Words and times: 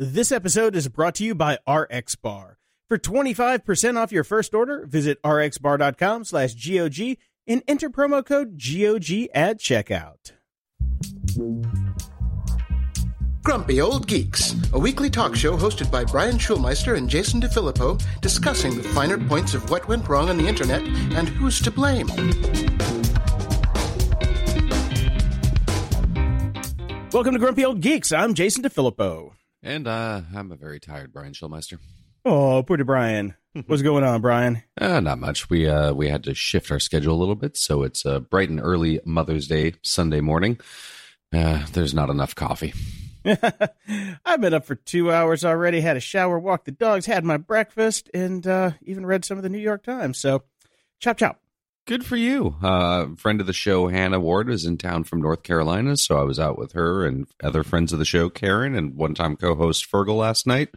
This 0.00 0.30
episode 0.30 0.76
is 0.76 0.86
brought 0.86 1.16
to 1.16 1.24
you 1.24 1.34
by 1.34 1.58
RXBAR. 1.66 2.54
For 2.88 2.98
25% 2.98 3.96
off 3.96 4.12
your 4.12 4.22
first 4.22 4.54
order, 4.54 4.86
visit 4.86 5.20
rxbar.com 5.24 6.22
slash 6.22 6.54
GOG 6.54 7.16
and 7.48 7.64
enter 7.66 7.90
promo 7.90 8.24
code 8.24 8.52
GOG 8.52 9.26
at 9.34 9.58
checkout. 9.58 10.34
Grumpy 13.42 13.80
Old 13.80 14.06
Geeks, 14.06 14.54
a 14.72 14.78
weekly 14.78 15.10
talk 15.10 15.34
show 15.34 15.56
hosted 15.56 15.90
by 15.90 16.04
Brian 16.04 16.38
Schulmeister 16.38 16.96
and 16.96 17.10
Jason 17.10 17.40
DeFilippo, 17.40 18.00
discussing 18.20 18.76
the 18.76 18.84
finer 18.90 19.18
points 19.18 19.54
of 19.54 19.68
what 19.68 19.88
went 19.88 20.08
wrong 20.08 20.30
on 20.30 20.36
the 20.36 20.46
internet 20.46 20.82
and 21.16 21.28
who's 21.28 21.60
to 21.60 21.72
blame. 21.72 22.06
Welcome 27.12 27.32
to 27.32 27.40
Grumpy 27.40 27.64
Old 27.64 27.80
Geeks. 27.80 28.12
I'm 28.12 28.34
Jason 28.34 28.62
DeFilippo. 28.62 29.32
And 29.62 29.86
uh, 29.86 30.22
I'm 30.34 30.52
a 30.52 30.56
very 30.56 30.80
tired 30.80 31.12
Brian 31.12 31.32
Schulmeister. 31.32 31.78
Oh, 32.24 32.62
pretty 32.62 32.84
Brian. 32.84 33.34
What's 33.66 33.82
going 33.82 34.04
on, 34.04 34.20
Brian? 34.20 34.62
Uh, 34.80 35.00
not 35.00 35.18
much. 35.18 35.50
We 35.50 35.68
uh, 35.68 35.92
we 35.94 36.08
had 36.08 36.24
to 36.24 36.34
shift 36.34 36.70
our 36.70 36.78
schedule 36.78 37.14
a 37.14 37.18
little 37.18 37.34
bit, 37.34 37.56
so 37.56 37.82
it's 37.82 38.04
a 38.04 38.20
bright 38.20 38.50
and 38.50 38.60
early 38.60 39.00
Mother's 39.04 39.48
Day 39.48 39.74
Sunday 39.82 40.20
morning. 40.20 40.60
Uh, 41.32 41.66
there's 41.72 41.94
not 41.94 42.10
enough 42.10 42.34
coffee. 42.34 42.72
I've 44.24 44.40
been 44.40 44.54
up 44.54 44.64
for 44.64 44.76
two 44.76 45.12
hours 45.12 45.44
already, 45.44 45.80
had 45.80 45.96
a 45.96 46.00
shower, 46.00 46.38
walked 46.38 46.66
the 46.66 46.70
dogs, 46.72 47.06
had 47.06 47.24
my 47.24 47.36
breakfast, 47.36 48.10
and 48.14 48.46
uh, 48.46 48.72
even 48.82 49.04
read 49.04 49.24
some 49.24 49.36
of 49.36 49.42
the 49.42 49.48
New 49.48 49.58
York 49.58 49.82
Times. 49.82 50.18
So, 50.18 50.44
chop 51.00 51.18
chop. 51.18 51.40
Good 51.88 52.04
for 52.04 52.16
you. 52.16 52.54
Uh, 52.62 53.06
friend 53.16 53.40
of 53.40 53.46
the 53.46 53.54
show, 53.54 53.88
Hannah 53.88 54.20
Ward, 54.20 54.50
is 54.50 54.66
in 54.66 54.76
town 54.76 55.04
from 55.04 55.22
North 55.22 55.42
Carolina, 55.42 55.96
so 55.96 56.18
I 56.18 56.22
was 56.22 56.38
out 56.38 56.58
with 56.58 56.72
her 56.72 57.06
and 57.06 57.26
other 57.42 57.62
friends 57.62 57.94
of 57.94 57.98
the 57.98 58.04
show, 58.04 58.28
Karen, 58.28 58.74
and 58.74 58.94
one 58.94 59.14
time 59.14 59.36
co 59.36 59.54
host 59.54 59.90
Fergal 59.90 60.18
last 60.18 60.46
night. 60.46 60.68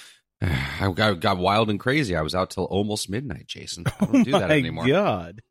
I 0.40 0.92
got, 0.94 1.18
got 1.18 1.38
wild 1.38 1.70
and 1.70 1.80
crazy. 1.80 2.14
I 2.14 2.22
was 2.22 2.36
out 2.36 2.50
till 2.50 2.66
almost 2.66 3.10
midnight, 3.10 3.48
Jason. 3.48 3.84
I 4.00 4.04
don't 4.04 4.22
do 4.22 4.32
oh 4.32 4.38
that 4.38 4.52
anymore. 4.52 4.86
God. 4.86 5.42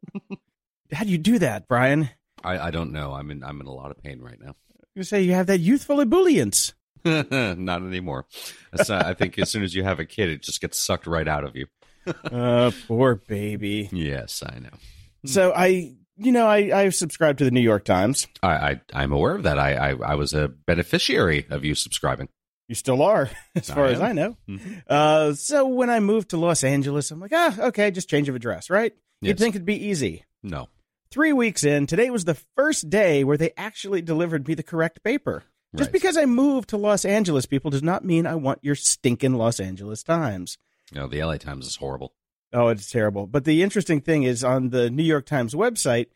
How 0.94 1.04
do 1.04 1.10
you 1.10 1.18
do 1.18 1.40
that, 1.40 1.68
Brian? 1.68 2.10
I, 2.42 2.58
I 2.58 2.72
don't 2.72 2.94
know. 2.94 3.12
I'm 3.12 3.30
in 3.30 3.44
I'm 3.44 3.60
in 3.60 3.68
a 3.68 3.74
lot 3.74 3.92
of 3.92 4.02
pain 4.02 4.22
right 4.22 4.40
now. 4.40 4.56
You 4.96 5.04
say 5.04 5.24
you 5.24 5.34
have 5.34 5.48
that 5.48 5.60
youthful 5.60 5.98
ebullience. 5.98 6.72
Not 7.04 7.82
anymore. 7.82 8.26
That's, 8.72 8.90
uh, 8.90 9.04
I 9.06 9.16
think 9.16 9.38
as 9.38 9.50
soon 9.50 9.64
as 9.64 9.76
you 9.76 9.84
have 9.84 10.00
a 10.00 10.06
kid, 10.06 10.30
it 10.30 10.44
just 10.44 10.62
gets 10.62 10.78
sucked 10.78 11.08
right 11.08 11.28
out 11.28 11.44
of 11.44 11.58
you. 11.58 11.66
uh, 12.32 12.72
poor 12.88 13.16
baby. 13.16 13.90
Yes, 13.92 14.44
I 14.48 14.60
know. 14.60 14.70
So 15.26 15.52
I, 15.56 15.96
you 16.18 16.32
know, 16.32 16.48
I 16.48 16.82
I 16.84 16.90
subscribe 16.90 17.38
to 17.40 17.44
the 17.46 17.52
New 17.52 17.60
York 17.62 17.86
Times. 17.86 18.28
I, 18.42 18.50
I 18.50 18.82
I'm 18.94 19.12
aware 19.12 19.36
of 19.36 19.44
that. 19.44 19.60
I, 19.60 19.74
I 19.74 19.96
I 19.96 20.16
was 20.16 20.34
a 20.34 20.48
beneficiary 20.48 21.46
of 21.50 21.64
you 21.66 21.76
subscribing. 21.76 22.30
You 22.68 22.76
still 22.76 23.02
are, 23.02 23.30
as 23.56 23.70
I 23.70 23.74
far 23.76 23.86
as. 23.88 24.00
I 24.00 24.14
know. 24.14 24.38
Mhm. 24.48 24.84
Uh, 24.88 25.34
so 25.34 25.68
when 25.68 25.90
I 25.90 26.00
moved 26.00 26.30
to 26.30 26.38
Los 26.38 26.64
Angeles, 26.64 27.10
I'm 27.12 27.20
like, 27.20 27.32
ah, 27.34 27.56
okay, 27.68 27.90
just 27.92 28.10
change 28.10 28.30
of 28.30 28.36
address, 28.36 28.70
right? 28.70 28.94
You'd 29.22 29.38
think 29.40 29.56
it'd 29.56 29.66
be 29.66 29.88
easy. 29.88 30.24
No, 30.44 30.70
Three 31.12 31.34
weeks 31.34 31.64
in, 31.64 31.88
today 31.88 32.12
was 32.12 32.26
the 32.26 32.38
first 32.56 32.90
day 32.90 33.24
where 33.24 33.36
they 33.38 33.52
actually 33.58 34.02
delivered 34.04 34.48
me 34.48 34.54
the 34.54 34.62
correct 34.64 35.04
paper. 35.04 35.44
Just 35.76 35.88
Right. 35.88 35.94
because 35.94 36.16
I 36.18 36.26
moved 36.28 36.70
to 36.70 36.78
Los 36.78 37.04
Angeles, 37.04 37.46
people, 37.48 37.72
does 37.72 37.82
not 37.84 38.06
mean 38.06 38.26
I 38.28 38.36
want 38.36 38.60
your 38.62 38.76
stinking 38.76 39.34
Los 39.34 39.60
Angeles 39.60 40.04
Times. 40.04 40.58
no, 40.94 41.08
the 41.08 41.24
LA 41.24 41.38
Times 41.38 41.66
is 41.68 41.76
horrible. 41.78 42.14
Oh, 42.54 42.70
it's 42.70 42.90
terrible. 42.92 43.28
But 43.28 43.46
the 43.46 43.62
interesting 43.64 44.02
thing 44.02 44.24
is 44.24 44.44
on 44.44 44.70
the 44.70 44.90
New 44.90 45.04
York 45.04 45.26
Times 45.26 45.54
website, 45.54 46.08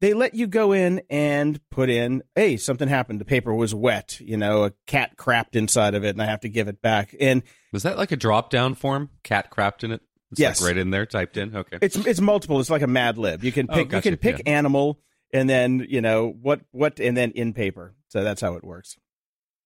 they 0.00 0.12
let 0.14 0.34
you 0.34 0.46
go 0.46 0.72
in 0.72 1.00
and 1.08 1.60
put 1.70 1.88
in, 1.88 2.22
hey, 2.34 2.56
something 2.56 2.88
happened. 2.88 3.20
The 3.20 3.24
paper 3.24 3.54
was 3.54 3.74
wet. 3.74 4.20
You 4.20 4.36
know, 4.36 4.64
a 4.64 4.72
cat 4.86 5.16
crapped 5.16 5.54
inside 5.56 5.94
of 5.94 6.04
it 6.04 6.10
and 6.10 6.20
I 6.20 6.26
have 6.26 6.40
to 6.40 6.48
give 6.48 6.68
it 6.68 6.82
back. 6.82 7.14
And 7.20 7.42
Was 7.72 7.84
that 7.84 7.96
like 7.96 8.12
a 8.12 8.16
drop 8.16 8.50
down 8.50 8.74
form? 8.74 9.10
Cat 9.22 9.50
crapped 9.50 9.84
in 9.84 9.92
it. 9.92 10.02
It's 10.32 10.40
Yes. 10.40 10.60
like 10.60 10.68
right 10.70 10.76
in 10.76 10.90
there, 10.90 11.06
typed 11.06 11.36
in. 11.36 11.54
Okay. 11.56 11.78
it's 11.80 11.94
it's 11.96 12.20
multiple. 12.20 12.58
It's 12.60 12.68
like 12.68 12.82
a 12.82 12.86
Mad 12.88 13.16
Lib. 13.16 13.44
You 13.44 13.52
can 13.52 13.68
Oh, 13.70 13.74
pick 13.74 13.88
gotcha. 13.88 14.10
you 14.10 14.16
can 14.16 14.18
pick 14.18 14.42
Yeah. 14.46 14.52
animal 14.56 15.00
and 15.32 15.48
then, 15.48 15.86
you 15.88 16.00
know, 16.00 16.28
what 16.42 16.60
what 16.72 16.98
and 17.00 17.16
then 17.16 17.30
in 17.30 17.52
paper. 17.54 17.94
So 18.08 18.24
that's 18.24 18.40
how 18.40 18.54
it 18.54 18.64
works. 18.64 18.96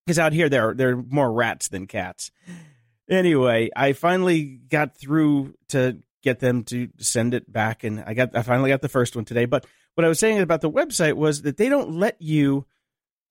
Because 0.07 0.19
out 0.19 0.33
here 0.35 0.49
there 0.51 0.69
are, 0.69 0.75
there 0.75 0.91
are 0.91 1.03
more 1.09 1.33
rats 1.33 1.69
than 1.69 1.87
cats. 1.87 2.31
Anyway, 3.09 3.71
I 3.75 3.93
finally 3.95 4.61
got 4.69 4.97
through 4.97 5.55
to 5.71 5.99
get 6.23 6.41
them 6.41 6.65
to 6.65 6.89
send 6.99 7.35
it 7.35 7.51
back 7.51 7.85
and 7.85 8.03
I 8.07 8.15
got 8.15 8.37
I 8.37 8.43
finally 8.43 8.71
got 8.71 8.83
the 8.83 8.89
first 8.89 9.17
one 9.17 9.25
today. 9.25 9.45
But 9.47 9.67
what 9.95 10.05
I 10.05 10.09
was 10.09 10.19
saying 10.19 10.41
about 10.41 10.61
the 10.61 10.71
website 10.71 11.15
was 11.15 11.43
that 11.43 11.57
they 11.57 11.69
don't 11.69 11.93
let 11.99 12.21
you 12.21 12.67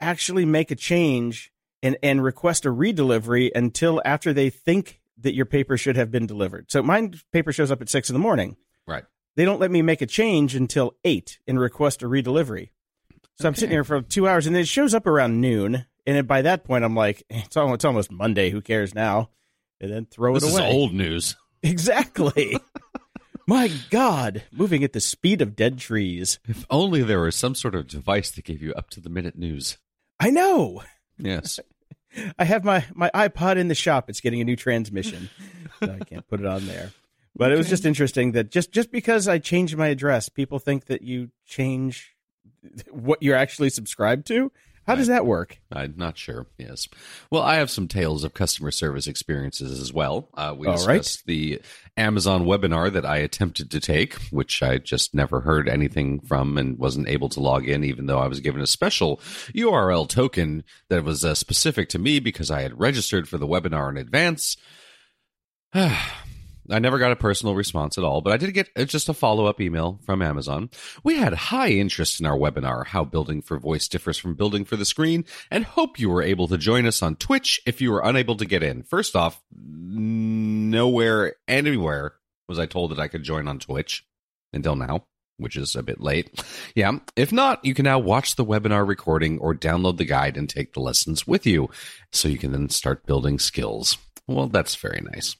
actually 0.01 0.45
make 0.45 0.71
a 0.71 0.75
change 0.75 1.51
and, 1.83 1.97
and 2.03 2.23
request 2.23 2.65
a 2.65 2.69
redelivery 2.69 3.51
until 3.53 4.01
after 4.05 4.33
they 4.33 4.49
think 4.49 5.01
that 5.17 5.33
your 5.33 5.45
paper 5.45 5.77
should 5.77 5.95
have 5.97 6.11
been 6.11 6.25
delivered. 6.25 6.71
So 6.71 6.81
my 6.81 7.11
paper 7.31 7.51
shows 7.51 7.71
up 7.71 7.81
at 7.81 7.89
six 7.89 8.09
in 8.09 8.13
the 8.13 8.19
morning. 8.19 8.55
Right. 8.87 9.03
They 9.35 9.45
don't 9.45 9.59
let 9.59 9.71
me 9.71 9.81
make 9.81 10.01
a 10.01 10.05
change 10.05 10.55
until 10.55 10.95
eight 11.03 11.39
and 11.47 11.59
request 11.59 12.01
a 12.03 12.07
redelivery. 12.07 12.69
So 13.35 13.47
I'm 13.47 13.55
sitting 13.55 13.71
here 13.71 13.83
for 13.85 14.01
two 14.01 14.27
hours 14.27 14.45
and 14.47 14.55
then 14.55 14.63
it 14.63 14.67
shows 14.67 14.93
up 14.93 15.07
around 15.07 15.39
noon. 15.39 15.85
And 16.05 16.27
by 16.27 16.41
that 16.41 16.63
point, 16.63 16.83
I'm 16.83 16.95
like, 16.95 17.23
"Eh, 17.29 17.41
it's 17.45 17.55
almost, 17.55 17.75
it's 17.75 17.85
almost 17.85 18.11
Monday. 18.11 18.49
Who 18.49 18.61
cares 18.61 18.93
now? 18.95 19.29
And 19.79 19.91
then 19.91 20.05
throw 20.05 20.33
This 20.33 20.43
it 20.43 20.47
is 20.47 20.57
away. 20.57 20.71
old 20.71 20.93
news. 20.93 21.35
Exactly. 21.63 22.57
My 23.47 23.71
God, 23.89 24.43
moving 24.51 24.83
at 24.83 24.93
the 24.93 25.01
speed 25.01 25.41
of 25.41 25.55
dead 25.55 25.79
trees. 25.79 26.39
If 26.47 26.65
only 26.69 27.01
there 27.01 27.21
was 27.21 27.35
some 27.35 27.55
sort 27.55 27.73
of 27.73 27.87
device 27.87 28.29
that 28.31 28.45
gave 28.45 28.61
you 28.61 28.73
up 28.73 28.91
to 28.91 29.01
the 29.01 29.09
minute 29.09 29.35
news. 29.35 29.77
I 30.19 30.29
know. 30.29 30.83
Yes. 31.17 31.59
I 32.39 32.43
have 32.43 32.63
my, 32.63 32.85
my 32.93 33.09
iPod 33.13 33.57
in 33.57 33.67
the 33.67 33.75
shop. 33.75 34.09
It's 34.09 34.21
getting 34.21 34.39
a 34.41 34.43
new 34.43 34.55
transmission. 34.55 35.29
so 35.79 35.97
I 35.99 36.03
can't 36.03 36.27
put 36.27 36.39
it 36.39 36.45
on 36.45 36.67
there. 36.67 36.91
But 37.35 37.51
it 37.51 37.57
was 37.57 37.69
just 37.69 37.85
interesting 37.85 38.33
that 38.33 38.51
just, 38.51 38.71
just 38.71 38.91
because 38.91 39.27
I 39.27 39.39
changed 39.39 39.75
my 39.77 39.87
address, 39.87 40.29
people 40.29 40.59
think 40.59 40.85
that 40.85 41.01
you 41.01 41.29
change 41.47 42.15
what 42.91 43.23
you're 43.23 43.35
actually 43.35 43.69
subscribed 43.69 44.27
to. 44.27 44.51
How 44.89 44.95
does 44.95 45.05
that 45.05 45.27
work? 45.27 45.59
I'm 45.71 45.93
not 45.97 46.17
sure. 46.17 46.47
Yes. 46.57 46.87
Well, 47.29 47.43
I 47.43 47.57
have 47.57 47.69
some 47.69 47.87
tales 47.87 48.23
of 48.23 48.33
customer 48.33 48.71
service 48.71 49.05
experiences 49.05 49.79
as 49.79 49.93
well. 49.93 50.29
Uh, 50.33 50.55
we 50.57 50.65
All 50.65 50.73
discussed 50.73 51.27
the 51.27 51.61
Amazon 51.95 52.45
webinar 52.45 52.91
that 52.93 53.05
I 53.05 53.17
attempted 53.17 53.69
to 53.69 53.79
take, 53.79 54.15
which 54.31 54.63
I 54.63 54.79
just 54.79 55.13
never 55.13 55.41
heard 55.41 55.69
anything 55.69 56.21
from 56.21 56.57
and 56.57 56.79
wasn't 56.79 57.07
able 57.07 57.29
to 57.29 57.39
log 57.39 57.69
in, 57.69 57.83
even 57.83 58.07
though 58.07 58.17
I 58.17 58.25
was 58.25 58.39
given 58.39 58.61
a 58.61 58.65
special 58.65 59.17
URL 59.53 60.09
token 60.09 60.63
that 60.89 61.03
was 61.03 61.23
uh, 61.23 61.35
specific 61.35 61.89
to 61.89 61.99
me 61.99 62.19
because 62.19 62.49
I 62.49 62.63
had 62.63 62.79
registered 62.79 63.29
for 63.29 63.37
the 63.37 63.45
webinar 63.45 63.91
in 63.91 63.97
advance. 63.97 64.57
I 66.71 66.79
never 66.79 66.99
got 66.99 67.11
a 67.11 67.15
personal 67.15 67.55
response 67.55 67.97
at 67.97 68.03
all, 68.03 68.21
but 68.21 68.33
I 68.33 68.37
did 68.37 68.53
get 68.53 68.69
uh, 68.75 68.85
just 68.85 69.09
a 69.09 69.13
follow 69.13 69.45
up 69.45 69.59
email 69.59 69.99
from 70.05 70.21
Amazon. 70.21 70.69
We 71.03 71.17
had 71.17 71.33
high 71.33 71.69
interest 71.69 72.19
in 72.19 72.25
our 72.25 72.37
webinar, 72.37 72.85
How 72.87 73.03
Building 73.03 73.41
for 73.41 73.57
Voice 73.57 73.87
Differs 73.87 74.17
from 74.17 74.35
Building 74.35 74.65
for 74.65 74.75
the 74.75 74.85
Screen, 74.85 75.25
and 75.49 75.63
hope 75.65 75.99
you 75.99 76.09
were 76.09 76.21
able 76.21 76.47
to 76.47 76.57
join 76.57 76.85
us 76.85 77.01
on 77.01 77.15
Twitch 77.15 77.59
if 77.65 77.81
you 77.81 77.91
were 77.91 78.01
unable 78.03 78.35
to 78.37 78.45
get 78.45 78.63
in. 78.63 78.83
First 78.83 79.15
off, 79.15 79.41
nowhere, 79.51 81.35
anywhere 81.47 82.13
was 82.47 82.59
I 82.59 82.65
told 82.65 82.91
that 82.91 82.99
I 82.99 83.07
could 83.07 83.23
join 83.23 83.47
on 83.47 83.59
Twitch 83.59 84.05
until 84.53 84.75
now, 84.75 85.05
which 85.37 85.55
is 85.55 85.75
a 85.75 85.83
bit 85.83 86.01
late. 86.01 86.43
Yeah. 86.75 86.99
If 87.15 87.31
not, 87.31 87.63
you 87.63 87.73
can 87.73 87.85
now 87.85 87.99
watch 87.99 88.35
the 88.35 88.45
webinar 88.45 88.87
recording 88.87 89.39
or 89.39 89.55
download 89.55 89.97
the 89.97 90.05
guide 90.05 90.37
and 90.37 90.49
take 90.49 90.73
the 90.73 90.81
lessons 90.81 91.25
with 91.25 91.45
you 91.45 91.69
so 92.11 92.27
you 92.27 92.37
can 92.37 92.51
then 92.51 92.69
start 92.69 93.05
building 93.05 93.39
skills. 93.39 93.97
Well, 94.27 94.47
that's 94.47 94.75
very 94.75 95.01
nice. 95.01 95.35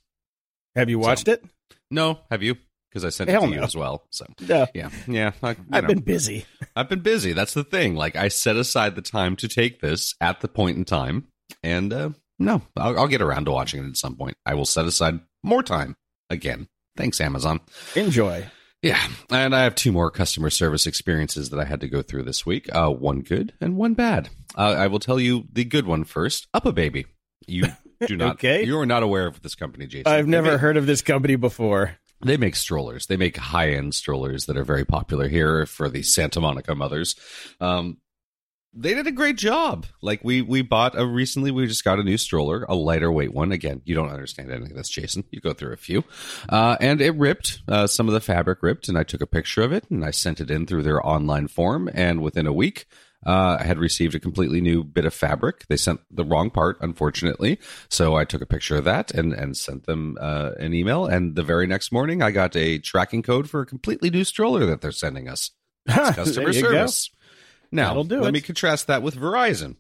Have 0.76 0.90
you 0.90 1.00
watched 1.00 1.28
it? 1.28 1.44
No, 1.92 2.20
have 2.30 2.44
you? 2.44 2.56
Because 2.90 3.06
I 3.06 3.10
sent 3.10 3.30
it 3.30 3.34
Hell 3.34 3.44
to 3.48 3.54
you 3.54 3.62
as 3.62 3.76
well. 3.76 4.04
So 4.10 4.26
No. 4.48 4.68
yeah, 4.74 4.90
yeah. 5.08 5.32
I, 5.44 5.56
I've 5.72 5.84
know, 5.84 5.90
been 5.90 6.00
busy. 6.00 6.46
I've 6.76 6.90
been 6.90 7.02
busy. 7.02 7.34
That's 7.34 7.54
the 7.54 7.64
thing. 7.64 7.96
Like 7.96 8.16
I 8.16 8.30
set 8.30 8.56
aside 8.56 8.96
the 8.96 9.02
time 9.04 9.36
to 9.38 9.48
take 9.48 9.80
this 9.80 10.16
at 10.20 10.42
the 10.42 10.48
point 10.48 10.78
in 10.78 10.86
time, 10.86 11.28
and 11.64 11.94
uh, 11.94 12.10
no, 12.40 12.62
I'll, 12.76 13.00
I'll 13.00 13.08
get 13.08 13.22
around 13.22 13.46
to 13.46 13.52
watching 13.52 13.84
it 13.84 13.88
at 13.90 13.98
some 13.98 14.16
point. 14.16 14.38
I 14.46 14.56
will 14.56 14.66
set 14.66 14.86
aside 14.86 15.20
more 15.44 15.62
time 15.62 15.96
again. 16.30 16.68
Thanks, 16.98 17.22
Amazon. 17.22 17.60
Enjoy. 17.96 18.46
Yeah, 18.82 19.00
and 19.30 19.54
I 19.54 19.64
have 19.64 19.76
two 19.76 19.92
more 19.92 20.10
customer 20.10 20.50
service 20.50 20.88
experiences 20.88 21.50
that 21.50 21.60
I 21.60 21.66
had 21.66 21.82
to 21.82 21.90
go 21.90 22.02
through 22.02 22.24
this 22.24 22.46
week. 22.46 22.74
Uh, 22.74 22.90
one 22.90 23.20
good 23.22 23.54
and 23.60 23.76
one 23.76 23.94
bad. 23.94 24.30
Uh, 24.58 24.76
I 24.78 24.88
will 24.88 25.00
tell 25.00 25.20
you 25.20 25.46
the 25.52 25.66
good 25.66 25.86
one 25.86 26.06
first. 26.06 26.48
UPPAbaby. 26.56 27.06
You 27.46 27.66
do 28.08 28.18
not. 28.18 28.34
Okay. 28.36 28.64
You 28.66 28.78
are 28.80 28.86
not 28.86 29.04
aware 29.04 29.28
of 29.28 29.42
this 29.42 29.56
company, 29.56 29.88
Jason. 29.88 30.12
I've 30.12 30.26
They 30.26 30.32
never 30.32 30.52
make- 30.52 30.60
heard 30.62 30.78
of 30.78 30.86
this 30.86 31.02
company 31.02 31.36
before. 31.36 31.96
They 32.22 32.36
make 32.38 32.56
strollers. 32.58 33.06
They 33.08 33.16
make 33.18 33.38
high 33.38 33.70
end 33.72 33.96
strollers 33.96 34.46
that 34.48 34.58
are 34.58 34.66
very 34.66 34.84
popular 34.86 35.30
here 35.30 35.66
for 35.66 35.88
the 35.90 36.04
Santa 36.04 36.42
Monica 36.42 36.76
mothers. 36.76 37.16
Um, 37.62 37.98
they 38.74 38.94
did 38.94 39.08
a 39.08 39.12
great 39.12 39.36
job. 39.38 39.86
Like 40.02 40.22
we 40.24 40.42
we 40.44 40.62
bought 40.62 41.00
a 41.00 41.06
recently 41.06 41.50
we 41.50 41.66
just 41.66 41.84
got 41.84 41.98
a 41.98 42.04
new 42.04 42.18
stroller, 42.18 42.66
a 42.70 42.76
lighter 42.76 43.12
weight 43.12 43.34
one. 43.34 43.52
Again, 43.52 43.82
you 43.86 43.96
don't 43.96 44.10
understand 44.12 44.52
anything 44.52 44.72
of 44.72 44.78
this, 44.78 44.90
Jason. 44.90 45.24
You 45.32 45.40
go 45.42 45.54
through 45.54 45.72
a 45.74 45.78
few, 45.78 46.04
uh, 46.50 46.76
and 46.80 47.02
it 47.02 47.16
ripped. 47.16 47.62
Uh, 47.68 47.88
some 47.88 48.08
of 48.08 48.14
the 48.14 48.20
fabric 48.22 48.62
ripped, 48.62 48.88
and 48.90 48.98
I 48.98 49.04
took 49.04 49.22
a 49.22 49.26
picture 49.26 49.64
of 49.64 49.72
it 49.72 49.86
and 49.90 50.04
I 50.06 50.12
sent 50.12 50.40
it 50.42 50.52
in 50.52 50.66
through 50.68 50.84
their 50.84 51.04
online 51.06 51.48
form. 51.48 51.90
And 51.94 52.22
within 52.22 52.46
a 52.46 52.54
week, 52.54 52.86
uh, 53.26 53.58
I 53.60 53.64
had 53.64 53.78
received 53.78 54.16
a 54.16 54.20
completely 54.20 54.62
new 54.62 54.84
bit 54.84 55.06
of 55.06 55.14
fabric. 55.14 55.66
They 55.68 55.78
sent 55.78 56.00
the 56.10 56.24
wrong 56.24 56.50
part, 56.50 56.78
unfortunately. 56.82 57.60
So 57.90 58.16
I 58.16 58.26
took 58.26 58.42
a 58.42 58.46
picture 58.46 58.78
of 58.78 58.86
that 58.86 59.12
and, 59.14 59.34
and 59.34 59.58
sent 59.58 59.86
them 59.86 60.18
uh, 60.20 60.52
an 60.60 60.74
email. 60.74 61.06
And 61.06 61.36
the 61.36 61.44
very 61.44 61.68
next 61.68 61.92
morning, 61.92 62.22
I 62.22 62.32
got 62.32 62.56
a 62.56 62.78
tracking 62.80 63.22
code 63.22 63.50
for 63.50 63.62
a 63.62 63.66
completely 63.66 64.10
new 64.10 64.24
stroller 64.24 64.66
that 64.66 64.82
they're 64.82 64.92
sending 64.92 65.28
us. 65.28 65.52
That's 65.86 66.16
customer 66.16 66.54
service. 66.54 67.10
Now, 67.72 67.90
That'll 67.90 68.04
do 68.04 68.22
let 68.22 68.30
it. 68.30 68.34
me 68.34 68.42
contrast 68.42 68.88
that 68.88 69.04
with 69.04 69.16
Verizon. 69.16 69.76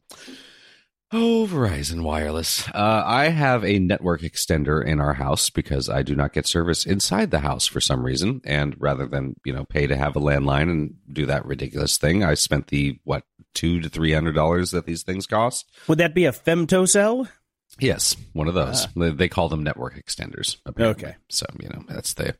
Oh, 1.12 1.48
Verizon 1.50 2.04
Wireless. 2.04 2.68
Uh, 2.70 3.04
I 3.04 3.30
have 3.30 3.66
a 3.66 3.80
network 3.80 4.22
extender 4.22 4.86
in 4.86 5.02
our 5.02 5.14
house 5.14 5.50
because 5.50 5.90
I 5.90 6.04
do 6.04 6.16
not 6.16 6.34
get 6.34 6.46
service 6.46 6.86
inside 6.86 7.32
the 7.32 7.40
house 7.40 7.66
for 7.66 7.82
some 7.82 8.04
reason. 8.04 8.42
And 8.46 8.76
rather 8.80 9.08
than, 9.08 9.36
you 9.44 9.52
know, 9.52 9.66
pay 9.66 9.88
to 9.88 9.96
have 9.96 10.16
a 10.16 10.20
landline 10.20 10.70
and 10.70 10.94
do 11.12 11.26
that 11.26 11.46
ridiculous 11.46 11.98
thing, 11.98 12.24
I 12.24 12.36
spent 12.36 12.68
the, 12.68 13.00
what, 13.06 13.24
two 13.56 13.80
to 13.80 13.90
three 13.90 14.14
hundred 14.14 14.34
dollars 14.34 14.70
that 14.72 14.86
these 14.86 15.02
things 15.02 15.26
cost. 15.26 15.66
Would 15.88 15.98
that 15.98 16.14
be 16.14 16.26
a 16.26 16.32
femtocell? 16.32 17.28
Yes, 17.80 18.16
one 18.34 18.48
of 18.48 18.54
those. 18.54 18.88
They, 18.96 19.12
they 19.12 19.30
call 19.30 19.50
them 19.50 19.64
network 19.64 19.96
extenders. 19.96 20.58
Apparently. 20.66 21.06
Okay. 21.06 21.16
so 21.30 21.46
you 21.60 21.70
know 21.70 21.84
that's 21.88 22.14
the 22.14 22.36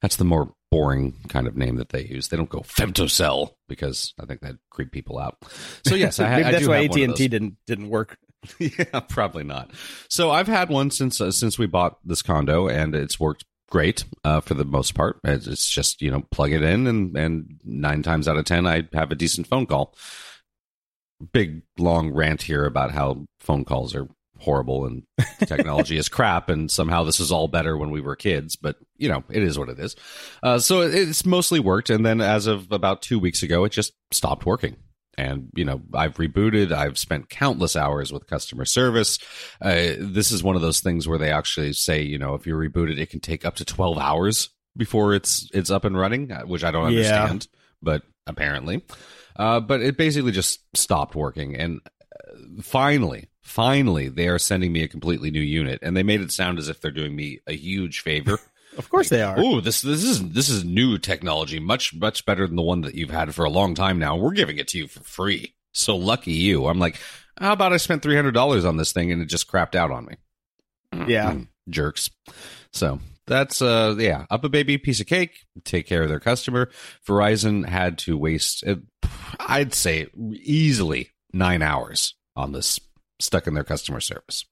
that's 0.00 0.16
the 0.16 0.24
more 0.24 0.52
boring 0.70 1.14
kind 1.28 1.46
of 1.46 1.56
name 1.56 1.76
that 1.76 1.90
they 1.90 2.04
use. 2.04 2.28
They 2.28 2.36
don't 2.36 2.48
go 2.48 2.60
femtocell 2.60 3.52
because 3.68 4.14
I 4.20 4.26
think 4.26 4.40
that 4.40 4.56
creep 4.70 4.92
people 4.92 5.18
out. 5.18 5.38
So 5.86 5.94
yes, 5.94 6.18
I, 6.20 6.28
Maybe 6.30 6.44
I 6.44 6.52
that's 6.52 6.64
do 6.64 6.70
why 6.70 6.84
AT 6.84 6.96
and 6.96 7.16
T 7.16 7.28
didn't 7.28 7.56
didn't 7.66 7.88
work. 7.88 8.16
yeah, 8.58 9.00
probably 9.00 9.44
not. 9.44 9.70
So 10.08 10.30
I've 10.30 10.48
had 10.48 10.68
one 10.70 10.90
since 10.90 11.20
uh, 11.20 11.30
since 11.30 11.58
we 11.58 11.66
bought 11.66 11.98
this 12.04 12.22
condo, 12.22 12.68
and 12.68 12.94
it's 12.94 13.20
worked 13.20 13.44
great 13.70 14.04
uh, 14.24 14.40
for 14.40 14.54
the 14.54 14.64
most 14.64 14.94
part. 14.94 15.20
It's 15.24 15.46
it's 15.46 15.68
just 15.68 16.02
you 16.02 16.10
know 16.10 16.22
plug 16.30 16.52
it 16.52 16.62
in, 16.62 16.86
and 16.86 17.16
and 17.16 17.60
nine 17.64 18.02
times 18.02 18.28
out 18.28 18.36
of 18.36 18.44
ten, 18.44 18.66
I 18.66 18.88
have 18.92 19.10
a 19.10 19.16
decent 19.16 19.46
phone 19.46 19.66
call. 19.66 19.94
Big 21.32 21.62
long 21.78 22.12
rant 22.12 22.42
here 22.42 22.64
about 22.64 22.92
how 22.92 23.26
phone 23.40 23.64
calls 23.64 23.94
are 23.94 24.08
horrible 24.40 24.86
and 24.86 25.02
technology 25.46 25.96
is 25.96 26.08
crap, 26.08 26.48
and 26.48 26.70
somehow 26.70 27.04
this 27.04 27.20
is 27.20 27.30
all 27.30 27.46
better 27.48 27.76
when 27.76 27.90
we 27.90 28.00
were 28.00 28.16
kids. 28.16 28.56
But 28.56 28.76
you 28.96 29.08
know, 29.08 29.22
it 29.30 29.42
is 29.42 29.58
what 29.58 29.68
it 29.68 29.78
is. 29.78 29.96
Uh, 30.42 30.58
so 30.58 30.80
it's 30.82 31.24
mostly 31.26 31.60
worked, 31.60 31.90
and 31.90 32.04
then 32.04 32.20
as 32.20 32.46
of 32.46 32.72
about 32.72 33.02
two 33.02 33.18
weeks 33.18 33.42
ago, 33.42 33.64
it 33.64 33.70
just 33.72 33.92
stopped 34.10 34.46
working 34.46 34.76
and 35.18 35.48
you 35.56 35.64
know 35.64 35.82
i've 35.92 36.14
rebooted 36.14 36.70
i've 36.70 36.96
spent 36.96 37.28
countless 37.28 37.74
hours 37.74 38.12
with 38.12 38.28
customer 38.28 38.64
service 38.64 39.18
uh, 39.60 39.90
this 39.98 40.30
is 40.30 40.40
one 40.40 40.54
of 40.54 40.62
those 40.62 40.78
things 40.78 41.08
where 41.08 41.18
they 41.18 41.32
actually 41.32 41.72
say 41.72 42.00
you 42.00 42.16
know 42.16 42.34
if 42.34 42.46
you 42.46 42.54
reboot 42.54 42.88
it 42.90 42.96
it 42.98 43.10
can 43.10 43.18
take 43.18 43.44
up 43.44 43.56
to 43.56 43.64
12 43.64 43.98
hours 43.98 44.50
before 44.76 45.12
it's 45.12 45.50
it's 45.52 45.68
up 45.68 45.84
and 45.84 45.98
running 45.98 46.30
uh, 46.30 46.42
which 46.42 46.62
i 46.62 46.70
don't 46.70 46.92
Yeah. 46.92 47.24
understand 47.24 47.48
but 47.82 48.02
apparently 48.28 48.84
uh, 49.34 49.58
but 49.58 49.80
it 49.80 49.96
basically 49.96 50.30
just 50.30 50.60
stopped 50.76 51.16
working 51.16 51.56
and 51.56 51.80
uh, 51.84 52.62
finally 52.62 53.28
finally 53.50 54.08
they 54.08 54.28
are 54.28 54.38
sending 54.38 54.72
me 54.72 54.82
a 54.82 54.88
completely 54.88 55.30
new 55.30 55.40
unit 55.40 55.78
and 55.82 55.96
they 55.96 56.02
made 56.02 56.20
it 56.20 56.30
sound 56.30 56.58
as 56.58 56.68
if 56.68 56.80
they're 56.80 56.90
doing 56.90 57.14
me 57.14 57.40
a 57.46 57.56
huge 57.56 58.00
favor 58.00 58.38
Of 58.78 58.88
course 58.88 59.08
they 59.08 59.22
are. 59.22 59.34
Oh, 59.36 59.60
this 59.60 59.82
this 59.82 60.04
is 60.04 60.30
this 60.30 60.48
is 60.48 60.64
new 60.64 60.96
technology, 60.96 61.58
much 61.58 61.92
much 61.94 62.24
better 62.24 62.46
than 62.46 62.56
the 62.56 62.62
one 62.62 62.82
that 62.82 62.94
you've 62.94 63.10
had 63.10 63.34
for 63.34 63.44
a 63.44 63.50
long 63.50 63.74
time 63.74 63.98
now. 63.98 64.16
We're 64.16 64.30
giving 64.32 64.58
it 64.58 64.68
to 64.68 64.78
you 64.78 64.86
for 64.86 65.00
free. 65.00 65.54
So 65.72 65.96
lucky 65.96 66.32
you. 66.32 66.66
I'm 66.66 66.78
like, 66.78 66.96
how 67.36 67.52
about 67.52 67.72
I 67.72 67.78
spent 67.78 68.02
three 68.02 68.14
hundred 68.14 68.32
dollars 68.32 68.64
on 68.64 68.76
this 68.76 68.92
thing 68.92 69.10
and 69.10 69.20
it 69.20 69.26
just 69.26 69.50
crapped 69.50 69.74
out 69.74 69.90
on 69.90 70.06
me? 70.06 70.14
Yeah. 71.08 71.32
Mm, 71.32 71.48
jerks. 71.68 72.10
So 72.72 73.00
that's 73.26 73.60
uh 73.60 73.96
yeah, 73.98 74.26
UPPAbaby 74.30 74.82
piece 74.82 75.00
of 75.00 75.06
cake. 75.06 75.46
Take 75.64 75.86
care 75.86 76.02
of 76.02 76.08
their 76.08 76.20
customer. 76.20 76.70
Verizon 77.06 77.68
had 77.68 77.98
to 77.98 78.16
waste, 78.16 78.64
uh, 78.66 78.76
I'd 79.40 79.74
say, 79.74 80.06
easily 80.32 81.10
nine 81.32 81.62
hours 81.62 82.14
on 82.36 82.52
this 82.52 82.78
stuck 83.20 83.46
in 83.46 83.54
their 83.54 83.64
customer 83.64 84.00
service. 84.00 84.44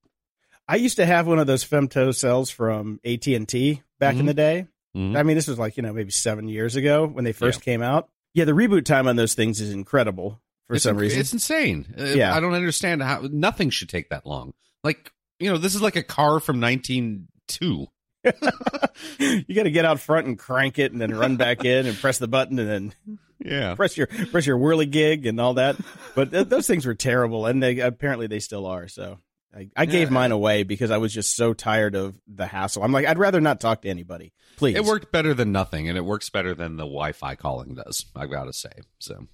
I 0.69 0.76
used 0.76 0.97
to 0.97 1.06
have 1.06 1.26
one 1.26 1.38
of 1.38 1.47
those 1.47 1.65
femto 1.65 2.15
cells 2.15 2.50
from 2.50 3.00
AT 3.05 3.26
and 3.35 3.49
T 3.49 3.82
back 3.99 4.15
in 4.17 4.23
Mhm. 4.23 4.26
the 4.26 4.35
day. 4.35 4.67
Mhm. 4.97 5.17
I 5.17 5.23
mean, 5.23 5.37
this 5.37 5.49
was 5.49 5.59
like 5.59 5.76
you 5.76 5.82
know 5.82 5.93
maybe 5.93 6.11
seven 6.11 6.49
years 6.49 6.76
ago 6.76 7.06
when 7.06 7.25
they 7.25 7.32
first 7.32 7.62
came 7.62 7.82
out. 7.82 8.09
Yeah, 8.35 8.44
the 8.44 8.53
reboot 8.53 8.85
time 8.85 9.09
on 9.09 9.17
those 9.17 9.35
things 9.35 9.61
is 9.61 9.73
incredible 9.73 10.41
for 10.67 10.75
it's 10.75 10.85
some 10.85 10.97
inc- 10.97 11.00
reason. 11.00 11.20
It's 11.20 11.32
insane. 11.32 11.94
Uh, 11.99 12.05
Yeah. 12.05 12.35
I 12.35 12.41
don't 12.41 12.53
understand 12.55 13.03
how 13.03 13.26
nothing 13.31 13.70
should 13.70 13.88
take 13.88 14.11
that 14.11 14.26
long. 14.26 14.53
Like, 14.85 15.11
you 15.41 15.50
know, 15.50 15.56
this 15.59 15.75
is 15.75 15.81
like 15.82 15.97
a 15.97 16.03
car 16.03 16.38
from 16.41 16.61
1902. 16.61 17.87
you 19.19 19.55
got 19.55 19.62
to 19.65 19.70
get 19.70 19.85
out 19.85 20.00
front 20.00 20.26
and 20.26 20.38
crank 20.38 20.79
it, 20.79 20.93
and 20.93 21.00
then 21.00 21.15
run 21.15 21.37
back 21.37 21.65
in 21.65 21.87
and 21.87 21.97
press 21.99 22.19
the 22.19 22.29
button, 22.29 22.59
and 22.59 22.69
then 22.69 22.94
Yeah. 23.44 23.75
press 23.75 23.96
your 23.96 24.06
press 24.06 24.46
your 24.46 24.58
whirly 24.58 24.87
gig 24.87 25.26
and 25.26 25.40
all 25.40 25.55
that. 25.55 25.76
But 26.14 26.31
th- 26.32 26.49
those 26.49 26.67
things 26.67 26.85
were 26.87 26.94
terrible, 26.94 27.46
and 27.46 27.62
they 27.62 27.79
apparently 27.81 28.26
they 28.26 28.40
still 28.40 28.67
are. 28.67 28.88
So 28.88 29.19
I, 29.56 29.69
I 29.76 29.87
gave 29.87 30.08
Yeah. 30.08 30.14
mine 30.14 30.32
away 30.32 30.62
because 30.64 30.90
I 30.90 30.96
was 30.99 31.12
just 31.14 31.37
so 31.37 31.55
tired 31.55 31.94
of 31.94 32.20
the 32.26 32.46
hassle. 32.46 32.82
I'm 32.82 32.93
like, 32.93 33.06
I'd 33.06 33.19
rather 33.19 33.40
not 33.40 33.61
talk 33.61 33.82
to 33.82 33.88
anybody. 33.88 34.32
Please, 34.56 34.76
It 34.76 34.85
worked 34.85 35.12
better 35.12 35.35
than 35.35 35.52
nothing, 35.52 35.88
and 35.88 35.96
it 35.96 36.05
works 36.05 36.31
better 36.31 36.52
than 36.55 36.76
the 36.76 36.82
Wi-Fi 36.85 37.37
calling 37.37 37.75
does. 37.76 38.06
I've 38.17 38.31
got 38.31 38.44
to 38.44 38.52
say. 38.52 38.73
So, 38.99 39.26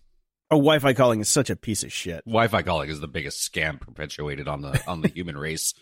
Oh, 0.50 0.57
Wi-Fi 0.59 0.93
calling 0.93 1.21
is 1.21 1.29
such 1.31 1.49
a 1.49 1.57
piece 1.57 1.83
of 1.83 1.91
shit. 1.93 2.23
Wi-Fi 2.27 2.61
calling 2.62 2.91
is 2.91 3.00
the 3.00 3.09
biggest 3.09 3.50
scam 3.50 3.81
perpetuated 3.81 4.47
on 4.49 4.61
the 4.61 4.79
on 4.87 5.00
the 5.00 5.09
human 5.09 5.37
race. 5.39 5.73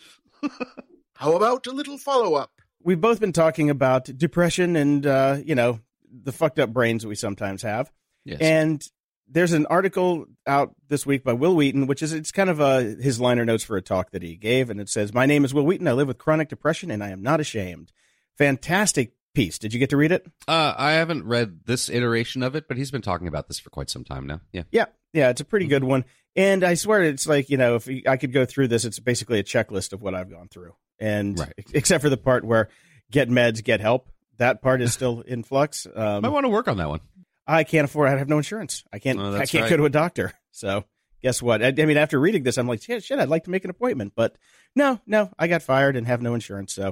How 1.15 1.35
about 1.35 1.67
a 1.67 1.71
little 1.71 1.97
follow 1.97 2.35
up? 2.35 2.51
We've 2.81 2.99
both 2.99 3.19
been 3.19 3.33
talking 3.33 3.69
about 3.69 4.05
depression 4.17 4.75
and 4.75 5.05
uh, 5.05 5.37
you 5.43 5.55
know 5.55 5.79
the 6.11 6.31
fucked 6.31 6.59
up 6.59 6.71
brains 6.71 7.05
we 7.05 7.15
sometimes 7.15 7.61
have. 7.63 7.91
Yes. 8.25 8.39
And 8.41 8.83
there's 9.27 9.53
an 9.53 9.65
article 9.67 10.25
out 10.45 10.75
this 10.89 11.05
week 11.05 11.23
by 11.23 11.33
Wil 11.33 11.55
Wheaton, 11.55 11.87
which 11.87 12.01
is 12.03 12.13
it's 12.13 12.31
kind 12.31 12.49
of 12.49 12.61
uh, 12.61 12.79
his 12.79 13.19
liner 13.19 13.45
notes 13.45 13.63
for 13.63 13.77
a 13.77 13.81
talk 13.81 14.11
that 14.11 14.21
he 14.21 14.35
gave, 14.35 14.69
and 14.69 14.79
it 14.79 14.89
says, 14.89 15.13
"My 15.13 15.25
name 15.25 15.43
is 15.45 15.53
Wil 15.53 15.65
Wheaton. 15.65 15.87
I 15.87 15.93
live 15.93 16.07
with 16.07 16.17
chronic 16.17 16.49
depression, 16.49 16.91
and 16.91 17.03
I 17.03 17.09
am 17.09 17.21
not 17.23 17.39
ashamed." 17.39 17.91
Fantastic 18.37 19.13
piece. 19.33 19.57
Did 19.57 19.73
you 19.73 19.79
get 19.79 19.89
to 19.91 19.97
read 19.97 20.11
it? 20.11 20.25
uh, 20.47 20.73
I 20.77 20.93
haven't 20.93 21.25
read 21.25 21.61
this 21.65 21.89
iteration 21.89 22.43
of 22.43 22.55
it, 22.55 22.67
but 22.67 22.77
he's 22.77 22.91
been 22.91 23.01
talking 23.01 23.27
about 23.27 23.47
this 23.47 23.59
for 23.59 23.69
quite 23.69 23.89
some 23.89 24.03
time 24.03 24.27
now. 24.27 24.41
Yeah. 24.51 24.63
Yeah, 24.71 24.85
yeah, 25.13 25.29
it's 25.29 25.41
a 25.41 25.45
pretty 25.45 25.67
good 25.67 25.83
one. 25.83 26.05
And 26.35 26.63
I 26.63 26.73
swear, 26.73 27.03
it's 27.03 27.27
like 27.27 27.49
you 27.49 27.57
know, 27.57 27.75
if 27.75 27.87
I 28.07 28.17
could 28.17 28.33
go 28.33 28.45
through 28.45 28.67
this, 28.69 28.85
it's 28.85 28.99
basically 28.99 29.39
a 29.39 29.43
checklist 29.43 29.93
of 29.93 30.01
what 30.01 30.15
I've 30.15 30.29
gone 30.31 30.47
through, 30.49 30.73
and 30.99 31.39
Right. 31.39 31.53
except 31.73 32.01
for 32.03 32.09
the 32.09 32.17
part 32.17 32.43
where 32.43 32.69
get 33.11 33.29
meds, 33.29 33.63
get 33.63 33.79
help. 33.81 34.09
That 34.37 34.63
part 34.63 34.81
is 34.81 34.91
still 34.93 35.21
in 35.21 35.43
flux. 35.43 35.85
Um, 35.93 36.25
I 36.25 36.29
want 36.29 36.45
to 36.45 36.49
work 36.49 36.67
on 36.67 36.77
that 36.77 36.89
one. 36.89 37.01
I 37.47 37.63
can't 37.63 37.85
afford. 37.85 38.09
I 38.09 38.17
have 38.17 38.29
no 38.29 38.37
insurance. 38.37 38.83
I 38.93 38.99
can't. 38.99 39.19
Oh, 39.19 39.35
I 39.35 39.45
can't 39.45 39.63
right. 39.63 39.69
go 39.69 39.77
to 39.77 39.85
a 39.85 39.89
doctor. 39.89 40.33
So 40.55 40.83
guess 41.23 41.41
what? 41.41 41.63
I, 41.63 41.69
I 41.69 41.85
mean, 41.85 41.97
after 41.97 42.19
reading 42.19 42.43
this, 42.43 42.59
I'm 42.59 42.67
like, 42.67 42.83
shit, 42.83 43.03
shit. 43.03 43.17
I'd 43.17 43.27
like 43.27 43.45
to 43.45 43.49
make 43.49 43.63
an 43.63 43.71
appointment, 43.71 44.13
but 44.15 44.35
no, 44.75 44.99
no. 45.07 45.31
I 45.39 45.47
got 45.47 45.63
fired 45.63 45.95
and 45.95 46.05
have 46.05 46.21
no 46.21 46.35
insurance. 46.35 46.73
So 46.73 46.89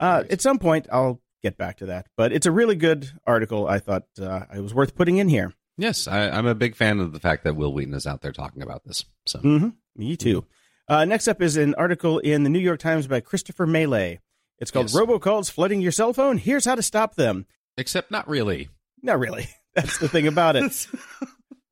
uh, 0.00 0.20
Right. 0.22 0.30
at 0.32 0.40
some 0.40 0.60
point, 0.60 0.86
I'll 0.92 1.20
get 1.42 1.58
back 1.58 1.78
to 1.78 1.86
that. 1.86 2.06
But 2.16 2.32
it's 2.32 2.46
a 2.46 2.52
really 2.52 2.76
good 2.76 3.10
article. 3.26 3.66
I 3.66 3.80
thought 3.80 4.04
uh, 4.22 4.42
it 4.54 4.60
was 4.60 4.72
worth 4.72 4.94
putting 4.94 5.16
in 5.16 5.28
here. 5.28 5.52
Yes, 5.76 6.06
I, 6.06 6.28
I'm 6.28 6.46
a 6.46 6.54
big 6.54 6.76
fan 6.76 7.00
of 7.00 7.12
the 7.12 7.18
fact 7.18 7.42
that 7.42 7.56
Wil 7.56 7.72
Wheaton 7.72 7.94
is 7.94 8.06
out 8.06 8.20
there 8.20 8.30
talking 8.30 8.62
about 8.62 8.84
this. 8.84 9.04
So, 9.26 9.40
hmm 9.40 9.70
Me 9.96 10.16
too. 10.16 10.46
Uh, 10.86 11.04
next 11.04 11.26
up 11.26 11.42
is 11.42 11.56
an 11.56 11.74
article 11.74 12.20
in 12.20 12.44
the 12.44 12.50
New 12.50 12.60
York 12.60 12.78
Times 12.78 13.08
by 13.08 13.18
Christopher 13.18 13.66
Mele. 13.66 14.18
It's 14.60 14.70
called 14.70 14.92
Yes. 14.92 14.94
"Robocalls 14.94 15.50
Flooding 15.50 15.80
Your 15.80 15.90
Cell 15.92 16.12
Phone. 16.12 16.38
Here's 16.38 16.64
how 16.64 16.76
to 16.76 16.82
stop 16.82 17.16
them." 17.16 17.46
except 17.76 18.12
not 18.12 18.28
really. 18.28 18.68
Not 19.02 19.18
really. 19.18 19.48
That's 19.74 19.98
the 19.98 20.08
thing 20.08 20.26
about 20.26 20.56
it. 20.56 20.86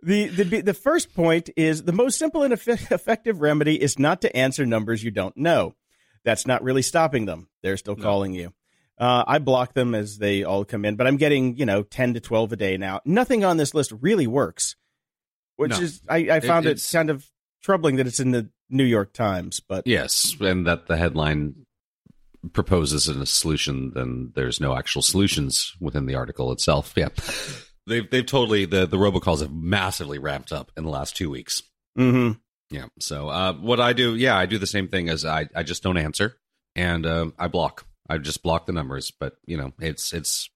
The, 0.01 0.29
the 0.29 0.61
the 0.61 0.75
first 0.75 1.13
point 1.13 1.51
is 1.57 1.83
the 1.83 1.93
most 1.93 2.21
simple 2.21 2.45
and 2.45 2.53
eff- 2.53 2.69
effective 2.93 3.41
remedy 3.41 3.83
is 3.83 3.99
not 3.99 4.21
to 4.21 4.35
answer 4.35 4.65
numbers 4.65 5.03
you 5.03 5.11
don't 5.11 5.37
know. 5.37 5.75
That's 6.25 6.47
not 6.47 6.63
really 6.63 6.83
stopping 6.83 7.27
them. 7.27 7.49
They're 7.65 7.77
still 7.77 7.97
No. 7.97 8.03
calling 8.05 8.33
you. 8.33 8.53
Uh, 8.97 9.25
I 9.27 9.41
block 9.41 9.75
them 9.75 9.97
as 9.97 10.17
they 10.19 10.45
all 10.45 10.65
come 10.65 10.85
in, 10.85 10.95
but 10.95 11.09
I'm 11.09 11.17
getting 11.17 11.57
you 11.57 11.67
know 11.67 11.83
ten 11.83 12.15
to 12.15 12.21
twelve 12.21 12.53
a 12.53 12.57
day 12.57 12.77
now. 12.77 13.01
Nothing 13.05 13.45
on 13.45 13.57
this 13.57 13.75
list 13.75 13.93
really 14.01 14.29
works, 14.29 14.77
which 15.57 15.73
No. 15.73 15.81
is 15.81 16.01
I, 16.09 16.19
I 16.31 16.41
found 16.41 16.67
it, 16.67 16.71
it's- 16.71 16.93
kind 16.93 17.11
of 17.11 17.27
troubling 17.65 17.97
that 17.97 18.07
it's 18.07 18.21
in 18.21 18.31
the 18.31 18.49
New 18.71 18.85
York 18.85 19.13
Times. 19.13 19.59
But 19.59 19.85
Yes, 19.85 20.37
and 20.41 20.65
that 20.69 20.87
the 20.87 20.97
headline 20.97 21.67
proposes 22.53 23.09
a 23.09 23.27
solution, 23.27 23.91
then 23.97 24.31
there's 24.37 24.61
no 24.61 24.77
actual 24.77 25.03
solutions 25.03 25.75
within 25.81 26.07
the 26.07 26.15
article 26.15 26.53
itself. 26.53 26.93
Yeah, 26.97 27.09
they've 27.89 28.11
they've 28.11 28.27
totally 28.27 28.65
the 28.65 28.87
the 28.87 28.97
robocalls 28.97 29.41
have 29.41 29.53
massively 29.53 30.19
ramped 30.19 30.53
up 30.53 30.71
in 30.77 30.85
the 30.85 30.91
last 30.91 31.17
two 31.17 31.31
weeks. 31.31 31.63
hmm 31.97 32.33
Yeah. 32.71 32.87
So 33.01 33.29
uh, 33.29 33.55
what 33.55 33.81
I 33.81 33.93
do, 33.93 34.15
yeah, 34.15 34.37
I 34.37 34.47
do 34.47 34.59
the 34.59 34.67
same 34.67 34.89
thing 34.89 35.09
as 35.09 35.25
I 35.25 35.49
I 35.55 35.63
just 35.63 35.83
don't 35.83 35.97
answer 35.99 36.37
and 36.77 37.05
um, 37.07 37.35
I 37.39 37.49
block. 37.49 37.87
I 38.09 38.19
just 38.19 38.43
block 38.43 38.67
the 38.67 38.73
numbers, 38.73 39.11
but 39.11 39.37
you 39.47 39.57
know, 39.57 39.73
it's 39.81 40.13
it's 40.13 40.49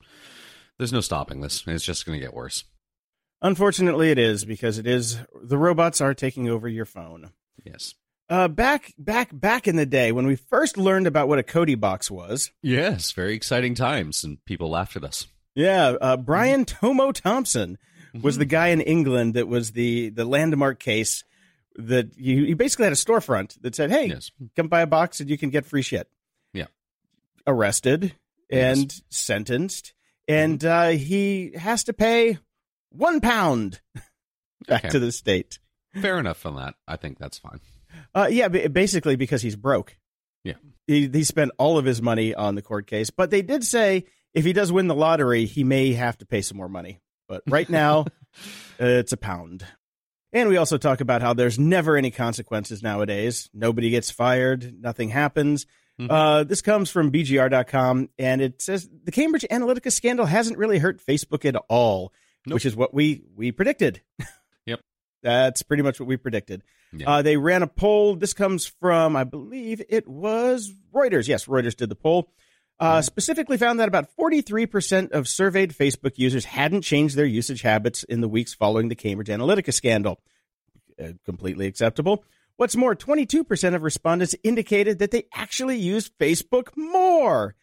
there's 0.78 0.92
no 0.92 1.00
stopping 1.00 1.40
this. 1.40 1.64
It's 1.66 1.84
just 1.84 2.06
going 2.06 2.18
to 2.18 2.24
get 2.24 2.34
worse. 2.34 2.64
unfortunately, 3.40 4.10
it 4.10 4.18
is 4.18 4.44
because 4.44 4.78
it 4.78 4.86
is 4.86 5.18
the 5.42 5.58
robots 5.58 6.00
are 6.00 6.14
taking 6.14 6.48
over 6.48 6.68
your 6.68 6.84
phone. 6.86 7.30
Yes. 7.64 7.94
Uh, 8.28 8.48
back 8.48 8.94
back 8.96 9.28
back 9.32 9.68
in 9.68 9.76
the 9.76 9.84
day 9.84 10.12
when 10.12 10.26
we 10.26 10.36
first 10.36 10.78
learned 10.78 11.06
about 11.06 11.28
what 11.28 11.38
a 11.38 11.42
Kodi 11.42 11.78
box 11.78 12.10
was. 12.10 12.50
Yes. 12.62 13.12
Very 13.12 13.34
exciting 13.34 13.74
times, 13.74 14.24
and 14.24 14.42
people 14.46 14.70
laughed 14.70 14.96
at 14.96 15.04
us. 15.04 15.26
Yeah, 15.54 15.94
uh, 16.00 16.16
Brian 16.16 16.64
Tomo 16.64 17.12
Thompson 17.12 17.78
was 18.20 18.38
the 18.38 18.44
guy 18.44 18.68
in 18.68 18.80
England 18.80 19.34
that 19.34 19.48
was 19.48 19.72
the 19.72 20.10
the 20.10 20.24
landmark 20.24 20.78
case 20.80 21.24
that 21.76 22.16
you, 22.18 22.42
you 22.44 22.56
basically 22.56 22.84
had 22.84 22.92
a 22.92 22.96
storefront 22.96 23.60
that 23.62 23.74
said, 23.74 23.90
"Hey, 23.90 24.06
Yes. 24.06 24.30
come 24.56 24.68
buy 24.68 24.82
a 24.82 24.86
box 24.86 25.20
and 25.20 25.28
you 25.30 25.38
can 25.38 25.50
get 25.50 25.64
free 25.66 25.82
shit." 25.82 26.08
Yeah. 26.52 26.66
Arrested 27.46 28.14
and 28.50 28.78
Yes. 28.92 29.02
sentenced, 29.10 29.94
and 30.28 30.64
uh, 30.64 30.88
he 30.88 31.52
has 31.56 31.84
to 31.84 31.92
pay 31.92 32.38
one 32.90 33.20
pound 33.20 33.80
back 34.68 34.84
Okay. 34.84 34.88
to 34.90 34.98
the 34.98 35.12
state. 35.12 35.58
Fair 36.00 36.18
enough 36.18 36.44
on 36.46 36.56
that. 36.56 36.74
I 36.86 36.96
think 36.96 37.18
that's 37.18 37.38
fine. 37.38 37.60
Uh, 38.14 38.28
yeah, 38.30 38.48
basically 38.48 39.16
because 39.16 39.42
he's 39.42 39.56
broke. 39.56 39.96
Yeah. 40.44 40.54
he, 40.86 41.08
he 41.08 41.24
spent 41.24 41.52
all 41.58 41.78
of 41.78 41.84
his 41.84 42.00
money 42.02 42.34
on 42.34 42.54
the 42.54 42.62
court 42.62 42.86
case, 42.86 43.10
but 43.10 43.30
they 43.30 43.42
did 43.42 43.64
say 43.64 44.04
if 44.34 44.44
he 44.44 44.52
does 44.52 44.72
win 44.72 44.88
the 44.88 44.94
lottery, 44.94 45.44
he 45.46 45.64
may 45.64 45.92
have 45.92 46.18
to 46.18 46.26
pay 46.26 46.42
some 46.42 46.56
more 46.56 46.68
money. 46.68 47.00
But 47.28 47.42
right 47.48 47.68
now, 47.68 48.00
uh, 48.80 48.84
it's 48.84 49.12
a 49.12 49.16
pound. 49.16 49.64
And 50.32 50.48
we 50.48 50.56
also 50.56 50.78
talk 50.78 51.00
about 51.00 51.20
how 51.22 51.34
there's 51.34 51.58
never 51.58 51.96
any 51.96 52.10
consequences 52.10 52.82
nowadays. 52.82 53.50
Nobody 53.52 53.90
gets 53.90 54.10
fired. 54.10 54.80
Nothing 54.80 55.10
happens. 55.10 55.66
Mhm. 56.00 56.06
Uh, 56.10 56.44
this 56.44 56.62
comes 56.62 56.90
from 56.90 57.10
BGR.com, 57.12 58.08
and 58.18 58.40
it 58.40 58.62
says 58.62 58.88
the 59.04 59.12
Cambridge 59.12 59.44
Analytica 59.50 59.92
scandal 59.92 60.24
hasn't 60.24 60.56
really 60.56 60.78
hurt 60.78 61.04
Facebook 61.04 61.44
at 61.44 61.54
all, 61.68 62.12
Nope. 62.46 62.54
which 62.54 62.64
is 62.66 62.74
what 62.74 62.94
we 62.94 63.22
we 63.36 63.52
predicted. 63.52 64.00
Yep. 64.64 64.80
That's 65.24 65.62
pretty 65.62 65.82
much 65.82 65.98
what 66.00 66.06
we 66.08 66.16
predicted. 66.16 66.62
Yeah. 66.92 67.10
Uh, 67.10 67.22
they 67.22 67.36
ran 67.36 67.62
a 67.62 67.66
poll. 67.66 68.14
This 68.16 68.32
comes 68.32 68.64
from, 68.66 69.16
I 69.16 69.24
believe 69.24 69.82
it 69.88 70.06
was 70.08 70.72
Reuters. 70.94 71.26
Yes, 71.28 71.46
Reuters 71.46 71.76
did 71.76 71.88
the 71.88 71.94
poll. 71.96 72.30
Uh, 72.80 72.94
Mm-hmm. 72.96 73.02
Specifically 73.02 73.56
found 73.56 73.78
that 73.80 73.88
about 73.88 74.08
43% 74.18 75.12
of 75.12 75.28
surveyed 75.28 75.72
Facebook 75.72 76.12
users 76.16 76.44
hadn't 76.46 76.82
changed 76.82 77.16
their 77.16 77.24
usage 77.26 77.62
habits 77.62 78.02
in 78.02 78.20
the 78.20 78.28
weeks 78.28 78.54
following 78.54 78.88
the 78.88 78.94
Cambridge 78.96 79.28
Analytica 79.28 79.72
scandal. 79.72 80.20
Uh, 81.02 81.12
completely 81.24 81.66
acceptable. 81.66 82.24
What's 82.56 82.76
more, 82.76 82.94
22% 82.94 83.74
of 83.74 83.82
respondents 83.82 84.34
indicated 84.44 84.98
that 84.98 85.10
they 85.10 85.24
actually 85.34 85.78
use 85.78 86.10
Facebook 86.20 86.68
more. 86.76 87.54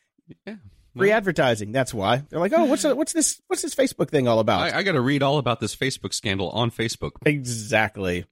yeah. 0.45 0.55
Free 0.97 1.11
advertising. 1.11 1.71
That's 1.71 1.93
why 1.93 2.23
they're 2.29 2.39
like, 2.39 2.51
oh, 2.53 2.65
what's 2.65 2.83
what's 2.83 3.13
this? 3.13 3.39
What's 3.47 3.61
this 3.61 3.75
Facebook 3.75 4.09
thing 4.09 4.27
all 4.27 4.39
about? 4.39 4.61
I, 4.61 4.79
I 4.79 4.83
got 4.83 4.93
to 4.93 5.01
read 5.01 5.21
all 5.21 5.37
about 5.37 5.59
this 5.59 5.75
Facebook 5.75 6.13
scandal 6.13 6.49
on 6.49 6.71
Facebook. 6.71 7.11
Exactly. 7.25 8.25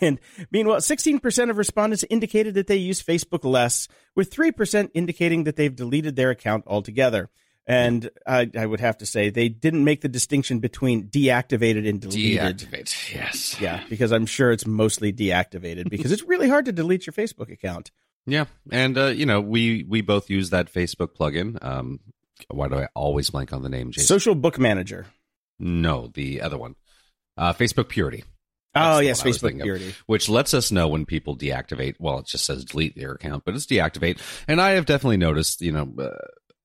And 0.00 0.18
meanwhile, 0.50 0.78
16% 0.78 1.50
of 1.50 1.58
respondents 1.58 2.04
indicated 2.08 2.54
that 2.54 2.66
they 2.66 2.76
use 2.76 3.02
Facebook 3.02 3.44
less, 3.44 3.88
with 4.16 4.30
3% 4.30 4.90
indicating 4.94 5.44
that 5.44 5.56
they've 5.56 5.74
deleted 5.74 6.16
their 6.16 6.30
account 6.30 6.64
altogether. 6.66 7.30
And 7.66 8.10
I, 8.26 8.50
I 8.58 8.66
would 8.66 8.80
have 8.80 8.98
to 8.98 9.06
say 9.06 9.30
they 9.30 9.48
didn't 9.48 9.84
make 9.84 10.00
the 10.00 10.08
distinction 10.08 10.58
between 10.58 11.08
deactivated 11.08 11.88
and 11.88 12.00
deleted. 12.00 12.58
Deactivate. 12.58 13.14
Yes. 13.14 13.60
Yeah, 13.60 13.84
because 13.88 14.10
I'm 14.10 14.26
sure 14.26 14.50
it's 14.50 14.66
mostly 14.66 15.12
deactivated 15.12 15.88
because 15.88 16.10
it's 16.10 16.24
really 16.24 16.48
hard 16.48 16.64
to 16.64 16.72
delete 16.72 17.06
your 17.06 17.12
Facebook 17.12 17.52
account. 17.52 17.92
Yeah, 18.26 18.44
and 18.70 18.96
uh, 18.96 19.06
you 19.06 19.26
know 19.26 19.40
we 19.40 19.84
we 19.88 20.00
both 20.00 20.30
use 20.30 20.50
that 20.50 20.72
Facebook 20.72 21.16
plugin. 21.18 21.62
Um, 21.64 22.00
why 22.50 22.68
do 22.68 22.76
I 22.76 22.88
always 22.94 23.30
blank 23.30 23.52
on 23.52 23.62
the 23.62 23.68
name? 23.68 23.90
Jason? 23.90 24.06
Social 24.06 24.34
Book 24.34 24.58
Manager. 24.58 25.06
no, 25.58 26.08
the 26.12 26.40
other 26.40 26.56
one, 26.58 26.76
uh, 27.36 27.52
Facebook 27.52 27.88
Purity, 27.88 28.22
Oh, 28.74 28.96
the 28.98 29.04
yes, 29.04 29.20
one 29.20 29.26
I 29.26 29.28
was 29.28 29.38
Facebook 29.38 29.40
thinking 29.40 29.88
of. 29.88 30.02
Which 30.06 30.28
lets 30.28 30.54
us 30.54 30.70
know 30.72 30.88
when 30.88 31.04
people 31.06 31.36
deactivate. 31.36 31.96
Well, 31.98 32.18
it 32.18 32.26
just 32.26 32.44
says 32.44 32.64
delete 32.64 32.96
their 32.96 33.12
account, 33.12 33.44
but 33.44 33.54
it's 33.54 33.66
deactivate. 33.66 34.18
And 34.48 34.60
I 34.60 34.70
have 34.72 34.86
definitely 34.86 35.18
noticed, 35.18 35.60
you 35.60 35.72
know. 35.72 35.92
Uh, 35.98 36.10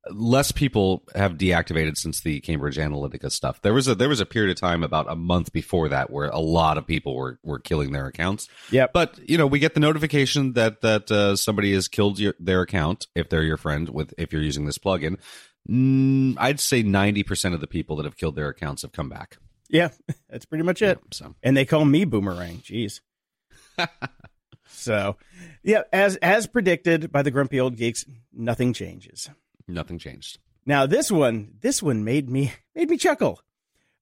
Less 0.09 0.53
people 0.53 1.03
have 1.15 1.33
deactivated 1.33 1.97
since 1.97 2.21
the 2.21 2.39
Cambridge 2.39 2.77
Analytica 2.77 3.29
stuff. 3.29 3.61
There 3.61 3.73
was 3.73 3.89
a 3.89 3.95
there 3.95 4.07
was 4.07 4.21
a 4.21 4.25
period 4.25 4.51
of 4.51 4.57
time 4.57 4.81
about 4.81 5.11
a 5.11 5.17
month 5.17 5.51
before 5.51 5.89
that 5.89 6.09
where 6.09 6.29
a 6.29 6.39
lot 6.39 6.77
of 6.77 6.87
people 6.87 7.13
were 7.13 7.39
were 7.43 7.59
killing 7.59 7.91
their 7.91 8.05
accounts. 8.07 8.47
Yeah, 8.71 8.87
But 8.93 9.19
you 9.29 9.37
know, 9.37 9.45
we 9.45 9.59
get 9.59 9.73
the 9.73 9.81
notification 9.81 10.53
that 10.53 10.79
that 10.79 11.11
uh, 11.11 11.35
somebody 11.35 11.73
has 11.73 11.89
killed 11.89 12.19
your, 12.19 12.35
their 12.39 12.61
account 12.61 13.07
if 13.15 13.27
they're 13.27 13.43
your 13.43 13.57
friend 13.57 13.89
with 13.89 14.13
if 14.17 14.31
you're 14.31 14.41
using 14.41 14.65
this 14.65 14.77
plugin. 14.77 15.17
Mm, 15.69 16.35
I'd 16.37 16.61
say 16.61 16.83
ninety 16.83 17.23
percent 17.23 17.53
of 17.53 17.59
the 17.59 17.67
people 17.67 17.97
that 17.97 18.05
have 18.05 18.15
killed 18.15 18.37
their 18.37 18.47
accounts 18.47 18.83
have 18.83 18.93
come 18.93 19.09
back. 19.09 19.37
Yeah, 19.69 19.89
that's 20.29 20.45
pretty 20.45 20.63
much 20.63 20.81
it. 20.81 20.99
So 21.11 21.35
and 21.43 21.55
they 21.57 21.65
call 21.65 21.85
me 21.85 22.05
boomerang 22.05 22.57
jeez 22.59 23.01
so 24.69 25.15
yeah 25.63 25.81
as 25.93 26.15
as 26.17 26.47
predicted 26.47 27.11
by 27.11 27.21
the 27.21 27.31
grumpy 27.31 27.59
old 27.59 27.75
geeks 27.77 28.05
nothing 28.33 28.73
changes 28.73 29.29
nothing 29.67 29.97
changed. 29.99 30.39
now 30.65 30.85
this 30.85 31.11
one 31.11 31.53
this 31.61 31.81
one 31.81 32.03
made 32.03 32.29
me 32.29 32.51
made 32.75 32.89
me 32.89 32.97
chuckle 32.97 33.39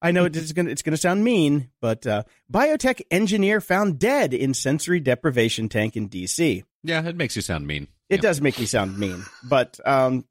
i 0.02 0.12
know 0.12 0.26
it's 0.26 0.52
gonna 0.54 0.70
it's 0.70 0.82
gonna 0.82 0.98
sound 0.98 1.24
mean 1.24 1.70
but 1.82 2.06
uh, 2.08 2.24
biotech 2.52 3.02
engineer 3.12 3.62
found 3.62 4.00
dead 4.00 4.34
in 4.34 4.54
sensory 4.54 5.00
deprivation 5.00 5.70
tank 5.70 5.96
in 5.96 6.10
dc 6.10 6.64
Yeah, 6.84 7.06
it 7.08 7.16
makes 7.16 7.36
you 7.36 7.42
sound 7.42 7.68
mean. 7.68 7.88
it 8.10 8.16
Yeah. 8.18 8.22
does 8.22 8.42
make 8.42 8.58
me 8.60 8.66
sound 8.66 8.98
mean 8.98 9.24
but 9.44 9.80
um 9.86 10.26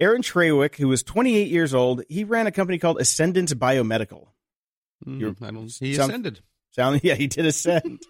aaron 0.00 0.22
Traywick, 0.22 0.76
who 0.76 0.88
was 0.88 1.02
28 1.02 1.48
years 1.48 1.74
old 1.74 2.02
he 2.08 2.24
ran 2.24 2.46
a 2.46 2.52
company 2.52 2.78
called 2.78 3.00
ascendance 3.00 3.52
biomedical 3.54 4.28
You're- 5.06 5.34
I 5.42 5.50
don't. 5.50 5.70
He 5.78 5.94
sound- 5.94 6.10
ascended. 6.10 6.40
Sound 6.70 7.00
yeah, 7.04 7.14
he 7.14 7.26
did 7.26 7.44
ascend. 7.46 8.02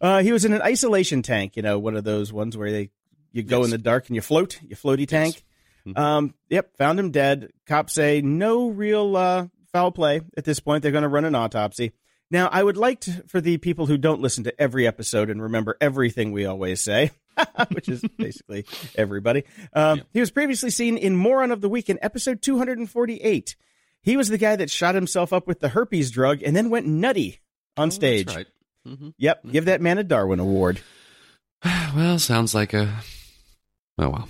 uh, 0.00 0.22
he 0.22 0.32
was 0.32 0.44
in 0.44 0.52
an 0.52 0.62
isolation 0.62 1.22
tank, 1.22 1.56
you 1.56 1.62
know, 1.62 1.78
one 1.78 1.96
of 1.96 2.04
those 2.04 2.32
ones 2.32 2.56
where 2.56 2.70
they 2.70 2.90
you 3.32 3.42
go 3.42 3.58
Yes. 3.58 3.66
in 3.66 3.70
the 3.72 3.78
dark 3.78 4.06
and 4.08 4.16
you 4.16 4.22
float, 4.22 4.60
you 4.62 4.76
floaty 4.76 5.06
tank. 5.06 5.42
Mhm. 5.86 5.98
Um, 5.98 6.34
yep, 6.50 6.76
found 6.76 6.98
him 6.98 7.10
dead. 7.10 7.50
Cops 7.66 7.92
say 7.94 8.20
no 8.20 8.68
real 8.68 9.16
uh, 9.16 9.46
foul 9.72 9.90
play 9.92 10.20
at 10.36 10.44
this 10.44 10.60
point. 10.60 10.82
They're 10.82 10.92
going 10.92 11.02
to 11.02 11.08
run 11.08 11.24
an 11.24 11.34
autopsy. 11.34 11.92
Now, 12.30 12.48
I 12.48 12.62
would 12.62 12.76
like 12.76 13.00
to, 13.02 13.10
for 13.26 13.40
the 13.40 13.56
people 13.56 13.86
who 13.86 13.96
don't 13.96 14.20
listen 14.20 14.44
to 14.44 14.60
every 14.60 14.86
episode 14.86 15.30
and 15.30 15.42
remember 15.42 15.78
everything 15.80 16.32
we 16.32 16.44
always 16.44 16.82
say, 16.84 17.10
which 17.72 17.88
is 17.88 18.02
basically 18.18 18.66
everybody. 18.96 19.44
Um, 19.72 19.98
Yeah. 19.98 20.04
He 20.12 20.20
was 20.20 20.30
previously 20.30 20.70
seen 20.70 20.98
in 20.98 21.16
Moron 21.16 21.50
of 21.52 21.62
the 21.62 21.70
Week 21.70 21.88
in 21.88 21.98
episode 22.02 22.42
248. 22.42 23.56
He 24.02 24.16
was 24.16 24.28
the 24.28 24.38
guy 24.38 24.56
that 24.56 24.70
shot 24.70 24.94
himself 24.94 25.32
up 25.32 25.46
with 25.46 25.60
the 25.60 25.68
herpes 25.70 26.10
drug 26.10 26.42
and 26.42 26.54
then 26.56 26.70
went 26.70 26.86
nutty 26.86 27.40
on 27.76 27.88
Oh, 27.88 27.90
stage. 27.90 28.26
That's 28.26 28.36
right. 28.36 28.46
hmm 28.86 29.08
Yep, 29.18 29.50
give 29.50 29.64
that 29.66 29.80
man 29.80 29.98
a 29.98 30.04
Darwin 30.04 30.40
Award. 30.40 30.80
Well, 31.96 32.18
sounds 32.18 32.54
like 32.54 32.72
a. 32.74 32.94
Oh 33.98 34.08
well. 34.10 34.28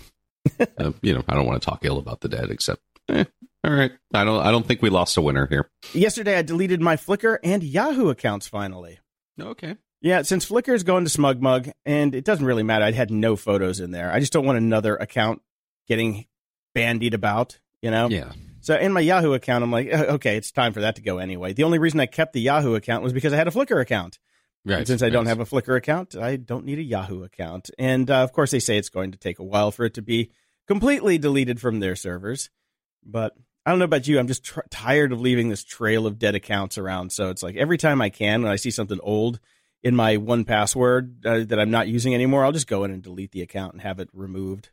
uh, 0.78 0.92
you 1.02 1.12
know, 1.14 1.22
I 1.28 1.34
don't 1.34 1.44
want 1.46 1.60
to 1.60 1.66
talk 1.68 1.80
ill 1.84 1.98
about 1.98 2.20
the 2.20 2.28
dead, 2.28 2.50
except. 2.50 2.80
Eh, 3.10 3.24
all 3.64 3.72
right. 3.74 3.92
I 4.14 4.24
don't. 4.24 4.40
I 4.44 4.50
don't 4.50 4.66
think 4.66 4.80
we 4.80 4.88
lost 4.88 5.16
a 5.18 5.20
winner 5.20 5.46
here. 5.46 5.68
Yesterday, 5.92 6.36
I 6.38 6.42
deleted 6.42 6.80
my 6.80 6.96
Flickr 6.96 7.36
and 7.44 7.62
Yahoo 7.62 8.08
accounts 8.08 8.46
finally. 8.48 8.98
Okay. 9.38 9.76
Yeah, 10.00 10.22
since 10.22 10.48
Flickr 10.48 10.72
is 10.74 10.84
going 10.84 11.04
to 11.04 11.10
SmugMug, 11.10 11.72
and 11.84 12.14
it 12.14 12.24
doesn't 12.24 12.46
really 12.46 12.62
matter. 12.62 12.84
I 12.84 12.92
had 12.92 13.10
no 13.10 13.34
photos 13.36 13.80
in 13.80 13.90
there. 13.90 14.10
I 14.12 14.20
just 14.20 14.32
don't 14.32 14.46
want 14.46 14.56
another 14.58 14.96
account 14.96 15.42
getting 15.88 16.26
bandied 16.74 17.14
about, 17.14 17.58
you 17.82 17.90
know? 17.90 18.08
Yeah. 18.08 18.32
So 18.68 18.76
in 18.76 18.92
my 18.92 19.00
Yahoo 19.00 19.32
account, 19.32 19.64
I'm 19.64 19.72
like, 19.72 19.90
"Uh, 19.90 20.16
okay, 20.16 20.36
it's 20.36 20.52
time 20.52 20.74
for 20.74 20.82
that 20.82 20.96
to 20.96 21.00
go 21.00 21.16
anyway. 21.16 21.54
The 21.54 21.64
only 21.64 21.78
reason 21.78 22.00
I 22.00 22.04
kept 22.04 22.34
the 22.34 22.40
Yahoo 22.42 22.74
account 22.74 23.02
was 23.02 23.14
because 23.14 23.32
I 23.32 23.36
had 23.36 23.48
a 23.48 23.50
Flickr 23.50 23.80
account. 23.80 24.18
Right. 24.62 24.80
And 24.80 24.86
since 24.86 25.02
I 25.02 25.08
don't 25.08 25.24
have 25.24 25.40
a 25.40 25.46
Flickr 25.46 25.74
account, 25.74 26.14
I 26.14 26.36
don't 26.36 26.66
need 26.66 26.78
a 26.78 26.82
Yahoo 26.82 27.22
account. 27.22 27.70
And 27.78 28.10
uh, 28.10 28.22
of 28.22 28.34
course, 28.34 28.50
they 28.50 28.60
say 28.60 28.76
it's 28.76 28.90
going 28.90 29.12
to 29.12 29.16
take 29.16 29.38
a 29.38 29.42
while 29.42 29.70
for 29.70 29.86
it 29.86 29.94
to 29.94 30.02
be 30.02 30.32
completely 30.66 31.16
deleted 31.16 31.62
from 31.62 31.80
their 31.80 31.96
servers. 31.96 32.50
But 33.02 33.34
I 33.64 33.70
don't 33.70 33.78
know 33.78 33.86
about 33.86 34.06
you. 34.06 34.18
I'm 34.18 34.28
just 34.28 34.44
tr- 34.44 34.60
tired 34.68 35.12
of 35.12 35.20
leaving 35.22 35.48
this 35.48 35.64
trail 35.64 36.06
of 36.06 36.18
dead 36.18 36.34
accounts 36.34 36.76
around. 36.76 37.10
So 37.10 37.30
it's 37.30 37.42
like 37.42 37.56
every 37.56 37.78
time 37.78 38.02
I 38.02 38.10
can, 38.10 38.42
when 38.42 38.52
I 38.52 38.56
see 38.56 38.70
something 38.70 39.00
old 39.02 39.40
in 39.82 39.96
my 39.96 40.18
1Password 40.18 41.24
uh, 41.24 41.46
that 41.46 41.58
I'm 41.58 41.70
not 41.70 41.88
using 41.88 42.14
anymore, 42.14 42.44
I'll 42.44 42.52
just 42.52 42.66
go 42.66 42.84
in 42.84 42.90
and 42.90 43.02
delete 43.02 43.32
the 43.32 43.40
account 43.40 43.72
and 43.72 43.80
have 43.80 43.98
it 43.98 44.10
removed. 44.12 44.68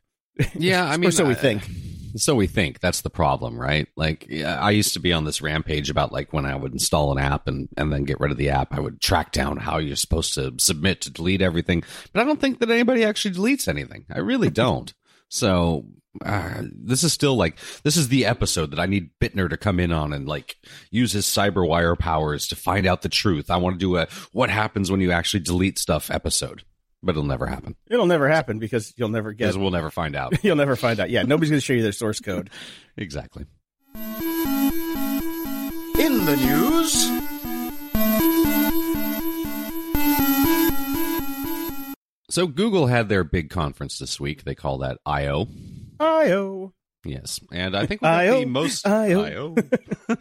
Yeah, 0.54 0.84
I 0.90 0.96
mean, 0.96 1.12
so 1.12 1.24
we 1.24 1.32
I- 1.32 1.34
think. 1.34 1.68
So 2.16 2.34
we 2.34 2.46
think 2.46 2.80
that's 2.80 3.02
the 3.02 3.10
problem, 3.10 3.60
right? 3.60 3.88
Like, 3.94 4.26
I 4.32 4.70
used 4.70 4.94
to 4.94 5.00
be 5.00 5.12
on 5.12 5.24
this 5.26 5.42
rampage 5.42 5.90
about 5.90 6.12
like 6.12 6.32
when 6.32 6.46
I 6.46 6.56
would 6.56 6.72
install 6.72 7.12
an 7.12 7.18
app 7.22 7.46
and 7.46 7.68
and 7.76 7.92
then 7.92 8.04
get 8.04 8.20
rid 8.20 8.30
of 8.30 8.38
the 8.38 8.48
app, 8.48 8.72
I 8.72 8.80
would 8.80 9.02
track 9.02 9.32
down 9.32 9.58
how 9.58 9.76
you're 9.76 9.96
supposed 9.96 10.32
to 10.34 10.54
submit 10.58 11.02
to 11.02 11.10
delete 11.10 11.42
everything. 11.42 11.84
But 12.14 12.22
I 12.22 12.24
don't 12.24 12.40
think 12.40 12.60
that 12.60 12.70
anybody 12.70 13.04
actually 13.04 13.34
deletes 13.34 13.68
anything. 13.68 14.06
I 14.10 14.20
really 14.20 14.48
don't. 14.48 14.94
So 15.28 15.84
uh, 16.24 16.62
this 16.72 17.04
is 17.04 17.12
still 17.12 17.36
like 17.36 17.58
this 17.82 17.98
is 17.98 18.08
the 18.08 18.24
episode 18.24 18.70
that 18.70 18.80
I 18.80 18.86
need 18.86 19.10
Bittner 19.20 19.50
to 19.50 19.58
come 19.58 19.78
in 19.78 19.92
on 19.92 20.14
and 20.14 20.26
like 20.26 20.56
use 20.90 21.12
his 21.12 21.26
cyberwire 21.26 21.98
powers 21.98 22.46
to 22.48 22.56
find 22.56 22.86
out 22.86 23.02
the 23.02 23.10
truth. 23.10 23.50
I 23.50 23.58
want 23.58 23.74
to 23.74 23.78
do 23.78 23.96
a 23.98 24.06
what 24.32 24.48
happens 24.48 24.90
when 24.90 25.02
you 25.02 25.12
actually 25.12 25.40
delete 25.40 25.78
stuff 25.78 26.10
episode, 26.10 26.62
but 27.06 27.12
it'll 27.12 27.22
never 27.24 27.46
happen 27.46 27.74
It'll 27.88 28.06
never 28.06 28.28
happen 28.28 28.58
because 28.58 28.92
you'll 28.96 29.08
never 29.08 29.32
get. 29.32 29.44
because 29.46 29.56
we'll 29.58 29.70
never 29.70 29.90
find 29.90 30.14
out. 30.16 30.34
You'll 30.44 30.56
never 30.56 30.76
find 30.76 31.00
out. 31.00 31.08
Yeah, 31.08 31.22
nobody's 31.22 31.50
going 31.50 31.60
to 31.60 31.64
show 31.64 31.72
you 31.72 31.82
their 31.82 31.92
source 31.92 32.20
code. 32.20 32.50
exactly. 32.96 33.46
In 35.98 36.24
the 36.24 36.36
news, 36.36 37.10
So 42.28 42.46
Google 42.46 42.86
had 42.88 43.08
their 43.08 43.24
big 43.24 43.48
conference 43.50 43.98
this 43.98 44.20
week. 44.20 44.44
They 44.44 44.54
call 44.54 44.78
that 44.78 44.98
I/O. 45.06 45.46
I.O. 46.00 46.72
Yes, 47.04 47.40
and 47.52 47.76
I 47.76 47.86
think 47.86 48.02
we 48.02 48.06
got 48.06 48.20
I.O., 48.20 48.40
the 48.40 48.46
most 48.46 48.86
I.O.. 48.86 49.54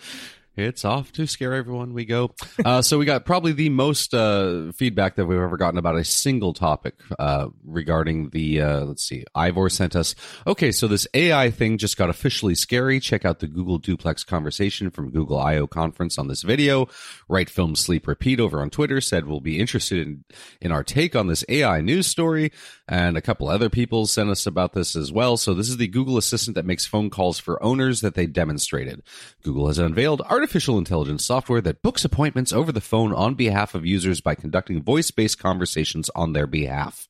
It's 0.57 0.85
off 0.85 1.11
to 1.13 1.27
scare 1.27 1.53
everyone. 1.53 1.93
We 1.93 2.05
go. 2.05 2.33
Uh, 2.63 2.81
so 2.81 2.97
we 2.97 3.05
got 3.05 3.25
probably 3.25 3.51
the 3.51 3.69
most 3.69 4.13
uh, 4.13 4.71
feedback 4.71 5.15
that 5.15 5.25
we've 5.25 5.37
ever 5.37 5.57
gotten 5.57 5.77
about 5.77 5.97
a 5.97 6.05
single 6.05 6.53
topic 6.53 6.95
uh, 7.19 7.47
regarding 7.65 8.29
the. 8.29 8.61
Uh, 8.61 8.85
let's 8.85 9.03
see. 9.03 9.25
Ivor 9.35 9.69
sent 9.69 9.95
us. 9.95 10.15
Okay, 10.47 10.71
so 10.71 10.87
this 10.87 11.07
AI 11.13 11.51
thing 11.51 11.77
just 11.77 11.97
got 11.97 12.09
officially 12.09 12.55
scary. 12.55 13.01
Check 13.01 13.25
out 13.25 13.39
the 13.39 13.47
Google 13.47 13.79
Duplex 13.79 14.23
conversation 14.23 14.89
from 14.91 15.11
Google 15.11 15.39
I/O 15.39 15.67
conference 15.67 16.17
on 16.17 16.29
this 16.29 16.41
video. 16.41 16.87
Right 17.27 17.49
Film 17.49 17.75
Sleep 17.75 18.07
Repeat 18.07 18.39
over 18.39 18.61
on 18.61 18.69
Twitter 18.69 19.01
said 19.01 19.27
we'll 19.27 19.41
be 19.41 19.59
interested 19.59 20.07
in 20.07 20.23
in 20.61 20.71
our 20.71 20.83
take 20.83 21.15
on 21.15 21.27
this 21.27 21.43
AI 21.49 21.81
news 21.81 22.07
story, 22.07 22.53
and 22.87 23.17
a 23.17 23.21
couple 23.21 23.49
other 23.49 23.69
people 23.69 24.05
sent 24.05 24.29
us 24.29 24.47
about 24.47 24.71
this 24.71 24.95
as 24.95 25.11
well. 25.11 25.35
So 25.35 25.53
this 25.53 25.67
is 25.67 25.77
the 25.77 25.87
Google 25.87 26.17
Assistant 26.17 26.55
that 26.55 26.65
makes 26.65 26.85
phone 26.85 27.09
calls 27.09 27.39
for 27.39 27.61
owners 27.61 27.99
that 28.01 28.15
they 28.15 28.25
demonstrated. 28.25 29.03
Google 29.43 29.67
has 29.67 29.79
unveiled 29.79 30.21
intelligence 30.53 31.25
software 31.25 31.61
that 31.61 31.81
books 31.81 32.05
appointments 32.05 32.53
over 32.53 32.71
the 32.71 32.81
phone 32.81 33.13
on 33.13 33.35
behalf 33.35 33.75
of 33.75 33.85
users 33.85 34.21
by 34.21 34.35
conducting 34.35 34.81
voice 34.81 35.11
based 35.11 35.39
conversations 35.39 36.09
on 36.15 36.33
their 36.33 36.47
behalf. 36.47 37.07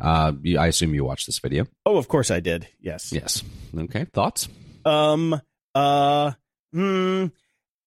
Uh, 0.00 0.32
I 0.58 0.66
assume 0.68 0.94
you 0.94 1.04
watched 1.04 1.26
this 1.26 1.38
video. 1.38 1.66
Oh, 1.84 1.96
of 1.96 2.08
course 2.08 2.30
I 2.30 2.40
did. 2.40 2.68
Yes. 2.80 3.12
Yes. 3.12 3.42
Okay. 3.76 4.04
Thoughts? 4.04 4.48
Um. 4.84 5.40
Uh. 5.74 6.32
Hmm. 6.72 7.26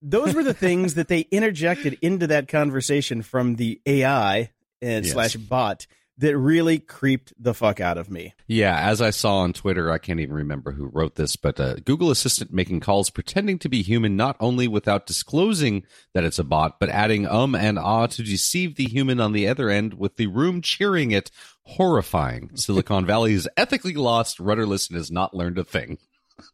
Those 0.01 0.34
were 0.34 0.43
the 0.43 0.53
things 0.53 0.93
that 0.96 1.08
they 1.10 1.22
interjected 1.22 1.98
into 2.01 2.27
that 2.27 2.48
conversation 2.48 3.22
from 3.22 3.55
the 3.55 3.81
AI 3.86 4.51
and 4.81 5.05
Yes. 5.05 5.13
slash 5.13 5.36
bot 5.36 5.88
that 6.19 6.38
really 6.38 6.79
creeped 6.79 7.33
the 7.39 7.53
fuck 7.53 7.79
out 7.79 7.97
of 7.97 8.09
me. 8.09 8.33
Yeah, 8.47 8.77
as 8.79 9.01
I 9.01 9.09
saw 9.09 9.38
on 9.39 9.53
Twitter, 9.53 9.91
I 9.91 9.97
can't 9.97 10.19
even 10.19 10.35
remember 10.35 10.71
who 10.71 10.85
wrote 10.88 11.15
this, 11.15 11.35
but 11.35 11.59
uh, 11.59 11.75
Google 11.85 12.11
Assistant 12.11 12.53
making 12.53 12.81
calls 12.81 13.09
pretending 13.09 13.57
to 13.59 13.69
be 13.69 13.81
human, 13.81 14.15
not 14.15 14.38
only 14.39 14.67
without 14.67 15.05
disclosing 15.05 15.83
that 16.13 16.23
it's 16.23 16.39
a 16.39 16.43
bot, 16.43 16.79
but 16.79 16.89
adding 16.89 17.27
um 17.27 17.55
and 17.55 17.79
ah 17.79 18.05
to 18.07 18.21
deceive 18.23 18.75
the 18.75 18.85
human 18.85 19.19
on 19.19 19.31
the 19.33 19.47
other 19.47 19.69
end, 19.69 19.95
with 19.95 20.15
the 20.17 20.27
room 20.27 20.61
cheering 20.61 21.11
it. 21.11 21.31
Horrifying. 21.63 22.51
Silicon 22.55 23.05
Valley 23.05 23.33
is 23.33 23.47
ethically 23.55 23.93
lost, 23.93 24.39
rudderless, 24.39 24.89
and 24.89 24.97
has 24.97 25.11
not 25.11 25.33
learned 25.33 25.57
a 25.57 25.63
thing. 25.63 25.97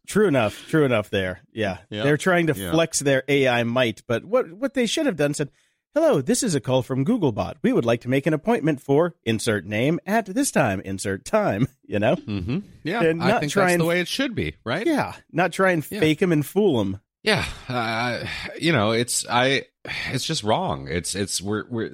True 0.06 0.26
enough. 0.28 0.66
True 0.68 0.84
enough. 0.84 1.10
There. 1.10 1.40
Yeah. 1.52 1.78
Yeah. 1.90 2.02
They're 2.02 2.16
trying 2.16 2.48
to 2.48 2.54
Yeah. 2.54 2.72
flex 2.72 3.00
their 3.00 3.22
AI 3.28 3.62
might, 3.62 4.02
but 4.06 4.24
what 4.24 4.52
what 4.52 4.74
they 4.74 4.86
should 4.86 5.06
have 5.06 5.16
done 5.16 5.32
said, 5.34 5.50
"Hello, 5.96 6.20
this 6.20 6.42
is 6.42 6.54
a 6.54 6.60
call 6.60 6.82
from 6.82 7.06
Googlebot. 7.06 7.54
We 7.62 7.72
would 7.72 7.86
like 7.86 8.02
to 8.02 8.10
make 8.10 8.26
an 8.26 8.34
appointment 8.34 8.82
for 8.82 9.14
insert 9.24 9.64
name 9.64 9.98
at 10.04 10.26
this 10.26 10.50
time. 10.50 10.80
Insert 10.82 11.24
time. 11.24 11.68
You 11.88 12.00
know. 12.00 12.16
Mm-hmm. 12.16 12.58
Yeah, 12.82 13.00
And 13.04 13.22
I 13.22 13.28
not 13.28 13.40
think 13.40 13.52
try 13.52 13.62
that's 13.66 13.74
and- 13.74 13.80
the 13.80 13.84
way 13.86 14.00
it 14.00 14.08
should 14.08 14.34
be, 14.34 14.56
right? 14.64 14.84
Yeah. 14.84 15.14
Not 15.32 15.52
try 15.52 15.70
and 15.70 15.86
Yeah. 15.88 16.00
fake 16.00 16.18
them 16.18 16.32
and 16.32 16.44
fool 16.44 16.78
them. 16.78 16.98
Yeah, 17.26 17.44
uh, 17.68 18.24
you 18.56 18.70
know, 18.70 18.92
it's 18.92 19.26
I, 19.28 19.64
it's 20.12 20.24
just 20.24 20.44
wrong. 20.44 20.86
It's 20.88 21.16
it's 21.16 21.40
we're 21.40 21.64
we're 21.68 21.90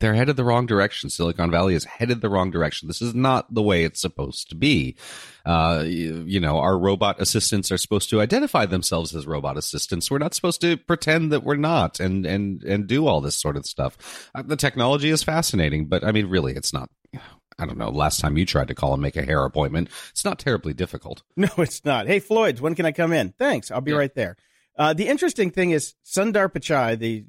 they're 0.00 0.14
headed 0.14 0.36
the 0.36 0.44
wrong 0.44 0.64
direction. 0.64 1.10
Silicon 1.10 1.50
Valley 1.50 1.74
is 1.74 1.84
headed 1.84 2.22
the 2.22 2.30
wrong 2.30 2.50
direction. 2.50 2.88
This 2.88 3.02
is 3.02 3.14
not 3.14 3.52
the 3.52 3.60
way 3.60 3.84
it's 3.84 4.00
supposed 4.00 4.48
to 4.48 4.54
be. 4.54 4.96
Uh, 5.44 5.84
you, 5.86 6.24
you 6.26 6.40
know, 6.40 6.56
our 6.56 6.78
robot 6.78 7.20
assistants 7.20 7.70
are 7.70 7.76
supposed 7.76 8.08
to 8.08 8.22
identify 8.22 8.64
themselves 8.64 9.14
as 9.14 9.26
robot 9.26 9.58
assistants. 9.58 10.10
We're 10.10 10.16
not 10.16 10.32
supposed 10.32 10.62
to 10.62 10.78
pretend 10.78 11.32
that 11.32 11.44
we're 11.44 11.56
not 11.56 12.00
and 12.00 12.24
and 12.24 12.62
and 12.62 12.86
do 12.86 13.06
all 13.06 13.20
this 13.20 13.36
sort 13.36 13.58
of 13.58 13.66
stuff. 13.66 14.30
Uh, 14.34 14.40
the 14.40 14.56
technology 14.56 15.10
is 15.10 15.22
fascinating, 15.22 15.84
but 15.84 16.02
I 16.02 16.12
mean, 16.12 16.28
really, 16.30 16.54
it's 16.54 16.72
not. 16.72 16.88
I 17.58 17.64
don't 17.66 17.78
know. 17.78 17.88
Last 17.90 18.20
time 18.20 18.36
you 18.36 18.44
tried 18.44 18.68
to 18.68 18.74
call 18.74 18.92
and 18.92 19.00
make 19.02 19.16
a 19.16 19.22
hair 19.24 19.44
appointment, 19.44 19.88
it's 20.10 20.24
not 20.24 20.38
terribly 20.38 20.74
difficult. 20.74 21.22
No, 21.36 21.48
it's 21.58 21.84
not. 21.84 22.06
Hey, 22.06 22.18
Floyd's, 22.20 22.60
when 22.60 22.74
can 22.74 22.84
I 22.86 22.92
come 22.92 23.12
in? 23.12 23.32
Thanks. 23.38 23.70
I'll 23.70 23.80
be 23.80 23.92
Yeah. 23.92 23.98
right 23.98 24.14
there. 24.14 24.36
Uh, 24.78 24.92
the 24.92 25.08
interesting 25.08 25.50
thing 25.50 25.70
is 25.70 25.94
Sundar 26.04 26.48
Pichai, 26.52 26.98
the 26.98 27.24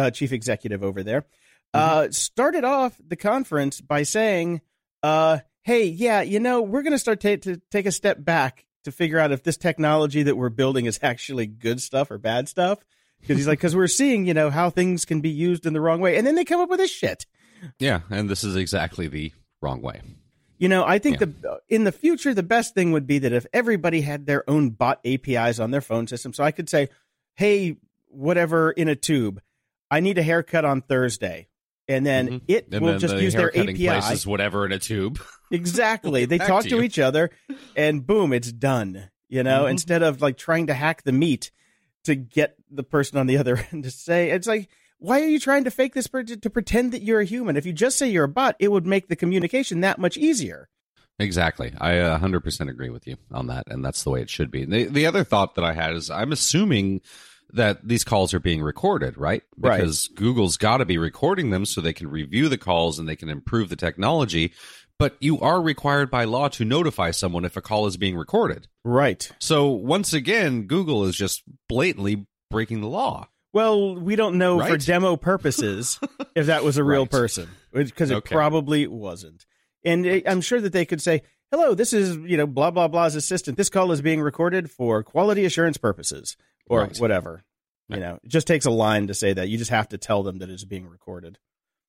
uh, 0.00 0.10
chief 0.10 0.32
executive 0.32 0.82
over 0.82 1.02
there, 1.02 1.26
uh, 1.74 2.08
started 2.10 2.64
off 2.64 2.98
the 3.06 3.16
conference 3.16 3.80
by 3.82 4.02
saying, 4.02 4.62
uh, 5.02 5.38
"Hey, 5.62 5.84
yeah, 5.84 6.22
you 6.22 6.40
know, 6.40 6.62
we're 6.62 6.82
going 6.82 6.92
to 6.94 6.98
start 6.98 7.20
ta- 7.20 7.36
to 7.42 7.60
take 7.70 7.84
a 7.84 7.92
step 7.92 8.24
back 8.24 8.64
to 8.84 8.90
figure 8.92 9.18
out 9.18 9.30
if 9.30 9.42
this 9.42 9.58
technology 9.58 10.22
that 10.22 10.36
we're 10.38 10.48
building 10.48 10.86
is 10.86 10.98
actually 11.02 11.46
good 11.46 11.82
stuff 11.82 12.10
or 12.10 12.16
bad 12.18 12.48
stuff." 12.48 12.78
Because 13.20 13.36
he's 13.36 13.46
like, 13.46 13.58
because 13.58 13.76
we're 13.76 13.86
seeing, 13.86 14.24
you 14.26 14.32
know, 14.32 14.48
how 14.48 14.70
things 14.70 15.04
can 15.04 15.20
be 15.20 15.28
used 15.28 15.66
in 15.66 15.74
the 15.74 15.80
wrong 15.82 16.00
way, 16.00 16.16
and 16.16 16.26
then 16.26 16.34
they 16.34 16.44
come 16.46 16.60
up 16.60 16.70
with 16.70 16.78
this 16.78 16.90
shit. 16.90 17.26
Yeah, 17.78 18.00
and 18.08 18.30
this 18.30 18.42
is 18.42 18.56
exactly 18.56 19.06
the 19.06 19.32
wrong 19.60 19.82
way. 19.82 20.00
You 20.58 20.68
know, 20.68 20.84
I 20.84 20.98
think 20.98 21.18
the 21.18 21.60
in 21.68 21.84
the 21.84 21.92
future 21.92 22.34
the 22.34 22.42
best 22.42 22.74
thing 22.74 22.92
would 22.92 23.06
be 23.06 23.18
that 23.20 23.32
if 23.32 23.46
everybody 23.52 24.02
had 24.02 24.26
their 24.26 24.48
own 24.48 24.70
bot 24.70 25.00
APIs 25.06 25.58
on 25.58 25.70
their 25.70 25.80
phone 25.80 26.06
system, 26.06 26.32
so 26.34 26.44
I 26.44 26.50
could 26.50 26.68
say, 26.68 26.88
"Hey, 27.34 27.76
whatever 28.08 28.70
in 28.70 28.88
a 28.88 28.94
tube, 28.96 29.40
I 29.90 30.00
need 30.00 30.18
a 30.18 30.22
haircut 30.22 30.66
on 30.66 30.82
Thursday," 30.82 31.48
and 31.88 32.04
then 32.04 32.28
Mhm. 32.28 32.40
it 32.48 32.68
And 32.72 32.82
will 32.82 32.90
then 32.92 33.00
just 33.00 33.14
the 33.14 33.22
use 33.22 33.32
their 33.32 33.50
haircutting 33.54 33.76
API. 33.76 34.00
place 34.02 34.26
whatever 34.26 34.66
in 34.66 34.72
a 34.72 34.78
tube. 34.78 35.18
Exactly. 35.52 36.26
They 36.26 36.38
talk 36.38 36.62
to 36.66 36.80
each 36.80 36.98
other, 37.00 37.30
and 37.74 38.06
boom, 38.06 38.32
it's 38.32 38.52
done. 38.52 39.10
You 39.28 39.42
know, 39.42 39.64
Mhm. 39.64 39.70
instead 39.70 40.02
of 40.02 40.20
like 40.22 40.36
trying 40.36 40.68
to 40.68 40.74
hack 40.74 41.02
the 41.02 41.10
meat 41.12 41.50
to 42.04 42.14
get 42.14 42.54
the 42.70 42.84
person 42.84 43.18
on 43.18 43.26
the 43.26 43.36
other 43.38 43.56
end 43.72 43.82
to 43.84 43.90
say, 43.90 44.30
it's 44.30 44.46
like. 44.46 44.68
Why 45.00 45.20
are 45.22 45.28
you 45.28 45.40
trying 45.40 45.64
to 45.64 45.70
fake 45.70 45.94
this 45.94 46.06
per- 46.06 46.22
to 46.22 46.50
pretend 46.50 46.92
that 46.92 47.02
you're 47.02 47.20
a 47.20 47.24
human? 47.24 47.56
If 47.56 47.66
you 47.66 47.72
just 47.72 47.98
say 47.98 48.08
you're 48.08 48.24
a 48.24 48.28
bot, 48.28 48.54
it 48.58 48.70
would 48.70 48.86
make 48.86 49.08
the 49.08 49.16
communication 49.16 49.80
that 49.80 49.98
much 49.98 50.16
easier. 50.16 50.68
Exactly. 51.18 51.72
I 51.78 51.98
uh, 51.98 52.18
100% 52.18 52.70
agree 52.70 52.90
with 52.90 53.06
you 53.06 53.16
on 53.30 53.48
that, 53.48 53.64
and 53.68 53.84
that's 53.84 54.04
the 54.04 54.10
way 54.10 54.22
it 54.22 54.30
should 54.30 54.50
be. 54.50 54.64
The, 54.64 54.84
the 54.84 55.06
other 55.06 55.24
thought 55.24 55.54
that 55.54 55.64
I 55.64 55.72
had 55.72 55.94
is 55.94 56.10
I'm 56.10 56.32
assuming 56.32 57.00
that 57.52 57.86
these 57.86 58.04
calls 58.04 58.32
are 58.32 58.40
being 58.40 58.62
recorded, 58.62 59.18
right? 59.18 59.42
Right. 59.56 59.78
Because 59.78 60.08
Google's 60.08 60.56
got 60.56 60.78
to 60.78 60.84
be 60.84 60.98
recording 60.98 61.50
them 61.50 61.66
so 61.66 61.80
they 61.80 61.92
can 61.92 62.08
review 62.08 62.48
the 62.48 62.58
calls 62.58 62.98
and 62.98 63.08
they 63.08 63.16
can 63.16 63.28
improve 63.28 63.68
the 63.68 63.76
technology. 63.76 64.52
But 64.98 65.16
you 65.20 65.40
are 65.40 65.62
required 65.62 66.10
by 66.10 66.24
law 66.24 66.48
to 66.48 66.64
notify 66.64 67.10
someone 67.10 67.46
if 67.46 67.56
a 67.56 67.62
call 67.62 67.86
is 67.86 67.96
being 67.96 68.16
recorded. 68.16 68.68
Right. 68.84 69.30
So 69.40 69.68
once 69.68 70.12
again, 70.12 70.66
Google 70.66 71.04
is 71.04 71.16
just 71.16 71.42
blatantly 71.68 72.26
breaking 72.50 72.82
the 72.82 72.88
law. 72.88 73.28
Well, 73.52 73.96
we 73.96 74.14
don't 74.16 74.38
know 74.38 74.64
for 74.64 74.76
demo 74.76 75.16
purposes 75.16 75.98
if 76.34 76.46
that 76.46 76.62
was 76.64 76.76
a 76.78 76.84
real 76.84 77.02
Right. 77.02 77.10
person 77.10 77.48
because 77.72 78.10
it 78.10 78.16
Okay. 78.16 78.34
probably 78.34 78.86
wasn't. 78.86 79.44
And 79.84 80.06
it, 80.06 80.24
I'm 80.28 80.40
sure 80.40 80.60
that 80.60 80.72
they 80.72 80.84
could 80.84 81.00
say, 81.02 81.22
"Hello, 81.50 81.74
this 81.74 81.92
is 81.92 82.16
you 82.18 82.36
know 82.36 82.46
blah 82.46 82.70
blah 82.70 82.86
blah's 82.88 83.14
assistant. 83.16 83.56
This 83.56 83.68
call 83.70 83.90
is 83.92 84.02
being 84.02 84.20
recorded 84.20 84.70
for 84.70 85.02
quality 85.02 85.44
assurance 85.44 85.78
purposes 85.78 86.36
or 86.66 86.80
Right. 86.82 86.96
whatever." 86.98 87.44
You 87.88 87.98
know, 87.98 88.20
it 88.22 88.28
just 88.28 88.46
takes 88.46 88.66
a 88.66 88.70
line 88.70 89.08
to 89.08 89.14
say 89.14 89.32
that. 89.32 89.48
You 89.48 89.58
just 89.58 89.70
have 89.72 89.88
to 89.88 89.98
tell 89.98 90.22
them 90.22 90.38
that 90.38 90.48
it's 90.48 90.64
being 90.64 90.86
recorded. 90.86 91.38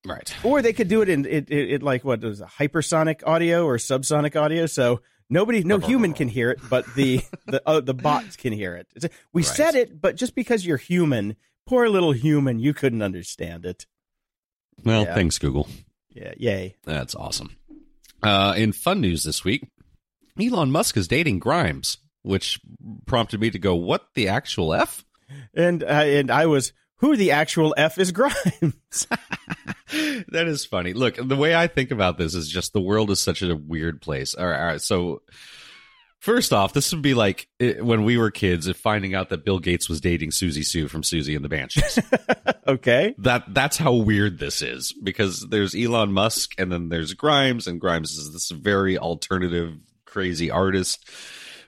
Right. 0.03 0.33
Or 0.43 0.63
they 0.63 0.73
could 0.73 0.87
do 0.87 1.03
it 1.03 1.09
in 1.09 1.25
it, 1.27 1.51
it, 1.51 1.71
it 1.73 1.83
like 1.83 2.03
what 2.03 2.23
is 2.23 2.41
it, 2.41 2.47
hypersonic 2.57 3.21
audio 3.23 3.65
or 3.65 3.77
subsonic 3.77 4.35
audio, 4.35 4.65
so 4.65 5.01
nobody, 5.29 5.63
no 5.63 5.77
human 5.91 6.13
can 6.13 6.27
hear 6.27 6.49
it, 6.49 6.59
but 6.71 6.85
the 6.95 7.21
the 7.45 7.61
uh, 7.67 7.81
the 7.81 7.93
bots 7.93 8.35
can 8.35 8.51
hear 8.51 8.75
it. 8.75 8.87
It's 8.95 9.05
a- 9.05 9.09
we 9.31 9.43
Right. 9.43 9.51
said 9.55 9.75
it, 9.75 10.01
but 10.01 10.15
just 10.15 10.33
because 10.33 10.65
you're 10.65 10.77
human, 10.77 11.35
poor 11.71 11.87
little 11.87 12.11
human, 12.11 12.59
you 12.59 12.73
couldn't 12.73 13.01
understand 13.01 13.65
it. 13.65 13.85
Well, 14.83 15.03
Yeah. 15.03 15.15
thanks, 15.15 15.37
Google. 15.39 15.69
Yeah, 16.13 16.33
yay. 16.37 16.75
That's 16.83 17.15
awesome. 17.15 17.55
Uh, 18.21 18.53
in 18.57 18.73
fun 18.73 18.99
news 18.99 19.23
this 19.23 19.45
week, 19.45 19.69
Elon 20.37 20.69
Musk 20.69 20.97
is 20.97 21.07
dating 21.07 21.39
Grimes, 21.39 21.97
which 22.23 22.59
prompted 23.05 23.39
me 23.39 23.49
to 23.51 23.57
go, 23.59 23.73
"What 23.75 24.07
the 24.15 24.27
actual 24.27 24.73
f?" 24.73 25.05
And 25.53 25.81
uh, 25.81 25.87
and 25.87 26.29
I 26.29 26.45
was 26.45 26.73
who 26.97 27.15
the 27.15 27.31
actual 27.31 27.73
f 27.77 27.97
is 27.97 28.11
Grimes. 28.11 29.07
that 29.91 30.45
is 30.47 30.65
funny. 30.65 30.91
Look, 30.93 31.15
the 31.15 31.37
way 31.37 31.55
I 31.55 31.67
think 31.67 31.89
about 31.91 32.17
this 32.17 32.35
is 32.35 32.49
just 32.49 32.73
the 32.73 32.81
world 32.81 33.09
is 33.11 33.21
such 33.21 33.41
a 33.41 33.55
weird 33.55 34.01
place. 34.01 34.35
All 34.35 34.45
right, 34.45 34.59
all 34.59 34.65
right 34.67 34.81
so. 34.81 35.21
First 36.21 36.53
off, 36.53 36.73
this 36.73 36.93
would 36.93 37.01
be 37.01 37.15
like 37.15 37.47
eh, 37.59 37.79
when 37.79 38.03
we 38.03 38.15
were 38.15 38.29
kids, 38.29 38.67
if 38.67 38.77
finding 38.77 39.15
out 39.15 39.29
that 39.29 39.43
Bill 39.43 39.57
Gates 39.57 39.89
was 39.89 39.99
dating 39.99 40.29
Siouxsie 40.29 40.63
Sioux 40.63 40.87
from 40.87 41.01
Siouxsie 41.01 41.35
and 41.35 41.43
the 41.43 41.49
Banshees. 41.49 41.97
okay, 42.67 43.15
that 43.17 43.51
that's 43.51 43.77
how 43.77 43.93
weird 43.93 44.37
this 44.37 44.61
is 44.61 44.93
because 45.03 45.47
there's 45.49 45.73
Elon 45.73 46.13
Musk 46.13 46.51
and 46.59 46.71
then 46.71 46.89
there's 46.89 47.15
Grimes 47.15 47.65
and 47.65 47.81
Grimes 47.81 48.11
is 48.11 48.31
this 48.33 48.51
very 48.51 48.99
alternative 48.99 49.73
crazy 50.05 50.51
artist 50.51 51.09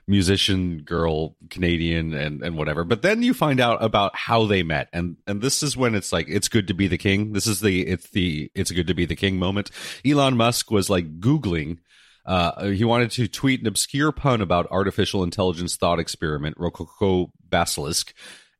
musician 0.06 0.82
girl 0.82 1.34
Canadian 1.50 2.14
and 2.14 2.40
and 2.40 2.56
whatever. 2.56 2.84
But 2.84 3.02
then 3.02 3.24
you 3.24 3.34
find 3.34 3.58
out 3.58 3.82
about 3.82 4.14
how 4.14 4.46
they 4.46 4.62
met 4.62 4.88
and 4.92 5.16
and 5.26 5.42
this 5.42 5.64
is 5.64 5.76
when 5.76 5.96
it's 5.96 6.12
like 6.12 6.26
it's 6.28 6.46
good 6.46 6.68
to 6.68 6.74
be 6.74 6.86
the 6.86 6.96
king. 6.96 7.32
This 7.32 7.48
is 7.48 7.58
the 7.58 7.84
it's 7.88 8.08
the 8.10 8.52
it's 8.54 8.70
good 8.70 8.86
to 8.86 8.94
be 8.94 9.04
the 9.04 9.16
king 9.16 9.36
moment. 9.36 9.72
Elon 10.06 10.36
Musk 10.36 10.70
was 10.70 10.88
like 10.88 11.18
googling 11.18 11.78
uh, 12.26 12.66
he 12.66 12.84
wanted 12.84 13.10
to 13.12 13.28
tweet 13.28 13.60
an 13.60 13.66
obscure 13.66 14.12
pun 14.12 14.40
about 14.40 14.70
artificial 14.70 15.22
intelligence 15.22 15.76
thought 15.76 15.98
experiment 15.98 16.56
Rococo 16.58 17.32
Basilisk, 17.48 18.14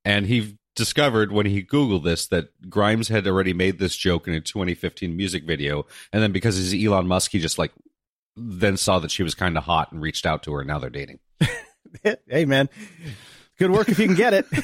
and 0.05 0.27
he 0.27 0.59
discovered 0.77 1.33
when 1.33 1.47
he 1.47 1.63
googled 1.63 2.05
this 2.05 2.27
that 2.29 2.49
Grimes 2.69 3.09
had 3.09 3.27
already 3.27 3.53
made 3.53 3.79
this 3.79 3.97
joke 3.97 4.27
in 4.27 4.35
a 4.35 4.41
2015 4.41 5.17
music 5.17 5.45
video, 5.45 5.87
and 6.13 6.23
then 6.23 6.33
because 6.33 6.57
he's 6.57 6.87
Elon 6.87 7.07
Musk, 7.07 7.31
he 7.33 7.39
just 7.39 7.59
like 7.59 7.73
then 8.37 8.77
saw 8.77 8.99
that 8.99 9.11
she 9.11 9.23
was 9.23 9.35
kind 9.35 9.57
of 9.57 9.65
hot 9.65 9.93
and 9.93 10.03
reached 10.03 10.27
out 10.27 10.43
to 10.43 10.53
her. 10.53 10.61
and 10.61 10.69
Now 10.69 10.79
they're 10.79 10.91
dating. 10.91 11.21
hey 12.29 12.45
man, 12.45 12.69
good 13.59 13.71
work 13.71 13.89
if 13.89 13.99
you 13.99 14.07
can 14.07 14.17
get 14.17 14.35
it. 14.35 14.47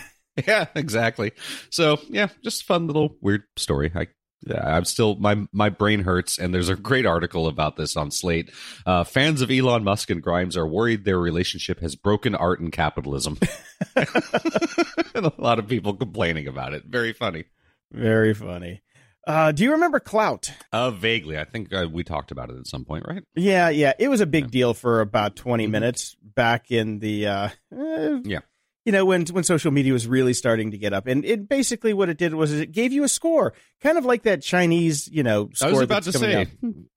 Yeah, 0.47 0.67
exactly. 0.75 1.33
So 1.71 1.99
yeah, 2.09 2.29
just 2.43 2.65
fun 2.65 2.87
little 2.87 3.17
weird 3.21 3.43
story. 3.57 3.93
I 3.95 4.07
I'm 4.49 4.85
still 4.85 5.17
my 5.17 5.47
my 5.53 5.69
brain 5.69 6.01
hurts, 6.01 6.39
and 6.39 6.55
there's 6.55 6.69
a 6.71 6.77
great 6.77 7.05
article 7.07 7.47
about 7.47 7.77
this 7.77 7.97
on 7.97 8.11
Slate. 8.11 8.51
Uh, 8.87 9.05
fans 9.05 9.43
of 9.43 9.51
Elon 9.51 9.85
Musk 9.85 10.09
and 10.11 10.23
Grimes 10.23 10.57
are 10.57 10.67
worried 10.67 11.05
their 11.05 11.19
relationship 11.19 11.81
has 11.81 11.95
broken 11.95 12.35
art 12.35 12.61
and 12.61 12.73
capitalism. 12.73 13.39
and 13.97 15.27
a 15.27 15.33
lot 15.39 15.59
of 15.59 15.69
people 15.69 15.95
complaining 15.95 16.47
about 16.47 16.73
it. 16.75 16.85
Very 16.87 17.13
funny. 17.13 17.45
Very 17.93 18.35
funny. 18.35 18.83
Uh, 19.27 19.53
do 19.53 19.63
you 19.63 19.73
remember 19.73 20.01
Klout? 20.01 20.51
Uh, 20.73 20.91
vaguely, 20.91 21.39
I 21.39 21.45
think 21.45 21.73
uh, 21.75 21.87
we 21.93 22.03
talked 22.03 22.31
about 22.31 22.49
it 22.51 22.57
at 22.57 22.67
some 22.67 22.85
point, 22.87 23.05
right? 23.07 23.23
Yeah, 23.35 23.69
yeah. 23.69 23.93
It 23.99 24.09
was 24.09 24.21
a 24.23 24.27
big 24.27 24.45
Yeah. 24.45 24.51
deal 24.51 24.75
for 24.75 25.01
about 25.03 25.37
20 25.37 25.67
Mhm. 25.67 25.71
minutes 25.71 26.17
back 26.23 26.71
in 26.71 26.99
the 27.01 27.27
uh, 27.27 27.49
eh, 27.77 28.19
Yeah. 28.25 28.39
You 28.85 28.93
know, 28.93 29.05
when 29.05 29.27
when 29.27 29.45
social 29.45 29.71
media 29.71 29.93
was 29.93 30.07
really 30.07 30.33
starting 30.33 30.71
to 30.71 30.79
get 30.79 30.93
up. 30.93 31.07
And 31.07 31.25
it 31.25 31.49
basically 31.49 31.93
what 31.93 32.09
it 32.09 32.17
did 32.17 32.35
was 32.35 32.53
it 32.53 32.73
gave 32.73 32.93
you 32.93 33.05
a 33.05 33.09
score. 33.09 33.53
Kind 33.83 33.99
of 33.99 34.07
like 34.07 34.23
that 34.23 34.43
Chinese, 34.43 35.07
you 35.09 35.23
know, 35.23 35.51
score 35.53 35.69
I 35.69 35.73
was 35.73 35.83
about 35.83 36.03
to 36.05 36.13
say, 36.13 36.47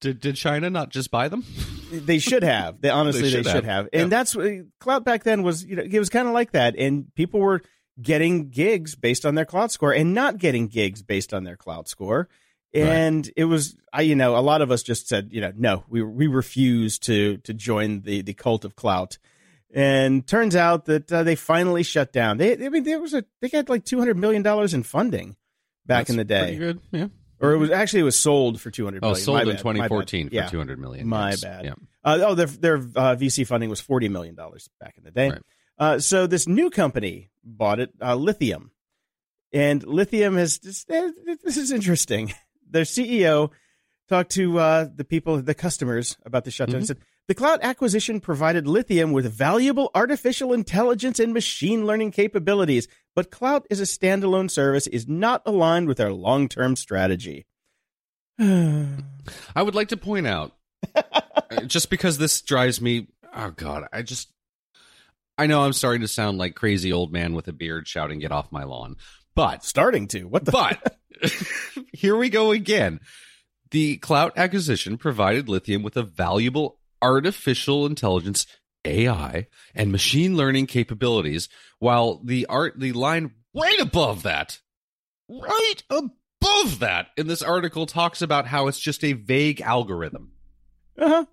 did 0.00 0.20
did 0.20 0.36
China 0.36 0.70
not 0.70 0.90
just 0.90 1.10
buy 1.10 1.28
them? 1.28 1.44
They 1.94 2.18
should 2.18 2.42
have. 2.42 2.80
They 2.80 2.90
honestly 2.90 3.22
they 3.22 3.30
should 3.30 3.46
should, 3.46 3.54
have. 3.54 3.64
have. 3.66 3.88
And 3.92 4.10
that's 4.10 4.34
what 4.34 4.46
Klout 4.80 5.04
back 5.04 5.22
then 5.22 5.44
was, 5.44 5.64
you 5.64 5.76
know, 5.76 5.82
it 5.84 5.96
was 5.96 6.08
kind 6.08 6.26
of 6.26 6.34
like 6.34 6.50
that 6.50 6.74
and 6.76 7.14
people 7.14 7.38
were 7.38 7.62
getting 8.02 8.50
gigs 8.50 8.96
based 8.96 9.24
on 9.24 9.36
their 9.36 9.44
Klout 9.44 9.70
score 9.70 9.92
and 9.92 10.12
not 10.12 10.38
getting 10.38 10.66
gigs 10.66 11.02
based 11.02 11.32
on 11.32 11.44
their 11.44 11.56
Klout 11.56 11.86
score. 11.86 12.28
Right. 12.74 12.82
And 12.82 13.30
it 13.36 13.44
was 13.44 13.76
I 13.92 14.00
you 14.00 14.16
know, 14.16 14.36
a 14.36 14.40
lot 14.40 14.60
of 14.60 14.72
us 14.72 14.82
just 14.82 15.06
said, 15.06 15.28
you 15.30 15.40
know, 15.40 15.52
no, 15.56 15.84
we 15.88 16.02
we 16.02 16.26
refuse 16.26 16.98
to 17.00 17.36
to 17.38 17.54
join 17.54 18.00
the 18.00 18.22
the 18.22 18.34
cult 18.34 18.64
of 18.64 18.74
clout. 18.74 19.18
And 19.76 20.24
turns 20.26 20.54
out 20.54 20.84
that 20.84 21.12
uh, 21.12 21.24
they 21.24 21.34
finally 21.34 21.82
shut 21.82 22.12
down. 22.12 22.38
They 22.38 22.52
I 22.64 22.68
mean 22.68 22.84
there 22.84 23.00
was 23.00 23.12
a 23.12 23.24
they 23.40 23.48
got 23.48 23.68
like 23.68 23.84
200 23.84 24.16
million 24.16 24.42
dollars 24.42 24.72
in 24.72 24.84
funding 24.84 25.36
back 25.84 26.08
in 26.08 26.16
the 26.16 26.22
That's 26.24 26.44
pretty 26.44 26.56
day. 26.58 26.58
good. 26.58 26.80
Yeah. 26.92 27.08
Or 27.40 27.52
it 27.52 27.58
was 27.58 27.70
actually 27.70 28.00
it 28.00 28.04
was 28.04 28.18
sold 28.18 28.60
for 28.60 28.70
200 28.70 29.02
Oh, 29.02 29.08
million. 29.08 29.24
sold 29.24 29.34
My 29.36 29.42
in 29.42 29.48
bad, 29.48 29.58
2014 29.58 30.28
for 30.28 30.34
Yeah. 30.34 30.46
200 30.48 30.78
million. 30.78 31.08
My 31.08 31.30
Yes. 31.30 31.40
bad. 31.42 31.64
Yeah. 31.64 31.74
Uh, 32.04 32.18
oh, 32.22 32.34
their 32.36 32.46
their 32.46 32.76
uh, 32.76 33.16
VC 33.16 33.44
funding 33.46 33.68
was 33.68 33.80
forty 33.80 34.08
million 34.08 34.34
dollars 34.36 34.68
back 34.80 34.94
in 34.96 35.02
the 35.04 35.10
day. 35.10 35.30
Right. 35.30 35.42
Uh, 35.76 35.98
so 35.98 36.28
this 36.28 36.46
new 36.46 36.70
company 36.70 37.30
bought 37.42 37.80
it, 37.80 37.90
uh, 38.00 38.14
Lithium, 38.14 38.70
and 39.52 39.82
Lithium 39.82 40.36
has 40.36 40.58
this, 40.58 40.86
eh, 40.88 41.10
this 41.42 41.56
is 41.56 41.72
interesting. 41.72 42.32
Their 42.70 42.84
CEO 42.84 43.50
talked 44.08 44.30
to 44.32 44.58
uh, 44.58 44.86
the 44.94 45.04
people, 45.04 45.42
the 45.42 45.54
customers, 45.54 46.16
about 46.24 46.44
the 46.44 46.50
shutdown. 46.52 46.80
He 46.80 46.84
Mhm. 46.84 46.88
said 46.88 46.98
the 47.26 47.34
Klout 47.34 47.62
acquisition 47.62 48.20
provided 48.20 48.66
Lithium 48.66 49.12
with 49.12 49.32
valuable 49.32 49.90
artificial 49.94 50.52
intelligence 50.52 51.18
and 51.18 51.32
machine 51.32 51.86
learning 51.86 52.10
capabilities, 52.10 52.86
but 53.14 53.30
Klout 53.30 53.64
as 53.70 53.80
a 53.80 53.84
standalone 53.84 54.50
service 54.50 54.86
is 54.86 55.08
not 55.08 55.42
aligned 55.46 55.88
with 55.88 56.00
our 56.00 56.12
long 56.12 56.48
term 56.48 56.76
strategy. 56.76 57.46
I 58.38 59.62
would 59.62 59.74
like 59.74 59.88
to 59.88 59.96
point 59.96 60.26
out, 60.26 60.52
uh, 60.94 61.62
just 61.66 61.88
because 61.88 62.18
this 62.18 62.42
drives 62.42 62.80
me, 62.80 63.08
oh 63.34 63.50
God, 63.50 63.86
I 63.92 64.02
just, 64.02 64.30
I 65.38 65.46
know 65.46 65.62
I'm 65.62 65.72
starting 65.72 66.02
to 66.02 66.08
sound 66.08 66.36
like 66.36 66.54
crazy 66.54 66.92
old 66.92 67.12
man 67.12 67.34
with 67.34 67.48
a 67.48 67.52
beard 67.52 67.88
shouting, 67.88 68.18
"Get 68.18 68.32
off 68.32 68.52
my 68.52 68.64
lawn!" 68.64 68.96
But, 69.34 69.64
Starting 69.64 70.06
to 70.08 70.24
what 70.24 70.44
the 70.44 70.52
but 70.52 70.98
here 71.92 72.16
we 72.16 72.28
go 72.28 72.50
again. 72.50 73.00
The 73.70 73.98
Klout 73.98 74.36
acquisition 74.36 74.98
provided 74.98 75.48
Lithium 75.48 75.82
with 75.82 75.96
a 75.96 76.02
valuable 76.02 76.78
artificial 77.04 77.86
intelligence 77.86 78.46
AI 78.84 79.46
and 79.74 79.92
machine 79.92 80.36
learning 80.36 80.66
capabilities, 80.66 81.48
while 81.78 82.20
the 82.24 82.46
art 82.46 82.78
the 82.78 82.92
line 82.92 83.32
right 83.54 83.80
above 83.80 84.22
that, 84.24 84.60
right 85.28 85.82
above 85.90 86.78
that 86.80 87.08
in 87.16 87.26
this 87.26 87.42
article 87.42 87.86
talks 87.86 88.22
about 88.22 88.46
how 88.46 88.66
it's 88.68 88.80
just 88.80 89.04
a 89.04 89.12
vague 89.12 89.60
algorithm. 89.60 90.32
uh-huh. 90.98 91.26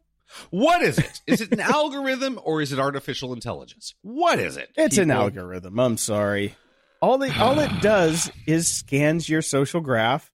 What 0.49 0.81
is 0.81 0.97
it? 0.97 1.21
Is 1.27 1.41
it 1.41 1.51
an 1.51 1.59
algorithm 1.59 2.39
or 2.43 2.61
is 2.61 2.71
it 2.71 2.79
artificial 2.79 3.33
intelligence? 3.33 3.95
What 4.01 4.39
is 4.39 4.57
it? 4.57 4.69
It's 4.77 4.97
an 4.97 5.11
algorithm. 5.11 5.77
I'm 5.79 5.97
sorry. 5.97 6.55
All 7.01 7.17
the 7.17 7.37
all 7.37 7.59
it 7.59 7.81
does 7.81 8.31
is 8.45 8.67
scans 8.67 9.27
your 9.27 9.41
social 9.41 9.81
graph, 9.81 10.31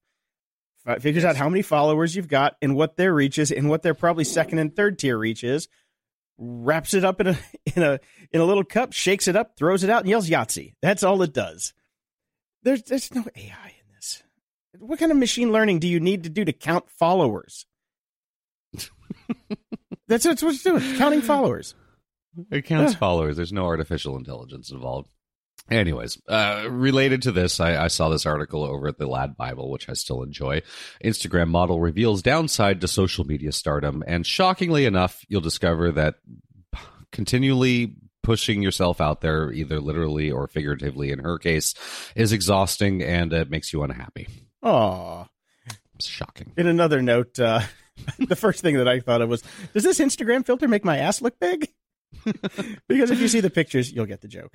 fi- 0.88 1.00
figures 1.00 1.24
out 1.24 1.36
how 1.36 1.48
many 1.50 1.62
followers 1.62 2.16
you've 2.16 2.28
got 2.28 2.56
and 2.62 2.76
what 2.76 2.98
their 2.98 3.14
reach 3.14 3.38
is 3.38 3.52
and 3.52 3.70
what 3.70 3.84
their 3.84 3.94
probably 3.94 4.24
second 4.24 4.58
and 4.60 4.76
third 4.76 4.98
tier 4.98 5.18
reach 5.18 5.44
is, 5.44 5.68
wraps 6.40 6.94
it 6.96 7.04
up 7.06 7.22
in 7.22 7.28
a 7.28 7.38
in 7.76 7.84
a 7.84 8.00
in 8.32 8.42
a 8.42 8.46
little 8.46 8.64
cup, 8.64 8.94
shakes 8.94 9.28
it 9.28 9.36
up, 9.36 9.56
throws 9.58 9.84
it 9.84 9.90
out, 9.92 10.02
and 10.02 10.10
yells 10.10 10.30
Yahtzee. 10.30 10.74
That's 10.82 11.04
all 11.04 11.22
it 11.22 11.34
does. 11.34 11.74
There's 12.64 12.82
there's 12.84 13.14
no 13.14 13.24
AI 13.36 13.68
in 13.68 13.94
this. 13.96 14.24
What 14.80 14.98
kind 15.00 15.12
of 15.12 15.18
machine 15.18 15.52
learning 15.52 15.80
do 15.80 15.88
you 15.88 16.00
need 16.00 16.24
to 16.24 16.30
do 16.30 16.44
to 16.46 16.54
count 16.54 16.90
followers? 16.90 17.66
That's, 20.10 20.24
that's 20.24 20.42
what 20.42 20.54
it's 20.54 20.64
doing, 20.64 20.82
counting 20.96 21.22
followers. 21.22 21.76
It 22.50 22.62
counts 22.64 22.94
Yeah. 22.94 23.00
followers. 23.00 23.36
There's 23.36 23.52
no 23.52 23.66
artificial 23.66 24.16
intelligence 24.16 24.72
involved. 24.72 25.10
Anyways, 25.70 26.22
uh, 26.30 26.66
related 26.70 27.24
to 27.24 27.32
this, 27.32 27.60
I, 27.60 27.86
I 27.86 27.88
saw 27.88 28.10
this 28.10 28.26
article 28.26 28.64
over 28.64 28.88
at 28.88 28.98
the 28.98 29.08
LADbible, 29.08 29.70
which 29.70 29.90
I 29.90 29.94
still 29.94 30.24
enjoy. 30.24 30.62
Instagram 31.04 31.50
model 31.50 31.82
reveals 31.82 32.22
downside 32.22 32.80
to 32.82 32.88
social 32.88 33.26
media 33.26 33.52
stardom, 33.52 34.04
and 34.08 34.26
shockingly 34.26 34.86
enough, 34.86 35.26
you'll 35.28 35.42
discover 35.42 35.92
that 35.92 36.16
continually 37.12 37.96
pushing 38.24 38.62
yourself 38.62 39.00
out 39.00 39.22
there, 39.22 39.52
either 39.52 39.80
literally 39.80 40.30
or 40.30 40.48
figuratively, 40.48 41.12
in 41.12 41.20
her 41.20 41.38
case, 41.38 41.74
is 42.16 42.34
exhausting 42.34 43.02
and 43.02 43.32
it 43.32 43.50
makes 43.50 43.72
you 43.72 43.84
unhappy. 43.84 44.28
Aw. 44.64 45.26
It's 45.96 46.08
shocking. 46.08 46.52
In 46.58 46.68
another 46.68 47.02
note, 47.02 47.40
uh, 47.40 47.62
the 48.20 48.36
first 48.36 48.62
thing 48.62 48.76
that 48.76 48.88
I 48.88 49.00
thought 49.00 49.22
of 49.22 49.30
was, 49.30 49.44
does 49.74 49.84
this 49.84 50.00
Instagram 50.00 50.46
filter 50.46 50.68
make 50.68 50.84
my 50.84 50.98
ass 50.98 51.22
look 51.22 51.40
big? 51.40 51.70
because 52.88 53.12
if 53.12 53.20
you 53.20 53.28
see 53.28 53.40
the 53.40 53.50
pictures, 53.50 53.92
you'll 53.92 54.06
get 54.06 54.22
the 54.22 54.28
joke. 54.28 54.54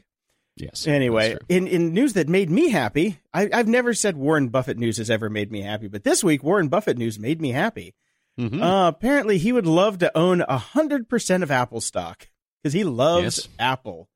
Yes. 0.57 0.87
Anyway, 0.87 1.37
in, 1.49 1.67
in 1.67 1.95
news 1.95 2.13
that 2.13 2.29
made 2.29 2.51
me 2.51 2.69
happy, 2.69 3.19
I, 3.33 3.49
I've 3.53 3.69
never 3.69 3.95
said 3.95 4.17
Warren 4.17 4.49
Buffett 4.49 4.77
news 4.79 4.99
has 4.99 5.09
ever 5.11 5.31
made 5.31 5.51
me 5.51 5.63
happy, 5.63 5.89
but 5.89 6.05
this 6.05 6.23
week 6.23 6.43
Warren 6.43 6.69
Buffett 6.69 6.99
news 6.99 7.19
made 7.19 7.41
me 7.41 7.53
happy. 7.53 7.95
Mhm. 8.39 8.63
Uh, 8.63 8.89
apparently, 8.89 9.39
he 9.39 9.53
would 9.53 9.67
love 9.67 9.99
to 9.99 10.17
own 10.17 10.41
hundred 10.41 11.09
percent 11.09 11.43
of 11.43 11.51
Apple 11.51 11.81
stock 11.81 12.29
because 12.63 12.73
he 12.73 12.85
loves 12.85 13.23
Yes. 13.39 13.49
Apple. 13.59 14.09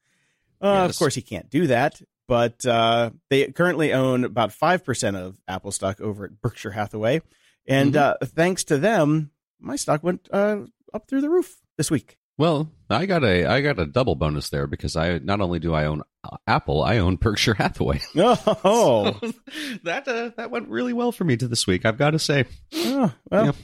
Uh, 0.60 0.86
Of 0.88 0.96
course, 0.98 1.14
he 1.14 1.20
can't 1.22 1.50
do 1.50 1.66
that, 1.66 2.00
but 2.26 2.64
uh, 2.64 3.10
they 3.28 3.50
currently 3.52 3.92
own 3.92 4.24
about 4.24 4.52
five 4.52 4.84
percent 4.84 5.16
of 5.16 5.38
Apple 5.46 5.70
stock 5.70 6.00
over 6.00 6.24
at 6.26 6.40
Berkshire 6.40 6.70
Hathaway, 6.70 7.20
and 7.66 7.92
Mhm. 7.94 7.96
uh, 7.98 8.14
thanks 8.24 8.64
to 8.64 8.78
them, 8.78 9.30
my 9.60 9.76
stock 9.76 10.02
went 10.02 10.28
uh, 10.32 10.60
up 10.94 11.08
through 11.08 11.20
the 11.20 11.30
roof 11.30 11.56
this 11.76 11.90
week. 11.90 12.16
Well, 12.38 12.70
I 12.90 13.06
got 13.06 13.24
a 13.24 13.46
I 13.46 13.62
got 13.62 13.78
a 13.78 13.86
double 13.86 14.14
bonus 14.14 14.50
there 14.50 14.66
because 14.66 14.96
I 14.96 15.18
not 15.18 15.40
only 15.40 15.58
do 15.58 15.74
I 15.74 15.86
own 15.86 16.02
uh, 16.22 16.36
Apple, 16.46 16.82
I 16.82 16.98
own 16.98 17.16
Berkshire 17.20 17.54
Hathaway. 17.54 18.00
Oh, 18.16 19.16
So 19.20 19.32
that 19.84 20.06
uh, 20.06 20.30
that 20.36 20.50
went 20.50 20.68
really 20.68 20.92
well 20.92 21.12
for 21.12 21.24
me 21.24 21.36
to 21.36 21.48
this 21.48 21.66
week. 21.66 21.84
I've 21.84 21.98
got 21.98 22.10
to 22.10 22.18
say. 22.18 22.44
oh 22.74 23.12
well, 23.30 23.54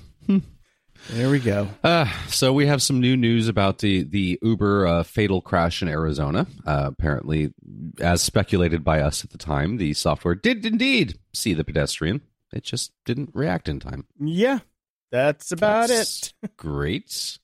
there 1.10 1.30
we 1.30 1.40
go. 1.40 1.68
Uh, 1.82 2.06
so 2.28 2.52
we 2.52 2.66
have 2.66 2.80
some 2.82 3.00
new 3.00 3.16
news 3.16 3.48
about 3.48 3.78
the 3.78 4.04
the 4.04 4.38
Uber 4.40 4.86
uh, 4.86 5.02
fatal 5.02 5.40
crash 5.40 5.82
in 5.82 5.88
Arizona. 5.88 6.46
Uh, 6.66 6.90
apparently, 6.92 7.52
as 8.00 8.22
speculated 8.22 8.84
by 8.84 9.00
us 9.00 9.24
at 9.24 9.30
the 9.30 9.38
time, 9.38 9.76
the 9.76 9.92
software 9.94 10.34
did 10.34 10.64
indeed 10.64 11.18
see 11.34 11.54
the 11.54 11.64
pedestrian. 11.64 12.22
It 12.52 12.64
just 12.64 12.92
didn't 13.04 13.30
react 13.34 13.68
in 13.68 13.80
time. 13.80 14.06
Yeah, 14.20 14.60
that's 15.10 15.52
about 15.52 15.88
That's 15.88 16.32
it. 16.42 16.56
Great. 16.56 17.38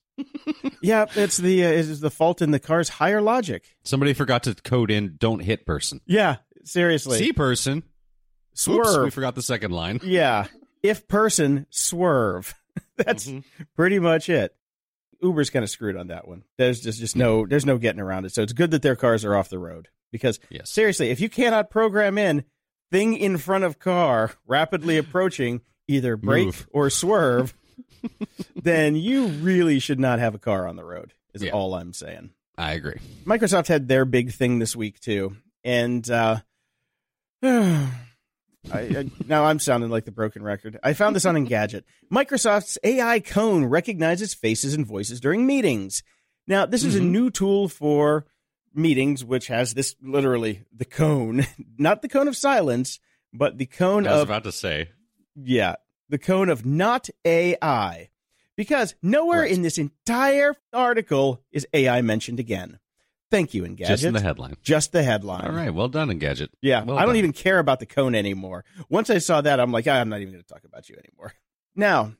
Yeah, 0.81 1.05
it's 1.15 1.37
the 1.37 1.65
uh, 1.65 1.69
it's 1.69 1.99
the 1.99 2.09
fault 2.09 2.41
in 2.41 2.51
the 2.51 2.59
car's 2.59 2.89
higher 2.89 3.21
logic. 3.21 3.75
Somebody 3.83 4.13
forgot 4.13 4.43
to 4.43 4.55
code 4.55 4.91
in 4.91 5.15
"don't 5.17 5.39
hit 5.41 5.65
person." 5.65 6.01
Yeah, 6.05 6.37
seriously, 6.63 7.17
See 7.17 7.33
person. 7.33 7.77
Oops, 7.79 8.61
swerve. 8.63 9.03
we 9.05 9.09
forgot 9.09 9.35
the 9.35 9.41
second 9.41 9.71
line. 9.71 9.99
Yeah. 10.03 10.47
If 10.81 11.07
person, 11.07 11.65
swerve. 11.69 12.53
That's 12.97 13.27
Mhm. 13.27 13.43
pretty 13.75 13.99
much 13.99 14.29
it. 14.29 14.55
Uber's 15.21 15.49
kind 15.49 15.63
of 15.63 15.69
screwed 15.69 15.97
on 15.97 16.07
that 16.07 16.27
one. 16.27 16.43
There's 16.57 16.79
just, 16.79 16.99
just 16.99 17.15
no 17.17 17.45
there's 17.45 17.65
no 17.65 17.77
getting 17.77 17.99
around 18.01 18.25
it. 18.25 18.33
So 18.33 18.41
it's 18.41 18.53
good 18.53 18.71
that 18.71 18.81
their 18.81 18.95
cars 18.95 19.25
are 19.25 19.35
off 19.35 19.49
the 19.49 19.59
road. 19.59 19.89
Because 20.11 20.39
Yes. 20.49 20.71
seriously, 20.71 21.09
if 21.09 21.19
you 21.19 21.29
cannot 21.29 21.69
program 21.69 22.17
in 22.17 22.45
thing 22.91 23.15
in 23.15 23.37
front 23.37 23.63
of 23.65 23.77
car 23.79 24.31
rapidly 24.47 24.97
approaching 24.97 25.61
either 25.87 26.15
brake 26.17 26.45
Move. 26.45 26.67
or 26.71 26.89
swerve, 26.89 27.53
then 28.55 28.95
you 28.95 29.27
really 29.27 29.79
should 29.79 29.99
not 29.99 30.19
have 30.19 30.35
a 30.35 30.39
car 30.39 30.67
on 30.67 30.75
the 30.75 30.83
road. 30.85 31.13
Is 31.33 31.43
Yeah. 31.43 31.51
all 31.51 31.73
I'm 31.75 31.93
saying. 31.93 32.31
I 32.57 32.73
agree. 32.73 32.97
Microsoft 33.25 33.67
had 33.67 33.87
their 33.87 34.03
big 34.05 34.31
thing 34.33 34.59
this 34.59 34.75
week 34.75 34.99
too, 34.99 35.35
and 35.63 36.09
uh, 36.09 36.37
I, 37.43 37.87
I, 38.71 39.09
now 39.27 39.45
I'm 39.45 39.59
sounding 39.59 39.89
like 39.89 40.05
the 40.05 40.11
broken 40.11 40.43
record. 40.43 40.77
I 40.83 40.93
found 40.93 41.15
this 41.15 41.25
on 41.25 41.35
Engadget. 41.37 41.83
Microsoft's 42.11 42.77
AI 42.83 43.19
Cone 43.21 43.65
recognizes 43.65 44.33
faces 44.33 44.73
and 44.73 44.85
voices 44.85 45.19
during 45.19 45.45
meetings. 45.45 46.03
Now, 46.47 46.65
this 46.65 46.83
is 46.83 46.95
a 46.95 46.99
Mhm. 46.99 47.09
new 47.11 47.29
tool 47.29 47.69
for 47.69 48.25
meetings, 48.73 49.23
which 49.23 49.47
has 49.47 49.73
this 49.73 49.95
literally 50.01 50.63
the 50.75 50.85
cone, 50.85 51.45
not 51.77 52.01
the 52.01 52.09
cone 52.09 52.27
of 52.27 52.35
silence, 52.35 52.99
but 53.33 53.57
the 53.57 53.65
cone 53.65 54.05
of 54.05 54.11
I 54.11 54.15
was 54.15 54.21
of 54.23 54.27
about 54.29 54.43
to 54.43 54.51
say. 54.51 54.89
yeah, 55.35 55.75
the 56.09 56.17
cone 56.17 56.49
of 56.49 56.65
not 56.65 57.09
AI. 57.25 58.09
Because 58.55 58.95
nowhere 59.01 59.41
Right. 59.41 59.51
in 59.51 59.61
this 59.61 59.77
entire 59.77 60.53
article 60.73 61.41
is 61.51 61.65
AI 61.73 62.01
mentioned 62.01 62.39
again. 62.39 62.79
Thank 63.31 63.53
you, 63.53 63.63
Engadget. 63.63 63.87
Just 63.87 64.03
in 64.03 64.13
the 64.13 64.21
headline. 64.21 64.55
Just 64.63 64.91
the 64.91 65.03
headline. 65.03 65.45
All 65.45 65.51
right. 65.53 65.73
Well 65.73 65.87
done, 65.87 66.09
Engadget. 66.09 66.49
Yeah, 66.61 66.83
Well 66.83 66.97
I 66.97 67.01
don't 67.01 67.09
done. 67.09 67.17
even 67.17 67.31
care 67.33 67.59
about 67.59 67.79
the 67.79 67.85
cone 67.85 68.15
anymore. 68.15 68.65
Once 68.89 69.09
I 69.09 69.19
saw 69.19 69.39
that, 69.41 69.59
I'm 69.59 69.71
like, 69.71 69.87
"Ah, 69.87 69.91
I'm 70.01 70.09
not 70.09 70.19
even 70.19 70.33
going 70.33 70.43
to 70.43 70.53
talk 70.53 70.63
about 70.65 70.89
you 70.89 70.95
anymore. 70.97 71.33
Now, 71.75 72.15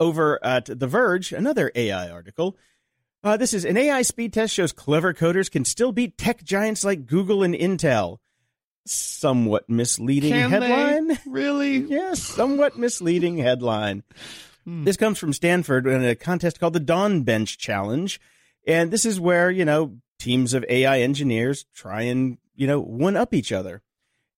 over 0.00 0.42
at 0.44 0.64
The 0.66 0.86
Verge, 0.88 1.32
another 1.32 1.70
AI 1.74 2.08
article. 2.10 2.56
Uh, 3.22 3.36
this 3.36 3.54
is 3.54 3.64
an 3.64 3.76
AI 3.76 4.02
speed 4.02 4.32
test 4.32 4.52
shows 4.52 4.72
clever 4.72 5.14
coders 5.14 5.50
can 5.50 5.64
still 5.64 5.92
beat 5.92 6.18
tech 6.18 6.42
giants 6.42 6.84
like 6.84 7.06
Google 7.06 7.42
and 7.42 7.54
Intel. 7.54 8.18
Somewhat 8.86 9.68
misleading 9.68 10.32
Can 10.32 10.50
headline. 10.50 11.08
they? 11.08 11.16
Really? 11.26 11.78
Yes, 11.78 12.22
somewhat 12.22 12.76
misleading 12.76 13.38
headline. 13.38 14.02
Hmm. 14.64 14.84
This 14.84 14.96
comes 14.96 15.18
from 15.18 15.32
Stanford 15.32 15.86
in 15.86 16.04
a 16.04 16.14
contest 16.14 16.60
called 16.60 16.74
the 16.74 16.80
DAWNBench 16.80 17.56
Challenge. 17.58 18.20
And 18.66 18.90
this 18.90 19.04
is 19.04 19.20
where, 19.20 19.50
you 19.50 19.64
know, 19.64 19.98
teams 20.18 20.54
of 20.54 20.64
AI 20.68 21.00
engineers 21.00 21.66
try 21.74 22.02
and, 22.02 22.38
you 22.54 22.66
know, 22.66 22.80
one 22.80 23.16
up 23.16 23.34
each 23.34 23.52
other. 23.52 23.82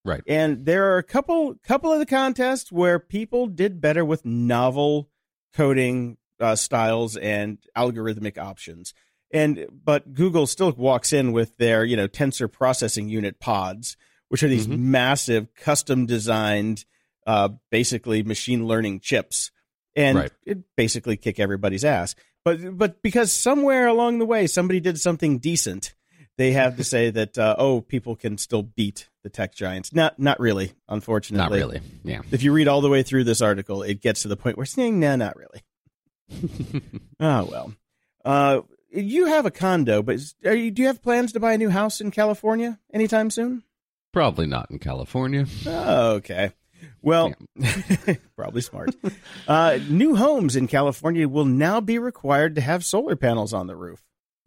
Right. 0.04 0.22
And 0.26 0.64
there 0.64 0.92
are 0.92 0.98
a 0.98 1.02
couple 1.02 1.56
couple 1.64 1.92
of 1.92 1.98
the 1.98 2.06
contests 2.06 2.70
where 2.70 3.00
people 3.00 3.48
did 3.48 3.80
better 3.80 4.04
with 4.04 4.24
novel 4.24 5.10
coding 5.52 6.16
uh, 6.38 6.54
styles 6.54 7.16
and 7.16 7.58
algorithmic 7.76 8.38
options. 8.38 8.94
And 9.32 9.66
but 9.84 10.14
Google 10.14 10.46
still 10.46 10.70
walks 10.72 11.12
in 11.12 11.32
with 11.32 11.56
their, 11.56 11.84
you 11.84 11.96
know, 11.96 12.06
tensor 12.06 12.50
processing 12.50 13.08
unit 13.08 13.40
pods, 13.40 13.96
which 14.28 14.42
are 14.42 14.48
these 14.48 14.66
Mhm. 14.66 14.78
massive 14.78 15.54
custom 15.54 16.06
designed 16.06 16.84
uh, 17.26 17.48
basically 17.72 18.22
machine 18.22 18.66
learning 18.68 19.00
chips. 19.00 19.50
And 19.96 20.16
Right. 20.18 20.32
it 20.44 20.58
basically 20.76 21.16
kick 21.16 21.40
everybody's 21.40 21.84
ass. 21.84 22.14
But 22.44 22.78
but 22.78 23.02
because 23.02 23.32
somewhere 23.32 23.86
along 23.88 24.18
the 24.20 24.26
way 24.26 24.46
somebody 24.46 24.78
did 24.78 25.00
something 25.00 25.38
decent, 25.38 25.94
they 26.38 26.52
have 26.52 26.76
to 26.76 26.84
say 26.84 27.10
that 27.10 27.36
uh, 27.36 27.56
oh 27.58 27.80
people 27.80 28.14
can 28.14 28.38
still 28.38 28.62
beat 28.62 29.08
the 29.24 29.28
tech 29.30 29.54
giants. 29.56 29.92
Not 29.92 30.18
not 30.20 30.38
really, 30.38 30.74
unfortunately. 30.88 31.58
Not 31.58 31.66
really. 31.66 31.80
Yeah. 32.04 32.20
If 32.30 32.44
you 32.44 32.52
read 32.52 32.68
all 32.68 32.80
the 32.80 32.88
way 32.90 33.02
through 33.02 33.24
this 33.24 33.40
article, 33.42 33.82
it 33.82 34.00
gets 34.00 34.22
to 34.22 34.28
the 34.28 34.36
point 34.36 34.56
where 34.56 34.66
saying 34.66 35.00
no, 35.00 35.16
not 35.16 35.34
really. 35.36 35.62
oh 37.20 37.44
well. 37.50 37.72
Uh, 38.24 38.60
you 38.90 39.26
have 39.26 39.46
a 39.46 39.50
condo, 39.50 40.02
but 40.02 40.20
are 40.44 40.54
you, 40.54 40.70
do 40.70 40.82
you 40.82 40.88
have 40.88 41.02
plans 41.02 41.32
to 41.32 41.40
buy 41.40 41.52
a 41.52 41.58
new 41.58 41.70
house 41.70 42.00
in 42.00 42.10
California 42.10 42.78
anytime 42.92 43.30
soon? 43.30 43.62
Probably 44.16 44.46
not 44.46 44.70
in 44.70 44.78
California. 44.78 45.44
Oh, 45.66 46.12
okay. 46.12 46.52
Well, 47.02 47.34
probably 48.34 48.62
smart. 48.62 48.96
Uh, 49.46 49.78
new 49.90 50.16
homes 50.16 50.56
in 50.56 50.68
California 50.68 51.28
will 51.28 51.44
now 51.44 51.82
be 51.82 51.98
required 51.98 52.54
to 52.54 52.62
have 52.62 52.82
solar 52.82 53.14
panels 53.14 53.52
on 53.52 53.66
the 53.66 53.76
roof. 53.76 54.02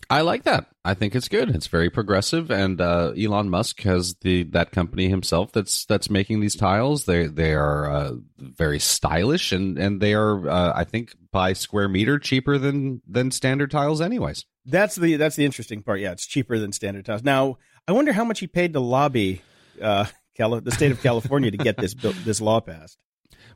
I 0.10 0.22
like 0.22 0.42
that. 0.46 0.66
I 0.84 0.96
think 0.96 1.14
it's 1.14 1.28
good. 1.28 1.52
It's 1.52 1.68
very 1.68 1.92
progressive, 1.92 2.50
and 2.50 2.82
uh, 2.82 3.12
Elon 3.16 3.52
Musk 3.52 3.82
has 3.82 4.16
the 4.22 4.42
that 4.46 4.72
company 4.72 5.08
himself 5.08 5.52
that's 5.52 5.86
that's 5.86 6.10
making 6.10 6.40
these 6.40 6.56
tiles. 6.56 7.06
They 7.06 7.28
they 7.28 7.54
are 7.54 7.92
uh, 7.92 8.14
very 8.40 8.80
stylish, 8.80 9.52
and 9.52 9.78
and 9.78 10.02
they 10.02 10.16
are 10.16 10.50
uh, 10.50 10.74
I 10.76 10.84
think 10.84 11.14
by 11.32 11.54
square 11.54 11.88
meter 11.88 12.18
cheaper 12.18 12.58
than 12.58 13.04
than 13.08 13.30
standard 13.30 13.70
tiles, 13.70 14.02
anyways. 14.02 14.48
That's 14.66 14.96
the 14.96 15.18
that's 15.18 15.36
the 15.36 15.46
interesting 15.46 15.84
part. 15.84 16.00
Yeah, 16.00 16.14
it's 16.14 16.26
cheaper 16.26 16.58
than 16.58 16.72
standard 16.72 17.06
tiles. 17.06 17.22
Now, 17.24 17.60
I 17.88 17.92
wonder 17.92 18.14
how 18.14 18.24
much 18.24 18.40
he 18.40 18.48
paid 18.48 18.74
to 18.74 18.80
lobby 18.80 19.44
uh, 19.82 20.06
Cali- 20.36 20.62
the 20.62 20.72
state 20.72 20.92
of 20.92 21.02
California 21.02 21.52
to 21.52 21.58
get 21.58 21.78
this 21.78 21.94
bill, 21.94 22.14
this 22.24 22.42
law 22.42 22.60
passed. 22.60 22.98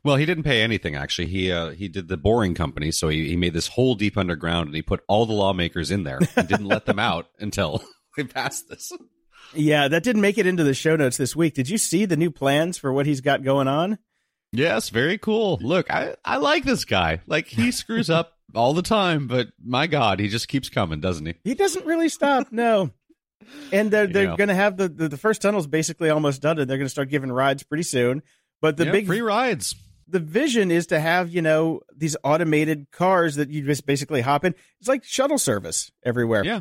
Well, 0.04 0.16
he 0.16 0.26
didn't 0.26 0.44
pay 0.44 0.60
anything 0.62 0.96
actually. 0.96 1.28
He 1.28 1.50
uh, 1.50 1.70
he 1.70 1.88
did 1.88 2.08
the 2.08 2.16
boring 2.16 2.54
company, 2.54 2.90
so 2.90 3.08
he, 3.08 3.28
he 3.28 3.36
made 3.36 3.54
this 3.54 3.68
whole 3.68 3.94
deep 3.94 4.18
underground, 4.18 4.66
and 4.66 4.76
he 4.76 4.82
put 4.82 5.02
all 5.08 5.24
the 5.24 5.32
lawmakers 5.32 5.90
in 5.90 6.04
there 6.04 6.20
and 6.36 6.46
didn't 6.46 6.66
let 6.68 6.84
them 6.84 6.98
out 6.98 7.26
until 7.38 7.82
they 8.16 8.24
passed 8.24 8.68
this. 8.68 8.92
Yeah, 9.54 9.88
that 9.88 10.02
didn't 10.02 10.22
make 10.22 10.36
it 10.36 10.46
into 10.46 10.64
the 10.64 10.74
show 10.74 10.96
notes 10.96 11.16
this 11.16 11.34
week. 11.34 11.54
Did 11.54 11.68
you 11.68 11.78
see 11.78 12.04
the 12.04 12.16
new 12.16 12.30
plans 12.30 12.76
for 12.76 12.92
what 12.92 13.06
he's 13.06 13.20
got 13.20 13.42
going 13.42 13.68
on? 13.68 13.98
Yes, 14.52 14.90
very 14.90 15.18
cool. 15.18 15.58
Look, 15.62 15.90
I, 15.90 16.16
I 16.24 16.36
like 16.36 16.64
this 16.64 16.84
guy. 16.84 17.20
Like 17.26 17.46
he 17.46 17.72
screws 17.72 18.10
up 18.10 18.34
all 18.54 18.72
the 18.74 18.82
time, 18.82 19.26
but 19.26 19.48
my 19.64 19.86
God, 19.86 20.20
he 20.20 20.28
just 20.28 20.48
keeps 20.48 20.68
coming, 20.68 21.00
doesn't 21.00 21.26
he? 21.26 21.34
He 21.44 21.54
doesn't 21.54 21.86
really 21.86 22.08
stop. 22.08 22.52
No. 22.52 22.90
And 23.72 23.90
they're 23.90 24.06
they're 24.06 24.36
going 24.36 24.48
to 24.48 24.54
have 24.54 24.76
the, 24.76 24.88
the 24.88 25.08
the 25.08 25.16
first 25.16 25.42
tunnel's 25.42 25.66
basically 25.66 26.10
almost 26.10 26.42
done, 26.42 26.58
and 26.58 26.68
they're 26.68 26.78
going 26.78 26.86
to 26.86 26.90
start 26.90 27.08
giving 27.08 27.30
rides 27.32 27.62
pretty 27.62 27.82
soon. 27.84 28.22
But 28.60 28.76
the 28.76 28.86
Yeah, 28.86 28.92
big 28.92 29.06
free 29.06 29.20
rides. 29.20 29.74
the 30.08 30.20
vision 30.20 30.70
is 30.70 30.86
to 30.88 31.00
have 31.00 31.30
you 31.30 31.42
know 31.42 31.80
these 31.96 32.16
automated 32.24 32.86
cars 32.90 33.36
that 33.36 33.50
you 33.50 33.62
just 33.64 33.86
basically 33.86 34.20
hop 34.20 34.44
in. 34.44 34.54
It's 34.80 34.88
like 34.88 35.04
shuttle 35.04 35.38
service 35.38 35.90
everywhere. 36.02 36.44
Yeah, 36.44 36.60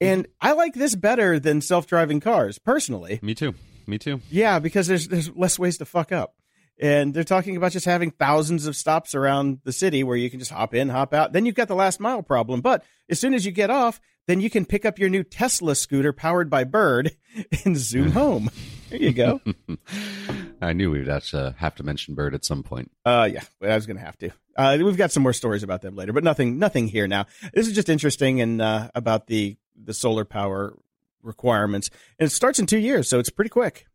And 0.00 0.26
I 0.40 0.52
like 0.52 0.74
this 0.74 0.94
better 0.94 1.38
than 1.38 1.60
self 1.60 1.86
driving 1.86 2.20
cars 2.20 2.58
personally. 2.58 3.18
me 3.22 3.34
too. 3.34 3.54
Me 3.86 3.98
too. 3.98 4.20
Yeah, 4.30 4.58
because 4.60 4.86
there's 4.86 5.08
there's 5.08 5.30
less 5.36 5.58
ways 5.58 5.78
to 5.78 5.84
fuck 5.84 6.10
up. 6.12 6.34
And 6.80 7.14
they're 7.14 7.24
talking 7.24 7.56
about 7.56 7.72
just 7.72 7.86
having 7.86 8.10
thousands 8.10 8.66
of 8.66 8.74
stops 8.74 9.14
around 9.14 9.60
the 9.64 9.72
city 9.72 10.02
where 10.02 10.16
you 10.16 10.28
can 10.28 10.40
just 10.40 10.50
hop 10.50 10.74
in, 10.74 10.88
hop 10.88 11.14
out. 11.14 11.32
Then 11.32 11.46
you've 11.46 11.54
got 11.54 11.68
the 11.68 11.74
last 11.76 12.00
mile 12.00 12.22
problem. 12.22 12.60
But 12.60 12.84
as 13.08 13.20
soon 13.20 13.32
as 13.32 13.46
you 13.46 13.52
get 13.52 13.70
off, 13.70 14.00
then 14.26 14.40
you 14.40 14.50
can 14.50 14.64
pick 14.64 14.84
up 14.84 14.98
your 14.98 15.08
new 15.08 15.22
Tesla 15.22 15.74
scooter 15.74 16.12
powered 16.12 16.50
by 16.50 16.64
Bird 16.64 17.12
and 17.64 17.76
zoom 17.76 18.10
home. 18.12 18.50
There 18.90 18.98
you 18.98 19.12
go. 19.12 19.40
I 20.60 20.72
knew 20.72 20.90
we'd 20.90 21.06
have 21.06 21.26
to, 21.26 21.54
have 21.58 21.74
to 21.76 21.82
mention 21.82 22.14
Bird 22.14 22.34
at 22.34 22.44
some 22.44 22.62
point. 22.62 22.90
Uh, 23.04 23.28
yeah, 23.32 23.42
I 23.62 23.74
was 23.74 23.86
going 23.86 23.98
to 23.98 24.04
have 24.04 24.18
to. 24.18 24.30
Uh, 24.56 24.78
we've 24.80 24.96
got 24.96 25.12
some 25.12 25.22
more 25.22 25.32
stories 25.32 25.62
about 25.62 25.82
them 25.82 25.94
later, 25.96 26.12
but 26.12 26.24
nothing, 26.24 26.58
nothing 26.58 26.88
here 26.88 27.06
now. 27.06 27.26
This 27.52 27.66
is 27.66 27.74
just 27.74 27.88
interesting 27.88 28.40
and 28.40 28.60
uh, 28.62 28.90
about 28.94 29.26
the 29.26 29.56
the 29.76 29.92
solar 29.92 30.24
power 30.24 30.78
requirements, 31.22 31.90
and 32.18 32.28
it 32.28 32.30
starts 32.30 32.60
in 32.60 32.66
two 32.66 32.78
years, 32.78 33.08
so 33.08 33.18
it's 33.18 33.30
pretty 33.30 33.48
quick. 33.48 33.86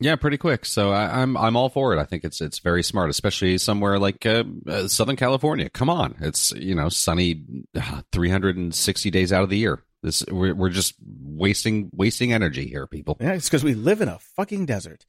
Yeah, 0.00 0.16
pretty 0.16 0.38
quick. 0.38 0.66
So 0.66 0.90
I, 0.90 1.22
I'm 1.22 1.36
I'm 1.36 1.56
all 1.56 1.68
for 1.68 1.94
it. 1.94 2.00
I 2.00 2.04
think 2.04 2.24
it's 2.24 2.40
it's 2.40 2.58
very 2.58 2.82
smart, 2.82 3.10
especially 3.10 3.58
somewhere 3.58 3.98
like 3.98 4.26
uh, 4.26 4.44
uh, 4.66 4.88
Southern 4.88 5.16
California. 5.16 5.70
Come 5.70 5.88
on, 5.88 6.16
it's 6.20 6.52
you 6.52 6.74
know 6.74 6.88
sunny, 6.88 7.44
uh, 7.74 8.02
360 8.12 9.10
days 9.10 9.32
out 9.32 9.44
of 9.44 9.50
the 9.50 9.58
year. 9.58 9.82
This 10.02 10.24
we're 10.30 10.54
we're 10.54 10.70
just 10.70 10.94
wasting 11.00 11.90
wasting 11.94 12.32
energy 12.32 12.66
here, 12.66 12.86
people. 12.86 13.16
Yeah, 13.20 13.32
it's 13.32 13.48
because 13.48 13.64
we 13.64 13.74
live 13.74 14.00
in 14.00 14.08
a 14.08 14.18
fucking 14.36 14.66
desert. 14.66 15.06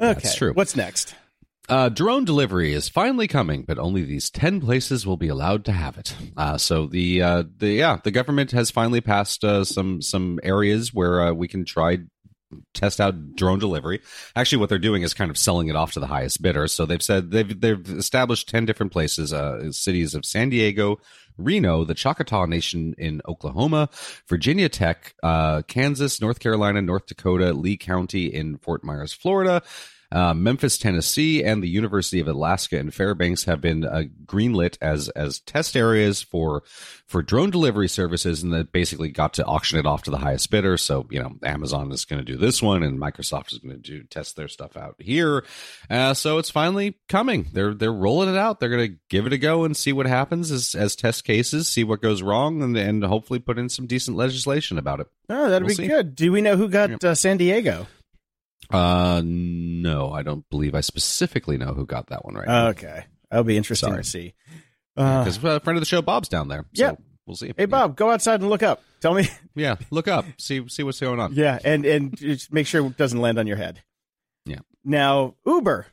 Okay, 0.00 0.14
That's 0.14 0.34
true. 0.34 0.52
What's 0.54 0.76
next? 0.76 1.14
Uh, 1.68 1.88
drone 1.88 2.24
delivery 2.24 2.72
is 2.72 2.88
finally 2.88 3.28
coming, 3.28 3.62
but 3.62 3.78
only 3.78 4.02
these 4.02 4.30
ten 4.30 4.60
places 4.60 5.06
will 5.06 5.16
be 5.16 5.28
allowed 5.28 5.64
to 5.66 5.72
have 5.72 5.98
it. 5.98 6.16
Uh, 6.36 6.56
so 6.56 6.86
the 6.86 7.20
uh, 7.22 7.44
the 7.58 7.68
yeah 7.68 7.98
the 8.02 8.10
government 8.10 8.52
has 8.52 8.70
finally 8.70 9.00
passed 9.00 9.44
uh, 9.44 9.64
some 9.64 10.00
some 10.00 10.40
areas 10.42 10.94
where 10.94 11.20
uh, 11.20 11.32
we 11.32 11.46
can 11.46 11.64
try 11.64 11.98
test 12.74 13.00
out 13.00 13.36
drone 13.36 13.58
delivery. 13.58 14.00
Actually, 14.34 14.58
what 14.58 14.68
they're 14.68 14.78
doing 14.78 15.02
is 15.02 15.14
kind 15.14 15.30
of 15.30 15.38
selling 15.38 15.68
it 15.68 15.76
off 15.76 15.92
to 15.92 16.00
the 16.00 16.06
highest 16.06 16.42
bidder. 16.42 16.68
So 16.68 16.86
they've 16.86 17.02
said 17.02 17.30
they've 17.30 17.60
they've 17.60 17.88
established 17.90 18.48
ten 18.48 18.66
different 18.66 18.92
places, 18.92 19.32
uh, 19.32 19.72
cities 19.72 20.14
of 20.14 20.24
San 20.24 20.50
Diego. 20.50 20.98
Reno, 21.38 21.84
the 21.84 21.94
Choctaw 21.94 22.44
Nation 22.44 22.94
in 22.98 23.22
Oklahoma, 23.26 23.88
Virginia 24.28 24.68
Tech, 24.68 25.14
uh, 25.22 25.62
Kansas, 25.62 26.20
North 26.20 26.38
Carolina, 26.38 26.82
North 26.82 27.06
Dakota, 27.06 27.54
Lee 27.54 27.78
County 27.78 28.26
in 28.26 28.58
Fort 28.58 28.84
Myers, 28.84 29.14
Florida, 29.14 29.62
uh, 30.12 30.34
Memphis, 30.34 30.76
Tennessee, 30.78 31.42
and 31.44 31.62
the 31.62 31.68
University 31.68 32.20
of 32.20 32.28
Alaska 32.28 32.78
in 32.78 32.90
Fairbanks 32.90 33.44
have 33.44 33.60
been 33.60 33.84
uh, 33.84 34.02
greenlit 34.24 34.76
as 34.80 35.08
as 35.10 35.40
test 35.40 35.76
areas 35.76 36.20
for 36.22 36.62
for 37.06 37.22
drone 37.22 37.50
delivery 37.50 37.88
services, 37.88 38.42
and 38.42 38.52
that 38.52 38.72
basically 38.72 39.08
got 39.10 39.34
to 39.34 39.44
auction 39.44 39.78
it 39.78 39.86
off 39.86 40.02
to 40.04 40.10
the 40.10 40.18
highest 40.18 40.50
bidder. 40.50 40.76
So 40.76 41.06
you 41.10 41.20
know, 41.20 41.36
Amazon 41.42 41.90
is 41.92 42.04
going 42.04 42.24
to 42.24 42.32
do 42.32 42.38
this 42.38 42.62
one, 42.62 42.82
and 42.82 42.98
Microsoft 42.98 43.52
is 43.52 43.58
going 43.58 43.74
to 43.74 43.80
do 43.80 44.02
test 44.04 44.36
their 44.36 44.48
stuff 44.48 44.76
out 44.76 44.96
here. 44.98 45.44
Uh, 45.88 46.14
so 46.14 46.38
it's 46.38 46.50
finally 46.50 46.96
coming. 47.08 47.46
They're 47.52 47.74
they're 47.74 47.92
rolling 47.92 48.28
it 48.28 48.36
out. 48.36 48.60
They're 48.60 48.68
going 48.68 48.92
to 48.92 48.98
give 49.08 49.26
it 49.26 49.32
a 49.32 49.38
go 49.38 49.64
and 49.64 49.76
see 49.76 49.92
what 49.92 50.06
happens 50.06 50.50
as 50.50 50.74
as 50.74 50.96
test 50.96 51.24
cases, 51.24 51.68
see 51.68 51.84
what 51.84 52.02
goes 52.02 52.22
wrong, 52.22 52.62
and 52.62 52.76
and 52.76 53.04
hopefully 53.04 53.38
put 53.38 53.58
in 53.58 53.68
some 53.68 53.86
decent 53.86 54.16
legislation 54.16 54.78
about 54.78 55.00
it. 55.00 55.06
Oh, 55.28 55.48
that'd 55.48 55.62
We'll 55.62 55.68
be 55.68 55.74
see. 55.84 55.86
good. 55.86 56.14
Do 56.16 56.32
we 56.32 56.40
know 56.40 56.56
who 56.56 56.68
got 56.68 57.02
uh, 57.04 57.14
San 57.14 57.36
Diego? 57.36 57.86
Uh, 58.72 59.22
no, 59.24 60.12
I 60.12 60.22
don't 60.22 60.48
believe 60.50 60.74
I 60.74 60.80
specifically 60.80 61.58
know 61.58 61.74
who 61.74 61.86
got 61.86 62.08
that 62.08 62.24
one 62.24 62.34
right. 62.34 62.46
now. 62.46 62.68
Okay, 62.68 63.04
that'll 63.30 63.44
be 63.44 63.56
interesting 63.56 63.90
Sorry. 63.90 64.02
to 64.02 64.08
see. 64.08 64.34
Uh, 64.96 65.24
because 65.24 65.42
a 65.42 65.60
friend 65.60 65.76
of 65.76 65.80
the 65.80 65.86
show, 65.86 66.02
Bob's 66.02 66.28
down 66.28 66.48
there. 66.48 66.64
So 66.74 66.84
Yeah. 66.84 66.92
we'll 67.26 67.36
see. 67.36 67.52
hey, 67.56 67.64
Bob, 67.66 67.96
go 67.96 68.10
outside 68.10 68.40
and 68.40 68.50
look 68.50 68.62
up. 68.62 68.82
Tell 69.00 69.14
me. 69.14 69.28
Yeah, 69.56 69.76
look 69.90 70.06
up, 70.08 70.24
see 70.38 70.66
see 70.68 70.82
what's 70.84 71.00
going 71.00 71.18
on. 71.20 71.34
Yeah, 71.34 71.58
and 71.64 71.84
and 71.84 72.16
just 72.16 72.52
make 72.52 72.66
sure 72.68 72.86
it 72.86 72.96
doesn't 72.96 73.20
land 73.20 73.38
on 73.38 73.46
your 73.48 73.56
head. 73.56 73.82
Yeah. 74.46 74.60
Now, 74.84 75.34
Uber. 75.44 75.86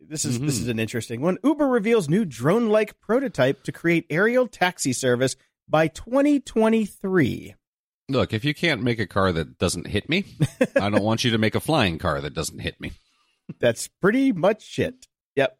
This 0.00 0.24
is 0.24 0.38
this 0.38 0.58
Mhm. 0.58 0.62
is 0.62 0.68
an 0.68 0.78
interesting 0.78 1.20
one. 1.20 1.38
Uber 1.42 1.66
reveals 1.66 2.08
new 2.08 2.24
drone-like 2.24 3.00
prototype 3.00 3.62
to 3.64 3.72
create 3.72 4.06
aerial 4.10 4.46
taxi 4.46 4.92
service 4.92 5.34
by 5.68 5.88
2023. 5.88 7.54
Look, 8.08 8.32
if 8.32 8.44
you 8.44 8.54
can't 8.54 8.82
make 8.82 8.98
a 8.98 9.06
car 9.06 9.32
that 9.32 9.58
doesn't 9.58 9.86
hit 9.86 10.08
me, 10.08 10.24
I 10.80 10.88
don't 10.88 11.02
want 11.02 11.24
you 11.24 11.30
to 11.32 11.38
make 11.38 11.54
a 11.54 11.60
flying 11.60 11.98
car 11.98 12.20
that 12.20 12.34
doesn't 12.34 12.60
hit 12.60 12.80
me. 12.80 12.92
That's 13.58 13.88
pretty 13.88 14.32
much 14.32 14.78
it. 14.78 15.06
Yep. 15.36 15.58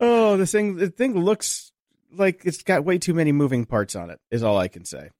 oh, 0.00 0.36
the 0.36 0.46
thing 0.46 0.76
the 0.76 0.90
thing 0.90 1.18
looks 1.18 1.72
like 2.12 2.42
it's 2.44 2.62
got 2.62 2.84
way 2.84 2.98
too 2.98 3.14
many 3.14 3.32
moving 3.32 3.66
parts 3.66 3.94
on 3.94 4.10
it. 4.10 4.20
Is 4.30 4.42
all 4.42 4.56
I 4.56 4.68
can 4.68 4.84
say. 4.84 5.10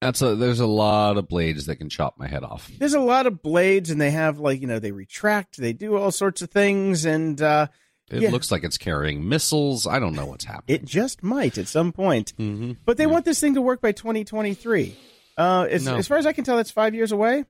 That's 0.00 0.22
a 0.22 0.36
there's 0.36 0.60
a 0.60 0.66
lot 0.66 1.16
of 1.16 1.28
blades 1.28 1.66
that 1.66 1.76
can 1.76 1.88
chop 1.88 2.18
my 2.18 2.28
head 2.28 2.44
off. 2.44 2.70
There's 2.78 2.94
a 2.94 3.00
lot 3.00 3.26
of 3.26 3.42
blades, 3.42 3.90
and 3.90 4.00
they 4.00 4.10
have 4.10 4.38
like 4.38 4.60
you 4.60 4.66
know 4.66 4.78
they 4.78 4.92
retract, 4.92 5.56
they 5.56 5.72
do 5.72 5.96
all 5.96 6.12
sorts 6.12 6.40
of 6.40 6.50
things, 6.50 7.04
and 7.04 7.40
uh, 7.42 7.66
It 8.10 8.22
Yeah. 8.22 8.30
looks 8.30 8.50
like 8.50 8.64
it's 8.64 8.78
carrying 8.78 9.28
missiles. 9.28 9.86
I 9.86 9.98
don't 9.98 10.14
know 10.14 10.26
what's 10.26 10.44
happening. 10.44 10.76
it 10.76 10.84
just 10.84 11.22
might 11.22 11.58
at 11.58 11.68
some 11.68 11.92
point. 11.92 12.32
hmm 12.36 12.72
But 12.84 12.96
they 12.96 13.06
want 13.06 13.24
this 13.24 13.38
thing 13.40 13.54
to 13.54 13.60
work 13.62 13.80
by 13.80 13.92
2023. 13.92 14.96
Uh, 15.36 15.66
as, 15.70 15.84
No. 15.84 15.96
as 15.96 16.08
far 16.08 16.16
as 16.18 16.26
I 16.26 16.32
can 16.32 16.42
tell, 16.44 16.56
that's 16.56 16.70
five 16.70 16.94
years 16.94 17.12
away. 17.12 17.44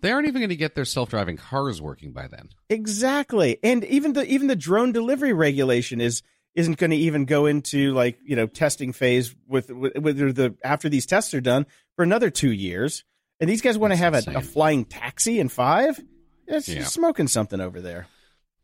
They 0.00 0.12
aren't 0.12 0.28
even 0.28 0.40
going 0.40 0.50
to 0.50 0.56
get 0.56 0.74
their 0.74 0.84
self-driving 0.84 1.38
cars 1.38 1.80
working 1.82 2.12
by 2.12 2.28
then. 2.28 2.50
Exactly, 2.68 3.58
and 3.64 3.84
even 3.84 4.12
the 4.12 4.24
even 4.26 4.46
the 4.46 4.54
drone 4.56 4.92
delivery 4.92 5.32
regulation 5.32 6.00
is 6.00 6.22
isn't 6.54 6.78
going 6.78 6.90
to 6.90 6.96
even 6.96 7.24
go 7.24 7.46
into 7.46 7.92
like 7.94 8.18
you 8.24 8.36
know 8.36 8.46
testing 8.46 8.92
phase 8.92 9.34
with 9.48 9.70
with, 9.70 9.96
with 9.98 10.16
the 10.36 10.54
after 10.62 10.88
these 10.88 11.04
tests 11.06 11.34
are 11.34 11.40
done 11.40 11.66
for 11.96 12.02
another 12.04 12.30
two 12.30 12.52
years. 12.52 13.04
And 13.40 13.48
these 13.50 13.60
guys 13.60 13.76
want 13.78 13.92
to 13.92 13.96
have 13.96 14.14
a, 14.14 14.22
a 14.36 14.40
flying 14.40 14.84
taxi 14.84 15.38
in 15.40 15.48
five. 15.48 16.00
It's 16.46 16.68
Yeah. 16.68 16.84
smoking 16.84 17.28
something 17.28 17.60
over 17.60 17.80
there. 17.80 18.06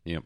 Yep. 0.05 0.23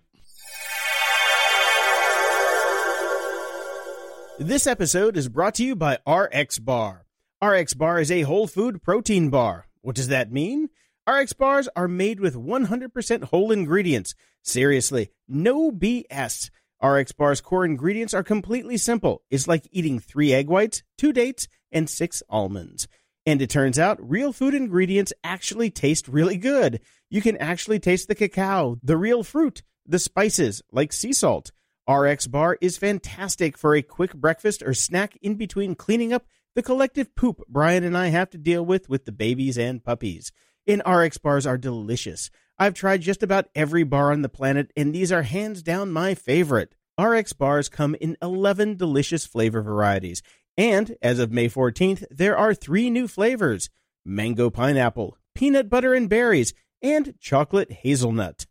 This 4.39 4.67
episode 4.67 5.17
is 5.17 5.27
brought 5.27 5.55
to 5.55 5.65
you 5.65 5.75
by 5.75 5.97
RXBAR. 6.07 7.01
RX 7.43 7.73
Bar 7.73 7.99
is 7.99 8.09
a 8.09 8.21
whole 8.21 8.47
food 8.47 8.81
protein 8.81 9.29
bar. 9.29 9.67
What 9.81 9.97
does 9.97 10.07
that 10.07 10.31
mean? 10.31 10.69
RXBARs 11.05 11.67
are 11.75 11.89
made 11.89 12.21
with 12.21 12.35
100% 12.35 13.23
whole 13.25 13.51
ingredients. 13.51 14.15
Seriously, 14.41 15.09
no 15.27 15.73
BS. 15.73 16.51
RXBAR's 16.81 17.41
core 17.41 17.65
ingredients 17.65 18.13
are 18.13 18.23
completely 18.23 18.77
simple. 18.77 19.23
It's 19.29 19.45
like 19.45 19.67
eating 19.73 19.99
three 19.99 20.31
egg 20.31 20.47
whites, 20.47 20.83
two 20.97 21.11
dates, 21.11 21.49
and 21.69 21.89
six 21.89 22.23
almonds. 22.29 22.87
And 23.25 23.41
it 23.41 23.49
turns 23.49 23.77
out 23.77 24.09
real 24.09 24.31
food 24.31 24.53
ingredients 24.53 25.11
actually 25.21 25.69
taste 25.69 26.07
really 26.07 26.37
good. 26.37 26.79
You 27.09 27.21
can 27.21 27.35
actually 27.35 27.79
taste 27.79 28.07
the 28.07 28.15
cacao, 28.15 28.77
the 28.81 28.95
real 28.95 29.21
fruit, 29.21 29.63
the 29.85 29.99
spices, 29.99 30.61
like 30.71 30.93
sea 30.93 31.11
salt. 31.11 31.51
RXBAR 31.89 32.57
is 32.61 32.77
fantastic 32.77 33.57
for 33.57 33.73
a 33.73 33.81
quick 33.81 34.13
breakfast 34.13 34.61
or 34.61 34.75
snack 34.75 35.17
in 35.23 35.33
between 35.33 35.73
cleaning 35.73 36.13
up 36.13 36.27
the 36.53 36.61
collective 36.61 37.15
poop 37.15 37.41
Brian 37.49 37.83
and 37.83 37.97
I 37.97 38.09
have 38.09 38.29
to 38.29 38.37
deal 38.37 38.63
with 38.63 38.87
with 38.89 39.05
the 39.05 39.11
babies 39.11 39.57
and 39.57 39.83
puppies. 39.83 40.31
And 40.67 40.83
RXBARs 40.83 41.49
are 41.49 41.57
delicious. 41.57 42.29
I've 42.59 42.75
tried 42.75 43.01
just 43.01 43.23
about 43.23 43.49
every 43.55 43.81
bar 43.81 44.11
on 44.11 44.21
the 44.21 44.29
planet, 44.29 44.71
and 44.77 44.93
these 44.93 45.11
are 45.11 45.23
hands 45.23 45.63
down 45.63 45.91
my 45.91 46.13
favorite. 46.13 46.75
RXBARs 46.99 47.71
come 47.71 47.95
in 47.95 48.17
11 48.21 48.77
delicious 48.77 49.25
flavor 49.25 49.63
varieties. 49.63 50.21
And 50.55 50.95
as 51.01 51.17
of 51.17 51.31
May 51.31 51.49
14th, 51.49 52.03
there 52.11 52.37
are 52.37 52.53
three 52.53 52.91
new 52.91 53.07
flavors 53.07 53.71
mango 54.05 54.51
pineapple, 54.51 55.17
peanut 55.33 55.71
butter 55.71 55.95
and 55.95 56.07
berries, 56.07 56.53
and 56.83 57.15
chocolate 57.19 57.71
hazelnut. 57.71 58.45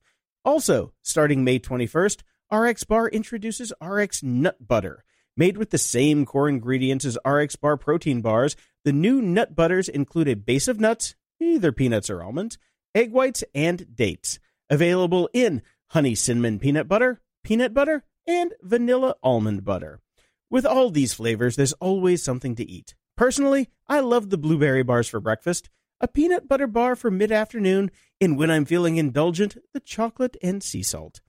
Also, 0.44 0.92
starting 1.03 1.44
May 1.44 1.61
21st, 1.61 2.22
RXBAR 2.50 3.12
introduces 3.12 3.74
RX 3.82 4.22
Nut 4.22 4.56
Butter. 4.66 5.04
Made 5.37 5.58
with 5.58 5.68
the 5.68 5.76
same 5.76 6.24
core 6.24 6.48
ingredients 6.48 7.04
as 7.04 7.18
RXBAR 7.22 7.78
protein 7.78 8.22
bars, 8.22 8.56
the 8.84 8.92
new 8.92 9.20
nut 9.20 9.54
butters 9.54 9.87
include 9.87 10.28
a 10.28 10.34
base 10.34 10.66
of 10.66 10.80
nuts, 10.80 11.14
either 11.38 11.72
peanuts 11.72 12.08
or 12.08 12.22
almonds, 12.22 12.56
egg 12.94 13.12
whites, 13.12 13.44
and 13.54 13.94
dates. 13.94 14.38
Available 14.70 15.28
in 15.34 15.61
honey 15.88 16.14
cinnamon 16.14 16.58
peanut 16.58 16.88
butter, 16.88 17.20
peanut 17.44 17.74
butter, 17.74 18.04
and 18.26 18.54
vanilla 18.62 19.16
almond 19.22 19.62
butter. 19.62 20.00
With 20.48 20.64
all 20.64 20.88
these 20.88 21.12
flavors, 21.12 21.56
there's 21.56 21.74
always 21.74 22.22
something 22.22 22.54
to 22.56 22.64
eat. 22.68 22.94
Personally, 23.14 23.68
I 23.88 24.00
love 24.00 24.30
the 24.30 24.38
blueberry 24.38 24.82
bars 24.82 25.06
for 25.06 25.20
breakfast, 25.20 25.68
a 26.00 26.08
peanut 26.08 26.48
butter 26.48 26.66
bar 26.66 26.96
for 26.96 27.11
mid 27.11 27.30
afternoon, 27.30 27.90
and 28.22 28.38
when 28.38 28.50
I'm 28.50 28.64
feeling 28.64 28.96
indulgent, 28.96 29.58
the 29.74 29.80
chocolate 29.80 30.38
and 30.42 30.62
sea 30.62 30.82
salt. 30.82 31.20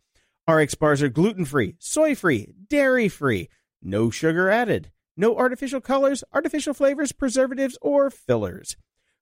RXBARs 0.49 1.03
are 1.03 1.09
gluten 1.09 1.45
free, 1.45 1.75
soy 1.77 2.15
free, 2.15 2.55
dairy 2.69 3.07
free, 3.07 3.49
no 3.83 4.09
sugar 4.09 4.49
added, 4.49 4.89
no 5.15 5.37
artificial 5.37 5.79
colors, 5.79 6.23
artificial 6.33 6.73
flavors, 6.73 7.11
preservatives, 7.11 7.77
or 7.83 8.09
fillers. 8.09 8.75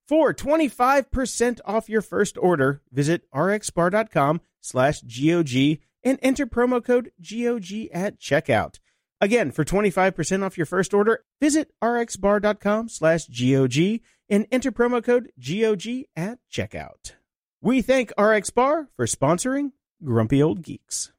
For 0.08 0.32
25% 0.32 1.60
off 1.66 1.90
your 1.90 2.00
first 2.00 2.38
order, 2.38 2.80
visit 2.90 3.30
rxbar.com 3.30 4.40
slash 4.62 5.02
GOG 5.02 5.80
and 6.02 6.18
enter 6.22 6.46
promo 6.46 6.82
code 6.82 7.12
GOG 7.20 7.90
at 7.92 8.18
checkout. 8.18 8.78
Again, 9.20 9.50
for 9.50 9.66
25% 9.66 10.42
off 10.42 10.56
your 10.56 10.64
first 10.64 10.94
order, 10.94 11.24
visit 11.42 11.70
rxbar.com 11.82 12.88
slash 12.88 13.26
GOG 13.26 14.00
and 14.30 14.46
enter 14.50 14.72
promo 14.72 15.04
code 15.04 15.30
GOG 15.38 16.06
at 16.16 16.38
checkout. 16.50 17.12
We 17.60 17.82
thank 17.82 18.14
RXBAR 18.16 18.86
for 18.96 19.04
sponsoring 19.04 19.72
Grumpy 20.02 20.42
Old 20.42 20.62
Geeks. 20.62 21.12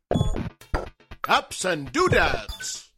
Ups 1.28 1.66
and 1.66 1.92
doodads. 1.92 2.89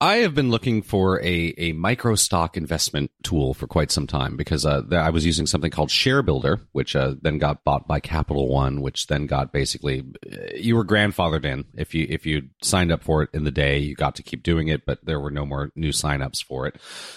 I 0.00 0.18
have 0.18 0.32
been 0.32 0.50
looking 0.50 0.82
for 0.82 1.20
a, 1.22 1.54
a 1.58 1.72
micro 1.72 2.14
stock 2.14 2.56
investment 2.56 3.10
tool 3.24 3.52
for 3.52 3.66
quite 3.66 3.90
some 3.90 4.06
time 4.06 4.36
because 4.36 4.64
uh, 4.64 4.82
I 4.92 5.10
was 5.10 5.26
using 5.26 5.46
something 5.46 5.72
called 5.72 5.88
ShareBuilder, 5.88 6.60
which 6.70 6.94
uh, 6.94 7.14
then 7.20 7.38
got 7.38 7.64
bought 7.64 7.88
by 7.88 7.98
Capital 7.98 8.48
One, 8.48 8.80
which 8.80 9.08
then 9.08 9.26
got 9.26 9.52
basically 9.52 10.04
uh, 10.30 10.54
you 10.54 10.76
were 10.76 10.84
grandfathered 10.84 11.44
in 11.44 11.64
if 11.74 11.94
you 11.94 12.06
if 12.08 12.26
you 12.26 12.48
signed 12.62 12.92
up 12.92 13.02
for 13.02 13.24
it 13.24 13.30
in 13.32 13.42
the 13.42 13.50
day, 13.50 13.78
you 13.78 13.96
got 13.96 14.14
to 14.16 14.22
keep 14.22 14.44
doing 14.44 14.68
it, 14.68 14.86
but 14.86 15.04
there 15.04 15.18
were 15.18 15.32
no 15.32 15.44
more 15.44 15.72
new 15.74 15.90
signups 15.90 16.44
for 16.44 16.68
it. 16.68 16.76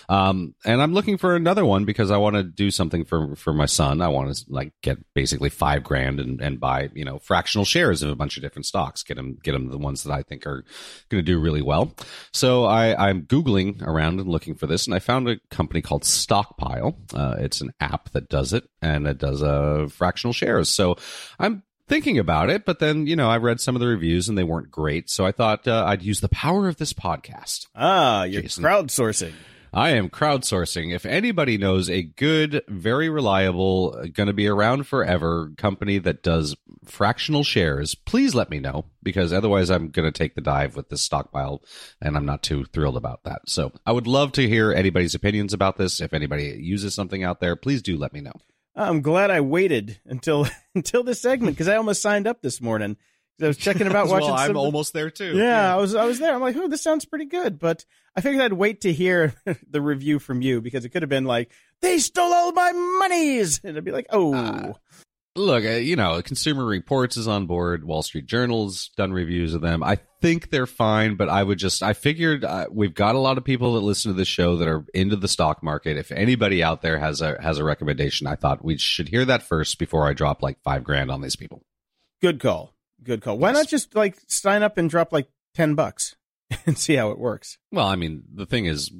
Um, 0.09 0.55
and 0.65 0.81
I'm 0.81 0.93
looking 0.93 1.17
for 1.17 1.35
another 1.35 1.65
one 1.65 1.85
because 1.85 2.09
I 2.09 2.17
want 2.17 2.35
to 2.35 2.43
do 2.43 2.71
something 2.71 3.05
for 3.05 3.35
for 3.35 3.53
my 3.53 3.67
son. 3.67 4.01
I 4.01 4.07
want 4.07 4.35
to 4.35 4.43
like 4.49 4.73
get 4.81 4.97
basically 5.13 5.49
five 5.49 5.83
grand 5.83 6.19
and, 6.19 6.41
and 6.41 6.59
buy 6.59 6.89
you 6.95 7.05
know 7.05 7.19
fractional 7.19 7.65
shares 7.65 8.01
of 8.01 8.09
a 8.09 8.15
bunch 8.15 8.37
of 8.37 8.43
different 8.43 8.65
stocks. 8.65 9.03
Get 9.03 9.19
him 9.19 9.37
get 9.43 9.53
him 9.53 9.69
the 9.69 9.77
ones 9.77 10.01
that 10.01 10.11
I 10.11 10.23
think 10.23 10.47
are 10.47 10.65
going 11.09 11.23
to 11.23 11.31
do 11.31 11.39
really 11.39 11.61
well. 11.61 11.93
So 12.31 12.70
I, 12.71 13.09
I'm 13.09 13.23
Googling 13.23 13.81
around 13.85 14.19
and 14.19 14.27
looking 14.29 14.55
for 14.55 14.65
this, 14.65 14.87
and 14.87 14.95
I 14.95 14.99
found 14.99 15.29
a 15.29 15.37
company 15.49 15.81
called 15.81 16.05
Stockpile. 16.05 16.97
Uh, 17.13 17.35
it's 17.39 17.61
an 17.61 17.71
app 17.79 18.09
that 18.11 18.29
does 18.29 18.53
it, 18.53 18.63
and 18.81 19.05
it 19.05 19.17
does 19.17 19.43
uh, 19.43 19.87
fractional 19.91 20.33
shares. 20.33 20.69
So 20.69 20.95
I'm 21.37 21.63
thinking 21.87 22.17
about 22.17 22.49
it, 22.49 22.63
but 22.63 22.79
then, 22.79 23.05
you 23.05 23.17
know, 23.17 23.29
I 23.29 23.37
read 23.37 23.59
some 23.59 23.75
of 23.75 23.81
the 23.81 23.87
reviews 23.87 24.29
and 24.29 24.37
they 24.37 24.45
weren't 24.45 24.71
great. 24.71 25.09
So 25.09 25.25
I 25.25 25.33
thought 25.33 25.67
uh, 25.67 25.83
I'd 25.85 26.01
use 26.01 26.21
the 26.21 26.29
power 26.29 26.69
of 26.69 26.77
this 26.77 26.93
podcast. 26.93 27.67
Ah, 27.75 28.23
you're 28.23 28.43
Jason. 28.43 28.63
crowdsourcing. 28.63 29.33
I 29.73 29.91
am 29.91 30.09
crowdsourcing. 30.09 30.93
If 30.93 31.05
anybody 31.05 31.57
knows 31.57 31.89
a 31.89 32.03
good, 32.03 32.61
very 32.67 33.09
reliable, 33.09 33.91
going 34.13 34.27
to 34.27 34.33
be 34.33 34.47
around 34.47 34.85
forever 34.85 35.53
company 35.57 35.97
that 35.99 36.23
does 36.23 36.57
fractional 36.83 37.45
shares, 37.45 37.95
please 37.95 38.35
let 38.35 38.49
me 38.49 38.59
know 38.59 38.85
because 39.01 39.31
otherwise 39.31 39.69
I'm 39.69 39.89
going 39.89 40.11
to 40.11 40.17
take 40.17 40.35
the 40.35 40.41
dive 40.41 40.75
with 40.75 40.89
this 40.89 41.01
Stockpile 41.01 41.61
and 42.01 42.17
I'm 42.17 42.25
not 42.25 42.43
too 42.43 42.65
thrilled 42.65 42.97
about 42.97 43.23
that. 43.23 43.43
So 43.47 43.71
I 43.85 43.93
would 43.93 44.07
love 44.07 44.33
to 44.33 44.47
hear 44.47 44.73
anybody's 44.73 45.15
opinions 45.15 45.53
about 45.53 45.77
this. 45.77 46.01
If 46.01 46.13
anybody 46.13 46.57
uses 46.59 46.93
something 46.93 47.23
out 47.23 47.39
there, 47.39 47.55
please 47.55 47.81
do 47.81 47.97
let 47.97 48.11
me 48.11 48.19
know. 48.19 48.33
I'm 48.75 49.01
glad 49.01 49.31
I 49.31 49.41
waited 49.41 49.99
until 50.05 50.47
until 50.75 51.03
this 51.03 51.21
segment 51.21 51.55
because 51.55 51.67
I 51.67 51.75
almost 51.75 52.01
signed 52.01 52.27
up 52.27 52.41
this 52.41 52.61
morning. 52.61 52.97
I 53.41 53.47
was 53.47 53.57
checking 53.57 53.87
about 53.87 54.07
watching. 54.09 54.27
well, 54.29 54.37
I'm 54.37 54.47
some- 54.47 54.57
almost 54.57 54.93
there 54.93 55.09
too. 55.09 55.35
Yeah, 55.37 55.73
I 55.73 55.77
was 55.77 55.95
I 55.95 56.05
was 56.05 56.19
there. 56.19 56.33
I'm 56.33 56.41
like, 56.41 56.55
oh, 56.55 56.67
this 56.67 56.81
sounds 56.83 57.05
pretty 57.05 57.25
good, 57.25 57.59
but 57.59 57.85
I 58.15 58.21
figured 58.21 58.43
I'd 58.43 58.53
wait 58.53 58.81
to 58.81 58.91
hear 58.93 59.33
the 59.69 59.81
review 59.81 60.19
from 60.19 60.41
you 60.41 60.61
because 60.61 60.83
it 60.85 60.89
could 60.89 61.01
have 61.01 61.09
been 61.09 61.25
like, 61.25 61.51
they 61.81 61.99
stole 61.99 62.33
all 62.33 62.51
my 62.51 62.71
monies, 62.71 63.61
and 63.63 63.77
I'd 63.77 63.83
be 63.85 63.91
like, 63.91 64.07
oh, 64.09 64.33
Ah. 64.35 64.73
Look, 65.37 65.63
uh, 65.63 65.69
you 65.69 65.95
know, 65.95 66.21
Consumer 66.21 66.65
Reports 66.65 67.15
is 67.15 67.25
on 67.25 67.45
board. 67.45 67.85
Wall 67.85 68.03
Street 68.03 68.25
Journal's 68.25 68.89
done 68.97 69.13
reviews 69.13 69.53
of 69.53 69.61
them. 69.61 69.81
I 69.81 69.97
think 70.21 70.49
they're 70.49 70.65
fine, 70.67 71.15
but 71.15 71.29
I 71.29 71.41
would 71.41 71.57
just, 71.57 71.81
I 71.81 71.93
figured 71.93 72.43
uh, 72.43 72.65
we've 72.69 72.93
got 72.93 73.15
a 73.15 73.19
lot 73.19 73.37
of 73.37 73.45
people 73.45 73.75
that 73.75 73.79
listen 73.79 74.11
to 74.11 74.17
the 74.17 74.25
show 74.25 74.57
that 74.57 74.67
are 74.67 74.83
into 74.93 75.15
the 75.15 75.29
stock 75.29 75.63
market. 75.63 75.95
If 75.95 76.11
anybody 76.11 76.61
out 76.61 76.81
there 76.81 76.99
has 76.99 77.21
a 77.21 77.41
has 77.41 77.59
a 77.59 77.63
recommendation, 77.63 78.27
I 78.27 78.35
thought 78.35 78.65
we 78.65 78.77
should 78.77 79.07
hear 79.07 79.23
that 79.23 79.41
first 79.41 79.79
before 79.79 80.05
I 80.05 80.11
drop 80.11 80.43
like 80.43 80.61
five 80.65 80.83
grand 80.83 81.09
on 81.09 81.21
these 81.21 81.37
people. 81.37 81.63
good 82.21 82.41
call, 82.41 82.75
good 83.03 83.21
call. 83.21 83.37
Why 83.37 83.49
Yes. 83.49 83.57
not 83.57 83.67
just 83.67 83.95
like 83.95 84.17
sign 84.27 84.63
up 84.63 84.77
and 84.77 84.89
drop 84.89 85.11
like 85.11 85.27
ten 85.55 85.75
bucks 85.75 86.15
and 86.65 86.77
see 86.77 86.95
how 86.95 87.11
it 87.11 87.19
works? 87.19 87.57
Well, 87.71 87.87
I 87.87 87.95
mean, 87.95 88.23
the 88.33 88.45
thing 88.45 88.65
is, 88.65 88.91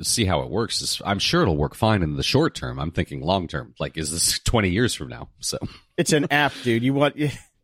see 0.00 0.24
how 0.24 0.40
it 0.42 0.50
works. 0.50 1.00
I'm 1.04 1.18
sure 1.18 1.42
it'll 1.42 1.56
work 1.56 1.74
fine 1.74 2.02
in 2.02 2.16
the 2.16 2.22
short 2.22 2.54
term. 2.54 2.78
I'm 2.78 2.90
thinking 2.92 3.20
long 3.20 3.46
term. 3.48 3.74
Like, 3.78 3.96
is 3.98 4.10
this 4.10 4.38
20 4.44 4.70
years 4.70 4.94
from 4.94 5.08
now? 5.08 5.28
So. 5.40 5.58
It's 5.98 6.12
an 6.14 6.26
app, 6.32 6.52
dude. 6.64 6.82
You 6.82 6.94
want 6.94 7.16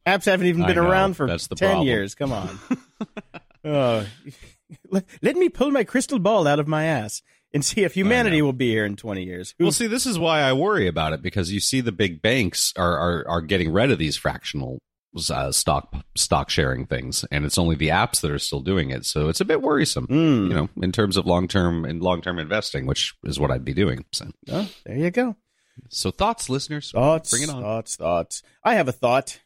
apps 0.06 0.26
haven't 0.26 0.46
even 0.46 0.64
been 0.66 0.76
know. 0.76 0.88
around 0.88 1.14
for 1.14 1.26
That's 1.26 1.46
the 1.48 1.54
ten 1.56 1.68
problem. 1.70 1.88
years. 1.88 2.14
Come 2.14 2.30
on. 2.30 2.58
Oh, 3.64 4.06
let, 4.90 5.04
let 5.22 5.36
me 5.36 5.48
pull 5.48 5.70
my 5.70 5.82
crystal 5.82 6.18
ball 6.18 6.46
out 6.46 6.60
of 6.60 6.68
my 6.68 6.84
ass. 6.84 7.22
and 7.54 7.64
see 7.64 7.82
if 7.82 7.94
humanity 7.94 8.42
will 8.42 8.52
be 8.52 8.68
here 8.70 8.84
in 8.84 8.94
20 8.96 9.24
years. 9.24 9.54
Well, 9.58 9.72
see, 9.72 9.86
this 9.86 10.04
is 10.06 10.18
why 10.18 10.40
I 10.42 10.52
worry 10.52 10.86
about 10.86 11.14
it 11.14 11.22
because 11.22 11.50
you 11.50 11.60
see 11.60 11.80
the 11.80 11.90
big 11.92 12.20
banks 12.20 12.72
are 12.76 12.96
are, 12.98 13.24
are 13.28 13.40
getting 13.40 13.72
rid 13.72 13.90
of 13.90 13.98
these 13.98 14.16
fractional 14.18 14.78
uh, 15.30 15.50
stock 15.52 15.94
stock 16.16 16.50
sharing 16.50 16.86
things, 16.86 17.24
and 17.30 17.44
it's 17.44 17.58
only 17.58 17.76
the 17.76 17.88
apps 17.88 18.20
that 18.20 18.30
are 18.30 18.38
still 18.38 18.60
doing 18.60 18.90
it. 18.90 19.04
So 19.04 19.28
it's 19.28 19.40
a 19.40 19.44
bit 19.44 19.62
worrisome, 19.62 20.06
Mm. 20.06 20.48
you 20.48 20.54
know, 20.54 20.68
in 20.82 20.92
terms 20.92 21.16
of 21.16 21.26
long 21.26 21.48
term 21.48 21.84
and 21.84 22.02
long 22.02 22.20
term 22.20 22.38
investing, 22.38 22.86
which 22.86 23.14
is 23.24 23.40
what 23.40 23.50
I'd 23.50 23.64
be 23.64 23.74
doing. 23.74 24.04
So, 24.12 24.30
Oh, 24.50 24.68
there 24.84 24.96
you 24.96 25.10
go. 25.10 25.36
so 25.88 26.10
thoughts, 26.10 26.48
listeners? 26.48 26.90
Thoughts, 26.92 27.30
Bring 27.30 27.42
it 27.44 27.50
on. 27.50 27.62
thoughts, 27.62 27.96
thoughts. 27.96 28.42
I 28.64 28.74
have 28.74 28.88
a 28.88 28.92
thought. 28.92 29.40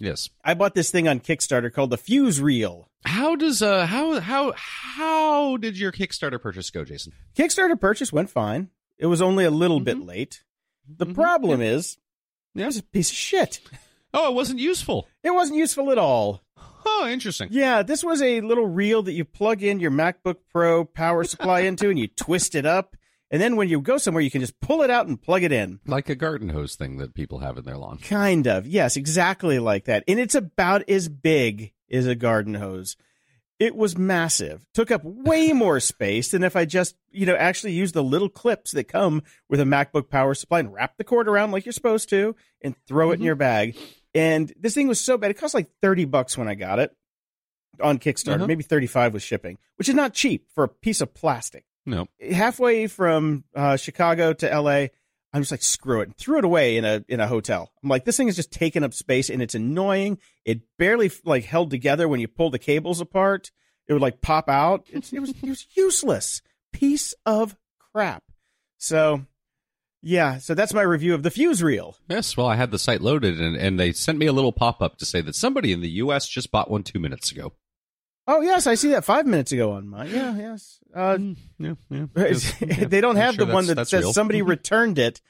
Yes. 0.00 0.30
I 0.44 0.54
bought 0.54 0.74
this 0.76 0.90
thing 0.92 1.08
on 1.08 1.18
Kickstarter 1.20 1.72
called 1.72 1.90
the 1.90 1.98
Fuse 1.98 2.40
Reel. 2.40 2.88
How 3.04 3.34
does 3.36 3.62
uh 3.62 3.86
how 3.86 4.20
how 4.20 4.52
how 4.56 5.56
did 5.56 5.78
your 5.78 5.92
Kickstarter 5.92 6.40
purchase 6.40 6.70
go, 6.70 6.84
Jason? 6.84 7.12
Kickstarter 7.36 7.80
purchase 7.80 8.12
went 8.12 8.30
fine. 8.30 8.70
It 8.98 9.06
was 9.06 9.22
only 9.22 9.44
a 9.44 9.50
little 9.50 9.80
bit 9.80 9.98
late. 10.00 10.42
The 10.88 11.06
Mhm. 11.06 11.14
problem 11.14 11.60
is, 11.60 11.98
Yeah. 12.54 12.64
it 12.64 12.66
was 12.66 12.76
a 12.78 12.82
piece 12.82 13.10
of 13.10 13.16
shit. 13.16 13.60
Oh, 14.14 14.30
it 14.30 14.34
wasn't 14.34 14.60
useful. 14.60 15.06
It 15.22 15.30
wasn't 15.30 15.58
useful 15.58 15.90
at 15.90 15.98
all. 15.98 16.42
Oh, 16.86 17.08
interesting. 17.08 17.48
Yeah, 17.50 17.82
this 17.82 18.02
was 18.02 18.22
a 18.22 18.40
little 18.40 18.66
reel 18.66 19.02
that 19.02 19.12
you 19.12 19.24
plug 19.24 19.62
in 19.62 19.80
your 19.80 19.90
MacBook 19.90 20.36
Pro 20.50 20.84
power 20.84 21.24
supply 21.24 21.60
into 21.60 21.90
and 21.90 21.98
you 21.98 22.08
twist 22.08 22.54
it 22.54 22.64
up. 22.64 22.96
And 23.30 23.42
then 23.42 23.56
when 23.56 23.68
you 23.68 23.80
go 23.80 23.98
somewhere, 23.98 24.22
you 24.22 24.30
can 24.30 24.40
just 24.40 24.58
pull 24.60 24.82
it 24.82 24.90
out 24.90 25.06
and 25.06 25.20
plug 25.20 25.42
it 25.42 25.52
in. 25.52 25.80
Like 25.86 26.08
a 26.08 26.14
garden 26.14 26.48
hose 26.48 26.76
thing 26.76 26.96
that 26.96 27.14
people 27.14 27.40
have 27.40 27.58
in 27.58 27.64
their 27.64 27.76
lawn. 27.76 27.98
Kind 27.98 28.46
of. 28.46 28.66
Yes, 28.66 28.96
exactly 28.96 29.58
like 29.58 29.84
that. 29.84 30.02
And 30.08 30.18
it's 30.18 30.34
about 30.34 30.88
as 30.88 31.10
big 31.10 31.72
as 31.90 32.06
a 32.06 32.14
garden 32.14 32.54
hose. 32.54 32.96
It 33.58 33.74
was 33.74 33.98
massive. 33.98 34.64
Took 34.74 34.90
up 34.90 35.02
way 35.04 35.52
more 35.52 35.80
space 35.80 36.30
than 36.30 36.44
if 36.44 36.54
I 36.56 36.64
just, 36.64 36.96
you 37.10 37.26
know, 37.26 37.34
actually 37.34 37.72
used 37.72 37.94
the 37.94 38.04
little 38.04 38.28
clips 38.28 38.72
that 38.72 38.84
come 38.84 39.22
with 39.48 39.60
a 39.60 39.64
MacBook 39.64 40.08
power 40.08 40.34
supply 40.34 40.60
and 40.60 40.72
wrap 40.72 40.96
the 40.96 41.04
cord 41.04 41.28
around 41.28 41.50
like 41.50 41.66
you're 41.66 41.72
supposed 41.72 42.08
to 42.10 42.36
and 42.62 42.74
throw 42.86 43.10
it 43.10 43.14
in 43.14 43.20
Mhm. 43.20 43.24
your 43.24 43.34
bag. 43.34 43.76
And 44.14 44.52
this 44.58 44.74
thing 44.74 44.88
was 44.88 45.00
so 45.00 45.18
bad. 45.18 45.30
It 45.30 45.34
cost 45.38 45.54
like 45.54 45.70
30 45.82 46.04
bucks 46.04 46.38
when 46.38 46.48
I 46.48 46.54
got 46.54 46.78
it 46.78 46.94
on 47.82 47.98
Kickstarter. 47.98 48.36
Uh-huh. 48.36 48.46
Maybe 48.46 48.62
35 48.62 49.12
with 49.14 49.22
shipping, 49.22 49.58
which 49.76 49.88
is 49.88 49.94
not 49.94 50.14
cheap 50.14 50.46
for 50.54 50.64
a 50.64 50.68
piece 50.68 51.00
of 51.00 51.12
plastic 51.14 51.64
No. 51.84 52.06
halfway 52.30 52.86
from 52.86 53.44
uh, 53.54 53.76
Chicago 53.76 54.32
to 54.34 54.48
LA, 54.60 54.88
I'm 55.32 55.42
just 55.42 55.50
like 55.50 55.62
screw 55.62 56.00
it, 56.00 56.08
and 56.08 56.16
threw 56.16 56.38
it 56.38 56.44
away 56.44 56.76
in 56.76 56.84
a 56.84 57.04
in 57.08 57.20
a 57.20 57.26
hotel. 57.26 57.70
I'm 57.82 57.88
like, 57.88 58.04
this 58.04 58.16
thing 58.16 58.28
is 58.28 58.36
just 58.36 58.50
taking 58.50 58.82
up 58.82 58.94
space 58.94 59.28
and 59.28 59.42
it's 59.42 59.54
annoying. 59.54 60.18
It 60.44 60.62
barely 60.78 61.10
like 61.24 61.44
held 61.44 61.70
together 61.70 62.08
when 62.08 62.20
you 62.20 62.28
pull 62.28 62.50
the 62.50 62.58
cables 62.58 63.00
apart. 63.00 63.50
It 63.86 63.92
would 63.92 64.02
like 64.02 64.20
pop 64.20 64.48
out. 64.48 64.86
It's, 64.90 65.12
it 65.12 65.20
was 65.20 65.30
it 65.30 65.48
was 65.48 65.66
useless 65.74 66.42
piece 66.72 67.14
of 67.26 67.56
crap. 67.92 68.22
So 68.78 69.26
yeah, 70.00 70.38
so 70.38 70.54
that's 70.54 70.74
my 70.74 70.82
review 70.82 71.14
of 71.14 71.22
the 71.22 71.30
Fuse 71.30 71.62
Reel. 71.62 71.96
Yes, 72.08 72.36
well, 72.36 72.46
I 72.46 72.56
had 72.56 72.70
the 72.70 72.78
site 72.78 73.00
loaded 73.00 73.40
and, 73.40 73.56
and 73.56 73.78
they 73.78 73.92
sent 73.92 74.18
me 74.18 74.26
a 74.26 74.32
little 74.32 74.52
pop 74.52 74.80
up 74.80 74.96
to 74.98 75.04
say 75.04 75.20
that 75.22 75.34
somebody 75.34 75.72
in 75.72 75.80
the 75.80 75.90
US 75.90 76.28
just 76.28 76.50
bought 76.50 76.70
one 76.70 76.84
two 76.84 77.00
minutes 77.00 77.32
ago. 77.32 77.52
Oh 78.30 78.42
yes, 78.42 78.66
I 78.66 78.74
see 78.74 78.90
that 78.90 79.04
five 79.06 79.26
minutes 79.26 79.52
ago 79.52 79.72
on 79.72 79.88
mine. 79.88 80.10
Yeah, 80.10 80.36
yes. 80.36 80.78
Uh, 80.94 81.16
Mm, 81.18 81.36
yeah, 81.58 81.74
yeah. 81.90 82.06
Yeah. 82.60 82.84
they 82.88 83.00
don't 83.00 83.16
I'm 83.16 83.22
have 83.22 83.34
sure 83.36 83.46
the 83.46 83.52
one 83.52 83.66
that 83.66 83.88
says 83.88 84.02
real. 84.04 84.12
somebody 84.12 84.42
returned 84.42 84.98
it, 84.98 85.20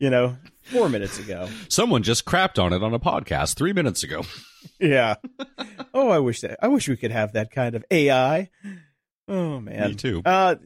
you 0.00 0.10
know, 0.10 0.36
four 0.64 0.88
minutes 0.88 1.18
ago. 1.20 1.48
Someone 1.68 2.02
just 2.02 2.24
crapped 2.24 2.60
on 2.62 2.72
it 2.72 2.82
on 2.82 2.92
a 2.94 2.98
podcast 2.98 3.54
three 3.54 3.72
minutes 3.72 4.02
ago. 4.02 4.22
Yeah. 4.80 5.14
oh, 5.94 6.08
I 6.08 6.18
wish 6.18 6.40
that. 6.40 6.58
I 6.62 6.68
wish 6.68 6.88
we 6.88 6.96
could 6.96 7.12
have 7.12 7.32
that 7.34 7.50
kind 7.52 7.74
of 7.76 7.84
AI. 7.92 8.50
Oh 9.28 9.60
man. 9.60 9.90
Me 9.90 9.94
too. 9.94 10.20
Uh, 10.24 10.56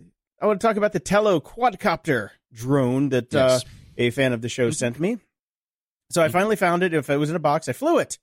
I 0.40 0.46
want 0.46 0.60
to 0.60 0.66
talk 0.66 0.76
about 0.76 0.92
the 0.94 1.00
Tello 1.00 1.40
quadcopter 1.40 2.30
drone 2.52 3.10
that 3.10 3.34
uh, 3.34 3.60
a 3.98 4.10
fan 4.10 4.32
of 4.32 4.40
the 4.42 4.48
show 4.48 4.68
Mm-hmm. 4.68 4.72
sent 4.72 4.98
me. 5.00 5.18
So 6.10 6.22
I 6.22 6.28
finally 6.28 6.56
found 6.56 6.82
it. 6.82 6.94
If 6.94 7.10
it 7.10 7.16
was 7.18 7.28
in 7.30 7.36
a 7.36 7.40
box, 7.40 7.68
I 7.68 7.72
flew 7.74 7.98
it. 7.98 8.18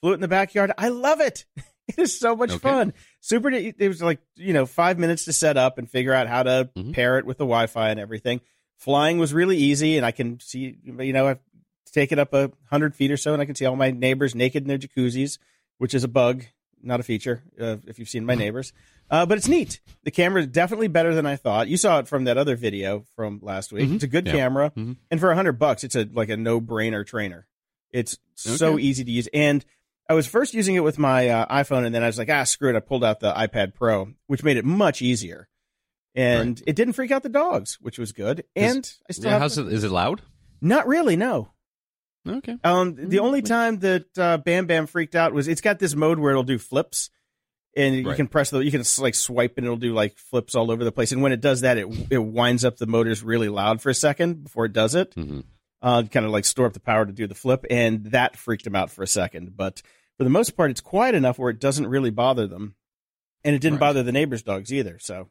Flew 0.00 0.12
it 0.12 0.14
in 0.14 0.20
the 0.20 0.28
backyard. 0.28 0.72
I 0.78 0.88
love 0.88 1.20
it. 1.20 1.44
It 1.98 2.02
is 2.02 2.18
so 2.18 2.34
much 2.36 2.50
Okay. 2.50 2.58
fun. 2.58 2.92
Super. 3.20 3.50
It 3.50 3.76
was 3.88 4.02
like 4.02 4.20
you 4.36 4.52
know 4.52 4.66
five 4.66 4.98
minutes 4.98 5.24
to 5.26 5.32
set 5.32 5.56
up 5.56 5.78
and 5.78 5.88
figure 5.90 6.12
out 6.12 6.26
how 6.28 6.42
to 6.44 6.70
Mhm. 6.76 6.92
pair 6.92 7.18
it 7.18 7.26
with 7.26 7.38
the 7.38 7.44
Wi-Fi 7.44 7.90
and 7.90 8.00
everything. 8.00 8.40
Flying 8.78 9.18
was 9.18 9.34
really 9.34 9.56
easy, 9.58 9.96
and 9.96 10.06
I 10.06 10.10
can 10.10 10.40
see. 10.40 10.78
You 10.84 11.12
know, 11.12 11.26
I've 11.28 11.38
take 11.92 12.12
it 12.12 12.18
up 12.20 12.32
a 12.32 12.50
hundred 12.70 12.94
feet 12.94 13.10
or 13.10 13.16
so, 13.16 13.32
and 13.32 13.42
I 13.42 13.44
can 13.44 13.54
see 13.56 13.64
all 13.66 13.74
my 13.76 13.90
neighbors 13.90 14.34
naked 14.34 14.62
in 14.62 14.68
their 14.68 14.78
jacuzzis, 14.78 15.38
which 15.78 15.92
is 15.92 16.04
a 16.04 16.08
bug, 16.08 16.44
not 16.82 17.00
a 17.00 17.02
feature. 17.02 17.42
Uh, 17.60 17.78
if 17.86 17.98
you've 17.98 18.08
seen 18.08 18.24
my 18.24 18.34
neighbors, 18.46 18.72
uh, 19.10 19.26
but 19.26 19.36
it's 19.38 19.48
neat. 19.48 19.80
The 20.04 20.12
camera 20.12 20.42
is 20.42 20.46
definitely 20.46 20.86
better 20.88 21.14
than 21.14 21.26
I 21.26 21.34
thought. 21.36 21.66
You 21.68 21.76
saw 21.76 21.98
it 21.98 22.06
from 22.06 22.24
that 22.24 22.38
other 22.38 22.54
video 22.54 23.04
from 23.16 23.40
last 23.42 23.72
week. 23.72 23.88
Mhm. 23.88 23.94
It's 23.96 24.04
a 24.04 24.08
good 24.08 24.26
Yeah. 24.26 24.32
camera, 24.34 24.70
Mhm. 24.76 24.96
and 25.10 25.18
for 25.20 25.30
a 25.32 25.34
hundred 25.34 25.58
bucks, 25.58 25.82
it's 25.82 25.96
a 25.96 26.08
like 26.12 26.28
a 26.28 26.36
no 26.36 26.60
brainer 26.60 27.04
trainer. 27.04 27.48
It's 27.90 28.18
so 28.36 28.78
easy 28.78 29.02
to 29.04 29.10
use, 29.10 29.28
and 29.34 29.64
I 30.10 30.14
was 30.14 30.26
first 30.26 30.54
using 30.54 30.74
it 30.74 30.80
with 30.80 30.98
my 30.98 31.28
uh, 31.28 31.46
iPhone, 31.62 31.86
and 31.86 31.94
then 31.94 32.02
I 32.02 32.06
was 32.06 32.18
like, 32.18 32.28
ah, 32.28 32.42
screw 32.44 32.68
it. 32.68 32.76
I 32.76 32.80
pulled 32.80 33.04
out 33.04 33.20
the 33.20 33.32
iPad 33.32 33.74
Pro, 33.74 34.12
which 34.26 34.42
made 34.42 34.56
it 34.56 34.64
much 34.64 35.00
easier, 35.02 35.48
and 36.16 36.58
Right. 36.58 36.64
it 36.66 36.74
didn't 36.76 36.94
freak 36.94 37.12
out 37.12 37.22
the 37.22 37.28
dogs, 37.28 37.78
which 37.80 37.96
was 37.98 38.10
good. 38.12 38.40
Is- 38.56 38.74
And 38.74 38.92
I 39.08 39.12
still 39.12 39.24
Yeah, 39.26 39.30
have 39.34 39.42
how's 39.42 39.58
it? 39.58 39.68
Is 39.72 39.84
it 39.84 39.90
loud? 39.90 40.20
not 40.60 40.86
really 40.88 41.14
no. 41.16 41.52
Okay. 42.28 42.56
Um, 42.64 42.96
the 42.96 43.16
Mm, 43.16 43.20
only 43.22 43.40
time 43.42 43.78
that 43.78 44.18
uh, 44.18 44.36
Bam 44.38 44.66
Bam 44.66 44.86
freaked 44.86 45.14
out 45.14 45.32
was 45.32 45.48
it's 45.48 45.62
got 45.62 45.78
this 45.78 45.94
mode 45.94 46.18
where 46.18 46.32
it'll 46.32 46.42
do 46.42 46.58
flips, 46.58 47.08
and 47.76 47.94
you 47.94 48.12
can 48.14 48.26
press 48.26 48.50
the 48.50 48.58
you 48.58 48.70
can 48.72 48.82
like 48.98 49.14
swipe 49.14 49.54
and 49.56 49.64
it'll 49.64 49.78
do 49.78 49.94
like 49.94 50.18
flips 50.18 50.54
all 50.54 50.70
over 50.70 50.84
the 50.84 50.92
place. 50.92 51.12
And 51.12 51.22
when 51.22 51.32
it 51.32 51.40
does 51.40 51.62
that, 51.62 51.78
it 51.78 51.86
it 52.10 52.18
winds 52.18 52.64
up 52.64 52.76
the 52.76 52.86
motors 52.86 53.22
really 53.22 53.48
loud 53.48 53.80
for 53.80 53.88
a 53.90 53.94
second 53.94 54.42
before 54.42 54.64
it 54.66 54.72
does 54.74 54.94
it. 54.96 55.14
Mhm. 55.14 55.44
Uh, 55.82 56.02
kind 56.02 56.26
of 56.26 56.32
like 56.32 56.44
store 56.44 56.66
up 56.66 56.74
the 56.74 56.80
power 56.80 57.06
to 57.06 57.12
do 57.12 57.26
the 57.26 57.34
flip, 57.34 57.64
and 57.70 58.04
that 58.06 58.36
freaked 58.36 58.66
him 58.66 58.76
out 58.76 58.90
for 58.90 59.02
a 59.02 59.06
second. 59.06 59.56
But 59.56 59.80
for 60.20 60.24
the 60.24 60.30
most 60.30 60.54
part, 60.54 60.70
it's 60.70 60.82
quiet 60.82 61.14
enough 61.14 61.38
where 61.38 61.48
it 61.48 61.58
doesn't 61.58 61.86
really 61.86 62.10
bother 62.10 62.46
them, 62.46 62.74
and 63.42 63.54
it 63.56 63.60
didn't 63.62 63.76
Right. 63.76 63.88
bother 63.88 64.02
the 64.02 64.12
neighbors' 64.12 64.42
dogs 64.42 64.70
either. 64.70 64.98
So. 65.00 65.30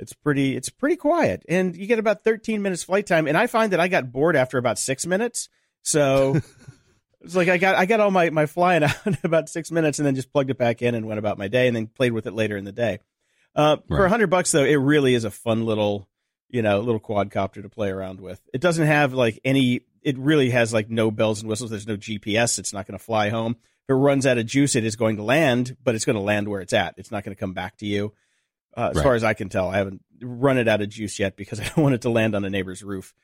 It's 0.00 0.12
pretty. 0.12 0.54
It's 0.56 0.68
pretty 0.70 0.94
quiet, 0.94 1.44
and 1.48 1.74
you 1.76 1.86
get 1.88 1.98
about 1.98 2.22
13 2.22 2.62
minutes 2.62 2.84
flight 2.84 3.04
time. 3.04 3.26
And 3.26 3.36
I 3.36 3.48
find 3.48 3.72
that 3.72 3.80
I 3.80 3.88
got 3.88 4.12
bored 4.12 4.36
after 4.36 4.56
about 4.56 4.78
six 4.78 5.04
minutes. 5.06 5.48
So 5.82 6.40
it's 7.20 7.34
like 7.34 7.48
I 7.48 7.58
got 7.58 7.74
I 7.74 7.84
got 7.84 7.98
all 7.98 8.12
my 8.12 8.30
my 8.30 8.46
flying 8.46 8.82
out 8.84 8.94
in 9.06 9.18
about 9.24 9.48
six 9.48 9.72
minutes, 9.72 9.98
and 9.98 10.06
then 10.06 10.14
just 10.14 10.32
plugged 10.32 10.50
it 10.50 10.56
back 10.58 10.82
in 10.82 10.94
and 10.94 11.06
went 11.08 11.18
about 11.18 11.36
my 11.36 11.48
day, 11.48 11.66
and 11.66 11.74
then 11.74 11.88
played 11.88 12.12
with 12.12 12.28
it 12.28 12.32
later 12.32 12.56
in 12.56 12.64
the 12.64 12.70
day. 12.70 13.00
Uh, 13.56 13.78
For 13.88 13.96
Right. 13.98 14.06
a 14.06 14.08
hundred 14.08 14.28
bucks 14.30 14.52
though, 14.52 14.62
it 14.64 14.76
really 14.76 15.14
is 15.14 15.24
a 15.24 15.32
fun 15.32 15.66
little 15.66 16.08
you 16.48 16.62
know 16.62 16.78
little 16.78 17.00
quadcopter 17.00 17.60
to 17.62 17.68
play 17.68 17.90
around 17.90 18.20
with. 18.20 18.40
It 18.54 18.60
doesn't 18.60 18.86
have 18.86 19.14
like 19.14 19.40
any. 19.44 19.80
It 20.02 20.16
really 20.16 20.50
has 20.50 20.72
like 20.72 20.88
no 20.88 21.10
bells 21.10 21.40
and 21.40 21.48
whistles. 21.48 21.70
There's 21.70 21.88
no 21.88 21.96
GPS. 21.96 22.60
It's 22.60 22.72
not 22.72 22.86
going 22.86 22.96
to 22.96 23.04
fly 23.04 23.30
home. 23.30 23.56
If 23.88 23.92
it 23.94 23.96
runs 23.96 24.26
out 24.26 24.36
of 24.36 24.44
juice, 24.44 24.76
it 24.76 24.84
is 24.84 24.96
going 24.96 25.16
to 25.16 25.22
land, 25.22 25.76
but 25.82 25.94
it's 25.94 26.04
going 26.04 26.16
to 26.16 26.22
land 26.22 26.46
where 26.46 26.60
it's 26.60 26.74
at. 26.74 26.94
It's 26.98 27.10
not 27.10 27.24
going 27.24 27.34
to 27.34 27.40
come 27.40 27.54
back 27.54 27.78
to 27.78 27.86
you. 27.86 28.12
Uh, 28.76 28.88
as 28.90 28.96
Right. 28.96 29.02
far 29.02 29.14
as 29.14 29.24
I 29.24 29.32
can 29.32 29.48
tell, 29.48 29.70
I 29.70 29.78
haven't 29.78 30.02
run 30.20 30.58
it 30.58 30.68
out 30.68 30.82
of 30.82 30.90
juice 30.90 31.18
yet 31.18 31.36
because 31.36 31.58
I 31.60 31.64
don't 31.64 31.78
want 31.78 31.94
it 31.94 32.02
to 32.02 32.10
land 32.10 32.34
on 32.34 32.44
a 32.44 32.50
neighbor's 32.50 32.82
roof. 32.82 33.14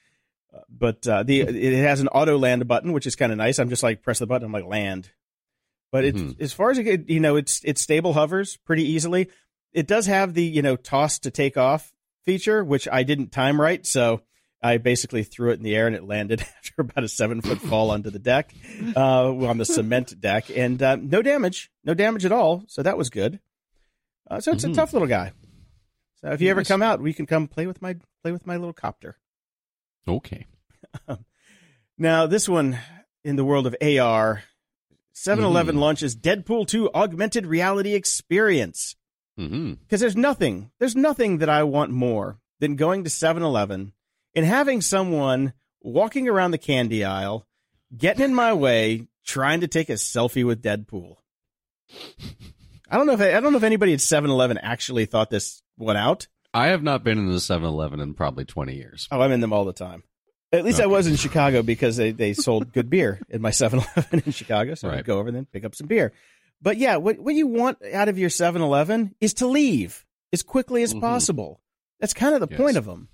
Uh, 0.55 0.61
but 0.71 1.07
uh, 1.07 1.23
the 1.23 1.41
it 1.43 1.77
has 1.83 2.01
an 2.01 2.09
auto 2.09 2.39
land 2.39 2.67
button, 2.67 2.93
which 2.93 3.07
is 3.07 3.15
kind 3.15 3.31
of 3.31 3.37
nice. 3.39 3.59
I'm 3.59 3.69
just 3.69 3.83
like 3.83 4.03
press 4.03 4.21
the 4.21 4.27
button, 4.27 4.47
I'm 4.47 4.53
like 4.53 4.65
land. 4.65 5.11
But 5.93 6.05
it's 6.07 6.21
Mhm. 6.21 6.41
as 6.41 6.53
far 6.55 6.71
as 6.71 6.79
it, 6.79 7.11
you 7.11 7.21
know, 7.21 7.37
it's 7.37 7.61
it's 7.65 7.83
stable 7.83 8.15
hovers 8.15 8.57
pretty 8.57 8.85
easily. 8.85 9.29
It 9.73 9.87
does 9.87 10.07
have 10.07 10.33
the 10.33 10.45
you 10.45 10.63
know 10.63 10.77
toss 10.77 11.19
to 11.21 11.31
take 11.31 11.57
off 11.59 11.93
feature, 12.25 12.65
which 12.65 12.89
I 12.91 13.03
didn't 13.03 13.33
time 13.33 13.61
right, 13.61 13.85
so 13.85 14.23
I 14.65 14.79
basically 14.79 15.23
threw 15.25 15.51
it 15.51 15.59
in 15.59 15.63
the 15.63 15.77
air 15.77 15.87
and 15.87 15.95
it 15.95 16.05
landed 16.05 16.41
after 16.59 16.75
about 16.79 17.05
a 17.05 17.09
seven 17.09 17.41
foot 17.43 17.59
fall 17.61 17.91
onto 17.91 18.11
the 18.11 18.19
deck, 18.19 18.53
uh, 18.97 19.29
on 19.31 19.59
the 19.59 19.65
cement 19.65 20.19
deck, 20.21 20.47
and 20.55 20.83
uh, 20.83 20.97
no 20.97 21.21
damage, 21.23 21.71
no 21.85 21.93
damage 21.95 22.25
at 22.25 22.33
all. 22.33 22.65
So 22.67 22.83
that 22.83 22.97
was 22.99 23.11
good. 23.11 23.41
Uh, 24.31 24.41
so 24.41 24.53
it's 24.53 24.65
Mhm. 24.65 24.73
a 24.73 24.75
tough 24.75 24.93
little 24.95 25.07
guy. 25.09 25.33
So 26.23 26.31
if 26.33 26.41
you 26.41 26.49
ever 26.51 26.65
come 26.65 26.81
out, 26.83 27.01
we 27.03 27.13
can 27.13 27.27
come 27.27 27.47
play 27.47 27.67
with 27.67 27.83
my 27.83 27.97
play 28.23 28.33
with 28.33 28.47
my 28.47 28.57
little 28.57 28.73
copter. 28.73 29.17
Okay. 30.09 30.47
Now, 31.97 32.27
this 32.27 32.49
one 32.49 32.79
in 33.23 33.37
the 33.37 33.45
world 33.45 33.67
of 33.69 33.77
AR, 33.81 34.43
7 35.13 35.45
Eleven 35.45 35.77
Mhm. 35.77 35.81
launches 35.81 36.17
Deadpool 36.17 36.67
2 36.67 36.91
augmented 36.93 37.47
reality 37.47 37.95
experience. 37.95 38.97
Because 39.37 40.01
there's 40.01 40.17
nothing, 40.17 40.71
there's 40.81 40.97
nothing 40.97 41.39
that 41.39 41.49
I 41.49 41.63
want 41.65 41.91
more 41.93 42.39
than 42.61 42.75
going 42.77 43.05
to 43.05 43.11
7 43.11 43.43
And 44.35 44.45
having 44.45 44.81
someone 44.81 45.53
walking 45.81 46.29
around 46.29 46.51
the 46.51 46.59
candy 46.59 47.05
aisle, 47.05 47.47
getting 47.97 48.25
in 48.25 48.35
my 48.35 48.53
way, 48.53 49.07
trying 49.25 49.61
to 49.61 49.69
take 49.69 49.89
a 49.89 49.95
selfie 49.95 50.45
with 50.45 50.63
Deadpool. 50.63 51.17
I 52.91 52.97
don't 52.97 53.07
know 53.07 53.13
if 53.15 53.21
I 53.21 53.41
don't 53.41 53.53
know 53.53 53.59
if 53.59 53.65
anybody 53.65 53.93
at 53.93 54.01
7 54.01 54.31
Eleven 54.31 54.59
actually 54.59 55.07
thought 55.07 55.31
this 55.31 55.63
one 55.77 55.97
out. 55.97 56.27
I 56.53 56.69
have 56.69 56.83
not 56.83 57.03
been 57.03 57.19
in 57.19 57.27
the 57.27 57.39
7-Eleven 57.39 57.99
in 57.99 58.15
probably 58.15 58.45
20 58.45 58.77
years. 58.77 59.09
Oh, 59.11 59.21
I'm 59.21 59.33
in 59.33 59.41
them 59.41 59.53
all 59.53 59.65
the 59.65 59.73
time. 59.73 60.05
At 60.53 60.65
least 60.65 60.79
I 60.79 60.87
was 60.87 61.09
in 61.09 61.17
Chicago 61.17 61.63
because 61.65 61.97
they, 61.97 62.13
they 62.13 62.33
sold 62.33 62.73
good 62.73 62.89
beer 62.89 63.19
in 63.29 63.43
my 63.43 63.51
7-Eleven 63.51 64.23
in 64.25 64.31
Chicago. 64.31 64.75
So 64.77 64.89
I'd 64.89 65.05
go 65.05 65.19
over 65.19 65.33
there 65.33 65.39
and 65.39 65.47
then 65.49 65.53
pick 65.53 65.65
up 65.65 65.75
some 65.75 65.89
beer. 65.89 66.13
But 66.63 66.77
yeah, 66.77 66.97
what, 66.97 67.19
what 67.19 67.35
you 67.35 67.49
want 67.49 67.79
out 67.93 68.09
of 68.09 68.19
your 68.19 68.31
7-Eleven 68.31 69.17
is 69.21 69.35
to 69.35 69.49
leave 69.49 70.07
as 70.33 70.45
quickly 70.45 70.85
as 70.85 70.95
Mhm. 70.95 71.01
possible. 71.01 71.61
That's 71.99 72.15
kind 72.15 72.35
of 72.37 72.41
the 72.41 72.47
Yes. 72.49 72.61
point 72.61 72.77
of 72.77 72.85
them. 72.85 73.09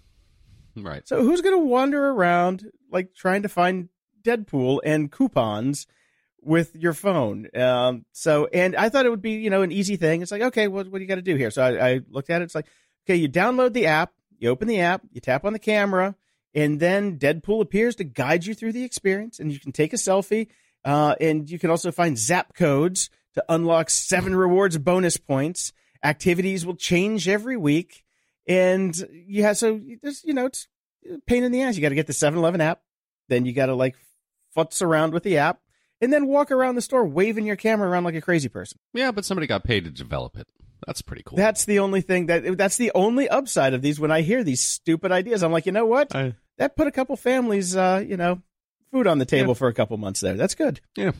Right. 0.77 1.07
So 1.07 1.23
who's 1.23 1.41
going 1.41 1.55
to 1.55 1.65
wander 1.67 2.11
around 2.11 2.71
like 2.91 3.15
trying 3.15 3.43
to 3.43 3.49
find 3.49 3.89
Deadpool 4.23 4.81
and 4.85 5.11
coupons 5.11 5.87
with 6.41 6.75
your 6.77 6.93
phone? 6.93 7.49
Um, 7.55 8.05
so, 8.13 8.47
and 8.47 8.77
I 8.77 8.89
thought 8.89 9.07
it 9.07 9.11
would 9.11 9.23
be, 9.23 9.33
you 9.33 9.51
know, 9.51 9.63
an 9.63 9.73
easy 9.73 9.97
thing. 9.97 10.23
It's 10.23 10.31
like, 10.31 10.43
okay, 10.43 10.69
what, 10.69 10.89
what 10.91 10.99
do 10.99 11.03
you 11.03 11.09
got 11.09 11.17
to 11.17 11.23
do 11.23 11.37
here? 11.37 11.51
So 11.51 11.63
I, 11.63 11.89
I 11.89 12.01
looked 12.11 12.31
at 12.31 12.41
it. 12.41 12.45
It's 12.45 12.55
like, 12.55 12.69
okay, 13.05 13.17
you 13.17 13.29
download 13.29 13.73
the 13.73 13.87
app, 13.87 14.13
you 14.39 14.49
open 14.49 14.69
the 14.69 14.81
app, 14.81 15.03
you 15.13 15.21
tap 15.21 15.45
on 15.45 15.53
the 15.53 15.59
camera, 15.59 16.15
and 16.55 16.81
then 16.81 17.19
Deadpool 17.19 17.61
appears 17.61 17.97
to 17.97 18.05
guide 18.05 18.47
you 18.47 18.55
through 18.55 18.73
the 18.73 18.85
experience, 18.85 19.39
and 19.39 19.53
you 19.53 19.61
can 19.61 19.73
take 19.73 19.93
a 19.93 19.97
selfie. 19.97 20.49
Uh, 20.85 21.15
and 21.21 21.51
you 21.51 21.59
can 21.59 21.71
also 21.71 21.93
find 21.93 22.17
zap 22.17 22.55
codes 22.55 23.11
to 23.35 23.45
unlock 23.49 23.91
seven 23.91 24.35
rewards 24.35 24.79
bonus 24.79 25.17
points. 25.17 25.73
Activities 26.03 26.65
will 26.65 26.75
change 26.75 27.29
every 27.29 27.57
week. 27.57 28.05
And 28.47 28.95
yeah, 29.27 29.53
so 29.53 29.81
there's, 30.03 30.23
you 30.25 30.35
know, 30.35 30.47
it's 30.47 30.67
a 31.11 31.19
pain 31.27 31.45
in 31.45 31.53
the 31.53 31.63
ass. 31.63 31.77
You 31.77 31.83
got 31.83 31.91
to 31.91 31.95
get 31.95 32.07
the 32.07 32.13
7 32.13 32.39
Eleven 32.39 32.61
app. 32.61 32.81
Then 33.29 33.47
you 33.47 33.53
got 33.53 33.67
to 33.67 33.75
like 33.75 33.95
futz 34.57 34.83
around 34.83 35.13
with 35.13 35.23
the 35.23 35.39
app 35.39 35.61
and 36.01 36.13
then 36.13 36.27
walk 36.27 36.51
around 36.51 36.75
the 36.75 36.83
store 36.83 37.05
waving 37.07 37.47
your 37.47 37.57
camera 37.57 37.89
around 37.89 38.05
like 38.05 38.15
a 38.17 38.21
crazy 38.21 38.49
person. 38.49 38.79
Yeah, 38.93 39.13
but 39.13 39.25
somebody 39.25 39.47
got 39.47 39.63
paid 39.65 39.85
to 39.85 39.91
develop 39.91 40.37
it. 40.37 40.49
That's 40.87 41.03
pretty 41.03 41.23
cool. 41.25 41.37
That's 41.37 41.65
the 41.67 41.79
only 41.81 42.01
thing 42.01 42.27
that 42.27 42.57
that's 42.57 42.77
the 42.79 42.91
only 42.95 43.29
upside 43.29 43.75
of 43.75 43.83
these 43.83 44.01
when 44.01 44.11
I 44.11 44.23
hear 44.23 44.43
these 44.43 44.63
stupid 44.63 45.13
ideas. 45.13 45.43
I'm 45.43 45.53
like, 45.53 45.67
you 45.67 45.73
know 45.73 45.87
what? 45.87 46.15
I- 46.17 46.35
That 46.59 46.75
put 46.75 46.87
a 46.89 46.91
couple 46.91 47.17
families, 47.17 47.77
uh, 47.77 48.03
you 48.07 48.17
know, 48.17 48.43
food 48.91 49.07
on 49.07 49.19
the 49.19 49.27
table 49.27 49.51
Yeah. 49.51 49.55
for 49.59 49.69
a 49.69 49.75
couple 49.75 49.97
months 49.99 50.21
there. 50.21 50.35
That's 50.35 50.55
good. 50.55 50.81
yeah, 50.97 51.13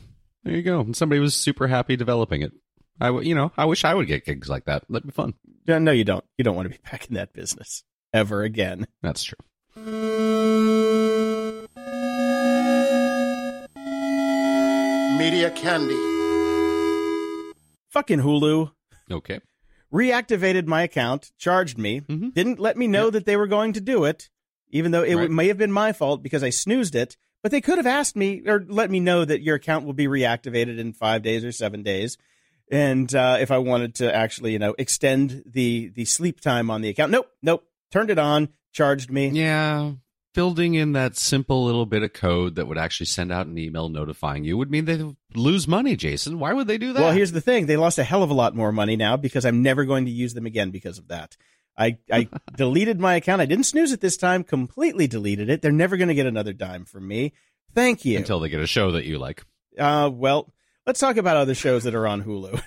there 0.43 0.55
you 0.55 0.63
go. 0.63 0.79
And 0.81 0.95
somebody 0.97 1.19
was 1.21 1.35
super 1.35 1.67
happy 1.67 1.95
developing 1.95 2.41
it. 2.41 2.51
I, 2.99 3.07
w- 3.07 3.27
you 3.27 3.35
know, 3.35 3.51
I 3.57 3.65
wish 3.65 3.83
I 3.85 3.93
would 3.93 4.07
get 4.07 4.25
gigs 4.25 4.49
like 4.49 4.65
that. 4.65 4.83
That'd 4.89 5.07
be 5.07 5.11
fun. 5.11 5.33
No, 5.67 5.79
no, 5.79 5.91
you 5.91 6.03
don't. 6.03 6.23
You 6.37 6.43
don't 6.43 6.55
want 6.55 6.65
to 6.71 6.77
be 6.77 6.81
back 6.91 7.07
in 7.07 7.15
that 7.15 7.33
business 7.33 7.83
ever 8.13 8.43
again. 8.43 8.87
That's 9.01 9.23
true. 9.23 9.37
Media 15.17 15.51
Candy. 15.51 15.95
Fucking 17.89 18.19
Hulu. 18.19 18.71
Okay. 19.11 19.39
reactivated 19.93 20.67
my 20.67 20.83
account, 20.83 21.33
charged 21.37 21.77
me, 21.77 21.99
Mhm. 21.99 22.33
didn't 22.33 22.59
let 22.61 22.77
me 22.77 22.87
know 22.87 23.09
that 23.09 23.25
they 23.25 23.35
were 23.35 23.45
going 23.45 23.73
to 23.73 23.81
do 23.81 24.05
it, 24.05 24.29
even 24.69 24.91
though 24.91 25.03
it 25.03 25.15
Right. 25.15 25.29
may 25.29 25.47
have 25.49 25.57
been 25.57 25.71
my 25.71 25.91
fault 25.91 26.23
because 26.23 26.43
I 26.43 26.49
snoozed 26.49 26.95
it. 26.95 27.17
But 27.43 27.51
they 27.51 27.59
could 27.59 27.77
have 27.77 27.85
asked 27.87 28.15
me 28.15 28.41
or 28.47 28.63
let 28.69 28.89
me 28.89 29.01
know 29.01 29.25
that 29.25 29.41
your 29.41 29.55
account 29.55 29.85
will 29.85 29.91
be 29.93 30.07
reactivated 30.07 30.79
in 30.79 30.93
five 30.93 31.23
days 31.23 31.43
or 31.43 31.51
seven 31.51 31.83
days. 31.83 32.17
And 32.71 33.13
uh, 33.13 33.37
if 33.41 33.51
I 33.51 33.57
wanted 33.57 33.95
to 33.95 34.15
actually, 34.15 34.53
you 34.53 34.59
know, 34.59 34.73
extend 34.77 35.43
the 35.45 35.89
the 35.89 36.05
sleep 36.05 36.39
time 36.39 36.71
on 36.71 36.81
the 36.81 36.89
account, 36.89 37.11
nope, 37.11 37.29
nope, 37.43 37.65
turned 37.91 38.09
it 38.09 38.17
on, 38.17 38.47
charged 38.71 39.11
me. 39.11 39.27
Yeah, 39.27 39.91
building 40.33 40.75
in 40.75 40.93
that 40.93 41.17
simple 41.17 41.65
little 41.65 41.85
bit 41.85 42.01
of 42.01 42.13
code 42.13 42.55
that 42.55 42.67
would 42.67 42.77
actually 42.77 43.07
send 43.07 43.29
out 43.29 43.45
an 43.45 43.57
email 43.57 43.89
notifying 43.89 44.45
you 44.45 44.57
would 44.57 44.71
mean 44.71 44.85
they 44.85 45.03
lose 45.35 45.67
money, 45.67 45.97
Jason. 45.97 46.39
Why 46.39 46.53
would 46.53 46.67
they 46.67 46.77
do 46.77 46.93
that? 46.93 47.01
Well, 47.01 47.11
here's 47.11 47.33
the 47.33 47.41
thing: 47.41 47.65
they 47.65 47.75
lost 47.75 47.99
a 47.99 48.05
hell 48.05 48.23
of 48.23 48.29
a 48.29 48.33
lot 48.35 48.55
more 48.55 48.71
money 48.71 48.95
now 48.95 49.17
because 49.17 49.45
I'm 49.45 49.61
never 49.61 49.83
going 49.83 50.05
to 50.05 50.11
use 50.11 50.33
them 50.33 50.45
again 50.45 50.71
because 50.71 50.97
of 50.97 51.09
that. 51.09 51.35
I, 51.77 51.97
I 52.11 52.29
deleted 52.55 52.99
my 52.99 53.15
account. 53.15 53.41
I 53.41 53.45
didn't 53.45 53.65
snooze 53.65 53.91
it 53.91 53.99
this 53.99 54.15
time. 54.17 54.43
Completely 54.43 55.07
deleted 55.07 55.49
it. 55.49 55.61
They're 55.61 55.71
never 55.71 55.97
going 55.97 56.09
to 56.09 56.15
get 56.15 56.25
another 56.25 56.53
dime 56.53 56.85
from 56.85 57.07
me. 57.07 57.33
Thank 57.73 58.05
you. 58.05 58.17
until 58.17 58.39
they 58.39 58.49
get 58.49 58.61
a 58.61 58.67
show 58.67 58.91
that 58.91 59.05
you 59.05 59.17
like. 59.17 59.43
Uh, 59.77 60.09
well, 60.11 60.53
let's 60.85 60.99
talk 60.99 61.17
about 61.17 61.37
other 61.37 61.55
shows 61.55 61.83
that 61.83 61.95
are 61.95 62.07
on 62.07 62.23
Hulu. 62.23 62.61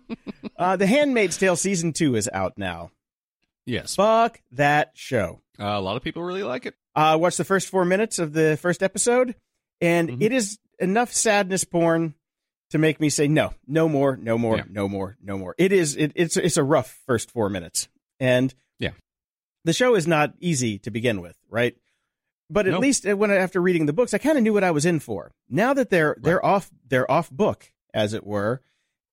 uh, 0.56 0.76
the 0.76 0.86
Handmaid's 0.86 1.36
Tale 1.36 1.56
season 1.56 1.92
two 1.92 2.14
is 2.16 2.28
out 2.32 2.54
now. 2.56 2.90
Yes, 3.66 3.94
Fuck 3.94 4.40
that 4.52 4.90
show. 4.94 5.40
uh, 5.58 5.64
a 5.64 5.80
lot 5.80 5.96
of 5.96 6.02
people 6.02 6.22
really 6.22 6.42
like 6.42 6.66
it. 6.66 6.74
Uh, 6.96 7.16
watch 7.20 7.36
the 7.36 7.44
first 7.44 7.68
four 7.68 7.84
minutes 7.84 8.18
of 8.18 8.32
the 8.32 8.58
first 8.60 8.82
episode, 8.82 9.34
and 9.80 10.08
Mhm. 10.10 10.22
it 10.22 10.32
is 10.32 10.58
enough 10.80 11.12
sadness 11.12 11.62
porn 11.64 12.14
to 12.70 12.78
make 12.78 13.00
me 13.00 13.08
say 13.08 13.28
no, 13.28 13.54
no 13.66 13.88
more, 13.88 14.16
no 14.16 14.36
more, 14.36 14.56
Yeah. 14.56 14.64
no 14.68 14.88
more, 14.88 15.16
no 15.22 15.38
more. 15.38 15.54
It 15.58 15.72
is. 15.72 15.94
It, 15.96 16.12
it's 16.16 16.36
it's 16.36 16.56
a 16.56 16.64
rough 16.64 16.98
first 17.06 17.30
four 17.30 17.48
minutes, 17.48 17.88
and 18.18 18.52
Yeah. 18.80 18.92
the 19.64 19.72
show 19.72 19.94
is 19.94 20.06
not 20.08 20.34
easy 20.40 20.78
to 20.80 20.90
begin 20.90 21.20
with, 21.20 21.36
right? 21.48 21.76
But 22.52 22.66
at 22.66 22.72
No. 22.72 22.78
least 22.80 23.06
uh, 23.08 23.16
when 23.16 23.30
I- 23.30 23.36
after 23.36 23.60
reading 23.62 23.86
the 23.86 23.92
books, 23.94 24.12
I 24.12 24.18
kind 24.18 24.36
of 24.36 24.44
knew 24.44 24.52
what 24.52 24.62
I 24.64 24.70
was 24.72 24.84
in 24.84 25.00
for. 25.00 25.32
Now 25.48 25.72
that 25.74 25.88
they're 25.90 26.16
they're 26.20 26.44
off 26.44 26.70
they're 26.88 27.10
off 27.10 27.30
book, 27.30 27.72
as 27.94 28.12
it 28.12 28.26
were, 28.26 28.60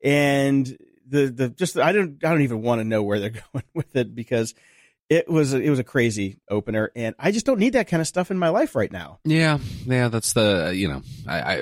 and 0.04 0.78
the 1.08 1.28
the 1.28 1.50
just 1.50 1.78
I 1.78 1.92
don't 1.92 2.24
I 2.24 2.30
don't 2.32 2.42
even 2.42 2.62
want 2.62 2.80
to 2.80 2.84
know 2.86 3.04
where 3.04 3.20
they're 3.20 3.30
going 3.54 3.64
with 3.74 3.96
it 3.96 4.14
because 4.16 4.54
it 5.10 5.28
was 5.28 5.54
a, 5.54 5.60
it 5.60 5.70
was 5.70 5.80
a 5.80 5.84
crazy 5.84 6.40
opener, 6.50 6.92
and 6.96 7.16
I 7.18 7.32
just 7.32 7.46
don't 7.46 7.60
need 7.60 7.74
that 7.74 7.88
kind 7.88 8.02
of 8.02 8.08
stuff 8.08 8.30
in 8.30 8.38
my 8.38 8.50
life 8.50 8.76
right 8.76 8.92
now. 8.92 9.20
Yeah, 9.26 9.58
yeah, 9.86 10.08
that's 10.10 10.34
the 10.34 10.72
you 10.76 10.88
know, 10.88 11.02
I, 11.28 11.40
I 11.42 11.56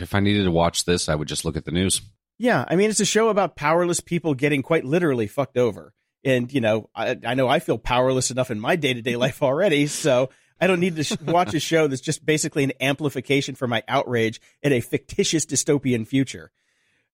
if 0.00 0.14
I 0.14 0.20
needed 0.20 0.44
to 0.44 0.50
watch 0.50 0.84
this, 0.84 1.08
I 1.08 1.14
would 1.14 1.28
just 1.28 1.44
look 1.44 1.56
at 1.56 1.64
the 1.64 1.70
news. 1.72 2.00
Yeah, 2.38 2.64
I 2.68 2.76
mean 2.76 2.88
it's 2.90 3.00
a 3.00 3.04
show 3.04 3.28
about 3.28 3.56
powerless 3.56 4.00
people 4.00 4.34
getting 4.34 4.62
quite 4.62 4.84
literally 4.84 5.26
fucked 5.26 5.58
over, 5.58 5.92
and 6.24 6.50
you 6.52 6.60
know 6.60 6.88
I 6.94 7.16
I 7.26 7.34
know 7.34 7.48
I 7.48 7.58
feel 7.58 7.76
powerless 7.78 8.30
enough 8.30 8.50
in 8.50 8.60
my 8.60 8.76
day 8.76 8.94
to 8.94 9.02
day 9.02 9.16
life 9.16 9.42
already, 9.42 9.86
so. 9.86 10.30
I 10.60 10.66
don't 10.66 10.80
need 10.80 10.96
to 10.96 11.04
sh- 11.04 11.20
watch 11.22 11.54
a 11.54 11.60
show 11.60 11.86
that's 11.86 12.00
just 12.00 12.24
basically 12.26 12.64
an 12.64 12.72
amplification 12.80 13.54
for 13.54 13.66
my 13.68 13.82
outrage 13.88 14.40
at 14.62 14.72
a 14.72 14.80
fictitious 14.80 15.46
dystopian 15.46 16.06
future. 16.06 16.50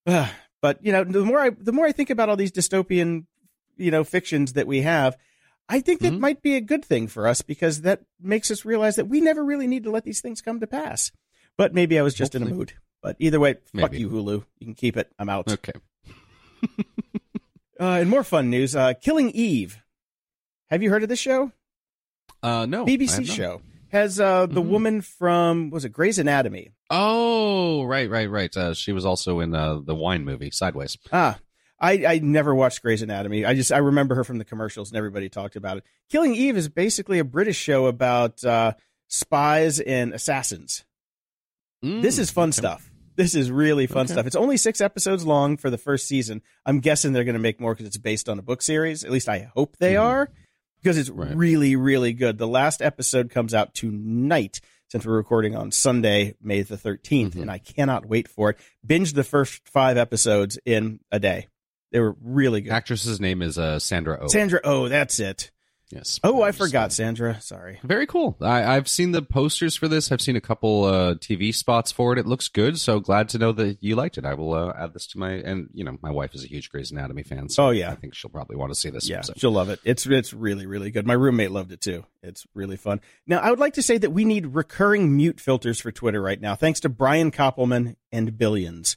But 0.06 0.78
you 0.82 0.92
know, 0.92 1.04
the 1.04 1.24
more 1.24 1.38
I 1.40 1.50
the 1.50 1.72
more 1.72 1.86
I 1.86 1.92
think 1.92 2.10
about 2.10 2.28
all 2.28 2.36
these 2.36 2.52
dystopian, 2.52 3.26
you 3.76 3.90
know, 3.90 4.02
fictions 4.04 4.54
that 4.54 4.66
we 4.66 4.80
have, 4.82 5.16
I 5.68 5.80
think 5.80 6.00
that 6.00 6.12
Mhm. 6.14 6.20
might 6.20 6.42
be 6.42 6.56
a 6.56 6.60
good 6.60 6.84
thing 6.84 7.06
for 7.06 7.26
us 7.26 7.42
because 7.42 7.82
that 7.82 8.02
makes 8.20 8.50
us 8.50 8.64
realize 8.64 8.96
that 8.96 9.06
we 9.08 9.20
never 9.20 9.44
really 9.44 9.66
need 9.66 9.84
to 9.84 9.90
let 9.90 10.04
these 10.04 10.20
things 10.20 10.40
come 10.40 10.60
to 10.60 10.66
pass. 10.66 11.12
But 11.56 11.74
maybe 11.74 11.98
I 11.98 12.02
was 12.02 12.14
just 12.14 12.34
in 12.34 12.42
a 12.42 12.46
mood. 12.46 12.72
But 13.02 13.16
either 13.18 13.38
way, 13.40 13.56
fuck 13.78 13.92
you, 13.92 14.08
Hulu. 14.08 14.44
You 14.58 14.66
can 14.66 14.74
keep 14.74 14.96
it. 14.96 15.12
I'm 15.18 15.28
out. 15.28 15.50
Okay. 15.50 15.72
Uh, 17.80 17.98
and 18.00 18.08
more 18.08 18.22
fun 18.22 18.50
news: 18.50 18.76
uh, 18.76 18.94
Killing 18.94 19.30
Eve. 19.30 19.82
Have 20.70 20.80
you 20.82 20.90
heard 20.90 21.02
of 21.02 21.08
this 21.08 21.18
show? 21.18 21.50
Uh, 22.42 22.66
no, 22.66 22.84
BBC 22.84 23.24
show 23.26 23.62
has 23.88 24.20
uh, 24.20 24.46
the 24.46 24.60
Mhm. 24.62 24.66
woman 24.68 25.00
from 25.00 25.70
was 25.70 25.84
it 25.84 25.90
Grey's 25.90 26.18
Anatomy? 26.18 26.72
Oh, 26.90 27.84
right, 27.84 28.08
right, 28.10 28.28
right. 28.28 28.54
Uh, 28.56 28.74
she 28.74 28.92
was 28.92 29.04
also 29.04 29.40
in 29.40 29.54
uh, 29.54 29.80
the 29.80 29.94
wine 29.94 30.24
movie 30.24 30.50
Sideways. 30.50 30.98
Ah, 31.12 31.38
I, 31.80 32.04
I 32.06 32.18
never 32.18 32.54
watched 32.54 32.82
Grey's 32.82 33.02
Anatomy. 33.02 33.44
I 33.44 33.54
just 33.54 33.72
I 33.72 33.78
remember 33.78 34.14
her 34.16 34.24
from 34.24 34.38
the 34.38 34.44
commercials 34.44 34.90
and 34.90 34.96
everybody 34.98 35.28
talked 35.28 35.56
about 35.56 35.78
it. 35.78 35.84
Killing 36.10 36.34
Eve 36.34 36.56
is 36.56 36.68
basically 36.68 37.18
a 37.18 37.24
British 37.24 37.56
show 37.56 37.86
about 37.86 38.44
uh, 38.44 38.72
spies 39.08 39.80
and 39.80 40.12
assassins. 40.12 40.84
This 41.82 42.16
Mm, 42.16 42.20
is 42.20 42.30
fun 42.30 42.48
okay. 42.50 42.56
stuff. 42.58 42.90
This 43.16 43.34
is 43.34 43.50
really 43.50 43.86
fun 43.86 44.04
Okay. 44.06 44.14
stuff. 44.14 44.26
It's 44.26 44.34
only 44.36 44.56
six 44.56 44.80
episodes 44.80 45.24
long 45.24 45.56
for 45.56 45.70
the 45.70 45.78
first 45.78 46.08
season. 46.08 46.42
I'm 46.66 46.80
guessing 46.80 47.12
they're 47.12 47.24
going 47.24 47.34
to 47.34 47.38
make 47.40 47.60
more 47.60 47.74
because 47.74 47.86
it's 47.86 47.96
based 47.98 48.28
on 48.28 48.38
a 48.38 48.42
book 48.42 48.60
series. 48.62 49.04
At 49.04 49.10
least 49.10 49.28
I 49.28 49.50
hope 49.54 49.76
they 49.78 49.94
Mhm. 49.94 50.02
are 50.02 50.30
because 50.84 50.98
it's 50.98 51.08
Right. 51.08 51.34
really, 51.34 51.76
really 51.76 52.12
good. 52.12 52.36
The 52.36 52.46
last 52.46 52.82
episode 52.82 53.30
comes 53.30 53.54
out 53.54 53.74
tonight 53.74 54.60
since 54.90 55.06
we're 55.06 55.16
recording 55.16 55.56
on 55.56 55.72
Sunday, 55.72 56.34
May 56.42 56.60
the 56.60 56.76
13th, 56.76 57.34
Mhm. 57.34 57.40
and 57.42 57.50
I 57.50 57.56
cannot 57.58 58.06
wait 58.06 58.28
for 58.28 58.50
it. 58.50 58.58
Binge 58.86 59.14
the 59.14 59.24
first 59.24 59.66
five 59.66 59.96
episodes 59.96 60.58
in 60.66 61.00
a 61.10 61.18
day. 61.18 61.48
They 61.90 62.00
were 62.00 62.14
really 62.20 62.60
good. 62.60 62.72
Actress's 62.72 63.18
name 63.18 63.40
is 63.40 63.56
uh, 63.58 63.78
Sandra 63.78 64.18
Oh. 64.20 64.28
Sandra, 64.28 64.60
oh, 64.62 64.88
that's 64.88 65.18
it. 65.20 65.50
Yes. 65.90 66.18
Oh, 66.24 66.42
I 66.42 66.52
forgot 66.52 66.92
Sandra. 66.92 67.40
Sorry. 67.40 67.78
Very 67.84 68.06
cool. 68.06 68.36
I, 68.40 68.76
I've 68.76 68.88
seen 68.88 69.12
the 69.12 69.22
posters 69.22 69.76
for 69.76 69.88
this. 69.88 70.10
I've 70.10 70.20
seen 70.20 70.36
a 70.36 70.40
couple 70.40 70.84
uh, 70.84 71.14
TV 71.14 71.54
spots 71.54 71.92
for 71.92 72.12
it. 72.12 72.18
It 72.18 72.26
looks 72.26 72.48
good. 72.48 72.78
So 72.78 73.00
glad 73.00 73.28
to 73.30 73.38
know 73.38 73.52
that 73.52 73.78
you 73.80 73.96
liked 73.96 74.18
it. 74.18 74.24
I 74.24 74.34
will 74.34 74.54
uh, 74.54 74.72
add 74.78 74.92
this 74.94 75.06
to 75.08 75.18
my 75.18 75.30
and 75.32 75.68
you 75.72 75.84
know 75.84 75.96
my 76.02 76.10
wife 76.10 76.34
is 76.34 76.44
a 76.44 76.48
huge 76.48 76.70
Grey's 76.70 76.90
Anatomy 76.90 77.22
fan. 77.22 77.48
So 77.48 77.66
Oh, 77.66 77.70
yeah. 77.70 77.90
I 77.90 77.94
think 77.94 78.14
she'll 78.14 78.30
probably 78.30 78.56
want 78.56 78.72
to 78.72 78.78
see 78.78 78.90
this. 78.90 79.08
Yeah, 79.08 79.20
So. 79.22 79.34
she'll 79.36 79.52
love 79.52 79.68
it. 79.68 79.80
It's 79.84 80.06
it's 80.06 80.32
really 80.32 80.66
really 80.66 80.90
good. 80.90 81.06
My 81.06 81.14
roommate 81.14 81.50
loved 81.50 81.72
it 81.72 81.80
too. 81.80 82.04
It's 82.22 82.46
really 82.54 82.76
fun. 82.76 83.00
Now, 83.26 83.38
I 83.40 83.50
would 83.50 83.58
like 83.60 83.74
to 83.74 83.82
say 83.82 83.98
that 83.98 84.10
we 84.10 84.24
need 84.24 84.46
recurring 84.54 85.14
mute 85.16 85.38
filters 85.40 85.80
for 85.80 85.92
Twitter 85.92 86.22
right 86.22 86.40
now, 86.40 86.54
thanks 86.54 86.80
to 86.80 86.88
Brian 86.88 87.30
Koppelman 87.30 87.96
and 88.10 88.38
Billions. 88.38 88.96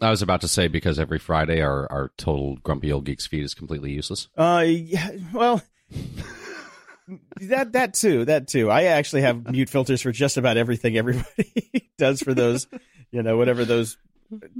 I 0.00 0.10
was 0.10 0.22
about 0.22 0.40
to 0.40 0.48
say 0.48 0.66
because 0.66 0.98
every 0.98 1.18
Friday 1.20 1.60
our 1.60 1.90
our 1.90 2.10
total 2.16 2.56
grumpy 2.56 2.90
old 2.92 3.04
geeks 3.04 3.26
feed 3.26 3.44
is 3.44 3.54
completely 3.54 3.92
useless. 3.92 4.28
Uh, 4.36 4.64
yeah, 4.66 5.10
well, 5.32 5.62
that 7.40 7.72
that 7.72 7.94
too, 7.94 8.24
that 8.26 8.48
too. 8.48 8.70
I 8.70 8.84
actually 8.84 9.22
have 9.22 9.50
mute 9.50 9.68
filters 9.68 10.02
for 10.02 10.12
just 10.12 10.36
about 10.36 10.56
everything 10.56 10.96
everybody 10.96 11.90
does 11.98 12.20
for 12.22 12.34
those, 12.34 12.66
you 13.10 13.22
know, 13.22 13.36
whatever 13.36 13.64
those 13.64 13.96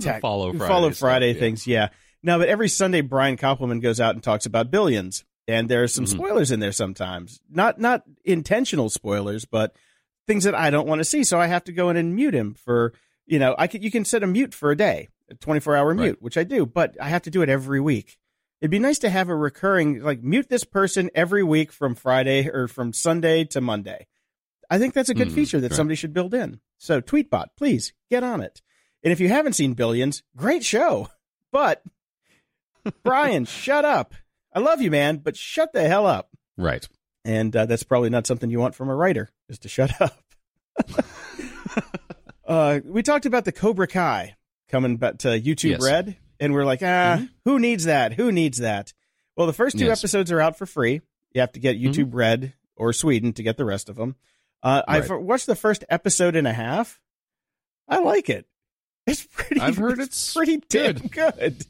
tac- 0.00 0.20
Follow 0.20 0.52
Friday 0.52 0.68
follow 0.68 0.90
Friday 0.90 1.32
yeah. 1.32 1.38
things. 1.40 1.66
Yeah. 1.66 1.88
No, 2.22 2.38
but 2.38 2.48
every 2.48 2.68
Sunday, 2.68 3.00
Brian 3.00 3.36
Koppelman 3.36 3.80
goes 3.82 4.00
out 4.00 4.14
and 4.14 4.22
talks 4.22 4.46
about 4.46 4.70
Billions, 4.70 5.24
and 5.48 5.68
there 5.68 5.82
are 5.82 5.88
some 5.88 6.04
Mhm. 6.04 6.08
spoilers 6.10 6.50
in 6.52 6.60
there 6.60 6.72
sometimes. 6.72 7.40
Not 7.50 7.80
not 7.80 8.02
intentional 8.24 8.90
spoilers, 8.90 9.44
but 9.44 9.74
things 10.26 10.44
that 10.44 10.54
I 10.54 10.70
don't 10.70 10.86
want 10.86 11.00
to 11.00 11.04
see. 11.04 11.24
So 11.24 11.40
I 11.40 11.46
have 11.48 11.64
to 11.64 11.72
go 11.72 11.90
in 11.90 11.96
and 11.96 12.14
mute 12.14 12.34
him 12.34 12.54
for 12.54 12.92
you 13.26 13.38
know 13.38 13.54
I 13.58 13.66
can 13.66 13.82
you 13.82 13.90
can 13.90 14.04
set 14.04 14.22
a 14.22 14.26
mute 14.26 14.54
for 14.54 14.70
a 14.70 14.76
day, 14.76 15.08
a 15.30 15.34
24 15.34 15.76
hour 15.76 15.94
mute, 15.94 16.04
Right. 16.10 16.22
which 16.22 16.36
I 16.36 16.44
do, 16.44 16.66
but 16.66 16.96
I 17.00 17.08
have 17.08 17.22
to 17.22 17.30
do 17.30 17.42
it 17.42 17.48
every 17.48 17.80
week. 17.80 18.18
It'd 18.62 18.70
be 18.70 18.78
nice 18.78 19.00
to 19.00 19.10
have 19.10 19.28
a 19.28 19.34
recurring, 19.34 20.02
like, 20.02 20.22
mute 20.22 20.48
this 20.48 20.62
person 20.62 21.10
every 21.16 21.42
week 21.42 21.72
from 21.72 21.96
Friday 21.96 22.48
or 22.48 22.68
from 22.68 22.92
Sunday 22.92 23.42
to 23.46 23.60
Monday. 23.60 24.06
I 24.70 24.78
think 24.78 24.94
that's 24.94 25.08
a 25.08 25.14
good 25.14 25.30
Mm, 25.30 25.34
feature 25.34 25.60
that 25.60 25.74
somebody 25.74 25.96
should 25.96 26.14
build 26.14 26.32
in. 26.32 26.60
So, 26.78 27.00
Tweetbot, 27.00 27.46
please 27.58 27.92
get 28.08 28.22
on 28.22 28.40
it. 28.40 28.62
And 29.02 29.12
if 29.12 29.18
you 29.18 29.28
haven't 29.28 29.54
seen 29.54 29.74
Billions, 29.74 30.22
great 30.36 30.64
show. 30.64 31.08
But, 31.50 31.82
Brian, 33.02 33.46
shut 33.46 33.84
up. 33.84 34.14
I 34.54 34.60
love 34.60 34.80
you, 34.80 34.92
man, 34.92 35.16
but 35.16 35.36
shut 35.36 35.72
the 35.72 35.88
hell 35.88 36.06
up. 36.06 36.30
Right. 36.56 36.88
And 37.24 37.56
uh, 37.56 37.66
that's 37.66 37.82
probably 37.82 38.10
not 38.10 38.28
something 38.28 38.48
you 38.48 38.60
want 38.60 38.76
from 38.76 38.88
a 38.88 38.94
writer, 38.94 39.30
is 39.48 39.58
to 39.58 39.68
shut 39.68 40.00
up. 40.00 40.22
uh, 42.46 42.78
we 42.84 43.02
talked 43.02 43.26
about 43.26 43.44
the 43.44 43.52
Cobra 43.52 43.88
Kai 43.88 44.36
coming 44.68 44.98
back 44.98 45.18
to 45.18 45.28
YouTube 45.28 45.70
Yes. 45.70 45.82
Red, 45.82 46.16
and 46.40 46.52
we're 46.54 46.64
like, 46.64 46.80
ah, 46.82 47.24
who 47.44 47.58
needs 47.58 47.84
that? 47.84 48.14
Who 48.14 48.32
needs 48.32 48.58
that? 48.58 48.92
Well, 49.36 49.46
the 49.46 49.52
first 49.52 49.78
two 49.78 49.86
Yes. 49.86 50.00
episodes 50.00 50.30
are 50.32 50.40
out 50.40 50.58
for 50.58 50.66
free. 50.66 51.00
You 51.32 51.40
have 51.40 51.52
to 51.52 51.60
get 51.60 51.80
YouTube 51.80 52.10
Red 52.12 52.52
or 52.76 52.92
Sweden 52.92 53.32
to 53.34 53.42
get 53.42 53.56
the 53.56 53.64
rest 53.64 53.88
of 53.88 53.96
them. 53.96 54.16
Uh, 54.62 54.82
I've 54.86 55.10
watched 55.10 55.46
the 55.46 55.54
first 55.56 55.84
episode 55.88 56.36
and 56.36 56.46
a 56.46 56.52
half. 56.52 57.00
I 57.88 57.98
like 57.98 58.28
it. 58.30 58.46
It's 59.06 59.24
pretty. 59.24 59.60
I've 59.60 59.76
heard 59.76 59.98
it's 59.98 60.32
pretty 60.34 60.58
damn 60.68 60.94
good. 61.08 61.64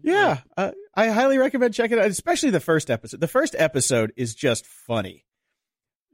Yeah, 0.00 0.38
uh, 0.56 0.70
I 0.94 1.08
highly 1.08 1.36
recommend 1.38 1.74
checking 1.74 1.98
it 1.98 2.00
out, 2.00 2.10
especially 2.10 2.50
the 2.50 2.60
first 2.60 2.90
episode. 2.90 3.20
The 3.20 3.26
first 3.26 3.56
episode 3.58 4.12
is 4.16 4.34
just 4.36 4.64
funny. 4.64 5.24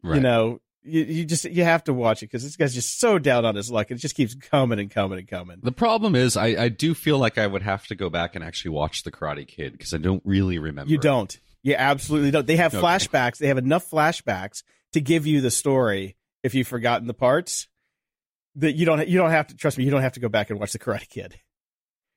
Right. 0.02 0.16
You 0.16 0.20
know, 0.22 0.60
you, 0.84 1.02
you 1.02 1.24
just 1.24 1.44
you 1.44 1.64
have 1.64 1.84
to 1.84 1.92
watch 1.94 2.22
it 2.22 2.26
because 2.26 2.42
this 2.42 2.56
guy's 2.56 2.74
just 2.74 3.00
so 3.00 3.18
down 3.18 3.44
on 3.44 3.54
his 3.54 3.70
luck. 3.70 3.90
It 3.90 3.96
just 3.96 4.14
keeps 4.14 4.34
coming 4.34 4.78
and 4.78 4.90
coming 4.90 5.18
and 5.18 5.26
coming. 5.28 5.58
The 5.62 5.72
problem 5.72 6.14
is, 6.14 6.36
I, 6.36 6.46
I 6.64 6.68
do 6.68 6.94
feel 6.94 7.18
like 7.18 7.38
I 7.38 7.46
would 7.46 7.62
have 7.62 7.86
to 7.88 7.94
go 7.94 8.10
back 8.10 8.34
and 8.36 8.44
actually 8.44 8.72
watch 8.72 9.02
The 9.02 9.10
Karate 9.10 9.46
Kid 9.48 9.72
because 9.72 9.94
I 9.94 9.98
don't 9.98 10.22
really 10.24 10.58
remember. 10.58 10.90
You 10.90 10.98
don't. 10.98 11.36
You 11.62 11.74
absolutely 11.74 12.30
don't. 12.30 12.46
They 12.46 12.56
have 12.56 12.74
Okay. 12.74 12.82
flashbacks. 12.84 13.38
They 13.38 13.48
have 13.48 13.56
enough 13.58 13.90
flashbacks 13.90 14.62
to 14.92 15.00
give 15.00 15.26
you 15.26 15.40
the 15.40 15.50
story 15.50 16.16
if 16.42 16.54
you've 16.54 16.68
forgotten 16.68 17.06
the 17.06 17.14
parts. 17.14 17.66
That 18.56 18.74
you 18.74 18.84
don't. 18.86 19.08
You 19.08 19.18
don't 19.18 19.30
have 19.30 19.48
to 19.48 19.56
trust 19.56 19.78
me. 19.78 19.84
You 19.84 19.90
don't 19.90 20.02
have 20.02 20.12
to 20.12 20.20
go 20.20 20.28
back 20.28 20.50
and 20.50 20.60
watch 20.60 20.72
the 20.72 20.78
Karate 20.78 21.08
Kid. 21.08 21.40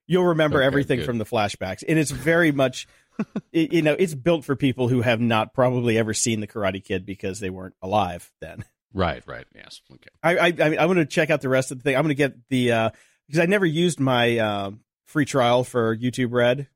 You'll 0.05 0.25
remember 0.25 0.59
Okay, 0.59 0.65
everything 0.67 0.99
good. 0.99 1.05
from 1.05 1.17
the 1.17 1.25
flashbacks, 1.25 1.83
and 1.87 1.97
it's 1.99 2.11
very 2.11 2.51
much, 2.51 2.87
it, 3.51 3.73
you 3.73 3.81
know, 3.81 3.93
it's 3.97 4.13
built 4.13 4.45
for 4.45 4.55
people 4.55 4.87
who 4.87 5.01
have 5.01 5.19
not 5.19 5.53
probably 5.53 5.97
ever 5.97 6.13
seen 6.13 6.39
the 6.39 6.47
Karate 6.47 6.83
Kid 6.83 7.05
because 7.05 7.39
they 7.39 7.49
weren't 7.49 7.75
alive 7.81 8.31
then. 8.41 8.63
Right. 8.93 9.21
Right. 9.27 9.45
Yes. 9.53 9.81
Okay. 9.91 10.09
I 10.23 10.37
I 10.37 10.45
I 10.47 10.85
going 10.85 10.95
to 10.97 11.05
check 11.05 11.29
out 11.29 11.41
the 11.41 11.49
rest 11.49 11.71
of 11.71 11.77
the 11.77 11.83
thing. 11.83 11.95
I'm 11.95 12.03
going 12.03 12.09
to 12.09 12.15
get 12.15 12.35
the 12.49 12.71
uh 12.71 12.89
because 13.27 13.39
I 13.39 13.45
never 13.45 13.65
used 13.65 13.99
my 13.99 14.37
uh, 14.37 14.71
free 15.05 15.25
trial 15.25 15.63
for 15.63 15.95
YouTube 15.95 16.31
Red. 16.31 16.67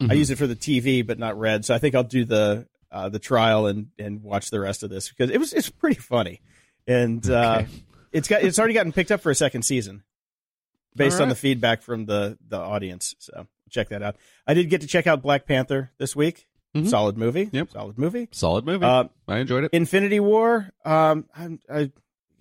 I 0.00 0.04
Mhm. 0.04 0.16
use 0.16 0.30
it 0.30 0.38
for 0.38 0.46
the 0.46 0.56
TV, 0.56 1.04
but 1.06 1.18
not 1.18 1.38
Red. 1.38 1.64
So 1.64 1.74
I 1.74 1.78
think 1.78 1.94
I'll 1.94 2.04
do 2.04 2.24
the 2.24 2.66
uh, 2.90 3.08
the 3.08 3.18
trial 3.18 3.66
and 3.66 3.88
and 3.98 4.22
watch 4.22 4.50
the 4.50 4.60
rest 4.60 4.82
of 4.82 4.90
this 4.90 5.08
because 5.08 5.30
it 5.30 5.38
was 5.38 5.52
it's 5.52 5.68
pretty 5.70 6.00
funny, 6.00 6.40
and 6.86 7.28
uh, 7.28 7.58
Okay. 7.62 7.68
it's 8.12 8.28
got 8.28 8.42
it's 8.42 8.58
already 8.58 8.74
gotten 8.74 8.92
picked 8.92 9.10
up 9.10 9.20
for 9.20 9.30
a 9.30 9.34
second 9.34 9.62
season 9.62 10.04
based 10.94 11.16
All 11.16 11.22
on 11.22 11.28
the 11.28 11.34
feedback 11.34 11.82
from 11.82 12.06
the 12.06 12.38
the 12.46 12.58
audience. 12.58 13.14
So 13.18 13.46
check 13.72 13.88
that 13.88 14.02
out. 14.02 14.16
I 14.46 14.54
did 14.54 14.68
get 14.70 14.80
to 14.82 14.86
check 14.86 15.06
out 15.06 15.22
Black 15.22 15.46
Panther 15.46 15.90
this 15.98 16.14
week. 16.14 16.46
Mhm. 16.76 16.88
Solid 16.88 17.18
movie. 17.18 17.50
Yep. 17.52 17.70
Solid 17.70 17.98
movie. 17.98 18.28
Solid 18.32 18.64
movie. 18.64 18.84
Uh, 18.86 19.04
I 19.28 19.38
enjoyed 19.38 19.64
it. 19.64 19.70
Infinity 19.72 20.20
War. 20.20 20.70
Um, 20.84 21.26
I, 21.36 21.58
I 21.70 21.90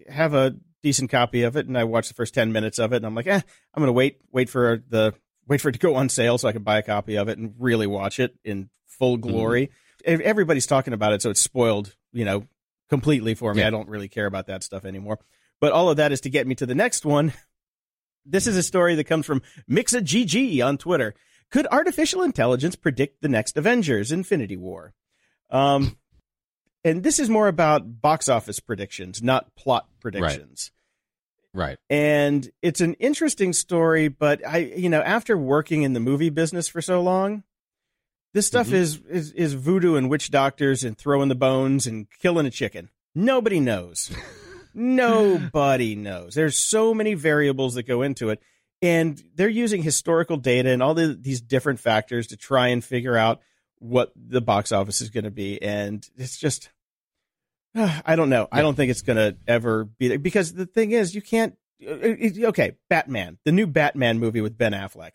have 0.10 0.34
a 0.34 0.56
decent 0.84 1.12
copy 1.12 1.44
of 1.44 1.58
it, 1.58 1.68
and 1.68 1.78
I 1.78 1.84
watched 1.84 2.08
the 2.10 2.14
first 2.16 2.34
ten 2.34 2.52
minutes 2.52 2.80
of 2.80 2.94
it, 2.94 2.98
and 2.98 3.06
I'm 3.06 3.16
like, 3.16 3.28
eh, 3.28 3.42
I'm 3.74 3.82
gonna 3.82 3.92
wait, 3.92 4.22
wait 4.32 4.50
for 4.50 4.82
the 4.90 5.14
wait 5.48 5.60
for 5.60 5.70
it 5.70 5.74
to 5.74 5.80
go 5.80 5.96
on 5.96 6.08
sale 6.10 6.38
so 6.38 6.48
I 6.48 6.54
can 6.54 6.64
buy 6.64 6.78
a 6.78 6.82
copy 6.84 7.18
of 7.18 7.28
it 7.28 7.38
and 7.38 7.54
really 7.60 7.88
watch 7.88 8.20
it 8.20 8.36
in 8.46 8.70
full 8.88 9.18
glory. 9.18 9.70
Ev- 10.06 10.22
Everybody's 10.22 10.66
talking 10.68 10.94
about 10.94 11.12
it, 11.14 11.22
so 11.22 11.30
it's 11.30 11.42
spoiled, 11.42 11.94
you 12.14 12.24
know, 12.24 12.48
completely 12.90 13.34
for 13.36 13.54
me. 13.54 13.62
Yeah. 13.62 13.68
I 13.68 13.70
don't 13.70 13.90
really 13.90 14.08
care 14.08 14.26
about 14.28 14.48
that 14.48 14.64
stuff 14.64 14.86
anymore. 14.86 15.20
But 15.60 15.74
all 15.74 15.90
of 15.90 15.98
that 15.98 16.12
is 16.14 16.22
to 16.22 16.30
get 16.30 16.48
me 16.48 16.56
to 16.56 16.66
the 16.66 16.74
next 16.76 17.06
one. 17.06 17.34
This 18.26 18.48
is 18.48 18.56
a 18.56 18.64
story 18.64 18.96
that 18.96 19.06
comes 19.06 19.26
from 19.26 19.42
MixaGG 19.70 20.64
on 20.66 20.78
Twitter. 20.78 21.14
Could 21.50 21.68
artificial 21.72 22.22
intelligence 22.24 22.76
predict 22.76 23.22
the 23.22 23.28
next 23.30 23.58
Avengers 23.58 24.12
Infinity 24.12 24.56
War? 24.58 24.94
Um, 25.50 25.98
and 26.86 27.04
this 27.04 27.20
is 27.20 27.30
more 27.30 27.48
about 27.48 28.02
box 28.02 28.30
office 28.30 28.60
predictions, 28.60 29.22
not 29.22 29.54
plot 29.56 29.88
predictions. 30.00 30.72
right. 31.54 31.78
And 31.90 32.50
it's 32.62 32.80
an 32.80 32.94
interesting 32.96 33.52
story, 33.54 34.08
but 34.08 34.46
I, 34.48 34.60
you 34.60 34.90
know, 34.90 35.02
after 35.02 35.38
working 35.38 35.84
in 35.84 35.92
the 35.94 36.00
movie 36.00 36.30
business 36.30 36.68
for 36.70 36.82
so 36.82 37.02
long, 37.02 37.44
this 38.34 38.48
stuff 38.48 38.68
Mhm. 38.70 38.74
is, 38.74 39.02
is 39.10 39.32
is 39.34 39.54
voodoo 39.56 39.96
and 39.96 40.10
witch 40.10 40.32
doctors 40.32 40.86
and 40.86 40.98
throwing 40.98 41.28
the 41.28 41.36
bones 41.36 41.86
and 41.86 42.08
killing 42.22 42.46
a 42.46 42.50
chicken. 42.52 42.90
Nobody 43.14 43.60
knows. 43.60 44.10
Nobody 44.74 45.96
knows. 45.96 46.34
There's 46.36 46.58
so 46.58 46.94
many 46.94 47.14
variables 47.14 47.76
that 47.76 47.84
go 47.84 48.02
into 48.02 48.30
it, 48.30 48.42
and 48.82 49.22
they're 49.36 49.50
using 49.50 49.82
historical 49.84 50.38
data 50.38 50.70
and 50.70 50.82
all 50.84 50.94
the, 50.94 51.18
these 51.20 51.42
different 51.42 51.80
factors 51.80 52.28
to 52.28 52.38
try 52.38 52.70
and 52.70 52.84
figure 52.84 53.16
out 53.18 53.42
what 53.80 54.12
the 54.16 54.42
box 54.42 54.72
office 54.72 55.02
is 55.02 55.10
going 55.10 55.24
to 55.24 55.32
be. 55.32 55.62
And 55.62 56.08
it's 56.18 56.38
just, 56.38 56.70
I 57.76 58.16
don't 58.16 58.30
know. 58.30 58.48
I 58.52 58.62
don't 58.62 58.76
think 58.76 58.92
it's 58.92 59.02
going 59.02 59.18
to 59.18 59.38
ever 59.48 59.86
be 59.86 60.08
there 60.10 60.20
because 60.20 60.54
the 60.54 60.66
thing 60.66 60.92
is, 60.92 61.16
you 61.16 61.22
can't. 61.22 61.56
it- 61.80 62.38
it- 62.38 62.44
Okay, 62.46 62.74
Batman, 62.90 63.38
the 63.46 63.52
new 63.52 63.68
Batman 63.68 64.20
movie 64.20 64.42
with 64.42 64.58
Ben 64.58 64.74
Affleck. 64.74 65.12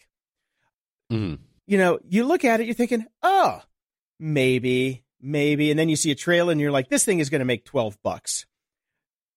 Mhm. 1.13 1.39
You 1.69 1.79
know, 1.79 1.99
you 2.09 2.25
look 2.25 2.45
at 2.45 2.61
it, 2.61 2.67
you're 2.67 2.75
thinking, 2.75 3.07
oh, 3.23 3.61
maybe, 4.21 5.05
maybe, 5.21 5.71
and 5.71 5.79
then 5.79 5.89
you 5.89 5.97
see 5.97 6.11
a 6.11 6.15
trailer 6.17 6.53
and 6.53 6.61
you're 6.61 6.71
like, 6.71 6.89
this 6.89 7.05
thing 7.05 7.19
is 7.21 7.29
going 7.31 7.41
to 7.41 7.45
make 7.45 7.65
twelve 7.65 8.01
bucks. 8.03 8.47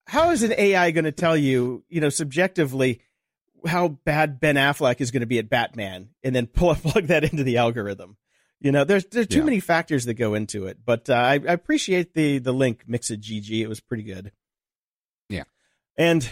How 0.10 0.32
is 0.32 0.44
an 0.44 0.54
AI 0.58 0.92
going 0.92 1.06
to 1.06 1.12
tell 1.12 1.38
you, 1.38 1.84
you 1.88 2.02
know, 2.02 2.10
subjectively, 2.10 3.02
how 3.68 3.90
bad 3.90 4.40
Ben 4.40 4.56
Affleck 4.56 5.02
is 5.02 5.12
going 5.12 5.22
to 5.22 5.28
be 5.28 5.38
at 5.40 5.50
Batman, 5.50 6.10
and 6.24 6.36
then 6.36 6.48
pull 6.48 6.74
plug 6.76 7.06
that 7.08 7.24
into 7.24 7.44
the 7.44 7.58
algorithm? 7.58 8.18
You 8.60 8.72
know, 8.72 8.84
there's 8.84 9.06
there's 9.06 9.28
too 9.28 9.40
Yeah. 9.40 9.46
many 9.46 9.60
factors 9.60 10.06
that 10.06 10.16
go 10.16 10.34
into 10.34 10.66
it. 10.68 10.80
But 10.86 11.10
uh, 11.10 11.14
I, 11.14 11.34
I 11.34 11.54
appreciate 11.54 12.14
the 12.14 12.40
the 12.40 12.52
link 12.52 12.84
mix 12.88 13.10
it 13.12 13.22
GG. 13.22 13.52
It 13.62 13.68
was 13.68 13.80
pretty 13.80 14.04
good. 14.04 14.32
Yeah. 15.30 15.44
And 15.98 16.30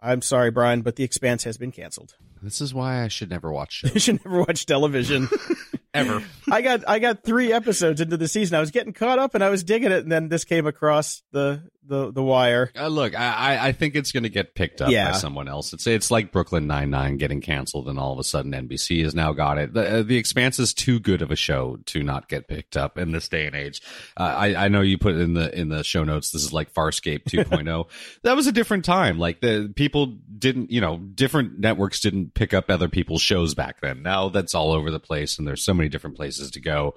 I'm 0.00 0.22
sorry, 0.22 0.50
Brian, 0.50 0.82
but 0.82 0.96
The 0.96 1.04
Expanse 1.04 1.44
has 1.44 1.58
been 1.58 1.72
canceled. 1.72 2.14
This 2.40 2.60
is 2.60 2.72
why 2.72 3.02
I 3.02 3.08
should 3.08 3.30
never 3.30 3.50
watch 3.52 3.82
You 3.94 3.98
should 4.00 4.24
never 4.24 4.38
watch 4.44 4.64
television. 4.64 5.28
ever. 5.94 6.22
I 6.50 6.62
got 6.62 6.88
I 6.88 7.00
got 7.00 7.24
three 7.24 7.52
episodes 7.52 8.00
into 8.00 8.16
the 8.16 8.28
season. 8.28 8.56
I 8.56 8.60
was 8.60 8.70
getting 8.70 8.92
caught 8.92 9.18
up 9.18 9.34
and 9.34 9.42
I 9.42 9.50
was 9.50 9.64
digging 9.64 9.90
it, 9.92 10.02
and 10.04 10.12
then 10.12 10.28
this 10.28 10.44
came 10.44 10.66
across 10.66 11.22
the 11.32 11.68
the 11.88 12.12
the 12.12 12.22
wire. 12.22 12.70
Uh, 12.78 12.86
look, 12.88 13.18
I, 13.18 13.68
I- 13.68 13.72
think 13.72 13.94
it's 13.96 14.12
going 14.12 14.22
to 14.24 14.28
get 14.28 14.54
picked 14.54 14.80
up 14.82 14.90
Yeah. 14.90 15.12
by 15.12 15.16
someone 15.18 15.48
else. 15.48 15.72
It's 15.72 15.86
it's 15.86 16.10
like 16.10 16.30
Brooklyn 16.32 16.66
Nine 16.66 16.90
Nine 16.90 17.16
getting 17.16 17.40
canceled, 17.40 17.88
and 17.88 17.98
all 17.98 18.12
of 18.12 18.18
a 18.18 18.24
sudden 18.24 18.52
NBC 18.52 19.02
has 19.04 19.14
now 19.14 19.32
got 19.32 19.58
it. 19.58 19.72
The, 19.72 19.98
uh, 19.98 20.02
the 20.02 20.16
Expanse 20.16 20.58
is 20.58 20.74
too 20.74 21.00
good 21.00 21.22
of 21.22 21.30
a 21.30 21.36
show 21.36 21.78
to 21.86 22.02
not 22.02 22.28
get 22.28 22.48
picked 22.48 22.76
up 22.76 22.98
in 22.98 23.12
this 23.12 23.28
day 23.28 23.46
and 23.46 23.56
age. 23.56 23.80
Uh, 24.16 24.22
I 24.22 24.64
I 24.66 24.68
know 24.68 24.80
you 24.82 24.98
put 24.98 25.14
in 25.14 25.34
the 25.34 25.56
in 25.58 25.68
the 25.68 25.82
show 25.84 26.04
notes. 26.04 26.30
This 26.30 26.44
is 26.44 26.52
like 26.52 26.72
Farscape 26.74 27.24
2.0. 27.28 27.86
that 28.22 28.36
was 28.36 28.46
a 28.46 28.52
different 28.52 28.84
time. 28.84 29.18
Like 29.18 29.40
the 29.40 29.72
people 29.74 30.06
didn't, 30.38 30.70
you 30.70 30.80
know, 30.80 30.98
different 30.98 31.58
networks 31.58 32.00
didn't 32.00 32.34
pick 32.34 32.52
up 32.52 32.68
other 32.70 32.88
people's 32.88 33.22
shows 33.22 33.54
back 33.54 33.80
then. 33.80 34.02
Now 34.02 34.28
that's 34.28 34.54
all 34.54 34.72
over 34.72 34.90
the 34.90 35.00
place, 35.00 35.38
and 35.38 35.46
there's 35.48 35.62
so 35.64 35.74
many 35.74 35.88
different 35.88 36.16
places 36.16 36.50
to 36.52 36.60
go. 36.60 36.94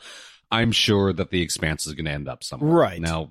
I'm 0.52 0.72
sure 0.74 1.14
that 1.14 1.30
the 1.30 1.42
Expanse 1.42 1.88
is 1.88 1.94
going 1.94 2.06
to 2.06 2.12
end 2.12 2.28
up 2.28 2.44
somewhere. 2.44 2.70
Right. 2.72 3.00
now, 3.00 3.30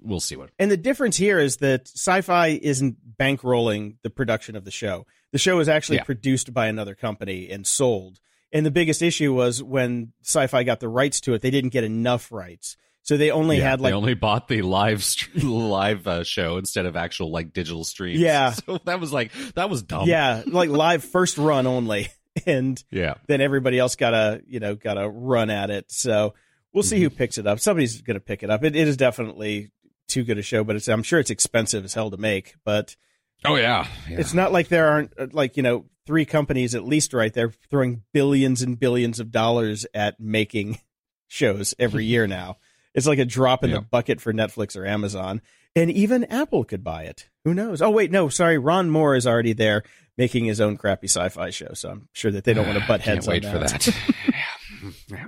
we'll 0.00 0.20
see 0.20 0.36
what. 0.36 0.50
And 0.58 0.70
the 0.70 0.76
difference 0.76 1.16
here 1.16 1.38
is 1.38 1.58
that 1.58 1.84
Syfy 1.86 2.58
isn't 2.58 2.96
bankrolling 3.18 3.96
the 4.02 4.10
production 4.10 4.56
of 4.56 4.64
the 4.64 4.70
show. 4.70 5.06
The 5.32 5.38
show 5.38 5.58
is 5.60 5.68
actually 5.68 5.96
Yeah. 5.98 6.04
produced 6.04 6.52
by 6.54 6.66
another 6.66 6.94
company 6.94 7.50
and 7.50 7.66
sold. 7.66 8.18
And 8.52 8.64
the 8.64 8.70
biggest 8.70 9.02
issue 9.02 9.34
was 9.34 9.62
when 9.62 10.12
Syfy 10.24 10.64
got 10.64 10.80
the 10.80 10.88
rights 10.88 11.20
to 11.22 11.34
it, 11.34 11.42
they 11.42 11.50
didn't 11.50 11.70
get 11.70 11.84
enough 11.84 12.32
rights. 12.32 12.76
So 13.02 13.16
they 13.16 13.30
only 13.30 13.58
Yeah, 13.58 13.70
had 13.70 13.80
like 13.80 13.92
they 13.92 13.96
only 13.96 14.14
bought 14.14 14.48
the 14.48 14.62
live 14.62 15.02
st- 15.02 15.42
live 15.44 16.06
uh, 16.06 16.24
show 16.24 16.56
instead 16.58 16.84
of 16.86 16.94
actual 16.96 17.30
like 17.30 17.52
digital 17.52 17.84
streams. 17.84 18.18
Yeah. 18.20 18.50
so 18.66 18.78
that 18.84 19.00
was 19.00 19.12
like 19.12 19.32
that 19.54 19.68
was 19.70 19.82
dumb. 19.82 20.08
yeah, 20.08 20.42
like 20.46 20.68
live 20.70 21.04
first 21.04 21.38
run 21.38 21.66
only. 21.66 22.08
And 22.46 22.82
yeah. 22.90 23.14
then 23.26 23.40
everybody 23.40 23.78
else 23.78 23.96
got 23.96 24.10
to 24.10 24.42
you 24.46 24.60
know 24.60 24.74
got 24.76 24.94
to 24.94 25.08
run 25.08 25.50
at 25.50 25.70
it. 25.70 25.90
So 25.90 26.34
we'll 26.72 26.82
see 26.82 26.96
Mm-hmm. 26.96 27.02
who 27.04 27.10
picks 27.10 27.38
it 27.38 27.46
up. 27.46 27.60
Somebody's 27.60 28.00
going 28.02 28.14
to 28.14 28.20
pick 28.20 28.42
it 28.42 28.50
up. 28.50 28.62
It, 28.62 28.76
it 28.76 28.86
is 28.88 28.96
definitely 28.96 29.70
too 30.08 30.24
good 30.24 30.38
a 30.38 30.42
show, 30.42 30.64
but 30.64 30.76
it's 30.76 30.88
I'm 30.88 31.02
sure 31.02 31.20
it's 31.20 31.30
expensive 31.30 31.84
as 31.84 31.94
hell 31.94 32.10
to 32.10 32.16
make. 32.16 32.54
But 32.64 32.96
Oh 33.44 33.54
yeah, 33.54 33.86
yeah. 34.08 34.18
it's 34.18 34.34
not 34.34 34.52
like 34.52 34.68
there 34.68 34.88
aren't 34.88 35.12
uh, 35.18 35.28
like 35.32 35.56
you 35.56 35.62
know 35.62 35.84
three 36.06 36.24
companies 36.24 36.74
at 36.74 36.84
least 36.84 37.12
right 37.14 37.32
there 37.32 37.52
throwing 37.70 38.02
billions 38.12 38.62
and 38.62 38.80
billions 38.80 39.20
of 39.20 39.30
dollars 39.30 39.86
at 39.94 40.18
making 40.18 40.78
shows 41.28 41.74
every 41.78 42.04
year 42.04 42.26
now. 42.26 42.56
It's 42.94 43.06
like 43.06 43.18
a 43.20 43.24
drop 43.24 43.62
in 43.62 43.70
Yeah. 43.70 43.76
the 43.76 43.82
bucket 43.82 44.20
for 44.20 44.32
Netflix 44.32 44.76
or 44.76 44.84
Amazon, 44.86 45.40
and 45.76 45.90
even 45.90 46.24
Apple 46.24 46.64
could 46.64 46.82
buy 46.82 47.04
it. 47.04 47.28
Who 47.44 47.54
knows? 47.54 47.80
Oh 47.80 47.90
wait, 47.90 48.10
no, 48.10 48.28
sorry, 48.28 48.58
Ron 48.58 48.90
Moore 48.90 49.14
is 49.14 49.26
already 49.26 49.52
there 49.52 49.84
making 50.16 50.46
his 50.46 50.60
own 50.60 50.76
crappy 50.76 51.06
sci-fi 51.06 51.50
show, 51.50 51.74
so 51.74 51.90
I'm 51.90 52.08
sure 52.12 52.32
that 52.32 52.42
they 52.42 52.52
don't 52.54 52.66
want 52.66 52.78
to 52.80 52.84
butt 52.88 53.02
Can't 53.02 53.16
heads 53.18 53.28
wait 53.28 53.44
on 53.44 53.52
for 53.52 53.58
that. 53.60 53.80
that. 53.82 53.94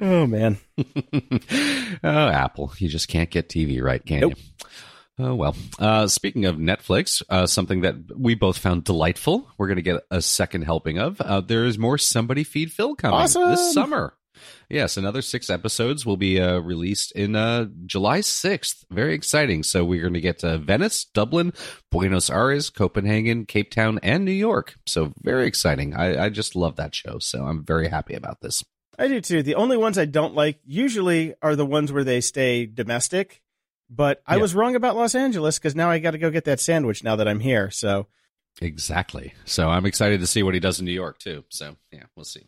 Oh 0.00 0.26
man. 0.26 0.58
oh, 2.04 2.28
Apple, 2.28 2.72
you 2.78 2.88
just 2.88 3.08
can't 3.08 3.30
get 3.30 3.48
TV 3.48 3.82
right, 3.82 4.04
can 4.04 4.20
Nope. 4.20 4.34
you? 4.36 4.42
Oh 5.22 5.34
well. 5.34 5.54
Uh, 5.78 6.06
speaking 6.06 6.46
of 6.46 6.56
Netflix, 6.56 7.22
uh, 7.28 7.46
something 7.46 7.82
that 7.82 7.96
we 8.16 8.34
both 8.34 8.56
found 8.56 8.84
delightful, 8.84 9.48
we're 9.58 9.66
going 9.66 9.76
to 9.76 9.82
get 9.82 10.02
a 10.10 10.22
second 10.22 10.62
helping 10.62 10.98
of. 10.98 11.20
Uh, 11.20 11.40
there 11.42 11.64
is 11.66 11.78
more 11.78 11.98
Somebody 11.98 12.42
Feed 12.42 12.72
Phil 12.72 12.94
coming 12.94 13.20
Awesome. 13.20 13.50
this 13.50 13.74
summer. 13.74 14.14
Yes, 14.70 14.96
another 14.96 15.20
six 15.20 15.50
episodes 15.50 16.06
will 16.06 16.16
be 16.16 16.40
uh, 16.40 16.58
released 16.60 17.12
in 17.12 17.36
uh, 17.36 17.66
July 17.84 18.20
6th. 18.20 18.84
Very 18.90 19.12
exciting. 19.14 19.62
So 19.62 19.84
we're 19.84 20.00
going 20.00 20.14
to 20.14 20.20
get 20.20 20.38
to 20.38 20.56
Venice, 20.58 21.04
Dublin, 21.04 21.52
Buenos 21.90 22.30
Aires, 22.30 22.70
Copenhagen, 22.70 23.44
Cape 23.44 23.70
Town, 23.70 23.98
and 24.02 24.24
New 24.24 24.30
York. 24.30 24.76
So 24.86 25.12
very 25.22 25.46
exciting. 25.46 25.94
I, 25.94 26.24
I 26.24 26.28
just 26.30 26.56
love 26.56 26.76
that 26.76 26.94
show. 26.94 27.18
So 27.18 27.44
I'm 27.44 27.64
very 27.64 27.88
happy 27.88 28.14
about 28.14 28.40
this. 28.40 28.64
I 28.98 29.08
do 29.08 29.20
too. 29.20 29.42
The 29.42 29.56
only 29.56 29.76
ones 29.76 29.98
I 29.98 30.04
don't 30.04 30.34
like 30.34 30.60
usually 30.64 31.34
are 31.42 31.56
the 31.56 31.66
ones 31.66 31.92
where 31.92 32.04
they 32.04 32.20
stay 32.20 32.64
domestic. 32.64 33.42
But 33.90 34.22
I 34.26 34.36
Yeah. 34.36 34.42
was 34.42 34.54
wrong 34.54 34.76
about 34.76 34.96
Los 34.96 35.14
Angeles 35.14 35.58
because 35.58 35.74
now 35.74 35.90
I 35.90 35.98
got 35.98 36.12
to 36.12 36.18
go 36.18 36.30
get 36.30 36.44
that 36.44 36.60
sandwich 36.60 37.02
now 37.02 37.16
that 37.16 37.26
I'm 37.28 37.40
here. 37.40 37.70
So 37.70 38.06
Exactly. 38.62 39.32
So 39.44 39.68
I'm 39.68 39.86
excited 39.86 40.20
to 40.20 40.26
see 40.26 40.42
what 40.42 40.54
he 40.54 40.60
does 40.60 40.80
in 40.80 40.84
New 40.86 40.92
York 40.92 41.18
too. 41.18 41.44
So 41.48 41.76
yeah, 41.92 42.04
we'll 42.14 42.24
see. 42.24 42.46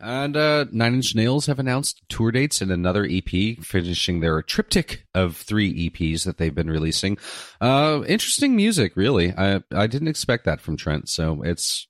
And 0.00 0.36
uh, 0.36 0.66
Nine 0.72 0.94
Inch 0.94 1.14
Nails 1.14 1.46
have 1.46 1.58
announced 1.58 2.02
tour 2.08 2.32
dates 2.32 2.60
and 2.60 2.70
another 2.72 3.06
EP, 3.08 3.58
finishing 3.62 4.20
their 4.20 4.42
triptych 4.42 5.06
of 5.14 5.36
three 5.36 5.88
EPs 5.88 6.24
that 6.24 6.36
they've 6.38 6.54
been 6.54 6.68
releasing. 6.70 7.16
Uh, 7.60 8.02
interesting 8.06 8.56
music, 8.56 8.96
really. 8.96 9.32
I 9.32 9.62
I 9.70 9.86
didn't 9.86 10.08
expect 10.08 10.44
that 10.46 10.60
from 10.60 10.76
Trent. 10.76 11.08
So 11.08 11.42
it's 11.42 11.86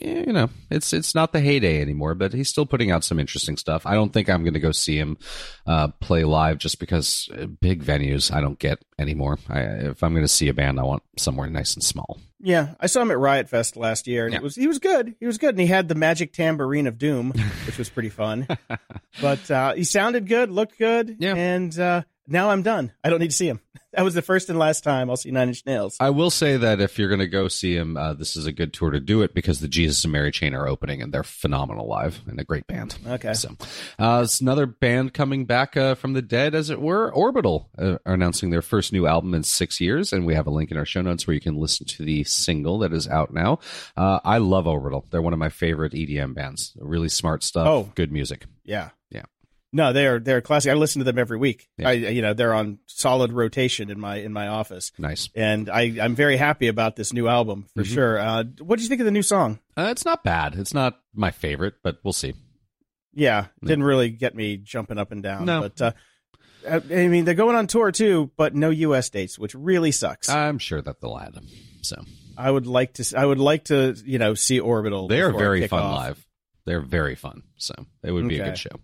yeah, 0.00 0.24
you 0.26 0.32
know, 0.32 0.50
it's 0.70 0.92
it's 0.92 1.14
not 1.14 1.32
the 1.32 1.40
heyday 1.40 1.80
anymore, 1.80 2.14
but 2.14 2.32
he's 2.32 2.48
still 2.48 2.66
putting 2.66 2.90
out 2.90 3.04
some 3.04 3.20
interesting 3.20 3.56
stuff. 3.56 3.86
I 3.86 3.94
don't 3.94 4.12
think 4.12 4.28
I'm 4.28 4.42
going 4.42 4.54
to 4.54 4.60
go 4.60 4.72
see 4.72 4.98
him 4.98 5.16
uh, 5.66 5.88
play 6.00 6.24
live 6.24 6.58
just 6.58 6.80
because 6.80 7.28
uh, 7.36 7.46
big 7.46 7.82
venues 7.82 8.32
I 8.32 8.40
don't 8.40 8.58
get 8.58 8.80
anymore. 8.98 9.38
I, 9.48 9.60
if 9.60 10.02
I'm 10.02 10.12
going 10.12 10.24
to 10.24 10.28
see 10.28 10.48
a 10.48 10.54
band, 10.54 10.80
I 10.80 10.82
want 10.84 11.02
somewhere 11.16 11.48
nice 11.48 11.74
and 11.74 11.82
small. 11.84 12.18
yeah, 12.40 12.74
I 12.80 12.86
saw 12.86 13.02
him 13.02 13.10
at 13.12 13.18
Riot 13.18 13.48
Fest 13.48 13.76
last 13.76 14.06
year, 14.06 14.24
and 14.24 14.32
Yeah. 14.32 14.40
it 14.40 14.42
was 14.42 14.56
he 14.56 14.66
was 14.66 14.78
good. 14.80 15.14
He 15.20 15.26
was 15.26 15.38
good, 15.38 15.50
and 15.50 15.60
he 15.60 15.66
had 15.66 15.88
the 15.88 15.94
magic 15.94 16.32
tambourine 16.32 16.86
of 16.86 16.98
doom, 16.98 17.32
which 17.66 17.78
was 17.78 17.88
pretty 17.88 18.10
fun. 18.10 18.46
but 19.20 19.50
uh, 19.50 19.74
he 19.74 19.84
sounded 19.84 20.26
good, 20.28 20.50
looked 20.50 20.78
good, 20.78 21.16
Yeah. 21.20 21.34
and 21.36 21.78
uh, 21.78 22.02
now 22.26 22.50
I'm 22.50 22.62
done. 22.62 22.92
I 23.04 23.10
don't 23.10 23.20
need 23.20 23.30
to 23.30 23.36
see 23.36 23.48
him. 23.48 23.60
That 23.96 24.02
was 24.02 24.14
the 24.14 24.22
first 24.22 24.48
and 24.50 24.58
last 24.58 24.82
time 24.84 25.08
I'll 25.10 25.16
see 25.16 25.30
Nine 25.30 25.48
Inch 25.48 25.64
Nails. 25.66 25.96
I 26.00 26.10
will 26.10 26.30
say 26.30 26.56
that 26.56 26.80
if 26.80 26.98
you're 26.98 27.08
going 27.08 27.20
to 27.20 27.28
go 27.28 27.48
see 27.48 27.76
him, 27.76 27.96
uh, 27.96 28.14
this 28.14 28.36
is 28.36 28.46
a 28.46 28.52
good 28.52 28.72
tour 28.72 28.90
to 28.90 29.00
do 29.00 29.22
it 29.22 29.34
because 29.34 29.60
the 29.60 29.68
Jesus 29.68 30.04
and 30.04 30.12
Mary 30.12 30.30
Chain 30.32 30.54
are 30.54 30.66
opening 30.66 31.00
and 31.02 31.12
they're 31.12 31.22
phenomenal 31.22 31.86
live 31.86 32.20
and 32.26 32.40
a 32.40 32.44
great 32.44 32.66
band. 32.66 32.96
Okay. 33.06 33.34
So, 33.34 33.56
uh, 33.98 34.22
it's 34.24 34.40
another 34.40 34.66
band 34.66 35.14
coming 35.14 35.44
back 35.44 35.76
uh, 35.76 35.94
from 35.94 36.12
the 36.12 36.22
dead, 36.22 36.54
as 36.54 36.70
it 36.70 36.80
were. 36.80 37.12
Orbital 37.12 37.70
uh, 37.78 37.98
are 38.04 38.14
announcing 38.14 38.50
their 38.50 38.62
first 38.62 38.92
new 38.92 39.06
album 39.06 39.34
in 39.34 39.42
six 39.42 39.80
years, 39.80 40.12
and 40.12 40.26
we 40.26 40.34
have 40.34 40.46
a 40.46 40.50
link 40.50 40.70
in 40.70 40.76
our 40.76 40.84
show 40.86 41.02
notes 41.02 41.26
where 41.26 41.34
you 41.34 41.40
can 41.40 41.56
listen 41.56 41.86
to 41.86 42.04
the 42.04 42.24
single 42.24 42.78
that 42.80 42.92
is 42.92 43.06
out 43.08 43.32
now. 43.32 43.58
Uh, 43.96 44.18
I 44.24 44.38
love 44.38 44.66
Orbital; 44.66 45.06
they're 45.10 45.22
one 45.22 45.32
of 45.32 45.38
my 45.38 45.48
favorite 45.50 45.92
EDM 45.92 46.34
bands. 46.34 46.72
Really 46.80 47.08
smart 47.08 47.42
stuff, 47.42 47.66
Oh. 47.68 47.92
good 47.94 48.10
music. 48.12 48.46
Yeah. 48.64 48.90
Yeah. 49.10 49.22
No, 49.76 49.92
they're 49.92 50.20
they're 50.20 50.40
classic. 50.40 50.70
I 50.70 50.74
listen 50.74 51.00
to 51.00 51.04
them 51.04 51.18
every 51.18 51.36
week. 51.36 51.68
Yeah. 51.76 51.88
I 51.88 51.92
you 51.92 52.22
know 52.22 52.32
they're 52.32 52.54
on 52.54 52.78
solid 52.86 53.32
rotation 53.32 53.90
in 53.90 53.98
my 53.98 54.16
in 54.16 54.32
my 54.32 54.46
office, 54.46 54.92
Nice. 54.98 55.28
and 55.34 55.68
I 55.68 55.96
I'm 56.00 56.14
very 56.14 56.36
happy 56.36 56.68
about 56.68 56.94
this 56.94 57.12
new 57.12 57.26
album 57.26 57.66
for 57.74 57.82
Mhm. 57.82 57.92
sure. 57.94 58.18
Uh, 58.20 58.44
what 58.60 58.76
do 58.78 58.82
you 58.84 58.88
think 58.88 59.00
of 59.00 59.04
the 59.04 59.10
new 59.10 59.22
song? 59.22 59.58
Uh, 59.76 59.88
it's 59.90 60.04
not 60.04 60.22
bad. 60.22 60.54
It's 60.54 60.72
not 60.72 61.00
my 61.12 61.32
favorite, 61.32 61.74
but 61.82 61.98
we'll 62.04 62.12
see. 62.12 62.34
Yeah, 63.14 63.46
didn't 63.62 63.82
really 63.84 64.10
get 64.10 64.34
me 64.34 64.56
jumping 64.58 64.96
up 64.98 65.10
and 65.12 65.22
down. 65.22 65.44
No. 65.44 65.60
but 65.62 65.80
uh, 65.82 65.92
I 66.68 67.08
mean 67.08 67.24
they're 67.24 67.34
going 67.34 67.56
on 67.56 67.66
tour 67.66 67.90
too, 67.92 68.30
but 68.36 68.54
no 68.54 68.70
U.S. 68.70 69.10
dates, 69.10 69.38
which 69.38 69.54
really 69.54 69.90
sucks. 69.92 70.28
I'm 70.28 70.58
sure 70.58 70.80
that 70.82 71.00
they'll 71.00 71.18
add 71.18 71.34
them. 71.34 71.46
So 71.82 71.96
I 72.38 72.50
would 72.50 72.66
like 72.66 72.94
to 72.94 73.14
I 73.18 73.26
would 73.26 73.38
like 73.40 73.64
to 73.64 73.96
you 74.06 74.18
know 74.18 74.34
see 74.34 74.60
Orbital. 74.60 75.08
they 75.08 75.20
are 75.20 75.32
very 75.32 75.66
fun 75.66 75.82
off. 75.82 75.96
live. 75.96 76.26
They're 76.64 76.80
very 76.80 77.14
fun. 77.16 77.42
So 77.56 77.74
it 78.02 78.12
would 78.12 78.28
be 78.28 78.38
a 78.38 78.44
good 78.44 78.58
show. 78.58 78.80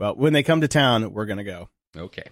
Well, 0.00 0.14
when 0.14 0.32
they 0.32 0.42
come 0.42 0.62
to 0.62 0.68
town, 0.68 1.12
we're 1.12 1.26
gonna 1.26 1.44
go. 1.44 1.68
Okay. 1.94 2.24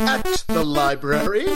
At 0.00 0.44
the 0.48 0.64
library. 0.64 1.46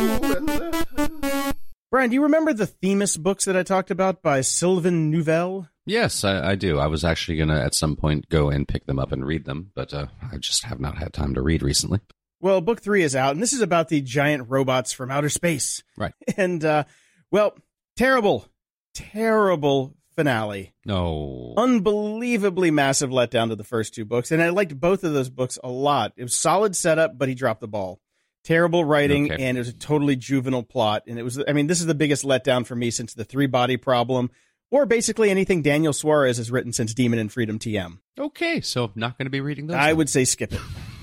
Ooh, 0.00 1.52
Brian, 1.90 2.08
do 2.08 2.14
you 2.14 2.22
remember 2.22 2.54
the 2.54 2.66
Themis 2.66 3.18
books 3.18 3.44
that 3.44 3.58
I 3.58 3.62
talked 3.62 3.90
about 3.90 4.22
by 4.22 4.40
Sylvain 4.40 5.12
Neuvel? 5.12 5.68
Yes, 5.84 6.24
I, 6.24 6.52
I 6.52 6.54
do. 6.54 6.78
I 6.78 6.86
was 6.86 7.04
actually 7.04 7.36
going 7.36 7.48
to 7.48 7.60
at 7.60 7.74
some 7.74 7.96
point 7.96 8.28
go 8.28 8.50
and 8.50 8.68
pick 8.68 8.86
them 8.86 8.98
up 8.98 9.10
and 9.10 9.26
read 9.26 9.46
them, 9.46 9.72
but 9.74 9.92
uh, 9.94 10.06
I 10.30 10.36
just 10.36 10.64
have 10.64 10.80
not 10.80 10.98
had 10.98 11.12
time 11.14 11.34
to 11.34 11.42
read 11.42 11.62
recently. 11.62 12.00
Well, 12.40 12.60
book 12.60 12.82
three 12.82 13.02
is 13.02 13.16
out, 13.16 13.32
and 13.32 13.42
this 13.42 13.54
is 13.54 13.62
about 13.62 13.88
the 13.88 14.02
giant 14.02 14.48
robots 14.48 14.92
from 14.92 15.10
outer 15.10 15.30
space. 15.30 15.82
Right. 15.96 16.12
And, 16.36 16.64
uh, 16.64 16.84
well, 17.30 17.56
terrible, 17.96 18.46
terrible 18.94 19.97
finale. 20.18 20.72
No. 20.84 21.54
Unbelievably 21.56 22.70
massive 22.72 23.10
letdown 23.10 23.50
to 23.50 23.56
the 23.56 23.62
first 23.64 23.94
two 23.94 24.04
books. 24.04 24.32
And 24.32 24.42
I 24.42 24.48
liked 24.48 24.78
both 24.78 25.04
of 25.04 25.12
those 25.12 25.30
books 25.30 25.58
a 25.62 25.68
lot. 25.68 26.12
It 26.16 26.24
was 26.24 26.34
solid 26.34 26.74
setup, 26.74 27.16
but 27.16 27.28
he 27.28 27.34
dropped 27.36 27.60
the 27.60 27.68
ball. 27.68 28.00
Terrible 28.44 28.84
writing, 28.84 29.30
Okay. 29.32 29.44
and 29.44 29.56
it 29.56 29.60
was 29.60 29.68
a 29.68 29.72
totally 29.72 30.16
juvenile 30.16 30.62
plot. 30.64 31.04
And 31.06 31.18
it 31.18 31.22
was, 31.22 31.40
I 31.46 31.52
mean, 31.52 31.68
this 31.68 31.80
is 31.80 31.86
the 31.86 31.94
biggest 31.94 32.24
letdown 32.24 32.66
for 32.66 32.74
me 32.74 32.90
since 32.90 33.14
the 33.14 33.24
three 33.24 33.46
body 33.46 33.76
problem, 33.76 34.30
or 34.70 34.86
basically 34.86 35.30
anything 35.30 35.62
Daniel 35.62 35.92
Suarez 35.92 36.38
has 36.38 36.50
written 36.50 36.72
since 36.72 36.94
Daemon 36.94 37.18
and 37.20 37.30
Freedom 37.32 37.58
TM. 37.58 37.98
Okay, 38.18 38.60
so 38.60 38.84
I'm 38.84 38.92
not 38.96 39.16
going 39.18 39.26
to 39.26 39.30
be 39.30 39.40
reading 39.40 39.66
those. 39.68 39.76
I 39.76 39.88
then. 39.88 39.96
would 39.98 40.08
say 40.08 40.24
skip 40.24 40.52
it, 40.52 40.60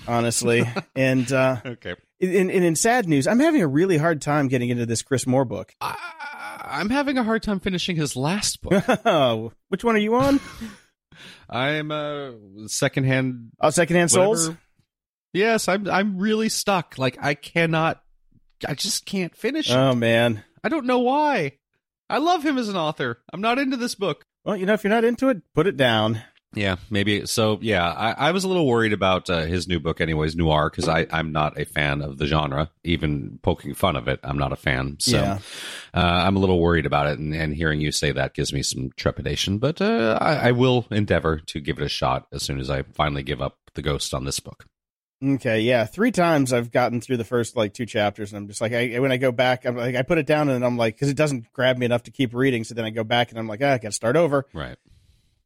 honestly. 0.08 0.64
and, 0.96 1.32
uh, 1.32 1.62
Okay. 1.66 1.96
In, 2.20 2.50
in, 2.50 2.64
in 2.64 2.76
sad 2.76 3.08
news, 3.08 3.28
I'm 3.28 3.40
having 3.40 3.62
a 3.62 3.68
really 3.68 3.98
hard 3.98 4.22
time 4.22 4.48
getting 4.48 4.70
into 4.70 4.86
this 4.86 5.02
Chris 5.02 5.28
Moore 5.28 5.46
book. 5.46 5.74
I, 5.82 5.96
I'm 6.64 6.90
having 6.90 7.18
a 7.18 7.24
hard 7.24 7.44
time 7.44 7.60
finishing 7.60 7.96
his 7.96 8.16
last 8.16 8.62
book. 8.62 9.54
Which 9.70 9.84
one 9.84 9.96
are 9.96 10.00
you 10.00 10.16
on? 10.16 10.40
I'm 11.50 11.92
uh, 11.92 12.32
secondhand. 12.68 13.52
Oh, 13.60 13.70
Secondhand 13.70 14.12
Souls? 14.12 14.52
Yes, 15.34 15.68
I'm. 15.68 15.88
I'm 15.90 16.18
really 16.18 16.50
stuck. 16.50 16.98
Like 16.98 17.18
I 17.22 17.34
cannot. 17.34 18.02
I 18.68 18.74
just 18.74 19.06
can't 19.06 19.36
finish 19.36 19.70
it. 19.70 19.76
Oh, 19.76 19.94
man. 19.94 20.44
I 20.64 20.70
don't 20.70 20.86
know 20.86 21.00
why. 21.00 21.54
I 22.10 22.18
love 22.20 22.44
him 22.44 22.58
as 22.58 22.70
an 22.70 22.78
author. 22.78 23.22
I'm 23.32 23.42
not 23.42 23.60
into 23.60 23.78
this 23.78 23.96
book. 23.96 24.26
Well, 24.44 24.56
you 24.56 24.66
know, 24.66 24.74
if 24.74 24.84
you're 24.84 24.94
not 24.94 25.04
into 25.04 25.30
it, 25.30 25.42
put 25.54 25.68
it 25.68 25.78
down. 25.78 26.22
Yeah, 26.56 26.78
maybe. 26.90 27.26
So, 27.26 27.60
yeah, 27.62 27.88
I, 27.92 28.30
I 28.30 28.32
was 28.32 28.44
a 28.44 28.48
little 28.48 28.66
worried 28.66 28.94
about 28.94 29.30
uh, 29.30 29.42
his 29.42 29.68
new 29.68 29.80
book, 29.80 30.02
anyways, 30.02 30.36
Noir, 30.36 30.70
because 30.70 30.88
I'm 30.88 31.32
not 31.32 31.60
a 31.60 31.66
fan 31.66 32.02
of 32.02 32.18
the 32.18 32.26
genre. 32.26 32.72
Even 32.84 33.40
poking 33.44 33.74
fun 33.76 33.96
of 33.96 34.08
it, 34.08 34.20
I'm 34.24 34.38
not 34.38 34.52
a 34.54 34.56
fan. 34.56 34.98
So, 35.00 35.18
Yeah. 35.18 35.40
uh, 35.94 36.00
I'm 36.26 36.36
a 36.36 36.40
little 36.40 36.60
worried 36.60 36.86
about 36.86 37.08
it. 37.08 37.20
And, 37.20 37.36
and 37.36 37.54
hearing 37.54 37.82
you 37.82 37.92
say 37.92 38.12
that 38.12 38.34
gives 38.34 38.54
me 38.54 38.64
some 38.64 38.92
trepidation. 38.96 39.58
But 39.58 39.82
uh, 39.82 40.18
I, 40.22 40.50
I 40.50 40.52
will 40.52 40.86
endeavor 40.92 41.40
to 41.48 41.60
give 41.60 41.78
it 41.78 41.84
a 41.84 41.90
shot 41.90 42.28
as 42.32 42.42
soon 42.44 42.60
as 42.60 42.70
I 42.70 42.84
finally 42.84 43.24
give 43.24 43.42
up 43.42 43.58
the 43.74 43.82
ghost 43.82 44.14
on 44.14 44.24
this 44.24 44.40
book. 44.40 44.66
Okay, 45.24 45.62
yeah. 45.62 45.86
Three 45.86 46.12
times 46.12 46.52
I've 46.52 46.72
gotten 46.72 47.00
through 47.02 47.18
the 47.18 47.24
first 47.24 47.56
like 47.56 47.74
two 47.74 47.86
chapters, 47.86 48.32
and 48.32 48.38
I'm 48.38 48.48
just 48.48 48.60
like, 48.62 48.74
I, 48.74 49.00
when 49.00 49.12
I 49.14 49.18
go 49.18 49.32
back, 49.32 49.66
I'm 49.66 49.76
like, 49.76 49.96
I 49.96 50.02
put 50.02 50.18
it 50.18 50.26
down, 50.26 50.50
and 50.50 50.64
I'm 50.64 50.78
like, 50.78 50.96
because 50.96 51.08
it 51.10 51.16
doesn't 51.16 51.52
grab 51.54 51.78
me 51.78 51.86
enough 51.86 52.04
to 52.04 52.12
keep 52.12 52.34
reading. 52.34 52.64
So 52.66 52.76
then 52.76 52.84
I 52.86 52.90
go 52.90 53.04
back, 53.06 53.30
and 53.30 53.40
I'm 53.40 53.48
like, 53.48 53.62
ah, 53.64 53.72
I 53.72 53.78
got 53.78 53.90
to 53.90 53.92
start 53.94 54.18
over. 54.18 54.46
Right. 54.54 54.78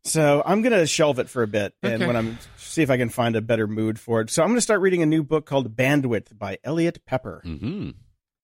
So 0.06 0.42
I'm 0.46 0.62
gonna 0.62 0.86
shelve 0.88 1.20
it 1.20 1.30
for 1.30 1.44
a 1.44 1.48
bit, 1.48 1.74
and 1.84 1.94
Okay. 1.96 2.08
when 2.08 2.16
I'm 2.16 2.38
see 2.58 2.82
if 2.82 2.90
I 2.90 2.98
can 2.98 3.10
find 3.10 3.36
a 3.36 3.42
better 3.42 3.68
mood 3.68 4.00
for 4.00 4.22
it. 4.22 4.30
So 4.30 4.42
I'm 4.44 4.50
gonna 4.50 4.62
start 4.62 4.82
reading 4.82 5.02
a 5.02 5.06
new 5.06 5.24
book 5.24 5.46
called 5.46 5.76
Bandwidth 5.76 6.38
by 6.38 6.58
Eliot 6.64 7.06
Peper. 7.06 7.42
hmm 7.44 7.90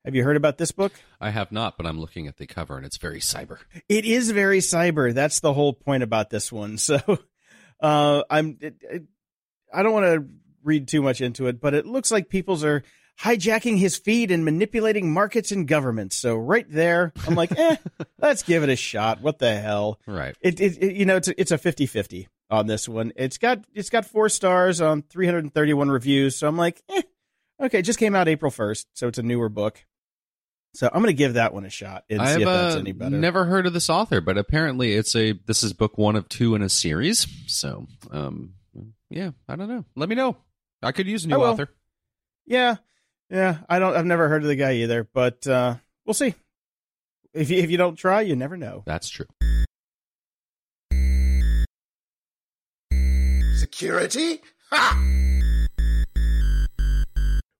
Have 0.03 0.15
you 0.15 0.23
heard 0.23 0.35
about 0.37 0.57
this 0.57 0.71
book? 0.71 0.93
I 1.21 1.29
have 1.29 1.51
not, 1.51 1.77
but 1.77 1.85
I'm 1.85 1.99
looking 1.99 2.27
at 2.27 2.37
the 2.37 2.45
cover 2.45 2.77
and 2.77 2.85
it's 2.85 2.97
very 2.97 3.19
cyber. 3.19 3.59
It 3.87 4.05
is 4.05 4.31
very 4.31 4.59
cyber. 4.59 5.13
That's 5.13 5.39
the 5.39 5.53
whole 5.53 5.73
point 5.73 6.03
about 6.03 6.29
this 6.29 6.51
one. 6.51 6.77
So, 6.85 6.99
uh, 7.81 8.23
I'm, 8.29 8.57
it, 8.61 8.75
it, 8.81 9.03
I 9.73 9.81
don't 9.83 9.93
want 9.93 10.05
to 10.05 10.27
read 10.63 10.87
too 10.87 11.01
much 11.01 11.21
into 11.21 11.47
it, 11.47 11.59
but 11.59 11.73
it 11.73 11.85
looks 11.85 12.11
like 12.11 12.29
people's 12.29 12.63
are 12.63 12.83
hijacking 13.21 13.77
his 13.77 13.97
feed 13.97 14.31
and 14.31 14.43
manipulating 14.43 15.11
markets 15.11 15.51
and 15.51 15.67
governments. 15.67 16.15
So 16.15 16.35
right 16.35 16.65
there, 16.69 17.13
I'm 17.27 17.35
like, 17.35 17.57
eh, 17.57 17.77
let's 18.19 18.43
give 18.43 18.63
it 18.63 18.69
a 18.69 18.75
shot. 18.75 19.21
What 19.21 19.39
the 19.39 19.55
hell? 19.59 19.99
Right. 20.05 20.35
It, 20.41 20.59
it, 20.59 20.77
it 20.81 20.95
you 20.95 21.05
know, 21.05 21.17
it's 21.17 21.27
a, 21.27 21.39
it's 21.39 21.51
a 21.51 21.57
50-50 21.57 22.27
on 22.49 22.67
this 22.67 22.87
one. 22.89 23.13
It's 23.15 23.37
got, 23.37 23.65
it's 23.73 23.89
got 23.89 24.05
four 24.05 24.29
stars 24.29 24.81
on 24.81 25.01
331 25.03 25.89
reviews. 25.89 26.35
So 26.35 26.47
I'm 26.47 26.57
like, 26.57 26.81
eh, 26.89 27.01
okay. 27.61 27.79
It 27.79 27.83
just 27.83 27.99
came 27.99 28.15
out 28.15 28.27
April 28.27 28.51
1st. 28.51 28.85
So 28.93 29.07
it's 29.07 29.17
a 29.17 29.23
newer 29.23 29.49
book. 29.49 29.83
So 30.75 30.87
I'm 30.87 31.01
going 31.01 31.07
to 31.07 31.13
give 31.13 31.35
that 31.35 31.53
one 31.53 31.63
a 31.63 31.69
shot 31.69 32.03
and 32.09 32.19
see 32.19 32.25
I've 32.25 32.41
if 32.41 32.45
that's 32.45 32.75
uh, 32.75 32.79
any 32.79 32.91
better. 32.91 33.15
never 33.15 33.45
heard 33.45 33.65
of 33.65 33.71
this 33.71 33.89
author, 33.89 34.19
but 34.19 34.37
apparently 34.37 34.91
it's 34.91 35.15
a 35.15 35.31
this 35.31 35.63
is 35.63 35.71
book 35.71 35.97
one 35.97 36.17
of 36.17 36.27
two 36.27 36.53
in 36.53 36.61
a 36.61 36.67
series. 36.67 37.25
So, 37.47 37.87
um, 38.11 38.55
yeah, 39.09 39.31
I 39.47 39.55
don't 39.55 39.69
know. 39.69 39.85
Let 39.95 40.09
me 40.09 40.15
know. 40.15 40.35
I 40.83 40.91
could 40.91 41.07
use 41.07 41.23
a 41.23 41.29
new 41.29 41.37
author. 41.37 41.69
Yeah, 42.45 42.75
yeah, 43.29 43.57
I 43.67 43.79
don't. 43.79 43.95
I've 43.95 44.05
never 44.05 44.29
heard 44.29 44.43
of 44.43 44.47
the 44.47 44.55
guy 44.55 44.73
either, 44.73 45.03
but 45.03 45.47
uh, 45.47 45.75
we'll 46.05 46.13
see. 46.13 46.35
If 47.33 47.49
you, 47.49 47.57
if 47.57 47.71
you 47.71 47.77
don't 47.77 47.95
try, 47.95 48.21
you 48.21 48.35
never 48.35 48.55
know. 48.55 48.83
That's 48.85 49.09
true. 49.09 49.25
Security? 53.55 54.41
Ha! 54.69 55.01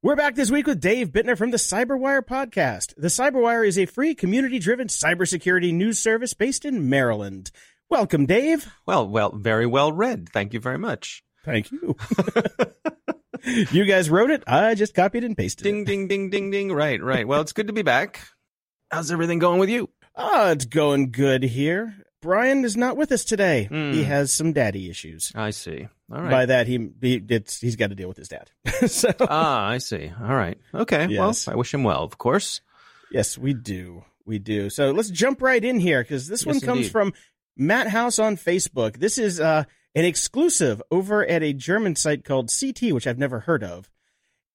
We're 0.03 0.16
back 0.16 0.36
this 0.36 0.51
week 0.51 0.68
with 0.68 0.80
Dave 0.80 1.09
Bittner 1.09 1.36
from 1.36 1.49
the 1.49 1.57
Cyberwire 1.57 2.22
podcast. 2.22 2.93
The 2.95 3.07
Cyberwire 3.07 3.68
is 3.68 3.80
a 3.80 3.88
free, 3.88 4.13
community 4.13 4.59
driven 4.59 4.88
cybersecurity 4.88 5.74
news 5.74 5.97
service 5.97 6.36
based 6.36 6.63
in 6.63 6.88
Maryland. 6.89 7.49
Welcome, 7.89 8.28
Dave. 8.28 8.72
Well, 8.86 9.09
well, 9.09 9.32
very 9.36 9.66
well 9.66 9.91
read. 9.91 10.30
Thank 10.30 10.53
you 10.53 10.59
very 10.59 10.78
much. 10.78 11.24
Thank 11.43 11.72
you. 11.72 11.95
you 13.43 13.86
guys 13.86 14.09
wrote 14.09 14.31
it. 14.31 14.43
I 14.47 14.75
just 14.75 14.93
copied 14.93 15.23
and 15.23 15.38
pasted 15.38 15.63
Ding, 15.63 15.81
it. 15.81 15.86
ding, 15.86 16.07
ding, 16.07 16.29
ding, 16.29 16.51
ding. 16.51 16.71
Right, 16.71 17.01
right. 17.01 17.27
Well, 17.27 17.41
it's 17.41 17.53
good 17.53 17.67
to 17.67 17.73
be 17.73 17.81
back. 17.81 18.19
How's 18.91 19.11
everything 19.11 19.39
going 19.39 19.59
with 19.59 19.69
you? 19.69 19.89
Oh, 20.15 20.51
it's 20.51 20.65
going 20.65 21.11
good 21.11 21.43
here. 21.43 21.95
Brian 22.21 22.65
is 22.65 22.75
not 22.75 22.97
with 22.97 23.11
us 23.11 23.23
today. 23.23 23.65
Hmm. 23.65 23.91
He 23.91 24.03
has 24.03 24.31
some 24.31 24.53
daddy 24.53 24.89
issues. 24.89 25.31
I 25.36 25.51
see. 25.51 25.88
All 26.11 26.21
right. 26.21 26.31
By 26.31 26.45
that, 26.47 26.67
he, 26.67 26.89
he 27.01 27.21
it's 27.29 27.59
he's 27.59 27.75
got 27.75 27.89
to 27.89 27.95
deal 27.95 28.07
with 28.07 28.17
his 28.17 28.29
dad. 28.29 28.49
so 28.88 29.11
ah, 29.21 29.67
I 29.67 29.77
see. 29.79 30.11
All 30.21 30.36
right. 30.36 30.57
Okay. 30.73 31.07
Yes. 31.09 31.45
Well, 31.47 31.53
I 31.53 31.57
wish 31.57 31.73
him 31.73 31.83
well, 31.83 32.03
of 32.03 32.17
course. 32.17 32.61
yes, 33.11 33.38
we 33.38 33.53
do, 33.53 34.03
we 34.25 34.39
do. 34.39 34.69
So 34.69 34.91
let's 34.91 35.09
jump 35.09 35.41
right 35.41 35.63
in 35.63 35.79
here 35.79 36.01
because 36.01 36.27
this 36.27 36.45
one 36.45 36.59
comes 36.59 36.77
indeed. 36.77 36.91
from 36.91 37.13
Matt 37.57 37.88
House 37.88 38.17
on 38.17 38.38
Facebook. 38.38 38.97
This 38.97 39.17
is 39.17 39.39
uh, 39.39 39.65
an 39.95 40.05
exclusive 40.05 40.81
over 40.91 41.25
at 41.25 41.41
a 41.41 41.53
German 41.53 41.95
site 41.95 42.25
called 42.25 42.49
c't, 42.49 42.93
which 42.93 43.07
I've 43.07 43.17
never 43.17 43.41
heard 43.41 43.63
of. 43.63 43.89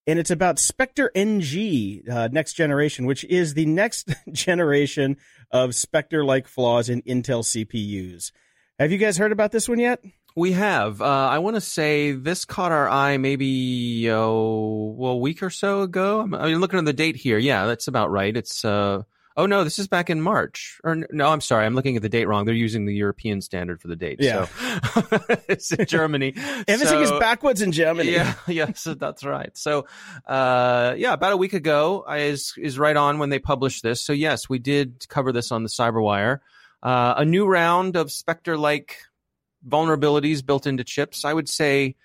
And 0.07 0.19
it's 0.19 0.31
about 0.31 0.59
Spectre 0.59 1.11
NG 1.15 2.03
uh, 2.11 2.29
next 2.31 2.55
generation, 2.55 3.07
which 3.07 3.25
is 3.25 3.55
the 3.55 3.67
next 3.67 4.09
generation 4.33 5.17
of 5.51 5.75
Spectre 5.75 6.25
like 6.25 6.47
flaws 6.47 6.89
in 6.89 7.03
Intel 7.03 7.43
CPUs. 7.43 8.33
Have 8.79 8.93
you 8.93 8.99
guys 8.99 9.19
heard 9.19 9.33
about 9.33 9.53
this 9.53 9.69
one 9.69 9.79
yet? 9.79 10.03
We 10.37 10.53
have. 10.53 11.03
Uh, 11.03 11.05
I 11.05 11.39
want 11.39 11.57
to 11.57 11.61
say 11.61 12.13
this 12.13 12.45
caught 12.45 12.73
our 12.73 12.89
eye 12.89 13.17
maybe 13.17 14.11
oh, 14.11 14.95
well, 14.97 15.13
a 15.13 15.17
week 15.17 15.43
or 15.43 15.51
so 15.51 15.83
ago. 15.83 16.21
I'm, 16.21 16.35
I'm 16.35 16.61
looking 16.61 16.79
at 16.79 16.85
the 16.85 16.93
date 16.93 17.17
here. 17.17 17.37
Yeah, 17.37 17.67
that's 17.67 17.89
about 17.89 18.11
right. 18.11 18.37
It's 18.37 18.65
uh, 18.65 19.03
oh 19.37 19.47
no, 19.47 19.65
this 19.65 19.79
is 19.79 19.89
back 19.89 20.11
in 20.11 20.21
March. 20.21 20.81
Or 20.85 21.05
no, 21.11 21.29
I'm 21.29 21.41
sorry, 21.41 21.67
I'm 21.67 21.75
looking 21.75 21.97
at 21.97 22.03
the 22.03 22.09
date 22.09 22.27
wrong. 22.27 22.45
They're 22.45 22.55
using 22.55 22.87
the 22.87 22.95
European 22.95 23.41
standard 23.41 23.81
for 23.81 23.89
the 23.89 23.97
date. 23.97 24.19
Yeah. 24.21 24.47
so 24.47 25.19
it's 25.49 25.73
in 25.73 25.87
Germany. 25.87 26.35
Everything 26.69 27.01
is 27.01 27.11
backwards 27.13 27.63
in 27.63 27.73
Germany. 27.73 28.13
Yeah, 28.13 28.35
yes, 28.49 28.85
that's 28.99 29.25
right. 29.25 29.57
So, 29.57 29.87
uh, 30.27 30.95
yeah, 30.97 31.13
about 31.13 31.33
a 31.33 31.37
week 31.37 31.53
ago 31.53 32.05
is 32.11 32.55
is 32.59 32.79
right 32.79 32.97
on 32.97 33.19
when 33.19 33.31
they 33.31 33.39
published 33.39 33.83
this. 33.83 34.01
So 34.01 34.13
yes, 34.13 34.49
we 34.49 34.59
did 34.59 35.09
cover 35.09 35.33
this 35.33 35.53
on 35.53 35.63
the 35.63 35.69
CyberWire. 35.69 36.41
Uh, 36.83 37.15
a 37.19 37.25
new 37.25 37.47
round 37.47 37.97
of 37.97 38.11
Spectre-like 38.11 38.97
vulnerabilities 39.67 40.45
built 40.45 40.67
into 40.67 40.85
chips. 40.85 41.25
I 41.25 41.35
would 41.35 41.49
say, 41.49 41.97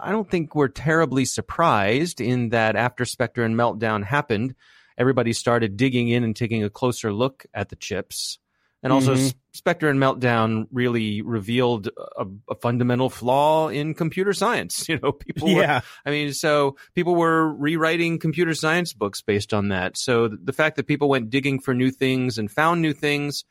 I 0.00 0.12
don't 0.12 0.30
think 0.30 0.54
we're 0.54 0.68
terribly 0.68 1.24
surprised 1.24 2.20
in 2.20 2.50
that 2.50 2.76
after 2.76 3.04
Spectre 3.04 3.42
and 3.42 3.56
Meltdown 3.56 4.04
happened, 4.04 4.54
everybody 5.02 5.32
started 5.32 5.76
digging 5.76 6.08
in 6.08 6.22
and 6.24 6.34
taking 6.36 6.62
a 6.64 6.70
closer 6.70 7.12
look 7.12 7.44
at 7.52 7.68
the 7.68 7.76
chips. 7.76 8.38
And 8.84 8.92
also, 8.92 9.14
Mhm. 9.14 9.34
Spectre 9.52 9.88
and 9.88 10.00
Meltdown 10.00 10.66
really 10.72 11.22
revealed 11.22 11.88
a, 12.16 12.26
a 12.48 12.54
fundamental 12.56 13.10
flaw 13.10 13.68
in 13.68 13.94
computer 13.94 14.32
science. 14.32 14.86
You 14.88 14.98
know, 15.00 15.12
people 15.12 15.54
were 15.54 15.60
Yeah. 15.60 15.80
I 16.06 16.10
mean, 16.10 16.32
so 16.32 16.76
people 16.94 17.14
were 17.14 17.52
rewriting 17.52 18.18
computer 18.18 18.54
science 18.54 18.92
books 18.92 19.22
based 19.22 19.52
on 19.52 19.68
that. 19.68 19.96
So 19.96 20.28
th- 20.28 20.40
the 20.42 20.52
fact 20.52 20.76
that 20.76 20.86
people 20.86 21.08
went 21.08 21.30
digging 21.30 21.60
for 21.60 21.74
new 21.74 21.90
things 21.90 22.38
and 22.38 22.50
found 22.50 22.80
new 22.82 22.92
things, 22.92 23.44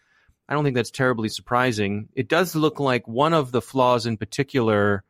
I 0.49 0.53
don't 0.53 0.63
think 0.65 0.75
that's 0.75 0.91
terribly 0.91 1.29
surprising. 1.29 2.09
It 2.13 2.27
does 2.27 2.55
look 2.55 2.79
like 2.81 3.07
one 3.07 3.33
of 3.33 3.51
the 3.53 3.61
flaws 3.61 4.05
in 4.05 4.17
particular 4.17 5.03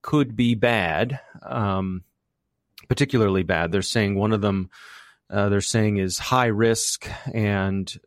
could 0.00 0.36
be 0.36 0.54
bad, 0.54 1.20
um, 1.42 2.02
particularly 2.88 3.42
bad. 3.42 3.72
They're 3.72 3.82
saying 3.82 4.14
one 4.14 4.32
of 4.32 4.40
them, 4.40 4.70
uh, 5.30 5.48
they're 5.48 5.60
saying 5.60 5.96
is 5.96 6.18
high 6.18 6.46
risk 6.46 7.08
and 7.34 7.98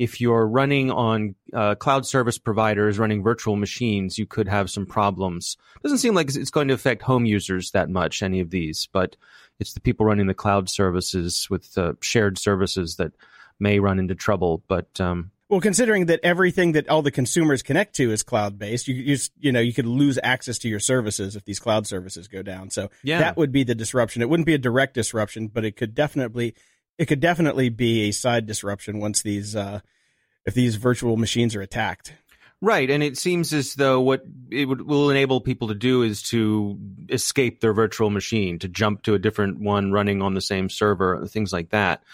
if 0.00 0.18
you're 0.18 0.46
running 0.46 0.90
on 0.90 1.34
uh, 1.52 1.74
cloud 1.74 2.06
service 2.06 2.38
providers 2.38 2.98
running 2.98 3.22
virtual 3.22 3.54
machines, 3.54 4.18
you 4.18 4.24
could 4.24 4.48
have 4.48 4.70
some 4.70 4.86
problems. 4.86 5.58
Doesn't 5.82 5.98
seem 5.98 6.14
like 6.14 6.34
it's 6.34 6.50
going 6.50 6.68
to 6.68 6.74
affect 6.74 7.02
home 7.02 7.26
users 7.26 7.72
that 7.72 7.90
much, 7.90 8.22
any 8.22 8.40
of 8.40 8.48
these, 8.48 8.88
but 8.94 9.16
it's 9.58 9.74
the 9.74 9.80
people 9.80 10.06
running 10.06 10.26
the 10.26 10.32
cloud 10.32 10.70
services 10.70 11.48
with 11.50 11.76
uh, 11.76 11.92
shared 12.00 12.38
services 12.38 12.96
that 12.96 13.12
may 13.58 13.78
run 13.78 13.98
into 13.98 14.14
trouble. 14.14 14.62
But 14.68 14.98
um, 15.02 15.32
Well, 15.50 15.60
considering 15.60 16.06
that 16.06 16.20
everything 16.22 16.72
that 16.72 16.88
all 16.88 17.02
the 17.02 17.10
consumers 17.10 17.60
connect 17.60 17.96
to 17.96 18.12
is 18.12 18.22
cloud 18.22 18.56
based, 18.56 18.86
you 18.86 18.94
you 18.94 19.18
you 19.40 19.50
know 19.50 19.58
you 19.58 19.74
could 19.74 19.84
lose 19.84 20.16
access 20.22 20.58
to 20.58 20.68
your 20.68 20.78
services 20.78 21.34
if 21.34 21.44
these 21.44 21.58
cloud 21.58 21.88
services 21.88 22.28
go 22.28 22.40
down. 22.40 22.70
So 22.70 22.88
yeah, 23.02 23.18
that 23.18 23.36
would 23.36 23.50
be 23.50 23.64
the 23.64 23.74
disruption. 23.74 24.22
It 24.22 24.28
wouldn't 24.28 24.46
be 24.46 24.54
a 24.54 24.58
direct 24.58 24.94
disruption, 24.94 25.48
but 25.48 25.64
it 25.64 25.76
could 25.76 25.92
definitely 25.92 26.54
it 26.98 27.06
could 27.06 27.18
definitely 27.18 27.68
be 27.68 28.02
a 28.02 28.12
side 28.12 28.46
disruption 28.46 29.00
once 29.00 29.22
these 29.22 29.56
uh, 29.56 29.80
if 30.46 30.54
these 30.54 30.76
virtual 30.76 31.16
machines 31.16 31.56
are 31.56 31.62
attacked. 31.62 32.14
Right, 32.62 32.88
and 32.88 33.02
it 33.02 33.18
seems 33.18 33.52
as 33.52 33.74
though 33.74 34.00
what 34.02 34.22
it 34.50 34.66
would, 34.66 34.82
will 34.82 35.10
enable 35.10 35.40
people 35.40 35.68
to 35.68 35.74
do 35.74 36.02
is 36.02 36.22
to 36.24 36.78
escape 37.08 37.60
their 37.60 37.72
virtual 37.72 38.10
machine, 38.10 38.60
to 38.60 38.68
jump 38.68 39.02
to 39.04 39.14
a 39.14 39.18
different 39.18 39.58
one 39.58 39.90
running 39.90 40.22
on 40.22 40.34
the 40.34 40.40
same 40.40 40.68
server, 40.68 41.26
things 41.26 41.52
like 41.52 41.70
that. 41.70 42.04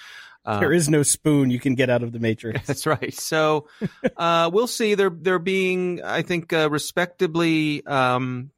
Uh, 0.46 0.60
there 0.60 0.72
is 0.72 0.88
no 0.88 1.02
spoon 1.02 1.50
you 1.50 1.58
can 1.58 1.74
get 1.74 1.90
out 1.90 2.04
of 2.04 2.12
the 2.12 2.20
matrix. 2.20 2.64
That's 2.66 2.86
right. 2.86 3.12
So 3.12 3.68
uh, 4.16 4.48
we'll 4.52 4.68
see. 4.68 4.94
They're 4.94 5.10
they're 5.10 5.40
being, 5.40 6.02
I 6.02 6.22
think, 6.22 6.52
uh, 6.52 6.70
respectably 6.70 7.84
um, 7.84 8.50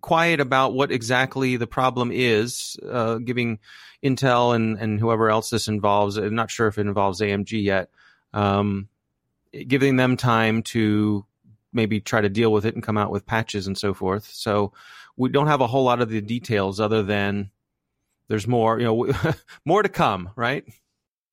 quiet 0.00 0.40
about 0.40 0.72
what 0.72 0.90
exactly 0.90 1.56
the 1.56 1.66
problem 1.66 2.10
is, 2.12 2.78
uh, 2.88 3.16
giving 3.16 3.58
Intel 4.02 4.56
and 4.56 4.78
and 4.78 4.98
whoever 4.98 5.28
else 5.28 5.50
this 5.50 5.68
involves. 5.68 6.16
I'm 6.16 6.34
not 6.34 6.50
sure 6.50 6.66
if 6.66 6.78
it 6.78 6.86
involves 6.86 7.20
AMD 7.20 7.62
yet. 7.62 7.90
Um, 8.32 8.88
giving 9.52 9.96
them 9.96 10.16
time 10.16 10.62
to 10.62 11.24
maybe 11.72 12.00
try 12.00 12.20
to 12.20 12.28
deal 12.28 12.52
with 12.52 12.64
it 12.64 12.74
and 12.74 12.82
come 12.82 12.96
out 12.96 13.10
with 13.10 13.26
patches 13.26 13.66
and 13.66 13.76
so 13.76 13.92
forth. 13.92 14.30
So 14.32 14.72
we 15.16 15.28
don't 15.28 15.46
have 15.48 15.60
a 15.60 15.66
whole 15.66 15.84
lot 15.84 16.00
of 16.00 16.08
the 16.08 16.20
details 16.20 16.80
other 16.80 17.02
than 17.02 17.50
there's 18.28 18.46
more, 18.46 18.78
you 18.78 18.84
know, 18.84 19.34
more 19.64 19.82
to 19.82 19.88
come, 19.88 20.30
right? 20.36 20.64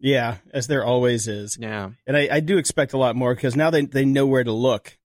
Yeah, 0.01 0.37
as 0.53 0.67
there 0.67 0.83
always 0.83 1.27
is. 1.27 1.57
Yeah. 1.59 1.91
And 2.05 2.17
I, 2.17 2.27
I 2.31 2.39
do 2.41 2.57
expect 2.57 2.93
a 2.93 2.97
lot 2.97 3.15
more 3.15 3.33
because 3.33 3.55
now 3.55 3.69
they 3.69 3.85
they 3.85 4.03
know 4.05 4.25
where 4.25 4.43
to 4.43 4.51
look. 4.51 4.97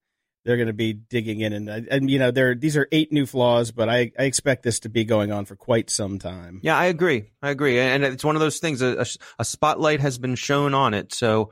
They're 0.45 0.57
going 0.57 0.69
to 0.69 0.73
be 0.73 0.93
digging 0.93 1.41
in, 1.41 1.53
and 1.53 1.69
and 1.69 2.09
you 2.09 2.19
know, 2.21 2.31
there 2.31 2.55
these 2.55 2.77
are 2.77 2.87
eight 2.93 3.13
new 3.13 3.27
flaws, 3.27 3.73
but 3.73 3.89
I, 3.89 4.13
I 4.17 4.25
expect 4.25 4.63
this 4.63 4.79
to 4.81 4.89
be 4.89 5.05
going 5.05 5.33
on 5.33 5.45
for 5.45 5.57
quite 5.57 5.91
some 5.91 6.21
time. 6.21 6.61
Yeah, 6.63 6.79
I 6.79 6.85
agree. 6.87 7.31
I 7.43 7.51
agree, 7.51 7.81
and 7.81 8.05
it's 8.05 8.23
one 8.25 8.37
of 8.37 8.41
those 8.41 8.59
things. 8.61 8.81
A, 8.81 9.01
a, 9.01 9.07
a 9.41 9.45
spotlight 9.45 9.99
has 10.01 10.19
been 10.19 10.37
shown 10.37 10.73
on 10.73 10.95
it, 10.95 11.13
so 11.13 11.51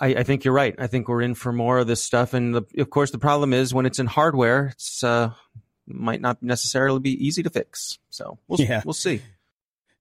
I, 0.00 0.14
I 0.18 0.22
think 0.22 0.44
you're 0.44 0.54
right. 0.54 0.76
I 0.78 0.86
think 0.86 1.08
we're 1.08 1.22
in 1.22 1.34
for 1.34 1.52
more 1.52 1.78
of 1.78 1.88
this 1.88 2.00
stuff, 2.02 2.34
and 2.34 2.54
the, 2.54 2.62
of 2.78 2.88
course, 2.88 3.10
the 3.10 3.18
problem 3.18 3.52
is 3.52 3.74
when 3.74 3.84
it's 3.84 3.98
in 3.98 4.06
hardware, 4.06 4.68
it's 4.68 5.02
uh, 5.02 5.32
might 5.88 6.20
not 6.20 6.42
necessarily 6.44 7.00
be 7.00 7.26
easy 7.26 7.42
to 7.42 7.50
fix. 7.50 7.98
So 8.10 8.38
we'll 8.46 8.60
Yeah. 8.60 8.82
we'll 8.84 8.92
see. 8.94 9.22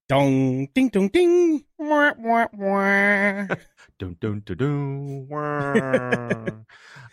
Dong, 0.08 0.68
ding, 0.76 0.89
dong, 0.89 1.08
ding. 1.08 1.64
Wah, 1.80 2.14
wah, 2.20 2.47
wah. 2.53 3.47
Dun, 3.97 4.18
dun, 4.20 4.43
dun, 4.45 4.58
dun. 4.58 5.28
Wah. 5.28 6.45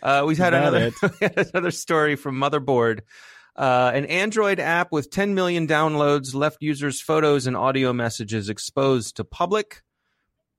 uh, 0.03 0.23
we've 0.27 0.37
had 0.37 0.53
About 0.53 0.73
another 0.75 1.43
another 1.53 1.71
story 1.71 2.15
from 2.15 2.35
Motherboard. 2.35 2.99
Uh, 3.55 3.91
an 3.95 4.05
Android 4.05 4.59
app 4.59 4.91
with 4.91 5.09
10 5.09 5.33
million 5.33 5.65
downloads 5.65 6.35
left 6.35 6.57
users' 6.61 6.99
photos 6.99 7.47
and 7.47 7.55
audio 7.55 7.93
messages 7.93 8.49
exposed 8.49 9.15
to 9.15 9.23
public. 9.23 9.81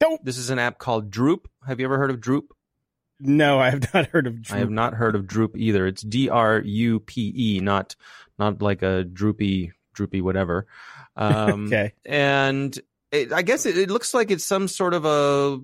Nope. 0.00 0.20
This 0.24 0.38
is 0.38 0.50
an 0.50 0.58
app 0.58 0.78
called 0.78 1.10
Drupe. 1.10 1.44
Have 1.66 1.78
you 1.78 1.86
ever 1.86 1.98
heard 1.98 2.10
of 2.10 2.20
Drupe? 2.20 2.48
No, 3.20 3.60
I 3.60 3.70
have 3.70 3.94
not 3.94 4.06
heard 4.06 4.26
of. 4.26 4.34
Drupe. 4.34 4.54
I 4.54 4.58
have 4.58 4.70
not 4.70 4.94
heard 4.94 5.14
of 5.14 5.26
Drupe 5.26 5.56
either. 5.56 5.86
It's 5.86 6.02
D 6.02 6.28
R 6.30 6.60
U 6.60 7.00
P 7.00 7.32
E, 7.36 7.60
not 7.60 7.94
not 8.38 8.60
like 8.60 8.82
a 8.82 9.04
droopy 9.04 9.72
droopy 9.94 10.20
whatever. 10.20 10.66
Um, 11.16 11.66
Okay. 11.66 11.92
and 12.04 12.76
it, 13.12 13.32
I 13.32 13.42
guess 13.42 13.66
it, 13.66 13.78
it 13.78 13.88
looks 13.90 14.14
like 14.14 14.30
it's 14.32 14.44
some 14.44 14.66
sort 14.66 14.94
of 14.94 15.04
a 15.04 15.60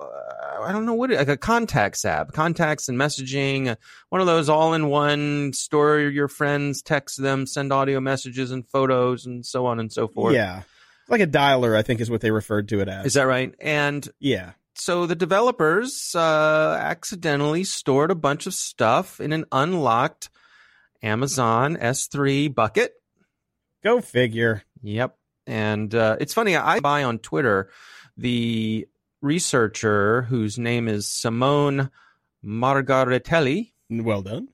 uh, 0.00 0.62
I 0.62 0.72
don't 0.72 0.84
know 0.86 0.94
what 0.94 1.10
it, 1.10 1.16
like 1.16 1.28
a 1.28 1.36
contacts 1.36 2.04
app, 2.04 2.32
contacts 2.32 2.88
and 2.88 2.98
messaging, 2.98 3.68
uh, 3.68 3.76
one 4.10 4.20
of 4.20 4.26
those 4.26 4.48
all-in-one 4.48 5.52
store 5.54 5.98
your 6.00 6.28
friends, 6.28 6.82
text 6.82 7.20
them, 7.20 7.46
send 7.46 7.72
audio 7.72 7.98
messages 8.00 8.50
and 8.50 8.66
photos 8.68 9.24
and 9.26 9.44
so 9.46 9.66
on 9.66 9.80
and 9.80 9.92
so 9.92 10.06
forth. 10.08 10.34
Yeah, 10.34 10.62
like 11.08 11.20
a 11.20 11.26
dialer, 11.26 11.76
I 11.76 11.82
think 11.82 12.00
is 12.00 12.10
what 12.10 12.20
they 12.20 12.30
referred 12.30 12.68
to 12.68 12.80
it 12.80 12.88
as. 12.88 13.06
is 13.06 13.14
that 13.14 13.22
right? 13.26 13.54
And 13.60 14.06
yeah. 14.20 14.52
so 14.74 15.06
the 15.06 15.16
developers 15.16 16.14
uh, 16.14 16.76
accidentally 16.80 17.64
stored 17.64 18.10
a 18.10 18.14
bunch 18.14 18.46
of 18.46 18.54
stuff 18.54 19.18
in 19.20 19.32
an 19.32 19.46
unlocked 19.50 20.28
Amazon 21.02 21.76
S3 21.76 22.54
bucket. 22.54 22.94
Go 23.88 24.02
figure. 24.02 24.64
Yep. 24.82 25.16
And 25.46 25.94
uh, 25.94 26.18
it's 26.20 26.34
funny, 26.34 26.54
I 26.54 26.80
buy 26.80 27.04
on 27.04 27.18
Twitter 27.20 27.70
the 28.18 28.86
researcher 29.22 30.22
whose 30.28 30.58
name 30.58 30.88
is 30.88 31.08
Simone 31.08 31.88
Margaritelli. 32.44 33.72
Well 33.88 34.20
done. 34.20 34.48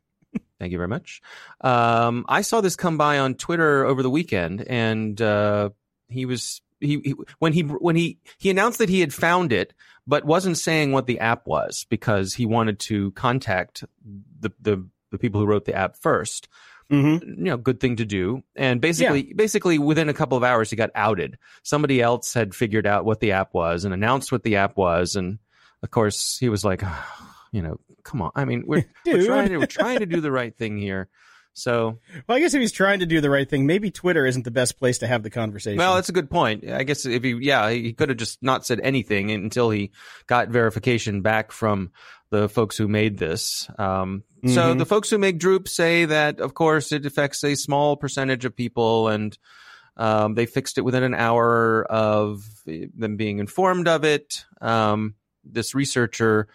Thank 0.60 0.70
you 0.70 0.78
very 0.78 0.86
much. 0.86 1.20
Um, 1.62 2.24
I 2.28 2.42
saw 2.42 2.60
this 2.60 2.76
come 2.76 2.96
by 2.96 3.18
on 3.18 3.34
Twitter 3.34 3.84
over 3.84 4.04
the 4.04 4.10
weekend, 4.10 4.64
and 4.68 5.20
uh, 5.20 5.70
he 6.06 6.26
was 6.26 6.62
he, 6.78 7.00
he 7.00 7.14
when 7.40 7.52
he 7.52 7.62
when 7.62 7.96
he 7.96 8.20
he 8.38 8.50
announced 8.50 8.78
that 8.78 8.88
he 8.88 9.00
had 9.00 9.12
found 9.12 9.52
it, 9.52 9.74
but 10.06 10.24
wasn't 10.24 10.58
saying 10.58 10.92
what 10.92 11.06
the 11.06 11.18
app 11.18 11.44
was 11.48 11.86
because 11.88 12.34
he 12.34 12.46
wanted 12.46 12.78
to 12.80 13.10
contact 13.12 13.82
the 14.38 14.52
the, 14.60 14.86
the 15.10 15.18
people 15.18 15.40
who 15.40 15.46
wrote 15.46 15.64
the 15.64 15.74
app 15.74 15.98
1st 15.98 16.46
Mm-hmm. 16.90 17.44
You 17.44 17.50
know, 17.50 17.56
good 17.56 17.80
thing 17.80 17.96
to 17.96 18.04
do. 18.04 18.42
And 18.56 18.80
basically, 18.80 19.32
basically 19.34 19.78
within 19.78 20.08
a 20.08 20.14
couple 20.14 20.36
of 20.36 20.44
hours, 20.44 20.70
he 20.70 20.76
got 20.76 20.90
outed. 20.94 21.38
Somebody 21.62 22.00
else 22.00 22.34
had 22.34 22.54
figured 22.54 22.86
out 22.86 23.04
what 23.04 23.20
the 23.20 23.32
app 23.32 23.54
was 23.54 23.84
and 23.84 23.94
announced 23.94 24.30
what 24.30 24.42
the 24.42 24.56
app 24.56 24.76
was, 24.76 25.16
and 25.16 25.38
of 25.82 25.90
course, 25.90 26.38
he 26.38 26.48
was 26.48 26.64
like, 26.64 26.82
"Ah, 26.84 27.36
you 27.52 27.62
know, 27.62 27.80
come 28.02 28.22
on. 28.22 28.30
I 28.34 28.44
mean, 28.44 28.64
we're, 28.66 28.84
we're 29.06 29.26
trying 29.26 29.48
to 29.48 29.58
we're 29.58 29.66
trying 29.66 30.00
to 30.00 30.06
do 30.06 30.20
the 30.20 30.32
right 30.32 30.54
thing 30.56 30.78
here. 30.78 31.08
So, 31.54 31.98
Well, 32.26 32.36
I 32.36 32.40
guess 32.40 32.52
if 32.52 32.60
he's 32.60 32.72
trying 32.72 32.98
to 32.98 33.06
do 33.06 33.20
the 33.20 33.30
right 33.30 33.48
thing, 33.48 33.64
maybe 33.64 33.90
Twitter 33.90 34.26
isn't 34.26 34.42
the 34.44 34.50
best 34.50 34.76
place 34.78 34.98
to 34.98 35.06
have 35.06 35.22
the 35.22 35.30
conversation. 35.30 35.78
well, 35.78 35.94
that's 35.94 36.08
a 36.08 36.12
good 36.12 36.28
point. 36.28 36.68
I 36.68 36.82
guess 36.82 37.06
if 37.06 37.22
he, 37.22 37.34
yeah, 37.40 37.70
he 37.70 37.92
could 37.92 38.08
have 38.08 38.18
just 38.18 38.42
not 38.42 38.66
said 38.66 38.80
anything 38.82 39.30
until 39.30 39.70
he 39.70 39.92
got 40.26 40.48
verification 40.48 41.22
back 41.22 41.52
from 41.52 41.92
the 42.30 42.48
folks 42.48 42.76
who 42.76 42.88
made 42.88 43.18
this. 43.18 43.68
Um, 43.78 44.24
So 44.46 44.74
Mhm. 44.74 44.78
the 44.78 44.84
folks 44.84 45.08
who 45.08 45.16
make 45.16 45.38
Drupe 45.38 45.68
say 45.68 46.04
that, 46.04 46.38
of 46.40 46.52
course, 46.52 46.92
it 46.92 47.06
affects 47.06 47.42
a 47.44 47.54
small 47.54 47.96
percentage 47.96 48.44
of 48.44 48.54
people, 48.54 49.08
and 49.08 49.38
um, 49.96 50.34
they 50.34 50.44
fixed 50.44 50.76
it 50.76 50.82
within 50.82 51.02
an 51.04 51.14
hour 51.14 51.84
of 51.84 52.44
them 52.66 53.16
being 53.16 53.38
informed 53.38 53.86
of 53.88 54.04
it. 54.04 54.44
Um, 54.60 55.14
this 55.44 55.74
researcher 55.74 56.48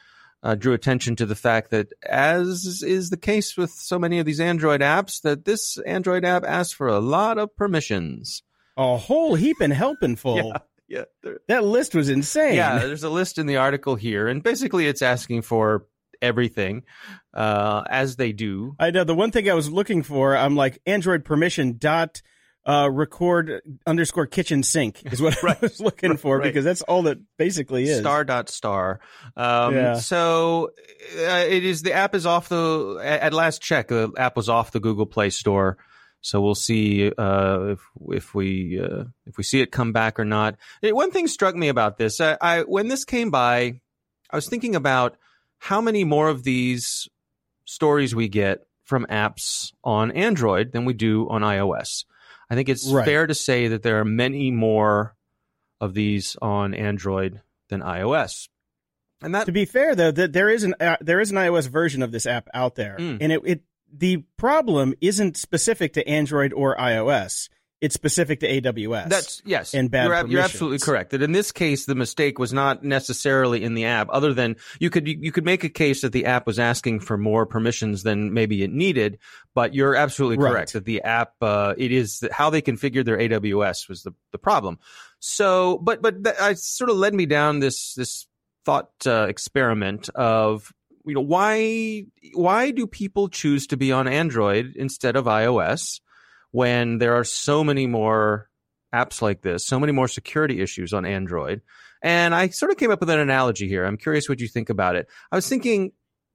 uh, 0.43 0.55
drew 0.55 0.73
attention 0.73 1.15
to 1.17 1.25
the 1.25 1.35
fact 1.35 1.71
that, 1.71 1.87
as 2.07 2.81
is 2.83 3.09
the 3.09 3.17
case 3.17 3.57
with 3.57 3.71
so 3.71 3.99
many 3.99 4.19
of 4.19 4.25
these 4.25 4.39
Android 4.39 4.81
apps, 4.81 5.21
that 5.21 5.45
this 5.45 5.77
Android 5.79 6.23
app 6.25 6.43
asks 6.45 6.73
for 6.73 6.87
a 6.87 6.99
lot 6.99 7.37
of 7.37 7.55
permissions. 7.55 8.43
a 8.77 8.97
whole 8.97 9.35
heap 9.35 9.57
and 9.61 9.73
helping 9.73 10.15
full. 10.23 10.53
Yeah, 10.87 11.03
yeah. 11.23 11.31
That 11.47 11.63
list 11.65 11.93
was 11.95 12.09
insane. 12.09 12.55
yeah, 12.55 12.79
there's 12.79 13.03
a 13.03 13.09
list 13.09 13.37
in 13.37 13.45
the 13.47 13.57
article 13.57 13.95
here, 13.95 14.27
and 14.27 14.41
basically 14.41 14.87
it's 14.87 15.01
asking 15.01 15.41
for 15.43 15.85
everything, 16.21 16.83
uh, 17.33 17.83
as 17.89 18.15
they 18.17 18.31
do. 18.33 18.75
I 18.79 18.91
know 18.91 19.03
the 19.05 19.15
one 19.15 19.31
thing 19.31 19.49
I 19.49 19.53
was 19.53 19.69
looking 19.71 20.03
for. 20.03 20.35
I'm 20.35 20.55
like 20.55 20.79
Android 20.85 21.23
permission 21.25 21.77
dot 21.77 22.21
uh, 22.65 22.89
record 22.91 23.61
underscore 23.87 24.27
kitchen 24.27 24.63
sink 24.63 25.01
is 25.11 25.21
what 25.21 25.37
I 25.43 25.57
was 25.61 25.79
looking 25.79 26.17
for 26.17 26.37
Right. 26.37 26.43
because 26.43 26.65
that's 26.65 26.81
all 26.83 27.03
that 27.03 27.17
basically 27.37 27.85
is. 27.85 27.99
Star 27.99 28.23
dot 28.23 28.49
star. 28.49 28.99
Um, 29.37 29.73
Yeah. 29.75 29.95
So 29.95 30.71
uh, 31.17 31.45
it 31.47 31.63
is 31.65 31.81
the 31.81 31.93
app 31.93 32.13
is 32.15 32.25
off 32.25 32.49
the 32.49 32.99
at 33.03 33.33
last 33.33 33.61
check 33.61 33.87
the 33.87 34.11
app 34.17 34.35
was 34.35 34.49
off 34.49 34.71
the 34.71 34.79
Google 34.79 35.05
Play 35.05 35.29
Store. 35.29 35.77
So 36.21 36.41
we'll 36.41 36.53
see 36.53 37.09
uh, 37.17 37.59
if 37.75 37.79
if 38.11 38.35
we 38.35 38.79
uh, 38.79 39.05
if 39.25 39.37
we 39.37 39.43
see 39.43 39.61
it 39.61 39.71
come 39.71 39.93
back 39.93 40.19
or 40.19 40.25
not. 40.25 40.57
Eh, 40.83 40.91
One 40.91 41.11
thing 41.11 41.27
struck 41.27 41.55
me 41.55 41.69
about 41.69 41.97
this. 41.97 42.19
I, 42.19 42.37
I 42.41 42.61
when 42.63 42.89
this 42.89 43.05
came 43.05 43.31
by, 43.31 43.79
I 44.29 44.35
was 44.35 44.49
thinking 44.49 44.75
about 44.75 45.15
how 45.59 45.79
many 45.79 46.03
more 46.03 46.27
of 46.27 46.43
these 46.43 47.07
stories 47.63 48.13
we 48.13 48.27
get 48.27 48.65
from 48.83 49.05
apps 49.09 49.71
on 49.83 50.11
Android 50.11 50.73
than 50.73 50.83
we 50.83 50.93
do 50.93 51.29
on 51.29 51.41
iOS. 51.41 52.03
I 52.49 52.55
think 52.55 52.69
it's 52.69 52.87
Right. 52.89 53.05
fair 53.05 53.27
to 53.27 53.35
say 53.35 53.67
that 53.67 53.83
there 53.83 53.99
are 53.99 54.05
many 54.05 54.51
more 54.51 55.15
of 55.79 55.93
these 55.93 56.35
on 56.41 56.73
Android 56.73 57.41
than 57.69 57.81
iOS. 57.81 58.47
And 59.21 59.35
that 59.35 59.45
To 59.45 59.51
be 59.51 59.65
fair, 59.65 59.95
though, 59.95 60.11
that 60.11 60.33
there 60.33 60.49
is 60.49 60.63
an 60.63 60.75
uh, 60.79 60.97
there 61.01 61.19
is 61.19 61.29
an 61.31 61.37
iOS 61.37 61.67
version 61.69 62.01
of 62.01 62.11
this 62.11 62.25
app 62.25 62.47
out 62.53 62.75
there, 62.75 62.95
Mm. 62.99 63.17
and 63.21 63.31
it, 63.33 63.41
it 63.45 63.61
the 63.91 64.17
problem 64.37 64.93
isn't 65.01 65.35
specific 65.35 65.93
to 65.93 66.07
Android 66.07 66.53
or 66.53 66.75
iOS. 66.77 67.49
It's 67.81 67.95
specific 67.95 68.41
to 68.41 68.61
AWS. 68.61 69.07
That's 69.07 69.41
yes, 69.45 69.73
and 69.73 69.89
bad 69.89 70.05
you're, 70.05 70.27
you're 70.27 70.41
absolutely 70.41 70.79
correct. 70.79 71.11
That 71.11 71.21
in 71.21 71.31
this 71.31 71.53
case, 71.53 71.85
the 71.85 71.95
mistake 71.95 72.37
was 72.37 72.51
not 72.51 72.83
necessarily 72.83 73.63
in 73.63 73.73
the 73.73 73.85
app. 73.85 74.09
Other 74.11 74.33
than 74.33 74.57
you 74.81 74.89
could 74.89 75.07
you 75.07 75.31
could 75.31 75.45
make 75.45 75.63
a 75.63 75.69
case 75.69 76.01
that 76.01 76.11
the 76.11 76.25
app 76.25 76.45
was 76.45 76.59
asking 76.59 76.99
for 76.99 77.17
more 77.17 77.45
permissions 77.45 78.03
than 78.03 78.33
maybe 78.33 78.63
it 78.63 78.71
needed. 78.71 79.17
But 79.55 79.73
you're 79.73 79.95
absolutely 79.95 80.37
Right. 80.37 80.51
correct 80.51 80.73
that 80.73 80.83
the 80.83 81.03
app 81.03 81.35
uh, 81.41 81.73
it 81.77 81.93
is 81.93 82.27
how 82.33 82.49
they 82.49 82.61
configured 82.61 83.05
their 83.05 83.17
AWS 83.17 83.87
was 83.87 84.03
the 84.03 84.11
the 84.31 84.37
problem. 84.37 84.77
So, 85.19 85.77
but 85.77 86.01
but 86.01 86.23
that 86.23 86.41
I 86.41 86.55
sort 86.55 86.89
of 86.89 86.97
led 86.97 87.13
me 87.13 87.27
down 87.27 87.59
this 87.59 87.93
this 87.93 88.27
thought 88.65 88.91
uh, 89.05 89.27
experiment 89.29 90.09
of 90.15 90.73
you 91.05 91.13
know 91.13 91.21
why 91.21 92.03
why 92.33 92.71
do 92.71 92.85
people 92.85 93.29
choose 93.29 93.67
to 93.67 93.77
be 93.77 93.93
on 93.93 94.05
Android 94.07 94.73
instead 94.75 95.15
of 95.15 95.25
iOS 95.25 96.01
when 96.51 96.97
there 96.97 97.15
are 97.15 97.23
so 97.23 97.63
many 97.63 97.87
more 97.87 98.49
apps 98.93 99.21
like 99.21 99.41
this, 99.41 99.65
so 99.65 99.79
many 99.79 99.91
more 99.91 100.07
security 100.07 100.61
issues 100.61 100.93
on 100.93 101.05
Android. 101.05 101.61
And 102.01 102.33
I 102.33 102.49
sort 102.49 102.71
of 102.71 102.77
came 102.77 102.91
up 102.91 103.01
with 103.01 103.09
an 103.09 103.19
analogy 103.19 103.67
here. 103.67 103.85
I'm 103.85 103.97
curious 103.97 104.29
what 104.29 104.39
you 104.39 104.47
think 104.47 104.69
about 104.69 104.95
it. 104.95 105.07
I 105.31 105.35
was 105.35 105.47
thinking 105.47 105.91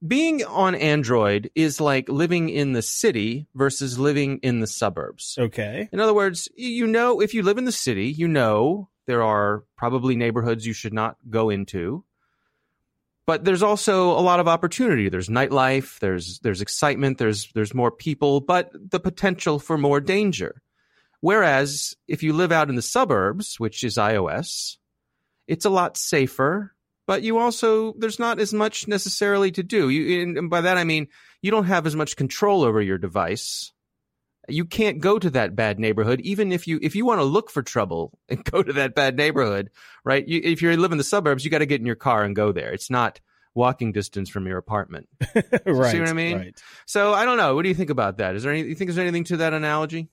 being 0.07 0.45
on 0.45 0.75
Android 0.75 1.51
is 1.55 1.81
like 1.81 2.09
living 2.09 2.51
in 2.51 2.73
the 2.73 2.83
city 2.83 3.47
versus 3.55 3.99
living 3.99 4.39
in 4.43 4.61
the 4.61 4.67
suburbs. 4.67 5.37
okay. 5.39 5.89
In 5.93 6.01
other 6.01 6.15
words, 6.15 6.49
you 6.57 6.87
know, 6.87 7.21
if 7.21 7.33
you 7.33 7.43
live 7.43 7.59
in 7.59 7.65
the 7.65 7.73
city, 7.73 8.07
you 8.07 8.29
know 8.29 8.91
there 9.07 9.23
are 9.23 9.65
probably 9.77 10.17
neighborhoods 10.17 10.67
you 10.67 10.73
should 10.73 10.93
not 10.93 11.17
go 11.29 11.51
into. 11.51 12.05
But 13.27 13.45
there's 13.45 13.63
also 13.63 14.11
a 14.11 14.21
lot 14.21 14.41
of 14.41 14.49
opportunity. 14.49 15.09
There's 15.09 15.29
nightlife, 15.29 15.99
there's 16.01 16.41
there's 16.41 16.61
excitement, 16.61 17.19
there's 17.19 17.51
there's 17.55 17.73
more 17.75 17.91
people, 17.91 18.41
but 18.41 18.71
the 18.75 19.01
potential 19.01 19.59
for 19.59 19.79
more 19.79 20.01
danger. 20.01 20.61
Whereas 21.21 21.95
if 22.07 22.23
you 22.23 22.35
live 22.35 22.53
out 22.53 22.69
in 22.69 22.75
the 22.75 22.83
suburbs, 22.83 23.59
which 23.59 23.83
is 23.83 23.97
iOS, 23.97 24.77
it's 25.49 25.65
a 25.65 25.71
lot 25.71 25.97
safer, 25.97 26.75
but 27.07 27.23
you 27.23 27.39
also 27.39 27.95
there's 27.99 28.19
not 28.19 28.41
as 28.41 28.53
much 28.53 28.89
necessarily 28.89 29.51
to 29.53 29.63
do. 29.63 29.89
You 29.89 30.23
and- 30.23 30.51
by 30.51 30.61
that 30.63 30.77
I 30.77 30.85
mean 30.85 31.09
you 31.41 31.51
don't 31.51 31.65
have 31.65 31.87
as 31.87 31.97
much 31.97 32.17
control 32.17 32.63
over 32.63 32.81
your 32.81 32.99
device 32.99 33.73
you 34.49 34.65
can't 34.65 35.01
go 35.01 35.19
to 35.19 35.31
that 35.31 35.57
bad 35.57 35.79
neighborhood 35.79 36.21
even 36.21 36.53
if 36.53 36.67
you 36.67 36.79
if 36.83 36.95
you 36.95 37.05
want 37.05 37.21
to 37.21 37.25
look 37.25 37.51
for 37.51 37.63
trouble 37.63 38.19
and 38.29 38.45
go 38.45 38.63
to 38.63 38.73
that 38.73 38.95
bad 38.95 39.17
neighborhood 39.17 39.71
right 40.05 40.27
you, 40.27 40.41
if 40.43 40.63
you 40.63 40.75
live 40.77 40.93
in 40.93 40.99
the 40.99 41.05
suburbs 41.05 41.45
you 41.45 41.51
got 41.51 41.59
to 41.59 41.67
get 41.67 41.81
in 41.81 41.87
your 41.87 41.95
car 41.95 42.25
and 42.25 42.37
go 42.37 42.53
there 42.53 42.73
it's 42.73 42.91
not 42.91 43.21
walking 43.55 43.93
distance 43.93 44.29
from 44.29 44.47
your 44.47 44.59
apartment 44.59 45.09
right. 45.67 45.93
see 45.93 46.01
what 46.01 46.09
I 46.09 46.13
mean? 46.13 46.39
Right. 46.39 46.63
so 46.87 47.15
i 47.15 47.25
don't 47.25 47.37
know 47.37 47.55
what 47.55 47.63
do 47.63 47.69
you 47.69 47.75
think 47.75 47.91
about 47.91 48.19
that 48.19 48.35
is 48.35 48.43
there 48.43 48.53
any 48.53 48.63
you 48.63 48.75
think 48.75 48.89
there's 48.89 48.99
anything 48.99 49.25
to 49.25 49.39
that 49.39 49.55
analogy 49.55 50.09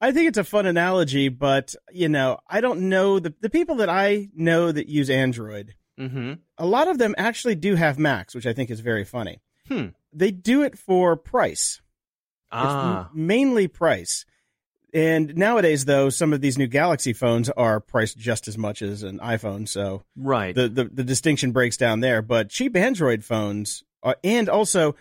I 0.00 0.12
think 0.12 0.28
it's 0.28 0.38
a 0.38 0.44
fun 0.44 0.66
analogy, 0.66 1.28
but 1.28 1.74
you 1.90 2.08
know, 2.08 2.38
I 2.46 2.60
don't 2.60 2.88
know 2.88 3.18
the 3.18 3.34
the 3.40 3.50
people 3.50 3.76
that 3.76 3.88
I 3.88 4.28
know 4.34 4.70
that 4.70 4.88
use 4.88 5.08
Android. 5.08 5.74
mm-hmm 5.98 6.34
A 6.58 6.66
lot 6.66 6.88
of 6.88 6.98
them 6.98 7.14
actually 7.16 7.54
do 7.54 7.74
have 7.76 7.98
Macs, 7.98 8.34
which 8.34 8.46
I 8.46 8.52
think 8.52 8.70
is 8.70 8.80
very 8.80 9.04
funny. 9.04 9.40
Hmm. 9.68 9.86
They 10.12 10.30
do 10.30 10.62
it 10.62 10.78
for 10.78 11.16
price. 11.16 11.80
Ah 12.56 13.06
It's 13.06 13.14
mainly 13.14 13.68
price. 13.68 14.24
And 14.94 15.36
nowadays, 15.36 15.84
though, 15.84 16.08
some 16.08 16.32
of 16.32 16.40
these 16.40 16.56
new 16.56 16.68
Galaxy 16.68 17.12
phones 17.12 17.50
are 17.50 17.80
priced 17.80 18.16
just 18.16 18.48
as 18.48 18.56
much 18.56 18.80
as 18.80 19.02
an 19.02 19.18
iPhone, 19.18 19.68
so 19.68 20.04
right 20.16 20.54
the 20.54 20.68
the, 20.68 20.84
the 20.84 21.04
distinction 21.04 21.52
breaks 21.52 21.76
down 21.76 22.00
there. 22.00 22.22
But 22.22 22.48
cheap 22.48 22.74
Android 22.76 23.22
phones, 23.24 23.82
are, 24.02 24.16
and 24.24 24.48
also 24.48 24.94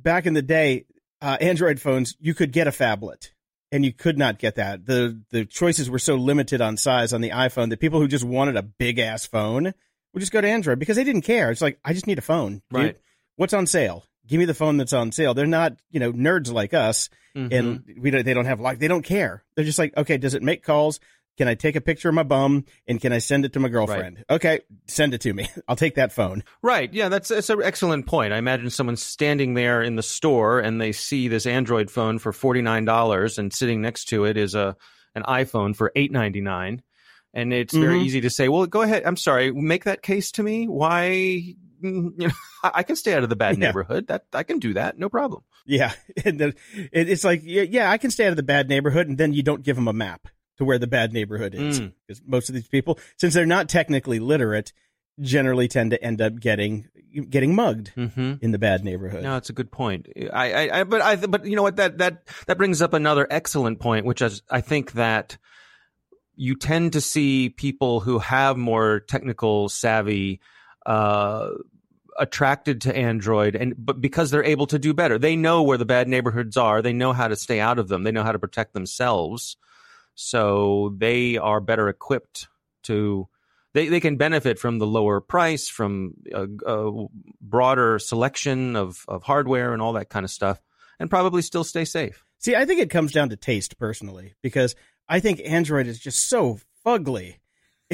back 0.00 0.26
in 0.26 0.34
the 0.34 0.42
day, 0.42 0.86
uh, 1.20 1.36
Android 1.40 1.80
phones, 1.80 2.16
you 2.18 2.34
could 2.34 2.50
get 2.50 2.66
a 2.66 2.72
phablet, 2.72 3.30
and 3.70 3.84
you 3.84 3.92
could 3.92 4.18
not 4.18 4.38
get 4.38 4.56
that. 4.56 4.84
the 4.86 5.20
The 5.30 5.44
choices 5.44 5.88
were 5.88 6.00
so 6.00 6.16
limited 6.16 6.60
on 6.60 6.76
size 6.76 7.12
on 7.12 7.20
the 7.20 7.30
iPhone 7.30 7.70
that 7.70 7.80
people 7.80 8.00
who 8.00 8.08
just 8.08 8.24
wanted 8.24 8.56
a 8.56 8.62
big 8.62 8.98
ass 8.98 9.26
phone 9.26 9.74
would 10.12 10.20
just 10.20 10.32
go 10.32 10.40
to 10.40 10.48
Android 10.48 10.78
because 10.80 10.96
they 10.96 11.04
didn't 11.04 11.22
care. 11.22 11.50
It's 11.52 11.62
like 11.62 11.78
I 11.84 11.92
just 11.92 12.06
need 12.08 12.18
a 12.18 12.22
phone. 12.22 12.62
dude. 12.70 12.80
Right. 12.80 13.00
What's 13.36 13.52
on 13.54 13.66
sale? 13.66 14.06
Give 14.26 14.38
me 14.38 14.44
the 14.46 14.54
phone 14.54 14.76
that's 14.78 14.92
on 14.92 15.12
sale. 15.12 15.34
They're 15.34 15.46
not, 15.46 15.74
you 15.90 16.00
know, 16.00 16.12
nerds 16.12 16.50
like 16.52 16.72
us 16.74 17.10
Mhm. 17.36 17.52
and 17.52 17.84
we 18.00 18.10
don't, 18.10 18.24
they 18.24 18.32
don't 18.34 18.44
have 18.46 18.60
like 18.60 18.78
they 18.78 18.88
don't 18.88 19.02
care. 19.02 19.44
They're 19.54 19.64
just 19.64 19.78
like, 19.78 19.96
okay, 19.96 20.16
does 20.18 20.34
it 20.34 20.42
make 20.42 20.62
calls? 20.62 21.00
Can 21.36 21.48
I 21.48 21.56
take 21.56 21.74
a 21.74 21.80
picture 21.80 22.08
of 22.08 22.14
my 22.14 22.22
bum 22.22 22.64
and 22.86 23.00
can 23.00 23.12
I 23.12 23.18
send 23.18 23.44
it 23.44 23.54
to 23.54 23.60
my 23.60 23.68
girlfriend? 23.68 24.24
Okay, 24.30 24.60
send 24.86 25.14
it 25.14 25.20
to 25.22 25.32
me. 25.34 25.48
I'll 25.68 25.74
take 25.74 25.96
that 25.96 26.12
phone. 26.12 26.44
Right. 26.62 26.92
Yeah, 26.94 27.08
that's 27.08 27.28
that's 27.28 27.50
an 27.50 27.60
excellent 27.62 28.06
point. 28.06 28.32
I 28.32 28.36
imagine 28.38 28.70
someone 28.70 28.94
standing 28.96 29.54
there 29.54 29.82
in 29.82 29.96
the 29.96 30.02
store 30.02 30.60
and 30.60 30.80
they 30.80 30.92
see 30.92 31.26
this 31.26 31.44
Android 31.44 31.90
phone 31.90 32.20
for 32.20 32.32
forty 32.32 32.62
nine 32.62 32.84
dollars, 32.84 33.36
and 33.36 33.52
sitting 33.52 33.82
next 33.82 34.04
to 34.10 34.24
it 34.26 34.36
is 34.36 34.54
a 34.54 34.76
an 35.16 35.24
iPhone 35.24 35.74
for 35.74 35.90
eight 35.96 36.12
ninety 36.12 36.40
nine, 36.40 36.82
and 37.32 37.52
it's 37.52 37.74
very 37.74 37.98
Mhm. 37.98 38.04
easy 38.04 38.20
to 38.20 38.30
say, 38.30 38.48
"Well, 38.48 38.66
go 38.66 38.82
ahead. 38.82 39.02
I'm 39.04 39.16
sorry. 39.16 39.50
Make 39.50 39.84
that 39.84 40.02
case 40.02 40.30
to 40.32 40.42
me. 40.44 40.66
Why? 40.68 41.56
Mm, 41.84 42.10
You 42.18 42.28
know, 42.28 42.34
I 42.64 42.82
can 42.82 42.96
stay 42.96 43.14
out 43.14 43.22
of 43.22 43.28
the 43.28 43.36
bad 43.36 43.58
Yeah. 43.58 43.66
neighborhood. 43.68 44.06
That 44.08 44.24
I 44.32 44.42
can 44.42 44.58
do 44.58 44.74
that. 44.74 44.98
No 44.98 45.08
problem. 45.08 45.42
Yeah, 45.66 45.92
and 46.24 46.38
then 46.40 46.54
it's 46.92 47.24
like 47.24 47.42
yeah, 47.44 47.62
yeah, 47.62 47.90
I 47.90 47.98
can 47.98 48.10
stay 48.10 48.24
out 48.26 48.30
of 48.30 48.36
the 48.36 48.42
bad 48.42 48.68
neighborhood, 48.68 49.06
and 49.08 49.18
then 49.18 49.32
you 49.32 49.42
don't 49.42 49.62
give 49.62 49.76
them 49.76 49.88
a 49.88 49.92
map 49.92 50.28
to 50.58 50.64
where 50.64 50.78
the 50.78 50.86
bad 50.86 51.12
neighborhood 51.12 51.54
is 51.54 51.80
Mm. 51.80 51.92
because 52.06 52.22
most 52.26 52.48
of 52.48 52.54
these 52.54 52.68
people, 52.68 52.98
since 53.16 53.34
they're 53.34 53.44
not 53.46 53.68
technically 53.68 54.18
literate, 54.20 54.72
generally 55.20 55.66
tend 55.68 55.90
to 55.92 56.02
end 56.02 56.20
up 56.20 56.38
getting 56.40 56.88
getting 57.30 57.54
mugged 57.54 57.92
Mm-hmm. 57.96 58.34
in 58.40 58.50
the 58.50 58.58
bad 58.58 58.84
neighborhood. 58.84 59.22
No, 59.22 59.36
it's 59.36 59.50
a 59.50 59.52
good 59.52 59.70
point. 59.70 60.08
I, 60.32 60.52
I, 60.52 60.80
I, 60.80 60.84
but 60.84 61.00
I, 61.00 61.14
but 61.16 61.44
you 61.46 61.54
know 61.56 61.62
what? 61.62 61.76
That 61.76 61.98
that 61.98 62.26
that 62.46 62.58
brings 62.58 62.82
up 62.82 62.92
another 62.92 63.26
excellent 63.30 63.78
point, 63.80 64.04
which 64.06 64.20
is 64.22 64.42
I 64.50 64.60
think 64.60 64.92
that 64.92 65.38
you 66.36 66.56
tend 66.56 66.92
to 66.94 67.00
see 67.00 67.48
people 67.50 68.00
who 68.00 68.18
have 68.18 68.56
more 68.56 69.00
technical 69.00 69.68
savvy 69.68 70.40
uh, 70.84 71.50
attracted 72.18 72.82
to 72.82 72.96
Android, 72.96 73.54
and 73.54 73.74
but 73.76 74.00
because 74.00 74.30
they're 74.30 74.44
able 74.44 74.66
to 74.68 74.78
do 74.78 74.94
better, 74.94 75.18
they 75.18 75.36
know 75.36 75.62
where 75.62 75.78
the 75.78 75.84
bad 75.84 76.08
neighborhoods 76.08 76.56
are. 76.56 76.82
They 76.82 76.92
know 76.92 77.12
how 77.12 77.28
to 77.28 77.36
stay 77.36 77.60
out 77.60 77.78
of 77.78 77.88
them. 77.88 78.02
They 78.02 78.12
know 78.12 78.22
how 78.22 78.32
to 78.32 78.38
protect 78.38 78.74
themselves, 78.74 79.56
so 80.14 80.94
they 80.96 81.36
are 81.36 81.60
better 81.60 81.88
equipped 81.88 82.48
to. 82.84 83.28
They, 83.72 83.88
they 83.88 83.98
can 83.98 84.16
benefit 84.16 84.60
from 84.60 84.78
the 84.78 84.86
lower 84.86 85.20
price, 85.20 85.68
from 85.68 86.14
a, 86.32 86.46
a 86.64 87.06
broader 87.40 87.98
selection 87.98 88.76
of, 88.76 89.04
of 89.08 89.24
hardware 89.24 89.72
and 89.72 89.82
all 89.82 89.94
that 89.94 90.10
kind 90.10 90.22
of 90.22 90.30
stuff, 90.30 90.62
and 91.00 91.10
probably 91.10 91.42
still 91.42 91.64
stay 91.64 91.84
safe. 91.84 92.24
See, 92.38 92.54
I 92.54 92.66
think 92.66 92.80
it 92.80 92.90
comes 92.90 93.10
down 93.10 93.30
to 93.30 93.36
taste 93.36 93.76
personally 93.76 94.34
because 94.42 94.76
I 95.08 95.18
think 95.18 95.40
Android 95.44 95.86
is 95.88 95.98
just 95.98 96.28
so 96.28 96.60
fugly, 96.86 97.38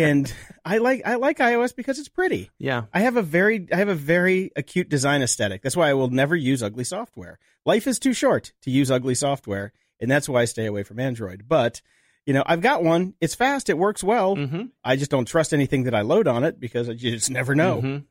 and 0.02 0.32
I 0.64 0.78
like 0.78 1.02
I 1.04 1.14
like 1.16 1.38
iOS 1.38 1.74
because 1.74 1.98
it's 1.98 2.08
pretty. 2.08 2.50
Yeah. 2.58 2.84
I 2.92 3.00
have 3.00 3.16
a 3.16 3.22
very 3.22 3.66
I 3.72 3.76
have 3.76 3.88
a 3.88 3.94
very 3.94 4.50
acute 4.56 4.88
design 4.88 5.22
aesthetic. 5.22 5.62
That's 5.62 5.76
why 5.76 5.88
I 5.90 5.94
will 5.94 6.10
never 6.10 6.36
use 6.36 6.62
ugly 6.62 6.84
software. 6.84 7.38
Life 7.64 7.86
is 7.86 7.98
too 7.98 8.12
short 8.12 8.52
to 8.62 8.70
use 8.70 8.90
ugly 8.90 9.14
software, 9.14 9.72
and 10.00 10.10
that's 10.10 10.28
why 10.28 10.42
I 10.42 10.44
stay 10.46 10.66
away 10.66 10.82
from 10.82 10.98
Android. 11.00 11.44
But 11.48 11.82
you 12.26 12.34
know, 12.34 12.42
I've 12.46 12.60
got 12.60 12.82
one. 12.84 13.14
It's 13.20 13.34
fast. 13.34 13.70
It 13.70 13.78
works 13.78 14.04
well. 14.04 14.36
Mm-hmm. 14.36 14.62
I 14.84 14.96
just 14.96 15.10
don't 15.10 15.24
trust 15.26 15.52
anything 15.54 15.84
that 15.84 15.94
I 15.94 16.02
load 16.02 16.28
on 16.28 16.44
it 16.44 16.60
because 16.60 16.88
you 16.88 16.96
just 17.12 17.30
never 17.30 17.54
know. 17.54 17.80
Mhm. 17.82 18.04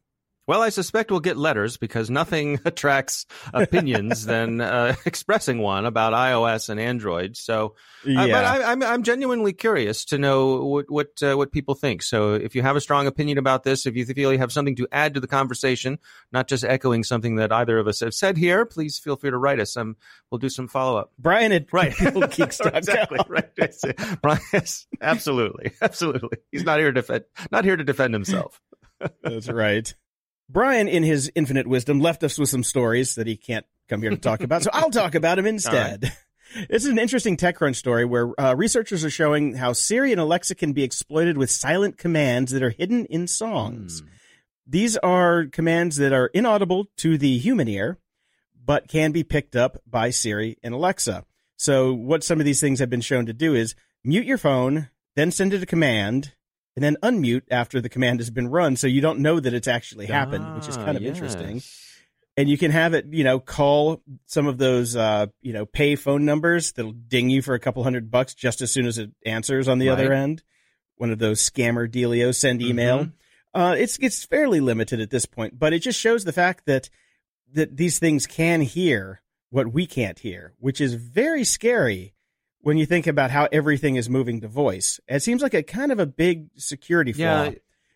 Well, 0.47 0.63
I 0.63 0.69
suspect 0.69 1.11
we'll 1.11 1.19
get 1.19 1.37
letters 1.37 1.77
because 1.77 2.09
nothing 2.09 2.59
attracts 2.65 3.27
opinions 3.53 4.25
than 4.25 4.61
uh, 4.61 4.95
expressing 5.05 5.59
one 5.59 5.85
about 5.85 6.13
iOS 6.13 6.69
and 6.69 6.79
Android. 6.79 7.37
So, 7.37 7.75
Yeah. 8.03 8.23
uh, 8.23 8.27
but 8.27 8.45
I, 8.45 8.71
I'm 8.71 8.81
I'm 8.81 9.03
genuinely 9.03 9.53
curious 9.53 10.05
to 10.05 10.17
know 10.17 10.65
what 10.65 10.89
what 10.89 11.21
uh, 11.21 11.35
what 11.35 11.51
people 11.51 11.75
think. 11.75 12.01
So, 12.01 12.33
if 12.33 12.55
you 12.55 12.63
have 12.63 12.75
a 12.75 12.81
strong 12.81 13.05
opinion 13.05 13.37
about 13.37 13.63
this, 13.63 13.85
if 13.85 13.95
you 13.95 14.05
feel 14.07 14.31
you 14.33 14.39
have 14.39 14.51
something 14.51 14.75
to 14.77 14.87
add 14.91 15.13
to 15.13 15.19
the 15.19 15.27
conversation, 15.27 15.99
not 16.31 16.47
just 16.47 16.63
echoing 16.63 17.03
something 17.03 17.35
that 17.35 17.51
either 17.51 17.77
of 17.77 17.87
us 17.87 17.99
have 17.99 18.15
said 18.15 18.35
here, 18.35 18.65
please 18.65 18.97
feel 18.97 19.17
free 19.17 19.29
to 19.29 19.37
write 19.37 19.59
us. 19.59 19.77
Um, 19.77 19.97
we'll 20.31 20.39
do 20.39 20.49
some 20.49 20.67
follow 20.67 20.97
up. 20.97 21.11
Brian 21.19 21.51
at 21.51 21.71
Right. 21.71 21.93
exactly. 21.99 23.19
Right. 23.27 23.49
Brian, 24.21 24.41
yes, 24.51 24.87
absolutely. 25.01 25.73
Absolutely. 25.81 26.39
He's 26.51 26.63
not 26.63 26.79
here 26.79 26.87
to 26.87 26.93
defend, 26.93 27.25
not 27.51 27.65
here 27.65 27.77
to 27.77 27.83
defend 27.83 28.13
himself. 28.15 28.59
That's 29.23 29.47
right. 29.49 29.93
Brian, 30.49 30.87
in 30.87 31.03
his 31.03 31.31
infinite 31.35 31.67
wisdom, 31.67 31.99
left 31.99 32.23
us 32.23 32.39
with 32.39 32.49
some 32.49 32.63
stories 32.63 33.15
that 33.15 33.27
he 33.27 33.37
can't 33.37 33.65
come 33.87 34.01
here 34.01 34.09
to 34.09 34.17
talk 34.17 34.41
about, 34.41 34.63
so 34.63 34.71
I'll 34.73 34.89
talk 34.89 35.13
about 35.15 35.37
him 35.37 35.45
instead. 35.45 36.11
This 36.67 36.83
is 36.83 36.89
an 36.89 36.97
interesting 36.97 37.37
TechCrunch 37.37 37.75
story 37.75 38.05
where 38.05 38.39
uh, 38.41 38.55
researchers 38.55 39.05
are 39.05 39.09
showing 39.11 39.53
how 39.53 39.73
Siri 39.73 40.11
and 40.11 40.19
Alexa 40.19 40.55
can 40.55 40.73
be 40.73 40.81
exploited 40.81 41.37
with 41.37 41.51
silent 41.51 41.99
commands 41.99 42.51
that 42.51 42.63
are 42.63 42.71
hidden 42.71 43.05
in 43.05 43.27
songs. 43.27 44.01
These 44.65 44.97
are 44.97 45.45
commands 45.45 45.97
that 45.97 46.13
are 46.13 46.27
inaudible 46.27 46.87
to 46.97 47.19
the 47.19 47.37
human 47.37 47.67
ear, 47.67 47.99
but 48.65 48.87
can 48.87 49.11
be 49.11 49.23
picked 49.23 49.55
up 49.55 49.77
by 49.85 50.09
Siri 50.09 50.57
and 50.63 50.73
Alexa. 50.73 51.25
So, 51.55 51.93
what 51.93 52.23
some 52.23 52.39
of 52.39 52.45
these 52.45 52.61
things 52.61 52.79
have 52.79 52.89
been 52.89 53.01
shown 53.01 53.25
to 53.27 53.33
do 53.33 53.53
is 53.53 53.75
mute 54.03 54.25
your 54.25 54.37
phone, 54.37 54.89
then 55.15 55.31
send 55.31 55.53
it 55.53 55.61
a 55.61 55.67
command, 55.67 56.33
and 56.81 56.83
then 56.83 56.97
unmute 57.03 57.41
after 57.51 57.81
the 57.81 57.89
command 57.89 58.19
has 58.21 58.29
been 58.29 58.47
run 58.47 58.75
so 58.77 58.87
you 58.87 59.01
don't 59.01 59.19
know 59.19 59.39
that 59.39 59.53
it's 59.53 59.67
actually 59.67 60.05
happened, 60.05 60.55
which 60.55 60.67
is 60.69 60.77
Ah, 60.77 60.85
kind 60.85 60.95
of 60.97 61.03
yes. 61.03 61.13
interesting. 61.13 61.61
And 62.37 62.47
you 62.49 62.57
can 62.57 62.71
have 62.71 62.93
it, 62.93 63.05
you 63.11 63.25
know, 63.25 63.39
call 63.41 64.01
some 64.25 64.47
of 64.47 64.57
those, 64.57 64.95
uh, 64.95 65.25
you 65.41 65.51
know, 65.51 65.65
pay 65.65 65.97
phone 65.97 66.23
numbers 66.23 66.71
that'll 66.71 66.93
ding 66.93 67.29
you 67.29 67.41
for 67.41 67.53
a 67.53 67.59
couple 67.59 67.83
hundred 67.83 68.09
bucks 68.09 68.33
just 68.33 68.61
as 68.61 68.71
soon 68.71 68.85
as 68.87 68.97
it 68.97 69.11
answers 69.25 69.67
on 69.67 69.79
the 69.79 69.89
other 69.89 70.13
end. 70.13 70.41
One 70.95 71.11
of 71.11 71.19
those 71.19 71.41
scammer 71.41 71.89
dealios, 71.89 72.35
send 72.35 72.61
email. 72.61 73.05
Mhm. 73.05 73.11
Uh, 73.53 73.75
it's 73.77 73.97
it's 73.99 74.23
fairly 74.23 74.61
limited 74.61 75.01
at 75.01 75.09
this 75.09 75.25
point, 75.25 75.59
but 75.59 75.73
it 75.73 75.79
just 75.79 75.99
shows 75.99 76.23
the 76.23 76.31
fact 76.31 76.65
that 76.65 76.89
that 77.51 77.75
these 77.75 77.99
things 77.99 78.25
can 78.27 78.61
hear 78.61 79.21
what 79.49 79.73
we 79.73 79.85
can't 79.85 80.19
hear, 80.19 80.53
which 80.59 80.79
is 80.79 80.93
very 80.93 81.43
scary 81.43 82.13
when 82.61 82.77
you 82.77 82.85
think 82.85 83.07
about 83.07 83.31
how 83.31 83.47
everything 83.51 83.95
is 83.95 84.09
moving 84.09 84.41
to 84.41 84.47
voice. 84.47 84.99
It 85.07 85.21
seems 85.23 85.41
like 85.41 85.53
a 85.53 85.63
kind 85.63 85.91
of 85.91 85.99
a 85.99 86.05
big 86.05 86.47
security 86.57 87.13
flaw. 87.13 87.51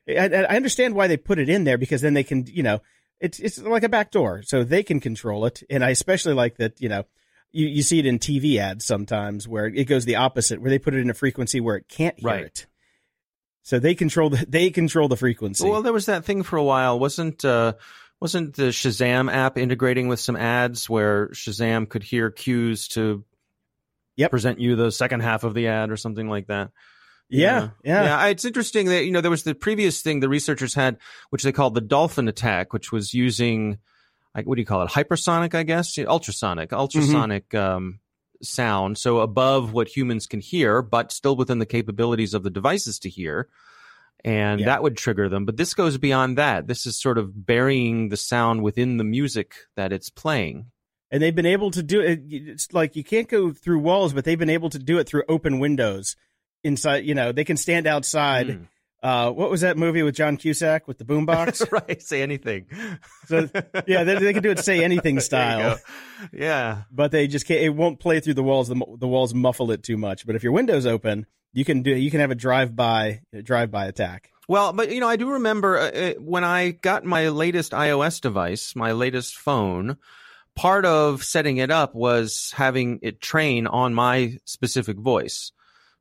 Yeah. 0.07 0.23
I, 0.23 0.43
I 0.53 0.55
understand 0.55 0.95
why 0.95 1.07
they 1.07 1.17
put 1.17 1.39
it 1.39 1.49
in 1.49 1.63
there 1.63 1.77
because 1.77 2.01
then 2.01 2.13
they 2.13 2.23
can, 2.23 2.45
you 2.47 2.63
know, 2.63 2.81
it's 3.19 3.39
it's 3.39 3.61
like 3.61 3.83
a 3.83 3.89
back 3.89 4.11
door, 4.11 4.41
so 4.43 4.63
they 4.63 4.83
can 4.83 4.99
control 4.99 5.45
it. 5.45 5.63
And 5.69 5.83
I 5.83 5.91
especially 5.91 6.33
like 6.33 6.57
that, 6.57 6.81
you 6.81 6.89
know, 6.89 7.05
you, 7.51 7.67
you 7.67 7.81
see 7.83 7.99
it 7.99 8.05
in 8.05 8.19
TV 8.19 8.57
ads 8.57 8.83
sometimes 8.83 9.47
where 9.47 9.65
it 9.67 9.85
goes 9.85 10.03
the 10.05 10.17
opposite, 10.17 10.59
where 10.61 10.69
they 10.69 10.79
put 10.79 10.93
it 10.93 10.99
in 10.99 11.09
a 11.09 11.13
frequency 11.13 11.61
where 11.61 11.77
it 11.77 11.87
can't 11.87 12.19
hear 12.19 12.27
Right. 12.29 12.45
it. 12.45 12.65
So 13.61 13.79
they 13.79 13.95
control 13.95 14.29
the 14.29 14.45
they 14.47 14.71
control 14.71 15.07
the 15.07 15.15
frequency. 15.15 15.69
Well, 15.69 15.81
there 15.83 15.93
was 15.93 16.07
that 16.07 16.25
thing 16.25 16.43
for 16.43 16.57
a 16.57 16.63
while, 16.63 16.99
wasn't 16.99 17.45
uh, 17.45 17.73
wasn't 18.19 18.55
the 18.55 18.69
Shazam 18.69 19.31
app 19.31 19.57
integrating 19.57 20.09
with 20.09 20.19
some 20.19 20.35
ads 20.35 20.89
where 20.89 21.29
Shazam 21.29 21.87
could 21.87 22.03
hear 22.03 22.29
cues 22.29 22.89
to 22.89 23.23
Yep. 24.17 24.31
present 24.31 24.59
you 24.59 24.75
the 24.75 24.91
second 24.91 25.21
half 25.21 25.43
of 25.43 25.53
the 25.53 25.67
ad 25.67 25.91
or 25.91 25.97
something 25.97 26.27
like 26.29 26.47
that? 26.47 26.71
yeah, 27.29 27.69
yeah, 27.83 28.03
yeah. 28.03 28.25
It's 28.27 28.45
interesting 28.45 28.87
that 28.87 29.05
you 29.05 29.11
know 29.11 29.21
there 29.21 29.31
was 29.31 29.43
the 29.43 29.55
previous 29.55 30.01
thing 30.01 30.19
the 30.19 30.29
researchers 30.29 30.73
had, 30.75 30.97
which 31.31 31.41
they 31.43 31.51
called 31.51 31.73
the 31.73 31.81
dolphin 31.81 32.27
attack, 32.27 32.73
which 32.73 32.91
was 32.91 33.13
using 33.13 33.79
like 34.35 34.45
what 34.45 34.55
do 34.55 34.61
you 34.61 34.65
call 34.65 34.83
it, 34.83 34.89
hypersonic, 34.91 35.55
I 35.55 35.63
guess, 35.63 35.97
ultrasonic, 35.97 36.73
ultrasonic 36.73 37.53
um, 37.55 37.99
sound, 38.41 38.97
so 38.97 39.19
above 39.19 39.73
what 39.73 39.87
humans 39.87 40.27
can 40.27 40.41
hear, 40.41 40.81
but 40.81 41.11
still 41.11 41.35
within 41.35 41.59
the 41.59 41.65
capabilities 41.65 42.33
of 42.33 42.43
the 42.43 42.49
devices 42.49 42.99
to 42.99 43.09
hear. 43.09 43.47
And 44.25 44.59
Yeah. 44.61 44.67
that 44.67 44.83
would 44.83 44.95
trigger 44.97 45.27
them. 45.29 45.45
But 45.45 45.57
this 45.57 45.73
goes 45.73 45.97
beyond 45.97 46.37
that. 46.37 46.67
This 46.67 46.85
is 46.85 46.99
sort 46.99 47.17
of 47.17 47.45
burying 47.45 48.09
the 48.09 48.17
sound 48.17 48.63
within 48.63 48.97
the 48.97 49.03
music 49.03 49.55
that 49.75 49.91
it's 49.91 50.09
playing. 50.09 50.67
And 51.13 51.21
they've 51.21 51.35
been 51.35 51.45
able 51.45 51.69
to 51.69 51.83
do 51.83 52.01
it. 52.01 52.23
It's 52.27 52.73
like 52.73 52.95
you 52.95 53.03
can't 53.03 53.29
go 53.29 53.53
through 53.53 53.79
walls, 53.79 54.13
but 54.13 54.25
they've 54.25 54.37
been 54.37 54.49
able 54.49 54.71
to 54.71 54.79
do 54.79 54.97
it 54.97 55.07
through 55.07 55.23
open 55.29 55.59
windows 55.59 56.15
inside. 56.63 57.05
You 57.05 57.13
know, 57.13 57.31
they 57.31 57.43
can 57.43 57.55
stand 57.55 57.85
outside. 57.85 58.47
Mm. 58.47 58.67
Uh, 59.03 59.29
what 59.31 59.51
was 59.51 59.61
that 59.61 59.77
movie 59.77 60.01
with 60.01 60.15
John 60.15 60.37
Cusack 60.37 60.87
with 60.87 60.97
the 60.97 61.05
boombox? 61.05 61.71
right. 61.87 62.01
Say 62.01 62.23
anything. 62.23 62.65
So, 63.27 63.47
yeah, 63.85 64.05
they, 64.05 64.15
they 64.17 64.33
can 64.33 64.41
do 64.41 64.49
it 64.49 64.59
say 64.59 64.83
anything 64.83 65.19
style. 65.19 65.77
Yeah. 66.31 66.83
but 66.91 67.11
they 67.11 67.27
just 67.27 67.45
can't. 67.45 67.61
It 67.61 67.69
won't 67.69 67.99
play 67.99 68.19
through 68.19 68.33
the 68.33 68.43
walls. 68.43 68.67
The, 68.69 68.81
the 68.97 69.07
walls 69.07 69.35
muffle 69.35 69.69
it 69.71 69.83
too 69.83 69.97
much. 69.97 70.25
But 70.25 70.35
if 70.35 70.41
your 70.41 70.51
window's 70.51 70.87
open, 70.87 71.27
you 71.51 71.63
can 71.63 71.83
do. 71.83 71.91
You 71.91 72.09
can 72.09 72.21
have 72.21 72.31
a 72.31 72.35
drive 72.35 72.75
by 72.75 73.21
drive 73.43 73.69
by 73.69 73.85
attack. 73.85 74.31
Well, 74.47 74.73
but 74.73 74.91
you 74.91 74.99
know, 74.99 75.09
I 75.09 75.17
do 75.17 75.33
remember 75.33 75.77
uh, 75.77 75.91
uh, 75.91 76.13
when 76.13 76.43
I 76.43 76.71
got 76.71 77.05
my 77.05 77.29
latest 77.29 77.71
iOS 77.73 78.19
device, 78.19 78.75
my 78.75 78.93
latest 78.93 79.35
phone. 79.35 79.97
Part 80.55 80.85
of 80.85 81.23
setting 81.23 81.57
it 81.57 81.71
up 81.71 81.95
was 81.95 82.53
having 82.55 82.99
it 83.01 83.21
train 83.21 83.65
on 83.67 83.93
my 83.93 84.37
specific 84.45 84.97
voice. 84.97 85.51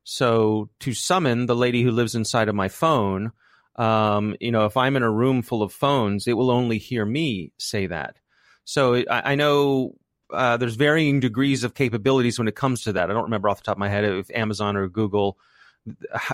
So 0.03 0.69
to 0.81 0.93
summon 0.93 1.45
the 1.45 1.55
lady 1.55 1.81
who 1.81 1.91
lives 1.91 2.13
inside 2.13 2.49
of 2.49 2.55
my 2.55 2.67
phone, 2.67 3.31
um, 3.77 4.35
you 4.39 4.51
know, 4.51 4.65
if 4.65 4.77
I'm 4.77 4.95
in 4.95 5.03
a 5.03 5.09
room 5.09 5.41
full 5.41 5.63
of 5.63 5.73
phones, 5.73 6.27
it 6.27 6.33
will 6.33 6.51
only 6.51 6.77
hear 6.77 7.05
me 7.05 7.51
say 7.57 7.87
that. 7.87 8.17
So 8.65 8.95
I, 9.09 9.31
I 9.31 9.35
know 9.35 9.95
uh, 10.31 10.57
there's 10.57 10.75
varying 10.75 11.19
degrees 11.19 11.63
of 11.63 11.73
capabilities 11.73 12.37
when 12.37 12.47
it 12.47 12.55
comes 12.55 12.83
to 12.83 12.93
that. 12.93 13.09
I 13.09 13.13
don't 13.13 13.23
remember 13.23 13.49
off 13.49 13.57
the 13.57 13.63
top 13.63 13.75
of 13.75 13.79
my 13.79 13.89
head 13.89 14.03
if 14.03 14.29
Amazon 14.31 14.75
or 14.75 14.87
Google 14.87 15.37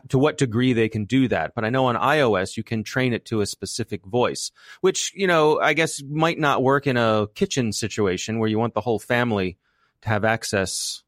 to 0.09 0.19
what 0.19 0.37
degree 0.37 0.73
they 0.73 0.89
can 0.89 1.05
do 1.05 1.27
that. 1.27 1.53
But 1.55 1.65
I 1.65 1.69
know 1.69 1.85
on 1.87 1.95
iOS 1.95 2.57
you 2.57 2.63
can 2.63 2.83
train 2.83 3.13
it 3.13 3.25
to 3.25 3.41
a 3.41 3.45
specific 3.45 4.05
voice, 4.05 4.51
which 4.81 5.11
you 5.15 5.27
know 5.27 5.59
I 5.59 5.73
guess 5.73 6.01
might 6.03 6.39
not 6.39 6.63
work 6.63 6.87
in 6.87 6.97
a 6.97 7.27
kitchen 7.33 7.71
situation 7.73 8.39
where 8.39 8.49
you 8.49 8.59
want 8.59 8.73
the 8.73 8.81
whole 8.81 8.99
family 8.99 9.57
to 10.01 10.09
have 10.09 10.23
access. 10.25 11.03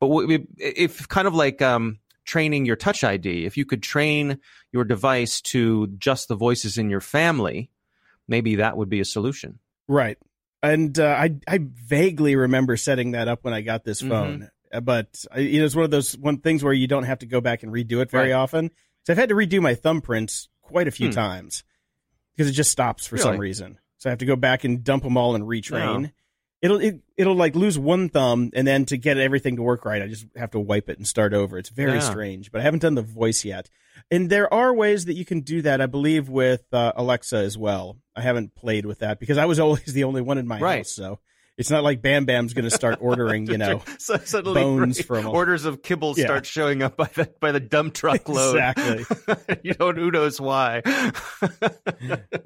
But 0.00 0.08
if 0.56 1.08
kind 1.08 1.28
of 1.28 1.34
like 1.34 1.60
um, 1.60 1.98
training 2.24 2.64
your 2.64 2.76
Touch 2.76 3.04
ID, 3.04 3.44
if 3.44 3.56
you 3.56 3.66
could 3.66 3.82
train 3.82 4.38
your 4.72 4.84
device 4.84 5.40
to 5.42 5.88
just 5.98 6.28
the 6.28 6.36
voices 6.36 6.78
in 6.78 6.90
your 6.90 7.02
family, 7.02 7.70
maybe 8.26 8.56
that 8.56 8.76
would 8.76 8.88
be 8.88 9.00
a 9.00 9.04
solution. 9.04 9.58
Right. 9.88 10.16
And 10.62 10.98
uh, 10.98 11.06
I 11.06 11.36
I 11.46 11.60
vaguely 11.62 12.36
remember 12.36 12.76
setting 12.76 13.12
that 13.12 13.28
up 13.28 13.44
when 13.44 13.54
I 13.54 13.60
got 13.60 13.84
this 13.84 14.02
Mhm. 14.02 14.08
phone, 14.08 14.50
but 14.82 15.24
you 15.36 15.58
know, 15.60 15.64
it's 15.66 15.74
one 15.74 15.84
of 15.84 15.90
those 15.90 16.16
one 16.16 16.38
things 16.38 16.62
where 16.62 16.72
you 16.72 16.86
don't 16.86 17.04
have 17.04 17.18
to 17.20 17.26
go 17.26 17.40
back 17.40 17.62
and 17.62 17.72
redo 17.72 18.00
it 18.00 18.10
very 18.10 18.30
Right. 18.30 18.36
often. 18.36 18.70
So 19.04 19.12
I've 19.12 19.18
had 19.18 19.30
to 19.30 19.34
redo 19.34 19.60
my 19.60 19.74
thumbprints 19.74 20.48
quite 20.62 20.86
a 20.88 20.92
few 20.92 21.08
Hmm. 21.08 21.14
times 21.14 21.64
because 22.36 22.48
it 22.48 22.52
just 22.54 22.70
stops 22.70 23.06
for 23.06 23.16
some 23.18 23.38
reason. 23.38 23.78
So 23.98 24.08
I 24.08 24.12
have 24.12 24.18
to 24.20 24.26
go 24.26 24.36
back 24.36 24.64
and 24.64 24.82
dump 24.84 25.02
them 25.02 25.16
all 25.16 25.34
and 25.34 25.44
retrain. 25.44 26.12
it'll 26.62 26.78
it, 26.80 27.00
it'll 27.16 27.34
like 27.34 27.54
lose 27.54 27.78
one 27.78 28.10
thumb, 28.10 28.50
and 28.54 28.66
then 28.66 28.84
to 28.84 28.98
get 28.98 29.16
everything 29.16 29.56
to 29.56 29.62
work 29.62 29.86
right, 29.86 30.02
I 30.02 30.08
just 30.08 30.26
have 30.36 30.50
to 30.50 30.60
wipe 30.60 30.90
it 30.90 30.98
and 30.98 31.06
start 31.08 31.32
over. 31.32 31.56
It's 31.56 31.70
very 31.70 31.94
Yeah. 31.94 32.00
strange, 32.00 32.52
but 32.52 32.60
I 32.60 32.64
haven't 32.64 32.80
done 32.82 32.94
the 32.96 33.02
voice 33.02 33.46
yet. 33.46 33.70
And 34.10 34.28
there 34.28 34.52
are 34.52 34.74
ways 34.74 35.06
that 35.06 35.14
you 35.14 35.24
can 35.24 35.40
do 35.40 35.62
that, 35.62 35.80
I 35.80 35.86
believe, 35.86 36.28
with 36.28 36.64
uh, 36.72 36.92
Alexa 36.96 37.36
as 37.38 37.56
well. 37.56 37.96
I 38.14 38.20
haven't 38.20 38.54
played 38.54 38.84
with 38.84 38.98
that 38.98 39.18
because 39.18 39.38
I 39.38 39.46
was 39.46 39.58
always 39.58 39.86
the 39.94 40.04
only 40.04 40.20
one 40.20 40.36
in 40.36 40.46
my 40.46 40.60
Right. 40.60 40.76
house, 40.78 40.90
so 40.90 41.18
it's 41.58 41.70
not 41.70 41.82
like 41.84 42.00
Bam 42.02 42.24
Bam's 42.24 42.54
going 42.54 42.64
to 42.64 42.70
start 42.70 42.98
ordering, 43.00 43.46
you 43.46 43.58
know. 43.64 43.82
so 43.98 44.16
suddenly 44.18 44.62
bones 44.62 44.98
right, 44.98 45.06
from 45.06 45.26
a- 45.26 45.30
orders 45.30 45.64
of 45.64 45.82
kibble 45.82 46.14
Yeah. 46.16 46.24
start 46.24 46.46
showing 46.46 46.82
up 46.82 46.96
by 46.96 47.06
the 47.14 47.32
by 47.40 47.52
the 47.52 47.60
dump 47.60 47.94
truck 47.94 48.28
load. 48.28 48.56
Exactly. 48.56 49.56
you 49.62 49.74
don't 49.74 49.96
who 49.96 50.10
knows 50.10 50.40
why. 50.40 50.82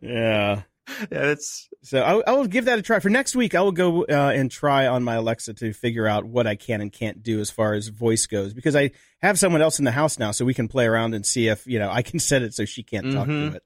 Yeah. 0.01 0.63
yeah, 1.11 1.31
it's 1.31 1.69
So 1.83 2.03
I, 2.03 2.31
I 2.31 2.33
will 2.35 2.47
give 2.47 2.67
that 2.67 2.79
a 2.79 2.83
try 2.83 2.99
for 3.01 3.09
next 3.09 3.35
week. 3.35 3.55
I 3.55 3.61
will 3.63 3.73
go 3.73 4.05
uh, 4.05 4.33
and 4.35 4.51
try 4.51 4.87
on 4.87 5.03
my 5.03 5.15
Alexa 5.15 5.55
to 5.55 5.73
figure 5.73 6.07
out 6.07 6.25
what 6.25 6.47
I 6.47 6.57
can 6.57 6.81
and 6.81 6.93
can't 6.93 7.23
do 7.23 7.41
as 7.41 7.51
far 7.51 7.75
as 7.75 7.89
voice 7.89 8.27
goes 8.27 8.53
because 8.53 8.77
I 8.77 8.91
have 9.23 9.39
someone 9.39 9.63
else 9.63 9.79
in 9.79 9.85
the 9.85 9.91
house 9.93 10.19
now, 10.19 10.31
so 10.31 10.45
we 10.45 10.55
can 10.55 10.69
play 10.69 10.87
around 10.87 11.15
and 11.15 11.25
see 11.25 11.49
if 11.49 11.67
you 11.67 11.79
know 11.79 11.91
I 11.91 12.03
can 12.03 12.19
set 12.19 12.43
it 12.43 12.53
so 12.55 12.65
she 12.65 12.83
can't 12.83 13.13
talk 13.13 13.29
Mhm. 13.29 13.51
to 13.53 13.57
it, 13.57 13.63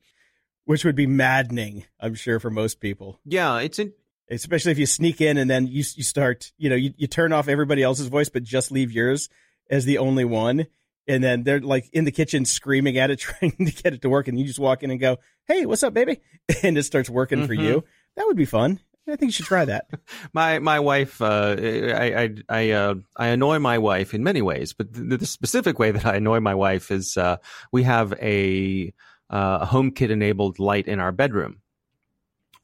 which 0.64 0.84
would 0.84 0.94
be 0.94 1.06
maddening, 1.06 1.84
I'm 1.98 2.14
sure, 2.14 2.38
for 2.38 2.50
most 2.50 2.80
people. 2.80 3.18
yeah, 3.24 3.58
it's 3.58 3.78
in, 3.80 3.92
Especially 4.30 4.72
if 4.72 4.78
you 4.78 4.86
sneak 4.86 5.20
in 5.20 5.36
and 5.38 5.48
then 5.50 5.66
you 5.66 5.82
you 5.96 6.02
start, 6.02 6.52
you 6.58 6.68
know, 6.68 6.76
you, 6.76 6.92
you 6.96 7.06
turn 7.06 7.32
off 7.32 7.48
everybody 7.48 7.82
else's 7.82 8.08
voice 8.08 8.28
but 8.28 8.42
just 8.42 8.70
leave 8.70 8.92
yours 8.92 9.28
as 9.70 9.84
the 9.84 9.98
only 9.98 10.24
one. 10.24 10.66
And 11.06 11.24
then 11.24 11.42
they're 11.44 11.60
like 11.60 11.88
in 11.94 12.04
the 12.04 12.12
kitchen 12.12 12.44
screaming 12.44 12.98
at 12.98 13.10
it, 13.10 13.18
trying 13.20 13.52
to 13.52 13.72
get 13.72 13.94
it 13.94 14.02
to 14.02 14.10
work. 14.10 14.28
And 14.28 14.38
you 14.38 14.44
just 14.44 14.58
walk 14.58 14.82
in 14.82 14.90
and 14.90 15.00
go, 15.00 15.16
Hey, 15.46 15.64
what's 15.66 15.82
up, 15.82 15.94
baby? 15.94 16.20
And 16.62 16.76
it 16.76 16.82
starts 16.84 17.08
working 17.08 17.46
for 17.46 17.54
Mhm. 17.54 17.62
you. 17.64 17.84
That 18.16 18.26
would 18.26 18.36
be 18.36 18.44
fun. 18.44 18.80
I 19.06 19.16
think 19.16 19.28
you 19.30 19.32
should 19.32 19.46
try 19.46 19.64
that. 19.64 19.86
my 20.34 20.58
my 20.58 20.80
wife. 20.80 21.22
Uh, 21.22 21.56
I 21.58 22.24
I 22.24 22.34
I, 22.50 22.70
uh, 22.72 22.94
I 23.16 23.28
annoy 23.28 23.58
my 23.58 23.78
wife 23.78 24.12
in 24.12 24.22
many 24.22 24.42
ways, 24.42 24.74
but 24.74 24.92
the, 24.92 25.16
the 25.16 25.24
specific 25.24 25.78
way 25.78 25.90
that 25.92 26.04
I 26.04 26.16
annoy 26.16 26.40
my 26.40 26.54
wife 26.54 26.90
is 26.90 27.16
uh, 27.16 27.38
we 27.72 27.84
have 27.84 28.12
a 28.20 28.92
uh, 29.30 29.64
HomeKit 29.64 30.10
enabled 30.10 30.58
light 30.58 30.86
in 30.86 31.00
our 31.00 31.12
bedroom. 31.12 31.62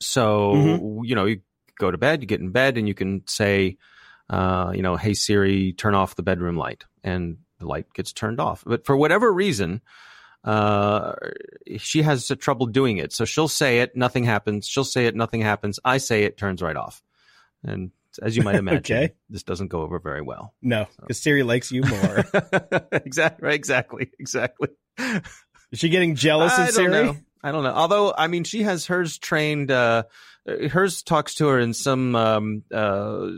So 0.00 0.52
Mm-hmm. 0.54 1.04
you 1.04 1.14
know, 1.14 1.24
you 1.24 1.40
go 1.78 1.90
to 1.90 1.98
bed, 1.98 2.20
you 2.22 2.26
get 2.26 2.40
in 2.40 2.50
bed, 2.50 2.76
and 2.78 2.86
you 2.88 2.94
can 2.94 3.22
say, 3.26 3.76
uh, 4.30 4.72
you 4.74 4.82
know, 4.82 4.96
"Hey 4.96 5.14
Siri, 5.14 5.72
turn 5.72 5.94
off 5.94 6.16
the 6.16 6.22
bedroom 6.22 6.56
light," 6.56 6.84
and 7.02 7.38
the 7.58 7.66
light 7.66 7.92
gets 7.94 8.12
turned 8.12 8.40
off. 8.40 8.62
But 8.66 8.84
for 8.86 8.96
whatever 8.96 9.32
reason, 9.32 9.80
uh, 10.44 11.14
she 11.78 12.02
has 12.02 12.28
trouble 12.38 12.66
doing 12.66 12.98
it. 12.98 13.12
So 13.12 13.24
she'll 13.24 13.48
say 13.48 13.80
it, 13.80 13.96
nothing 13.96 14.24
happens. 14.24 14.66
She'll 14.66 14.84
say 14.84 15.06
it, 15.06 15.14
nothing 15.16 15.40
happens. 15.40 15.80
I 15.84 15.98
say 15.98 16.24
it, 16.24 16.36
turns 16.36 16.60
right 16.62 16.76
off. 16.76 17.02
And 17.62 17.90
as 18.20 18.36
you 18.36 18.42
might 18.42 18.54
imagine, 18.56 18.96
Okay. 18.96 19.14
this 19.30 19.42
doesn't 19.42 19.68
go 19.68 19.80
over 19.82 19.98
very 19.98 20.20
well. 20.22 20.52
No, 20.60 20.86
because 21.00 21.20
Siri 21.20 21.42
likes 21.42 21.72
you 21.72 21.82
more. 21.82 22.24
exactly, 22.92 23.46
right, 23.46 23.54
exactly, 23.54 24.10
exactly. 24.18 24.68
Is 24.98 25.78
she 25.78 25.88
getting 25.88 26.14
jealous 26.14 26.52
I 26.52 26.68
of 26.68 26.74
don't 26.74 26.92
Siri? 26.92 27.04
know. 27.06 27.16
I 27.42 27.52
don't 27.52 27.62
know. 27.64 27.72
Although, 27.74 28.14
I 28.16 28.26
mean, 28.28 28.44
she 28.44 28.62
has 28.62 28.86
hers 28.86 29.18
trained. 29.18 29.70
Uh, 29.70 30.04
hers 30.46 31.02
talks 31.02 31.34
to 31.36 31.48
her 31.48 31.58
in 31.58 31.72
some 31.74 32.14
um, 32.16 32.62
uh, 32.72 33.28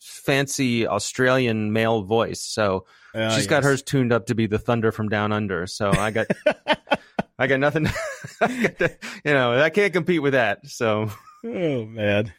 fancy 0.00 0.86
Australian 0.86 1.72
male 1.72 2.02
voice. 2.02 2.40
So 2.40 2.86
Ah, 3.14 3.30
she's 3.30 3.46
got 3.46 3.64
hers 3.64 3.82
tuned 3.82 4.12
up 4.12 4.26
to 4.26 4.34
be 4.34 4.46
the 4.46 4.58
thunder 4.58 4.92
from 4.92 5.08
down 5.08 5.32
under. 5.32 5.66
So 5.66 5.90
I 5.90 6.10
got, 6.10 6.26
I 7.38 7.46
got 7.46 7.60
nothing. 7.60 7.86
I 8.40 8.62
got 8.62 8.78
to- 8.78 8.96
you 9.24 9.32
know, 9.32 9.58
I 9.60 9.70
can't 9.70 9.92
compete 9.92 10.22
with 10.22 10.34
that. 10.34 10.66
So 10.66 11.10
Oh 11.44 11.84
man, 11.86 12.32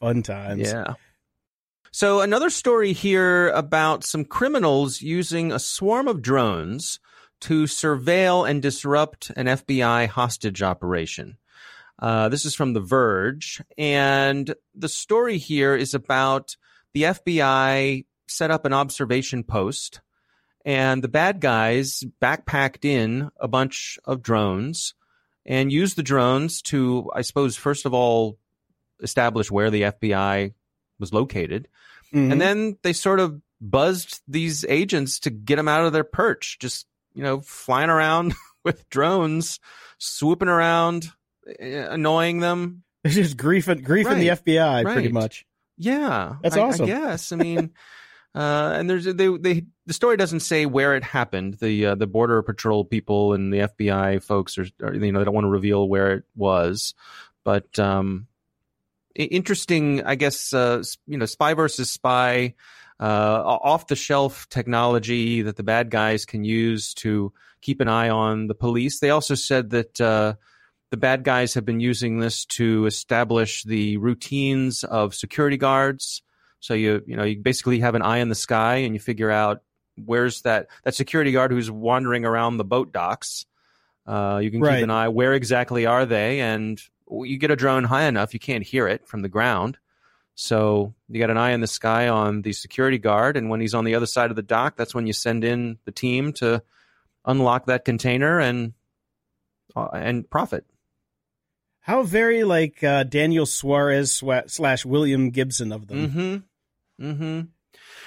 fun 0.00 0.22
times. 0.22 0.68
yeah. 0.72 0.94
So 1.92 2.22
another 2.22 2.50
story 2.50 2.92
here 2.92 3.50
about 3.50 4.02
some 4.02 4.24
criminals 4.24 5.00
using 5.00 5.52
a 5.52 5.60
swarm 5.60 6.08
of 6.08 6.22
drones 6.22 6.98
to 7.42 7.64
surveil 7.64 8.48
and 8.48 8.60
disrupt 8.60 9.30
an 9.36 9.46
FBI 9.46 10.08
hostage 10.08 10.60
operation. 10.62 11.36
Uh, 11.98 12.28
this 12.28 12.44
is 12.44 12.54
from 12.54 12.72
The 12.72 12.80
Verge, 12.80 13.62
and 13.78 14.54
the 14.74 14.88
story 14.88 15.38
here 15.38 15.74
is 15.76 15.94
about 15.94 16.56
the 16.92 17.02
FBI 17.04 18.04
set 18.26 18.50
up 18.50 18.64
an 18.64 18.72
observation 18.72 19.44
post, 19.44 20.00
and 20.64 21.02
the 21.02 21.08
bad 21.08 21.40
guys 21.40 22.02
backpacked 22.20 22.84
in 22.84 23.30
a 23.38 23.46
bunch 23.48 23.98
of 24.04 24.22
drones 24.22 24.94
and 25.46 25.70
used 25.70 25.96
the 25.96 26.02
drones 26.02 26.62
to, 26.62 27.10
I 27.14 27.22
suppose, 27.22 27.56
first 27.56 27.86
of 27.86 27.94
all, 27.94 28.38
establish 29.02 29.50
where 29.50 29.70
the 29.70 29.82
FBI 29.82 30.52
was 30.98 31.12
located, 31.12 31.68
Mhm. 32.12 32.32
and 32.32 32.40
then 32.40 32.78
they 32.82 32.92
sort 32.92 33.20
of 33.20 33.40
buzzed 33.60 34.20
these 34.26 34.64
agents 34.68 35.18
to 35.20 35.30
get 35.30 35.56
them 35.56 35.68
out 35.68 35.84
of 35.84 35.92
their 35.92 36.04
perch, 36.04 36.58
just 36.58 36.86
you 37.14 37.22
know, 37.22 37.40
flying 37.40 37.90
around 37.90 38.34
with 38.64 38.88
drones, 38.90 39.60
swooping 39.98 40.48
around, 40.48 41.12
annoying 41.60 42.40
them. 42.40 42.82
it's 43.04 43.14
just 43.14 43.36
grief 43.36 43.68
and 43.68 43.84
grief 43.84 44.06
in 44.06 44.18
the 44.18 44.28
Right, 44.30 44.44
FBI, 44.44 44.84
pretty 44.84 45.08
much. 45.08 45.46
Yeah, 45.76 46.36
That's 46.42 46.56
I- 46.56 46.60
awesome. 46.60 46.84
I 46.84 46.88
guess. 46.88 47.32
I 47.32 47.36
mean, 47.36 47.70
uh, 48.34 48.72
and 48.76 48.88
there's 48.88 49.04
they 49.04 49.28
they 49.36 49.64
the 49.86 49.92
story 49.92 50.16
doesn't 50.16 50.40
say 50.40 50.66
where 50.66 50.94
it 50.94 51.02
happened. 51.02 51.54
The 51.54 51.86
uh, 51.86 51.94
the 51.96 52.06
border 52.06 52.40
patrol 52.42 52.84
people 52.84 53.32
and 53.34 53.52
the 53.52 53.58
FBI 53.58 54.22
folks 54.22 54.56
are, 54.58 54.66
are 54.82 54.94
you 54.94 55.12
know 55.12 55.18
they 55.18 55.24
don't 55.24 55.34
want 55.34 55.44
to 55.44 55.50
reveal 55.50 55.88
where 55.88 56.12
it 56.12 56.24
was, 56.36 56.94
but 57.44 57.78
um, 57.78 58.26
interesting. 59.14 60.02
I 60.04 60.14
guess 60.14 60.52
uh, 60.52 60.82
you 61.06 61.18
know, 61.18 61.26
spy 61.26 61.54
versus 61.54 61.90
spy. 61.90 62.54
Uh, 63.00 63.42
off 63.44 63.88
the 63.88 63.96
shelf 63.96 64.48
technology 64.50 65.42
that 65.42 65.56
the 65.56 65.64
bad 65.64 65.90
guys 65.90 66.24
can 66.24 66.44
use 66.44 66.94
to 66.94 67.32
keep 67.60 67.80
an 67.80 67.88
eye 67.88 68.08
on 68.08 68.46
the 68.46 68.54
police. 68.54 69.00
They 69.00 69.10
also 69.10 69.34
said 69.34 69.70
that 69.70 70.00
uh, 70.00 70.34
the 70.94 70.98
bad 70.98 71.24
guys 71.24 71.54
have 71.54 71.64
been 71.64 71.80
using 71.80 72.20
this 72.20 72.44
to 72.44 72.86
establish 72.86 73.64
the 73.64 73.96
routines 73.96 74.84
of 74.84 75.12
security 75.12 75.56
guards. 75.56 76.22
So 76.60 76.72
you 76.74 77.02
you 77.04 77.16
know 77.16 77.24
you 77.24 77.40
basically 77.40 77.80
have 77.80 77.96
an 77.96 78.02
eye 78.02 78.18
in 78.18 78.28
the 78.28 78.36
sky 78.36 78.76
and 78.76 78.94
you 78.94 79.00
figure 79.00 79.28
out 79.28 79.62
where's 79.96 80.42
that 80.42 80.68
that 80.84 80.94
security 80.94 81.32
guard 81.32 81.50
who's 81.50 81.68
wandering 81.68 82.24
around 82.24 82.58
the 82.58 82.64
boat 82.64 82.92
docks. 82.92 83.44
Uh, 84.06 84.38
you 84.40 84.52
can 84.52 84.60
Right. 84.60 84.76
keep 84.76 84.84
an 84.84 84.90
eye 84.92 85.08
where 85.08 85.34
exactly 85.34 85.84
are 85.84 86.06
they, 86.06 86.40
and 86.40 86.80
you 87.10 87.38
get 87.38 87.50
a 87.50 87.56
drone 87.56 87.82
high 87.82 88.04
enough 88.04 88.32
you 88.32 88.38
can't 88.38 88.62
hear 88.62 88.86
it 88.86 89.08
from 89.08 89.22
the 89.22 89.28
ground. 89.28 89.76
So 90.36 90.94
you 91.08 91.18
got 91.18 91.30
an 91.30 91.38
eye 91.38 91.50
in 91.50 91.60
the 91.60 91.66
sky 91.66 92.06
on 92.06 92.42
the 92.42 92.52
security 92.52 92.98
guard, 92.98 93.36
and 93.36 93.50
when 93.50 93.60
he's 93.60 93.74
on 93.74 93.84
the 93.84 93.96
other 93.96 94.06
side 94.06 94.30
of 94.30 94.36
the 94.36 94.42
dock, 94.42 94.76
that's 94.76 94.94
when 94.94 95.08
you 95.08 95.12
send 95.12 95.42
in 95.42 95.78
the 95.86 95.92
team 95.92 96.32
to 96.34 96.62
unlock 97.24 97.66
that 97.66 97.84
container 97.84 98.38
and 98.38 98.74
uh, 99.74 99.88
and 99.92 100.30
profit. 100.30 100.64
How 101.84 102.02
very 102.02 102.44
like 102.44 102.82
uh, 102.82 103.04
Daniel 103.04 103.44
Suarez 103.44 104.22
slash 104.46 104.86
William 104.86 105.28
Gibson 105.28 105.70
of 105.70 105.86
them. 105.86 106.08
Mm-hmm. 106.08 107.06
Mm-hmm. 107.06 107.22
And 107.22 107.50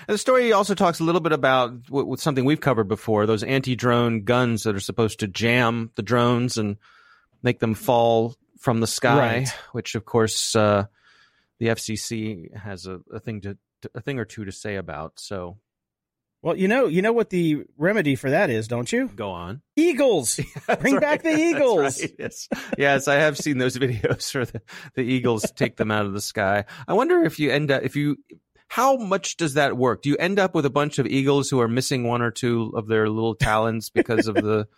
the 0.07 0.17
story 0.17 0.51
also 0.51 0.73
talks 0.73 0.99
a 0.99 1.03
little 1.03 1.21
bit 1.21 1.31
about 1.31 1.83
w- 1.83 2.07
with 2.07 2.19
something 2.19 2.43
we've 2.43 2.59
covered 2.59 2.87
before: 2.87 3.27
those 3.27 3.43
anti-drone 3.43 4.23
guns 4.23 4.63
that 4.63 4.75
are 4.75 4.79
supposed 4.79 5.19
to 5.19 5.27
jam 5.27 5.91
the 5.93 6.01
drones 6.01 6.57
and 6.57 6.77
make 7.43 7.59
them 7.59 7.75
fall 7.75 8.35
from 8.57 8.79
the 8.79 8.87
sky. 8.87 9.37
Right. 9.37 9.49
Which, 9.73 9.93
of 9.93 10.05
course, 10.05 10.55
uh, 10.55 10.85
the 11.59 11.67
FCC 11.67 12.57
has 12.57 12.87
a, 12.87 13.01
a 13.13 13.19
thing 13.19 13.41
to 13.41 13.59
a 13.93 14.01
thing 14.01 14.17
or 14.17 14.25
two 14.25 14.43
to 14.43 14.51
say 14.51 14.77
about. 14.77 15.19
So 15.19 15.57
Well, 16.47 16.55
you 16.55 16.69
know, 16.69 16.87
you 16.87 17.01
know 17.01 17.11
what 17.11 17.29
the 17.29 17.65
remedy 17.77 18.15
for 18.15 18.29
that 18.29 18.49
is, 18.49 18.69
don't 18.69 18.89
you? 18.89 19.09
go 19.09 19.31
on. 19.31 19.61
Eagles. 19.75 20.39
Bring 20.79 20.93
That's 21.01 21.01
back 21.01 21.23
the 21.23 21.37
Eagles. 21.37 21.99
right. 22.01 22.15
Yes, 22.17 22.47
yes, 22.77 23.09
I 23.09 23.15
have 23.15 23.37
seen 23.37 23.57
those 23.57 23.77
videos 23.77 24.33
where 24.33 24.45
the, 24.45 24.61
the 24.95 25.01
Eagles 25.01 25.51
take 25.57 25.75
them 25.75 25.91
out 25.91 26.05
of 26.05 26.13
the 26.13 26.21
sky. 26.21 26.63
I 26.87 26.93
wonder 26.93 27.21
if 27.21 27.37
you 27.37 27.51
end 27.51 27.69
up 27.69 27.83
if 27.83 27.97
you 27.97 28.15
how 28.69 28.95
much 28.95 29.35
does 29.35 29.55
that 29.55 29.75
work? 29.75 30.03
Do 30.03 30.09
you 30.09 30.15
end 30.15 30.39
up 30.39 30.55
with 30.55 30.65
a 30.65 30.69
bunch 30.69 30.99
of 30.99 31.05
eagles 31.05 31.49
who 31.49 31.59
are 31.59 31.67
missing 31.67 32.05
one 32.05 32.21
or 32.21 32.31
two 32.31 32.71
of 32.77 32.87
their 32.87 33.09
little 33.09 33.35
talons 33.35 33.89
because 33.89 34.27
of 34.29 34.35
the 34.35 34.69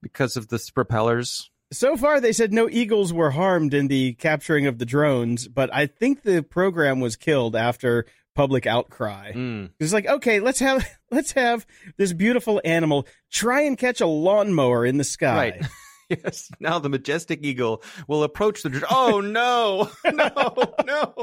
because 0.00 0.38
of 0.38 0.48
the 0.48 0.58
propellers? 0.74 1.50
So 1.74 1.98
far, 1.98 2.22
they 2.22 2.32
said 2.32 2.54
no 2.54 2.70
eagles 2.70 3.12
were 3.12 3.32
harmed 3.32 3.74
in 3.74 3.88
the 3.88 4.14
capturing 4.14 4.66
of 4.66 4.78
the 4.78 4.86
drones, 4.86 5.46
but 5.46 5.68
I 5.74 5.88
think 5.88 6.22
the 6.22 6.42
program 6.42 7.00
was 7.00 7.16
killed 7.16 7.54
after 7.54 8.06
public 8.36 8.66
outcry. 8.66 9.32
Mm. 9.32 9.70
It's 9.80 9.92
like, 9.92 10.06
okay, 10.06 10.38
let's 10.40 10.60
have 10.60 10.86
let's 11.10 11.32
have 11.32 11.66
this 11.96 12.12
beautiful 12.12 12.60
animal 12.64 13.06
try 13.32 13.62
and 13.62 13.76
catch 13.76 14.00
a 14.00 14.06
lawnmower 14.06 14.86
in 14.86 14.98
the 14.98 15.04
sky. 15.04 15.36
Right. 15.36 15.66
Yes. 16.08 16.52
Now 16.60 16.78
the 16.78 16.88
majestic 16.88 17.40
eagle 17.42 17.82
will 18.06 18.22
approach 18.22 18.62
the. 18.62 18.86
Oh 18.88 19.18
no! 19.24 19.90
No! 20.04 20.54
No! 20.86 21.14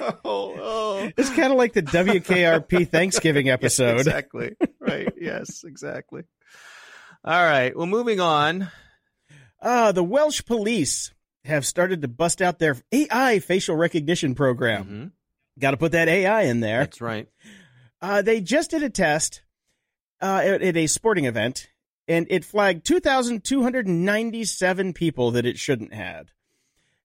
Oh! 0.00 0.16
oh. 0.24 1.10
It's 1.16 1.30
kind 1.30 1.52
of 1.52 1.56
like 1.56 1.72
the 1.72 1.82
WKRP 1.84 2.88
Thanksgiving 2.88 3.46
Yes, 3.46 3.54
episode. 3.54 3.98
exactly. 3.98 4.56
Right. 4.80 5.12
Yes. 5.16 5.62
Exactly. 5.62 6.24
All 7.24 7.44
right. 7.44 7.76
Well, 7.76 7.86
moving 7.86 8.18
on. 8.18 8.68
Ah, 9.62 9.92
the 9.92 10.02
Welsh 10.02 10.44
police 10.44 11.12
have 11.44 11.64
started 11.64 12.02
to 12.02 12.08
bust 12.08 12.42
out 12.42 12.58
their 12.58 12.76
AI 12.90 13.38
facial 13.38 13.76
recognition 13.76 14.34
program. 14.34 14.84
Mhm. 14.84 15.10
Got 15.58 15.72
to 15.72 15.76
put 15.76 15.92
that 15.92 16.08
AI 16.08 16.42
in 16.42 16.60
there. 16.60 16.80
That's 16.80 17.00
right. 17.00 17.28
Uh, 18.00 18.22
they 18.22 18.40
just 18.40 18.70
did 18.70 18.82
a 18.82 18.90
test 18.90 19.42
uh, 20.22 20.40
at, 20.44 20.62
at 20.62 20.76
a 20.76 20.86
sporting 20.86 21.24
event, 21.24 21.68
and 22.06 22.26
it 22.30 22.44
flagged 22.44 22.84
2,297 22.86 24.92
people 24.92 25.30
that 25.32 25.46
it 25.46 25.58
shouldn't 25.58 25.92
have. 25.94 26.28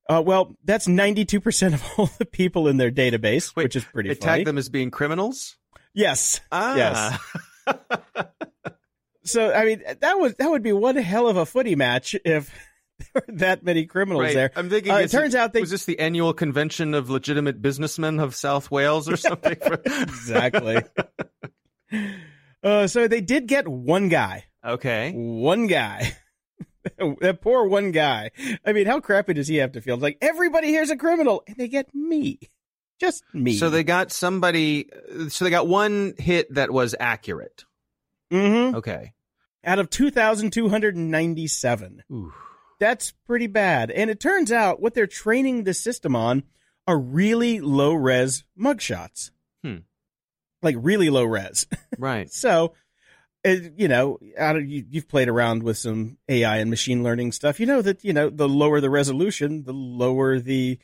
Uh, 0.09 0.21
well, 0.25 0.55
that's 0.63 0.87
92% 0.87 1.73
of 1.73 1.83
all 1.97 2.09
the 2.17 2.25
people 2.25 2.67
in 2.67 2.77
their 2.77 2.91
database, 2.91 3.55
Wait, 3.55 3.63
which 3.63 3.75
is 3.75 3.83
pretty 3.85 4.09
It 4.11 4.19
funny. 4.19 4.37
tagged 4.39 4.47
them 4.47 4.57
as 4.57 4.69
being 4.69 4.91
criminals. 4.91 5.57
yes. 5.93 6.41
Ah, 6.51 7.19
Yes. 7.65 7.65
So, 9.25 9.53
I 9.53 9.63
mean, 9.63 9.81
that 10.01 10.19
was 10.19 10.35
that 10.35 10.51
would 10.51 10.63
be 10.63 10.73
one 10.73 10.97
hell 10.97 11.29
of 11.29 11.37
a 11.37 11.45
footy 11.45 11.77
match 11.77 12.13
if 12.25 12.53
there 12.99 13.07
were 13.27 13.33
that 13.37 13.63
many 13.63 13.85
criminals 13.85 14.23
right. 14.23 14.33
there. 14.33 14.51
I'm 14.55 14.69
thinking. 14.69 14.91
Uh, 14.91 14.97
it 14.97 15.11
turns 15.11 15.35
out 15.35 15.53
they 15.53 15.61
was 15.61 15.71
this 15.71 15.85
the 15.85 15.99
annual 15.99 16.33
convention 16.33 16.93
of 16.93 17.09
legitimate 17.09 17.61
businessmen 17.61 18.19
of 18.19 18.35
South 18.35 18.71
Wales 18.71 19.09
or 19.09 19.17
something? 19.17 19.57
exactly. 19.85 20.81
uh, 22.63 22.87
so 22.87 23.07
they 23.07 23.21
did 23.21 23.47
get 23.47 23.67
one 23.67 24.09
guy. 24.09 24.45
okay. 24.65 25.11
One 25.13 25.67
guy. 25.67 26.15
that 26.97 27.39
poor 27.41 27.65
one 27.67 27.91
guy. 27.91 28.31
I 28.65 28.73
mean, 28.73 28.85
how 28.85 28.99
crappy 28.99 29.33
does 29.33 29.47
he 29.47 29.57
have 29.57 29.71
to 29.73 29.81
feel? 29.81 29.95
It's 29.95 30.03
like 30.03 30.17
everybody 30.21 30.67
here's 30.67 30.89
a 30.89 30.97
criminal, 30.97 31.43
and 31.47 31.55
they 31.55 31.67
get 31.69 31.93
me, 31.95 32.39
just 32.99 33.23
me. 33.33 33.53
So 33.55 33.69
they 33.69 33.83
got 33.85 34.11
somebody. 34.11 34.89
So 35.29 35.45
they 35.45 35.51
got 35.51 35.67
one 35.67 36.13
hit 36.17 36.53
that 36.55 36.71
was 36.71 36.93
accurate. 36.99 37.63
hmm 38.31 38.75
Okay. 38.75 39.13
out 39.63 39.79
of 39.79 39.89
two 39.89 40.11
thousand 40.11 40.51
two 40.51 40.67
hundred 40.67 40.97
ninety-seven. 40.97 42.03
That's 42.83 43.13
pretty 43.25 43.47
bad. 43.47 43.91
And 43.91 44.09
it 44.09 44.19
turns 44.19 44.51
out 44.51 44.81
what 44.81 44.93
they're 44.93 45.07
training 45.07 45.63
the 45.63 45.73
system 45.73 46.17
on 46.17 46.43
are 46.85 46.99
really 46.99 47.61
low 47.61 47.93
res 47.93 48.43
mugshots. 48.59 49.31
Hmm. 49.63 49.77
Like 50.61 50.75
really 50.77 51.09
low 51.09 51.23
res. 51.23 51.65
Right. 51.97 52.29
So, 52.33 52.73
you 53.45 53.87
know, 53.87 54.19
out 54.37 54.57
of, 54.57 54.65
you, 54.65 54.83
you've 54.89 55.07
played 55.07 55.29
around 55.29 55.63
with 55.63 55.77
some 55.77 56.17
AI 56.27 56.57
and 56.57 56.69
machine 56.69 57.03
learning 57.03 57.31
stuff. 57.31 57.61
You 57.61 57.67
know 57.67 57.81
that 57.81 58.03
you 58.03 58.11
know 58.11 58.29
the 58.29 58.49
lower 58.49 58.81
the 58.81 58.89
resolution, 58.89 59.63
the 59.63 59.71
lower 59.71 60.39
the 60.39 60.77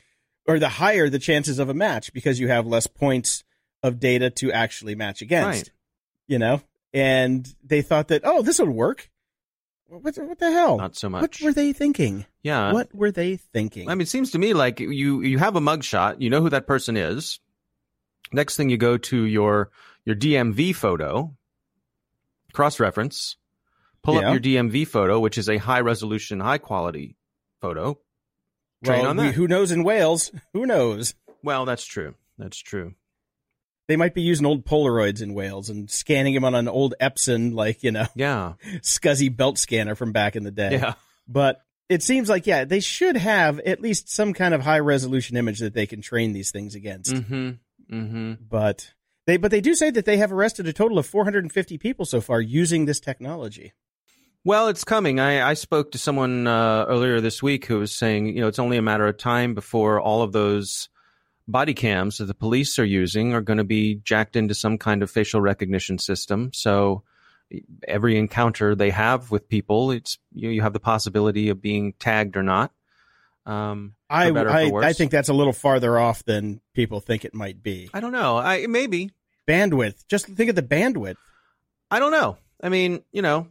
or 0.48 0.58
the 0.58 0.70
higher 0.70 1.10
the 1.10 1.18
chances 1.18 1.58
of 1.58 1.68
a 1.68 1.74
match 1.74 2.14
because 2.14 2.40
you 2.40 2.48
have 2.48 2.66
less 2.66 2.86
points 2.86 3.44
of 3.82 4.00
data 4.00 4.30
to 4.30 4.52
actually 4.52 4.94
match 4.94 5.20
against. 5.20 5.68
Right. 5.68 5.70
You 6.28 6.38
know, 6.38 6.62
and 6.94 7.46
they 7.62 7.82
thought 7.82 8.08
that 8.08 8.22
oh, 8.24 8.40
this 8.40 8.58
would 8.58 8.70
work. 8.70 9.10
What, 9.90 10.16
what 10.18 10.38
the 10.38 10.52
hell? 10.52 10.78
Not 10.78 10.94
so 10.96 11.08
much. 11.08 11.22
What 11.22 11.42
were 11.42 11.52
they 11.52 11.72
thinking? 11.72 12.24
yeah. 12.42 12.72
what 12.72 12.94
were 12.94 13.10
they 13.10 13.36
thinking? 13.36 13.88
I 13.88 13.94
mean, 13.94 14.02
it 14.02 14.08
seems 14.08 14.30
to 14.32 14.38
me 14.38 14.54
like 14.54 14.78
you 14.78 15.20
you 15.20 15.38
have 15.38 15.56
a 15.56 15.60
mugshot. 15.60 16.20
You 16.20 16.30
know 16.30 16.40
who 16.40 16.50
that 16.50 16.66
person 16.66 16.96
is. 16.96 17.40
Next 18.32 18.56
thing 18.56 18.70
you 18.70 18.76
go 18.78 18.96
to 18.96 19.24
your 19.24 19.70
your 20.04 20.14
DMV 20.14 20.74
photo, 20.76 21.34
cross 22.52 22.78
reference, 22.78 23.36
pull 24.02 24.14
Yeah. 24.14 24.28
up 24.28 24.32
your 24.32 24.40
DMV 24.40 24.86
photo, 24.86 25.18
which 25.18 25.36
is 25.38 25.48
a 25.48 25.56
high 25.58 25.80
resolution, 25.80 26.38
high 26.40 26.58
quality 26.58 27.16
photo. 27.60 27.98
Train 28.84 29.00
well, 29.02 29.10
on 29.10 29.16
we- 29.16 29.24
that. 29.24 29.34
who 29.34 29.48
knows 29.48 29.72
in 29.72 29.82
Wales? 29.82 30.30
Who 30.52 30.66
knows? 30.66 31.14
Well, 31.42 31.64
that's 31.64 31.84
true. 31.84 32.14
That's 32.38 32.58
true. 32.58 32.94
They 33.90 33.96
might 33.96 34.14
be 34.14 34.22
using 34.22 34.46
old 34.46 34.64
Polaroids 34.64 35.20
in 35.20 35.34
Wales 35.34 35.68
and 35.68 35.90
scanning 35.90 36.34
them 36.34 36.44
on 36.44 36.54
an 36.54 36.68
old 36.68 36.94
Epson, 37.00 37.54
like 37.54 37.82
you 37.82 37.90
know, 37.90 38.06
Yeah. 38.14 38.52
SCSI 38.76 39.36
belt 39.36 39.58
scanner 39.58 39.96
from 39.96 40.12
back 40.12 40.36
in 40.36 40.44
the 40.44 40.52
day. 40.52 40.74
Yeah. 40.74 40.94
But 41.26 41.60
it 41.88 42.04
seems 42.04 42.28
like, 42.28 42.46
yeah, 42.46 42.64
they 42.64 42.78
should 42.78 43.16
have 43.16 43.58
at 43.58 43.80
least 43.80 44.08
some 44.08 44.32
kind 44.32 44.54
of 44.54 44.60
high 44.60 44.78
resolution 44.78 45.36
image 45.36 45.58
that 45.58 45.74
they 45.74 45.86
can 45.86 46.02
train 46.02 46.32
these 46.32 46.52
things 46.52 46.76
against. 46.76 47.12
Mm-hmm. 47.12 47.50
Mm-hmm. 47.92 48.32
But 48.48 48.94
they, 49.26 49.38
but 49.38 49.50
they 49.50 49.60
do 49.60 49.74
say 49.74 49.90
that 49.90 50.04
they 50.04 50.18
have 50.18 50.32
arrested 50.32 50.68
a 50.68 50.72
total 50.72 50.96
of 50.96 51.06
450 51.06 51.76
people 51.78 52.04
so 52.04 52.20
far 52.20 52.40
using 52.40 52.84
this 52.84 53.00
technology. 53.00 53.72
Well, 54.44 54.68
it's 54.68 54.84
coming. 54.84 55.18
I, 55.18 55.42
I 55.50 55.54
spoke 55.54 55.90
to 55.90 55.98
someone 55.98 56.46
uh, 56.46 56.84
earlier 56.88 57.20
this 57.20 57.42
week 57.42 57.66
who 57.66 57.80
was 57.80 57.90
saying, 57.90 58.28
you 58.28 58.40
know, 58.40 58.46
it's 58.46 58.60
only 58.60 58.76
a 58.76 58.82
matter 58.82 59.08
of 59.08 59.18
time 59.18 59.54
before 59.54 60.00
all 60.00 60.22
of 60.22 60.30
those 60.30 60.88
body 61.50 61.74
cams 61.74 62.18
that 62.18 62.26
the 62.26 62.34
police 62.34 62.78
are 62.78 62.84
using 62.84 63.34
are 63.34 63.40
going 63.40 63.58
to 63.58 63.64
be 63.64 63.96
jacked 63.96 64.36
into 64.36 64.54
some 64.54 64.78
kind 64.78 65.02
of 65.02 65.10
facial 65.10 65.40
recognition 65.40 65.98
system. 65.98 66.52
So 66.52 67.02
every 67.86 68.16
encounter 68.16 68.74
they 68.74 68.90
have 68.90 69.30
with 69.30 69.48
people, 69.48 69.90
it's 69.90 70.18
you, 70.32 70.50
you 70.50 70.62
have 70.62 70.72
the 70.72 70.80
possibility 70.80 71.48
of 71.48 71.60
being 71.60 71.94
tagged 71.98 72.36
or 72.36 72.42
not. 72.42 72.72
Um, 73.46 73.94
I, 74.08 74.30
I. 74.30 74.70
I 74.72 74.92
think 74.92 75.10
that's 75.10 75.28
a 75.28 75.34
little 75.34 75.52
farther 75.52 75.98
off 75.98 76.24
than 76.24 76.60
people 76.74 77.00
think 77.00 77.24
it 77.24 77.34
might 77.34 77.62
be. 77.62 77.90
I 77.92 78.00
don't 78.00 78.12
know. 78.12 78.36
I 78.36 78.66
maybe 78.66 79.10
Bandwidth. 79.50 80.06
Just 80.08 80.26
think 80.26 80.48
of 80.48 80.56
the 80.56 80.62
bandwidth. 80.62 81.16
I 81.90 81.98
don't 81.98 82.12
know. 82.12 82.36
I 82.62 82.68
mean, 82.68 83.02
you 83.10 83.22
know, 83.22 83.48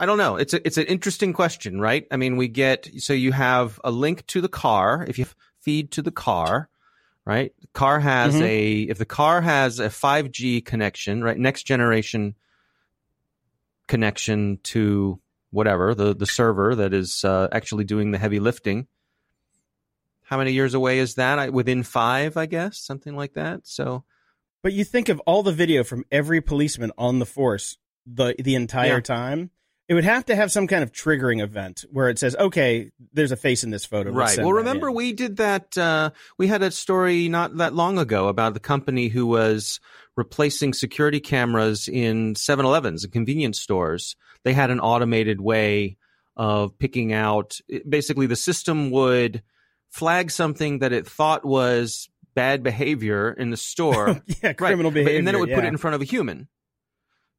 I 0.00 0.06
don't 0.06 0.16
know. 0.16 0.36
It's 0.36 0.54
a, 0.54 0.66
it's 0.66 0.78
an 0.78 0.86
interesting 0.86 1.34
question, 1.34 1.80
right? 1.80 2.06
I 2.10 2.16
mean, 2.16 2.36
we 2.36 2.48
get 2.48 2.88
so 2.98 3.12
you 3.12 3.32
have 3.32 3.78
a 3.84 3.90
link 3.90 4.26
to 4.28 4.40
the 4.40 4.48
car. 4.48 5.04
If 5.06 5.18
you 5.18 5.26
feed 5.60 5.90
to 5.92 6.02
the 6.02 6.10
car, 6.10 6.70
right? 7.26 7.52
The 7.60 7.66
car 7.74 8.00
has 8.00 8.36
Mhm. 8.36 8.42
a 8.42 8.80
if 8.82 8.98
the 8.98 9.04
car 9.04 9.42
has 9.42 9.78
a 9.80 9.90
5G 9.90 10.60
connection, 10.64 11.22
right? 11.22 11.36
Next 11.36 11.64
generation 11.64 12.34
connection 13.88 14.58
to 14.64 15.20
whatever 15.50 15.94
the 15.94 16.14
the 16.14 16.26
server 16.26 16.74
that 16.74 16.92
is 16.92 17.24
uh, 17.24 17.48
actually 17.52 17.84
doing 17.84 18.10
the 18.10 18.18
heavy 18.18 18.40
lifting. 18.40 18.86
How 20.22 20.38
many 20.38 20.52
years 20.52 20.74
away 20.74 20.98
is 20.98 21.14
that? 21.14 21.38
I, 21.38 21.50
within 21.50 21.82
five, 21.84 22.36
I 22.36 22.46
guess, 22.46 22.78
something 22.78 23.14
like 23.14 23.34
that. 23.34 23.60
So 23.66 24.04
But 24.62 24.72
you 24.72 24.84
think 24.84 25.08
of 25.08 25.20
all 25.20 25.42
the 25.44 25.52
video 25.52 25.84
from 25.84 26.04
every 26.10 26.40
policeman 26.40 26.90
on 26.98 27.18
the 27.20 27.26
force 27.26 27.78
the 28.06 28.34
the 28.38 28.54
entire 28.54 28.94
Yeah. 28.96 29.00
time. 29.00 29.50
It 29.88 29.94
would 29.94 30.04
have 30.04 30.24
to 30.26 30.34
have 30.34 30.50
some 30.50 30.66
kind 30.66 30.82
of 30.82 30.90
triggering 30.90 31.40
event 31.40 31.84
where 31.90 32.08
it 32.08 32.18
says, 32.18 32.34
"Okay, 32.36 32.90
there's 33.12 33.30
a 33.30 33.36
face 33.36 33.62
in 33.62 33.70
this 33.70 33.84
photo." 33.84 34.10
Right. 34.10 34.36
Well, 34.36 34.52
remember 34.52 34.88
in. 34.88 34.94
we 34.94 35.12
did 35.12 35.36
that. 35.36 35.78
Uh, 35.78 36.10
we 36.38 36.48
had 36.48 36.62
a 36.62 36.70
story 36.70 37.28
not 37.28 37.56
that 37.58 37.72
long 37.74 37.98
ago 37.98 38.28
about 38.28 38.54
the 38.54 38.60
company 38.60 39.08
who 39.08 39.26
was 39.26 39.78
replacing 40.16 40.72
security 40.72 41.20
cameras 41.20 41.88
in 41.88 42.34
7-Elevens 42.34 43.04
and 43.04 43.12
convenience 43.12 43.60
stores. 43.60 44.16
They 44.44 44.54
had 44.54 44.70
an 44.70 44.80
automated 44.80 45.40
way 45.40 45.98
of 46.36 46.78
picking 46.78 47.12
out. 47.12 47.58
Basically, 47.88 48.26
the 48.26 48.36
system 48.36 48.90
would 48.90 49.42
flag 49.90 50.30
something 50.30 50.80
that 50.80 50.92
it 50.92 51.06
thought 51.06 51.44
was 51.44 52.08
bad 52.34 52.62
behavior 52.62 53.32
in 53.32 53.50
the 53.50 53.56
store, 53.56 54.20
yeah, 54.42 54.52
criminal 54.52 54.90
Right, 54.90 54.94
but- 54.94 54.94
behavior, 54.94 55.18
and 55.18 55.26
then 55.26 55.34
it 55.34 55.40
would 55.40 55.50
put 55.52 55.64
it 55.64 55.68
in 55.68 55.76
front 55.76 55.94
of 55.94 56.02
a 56.02 56.04
human. 56.04 56.48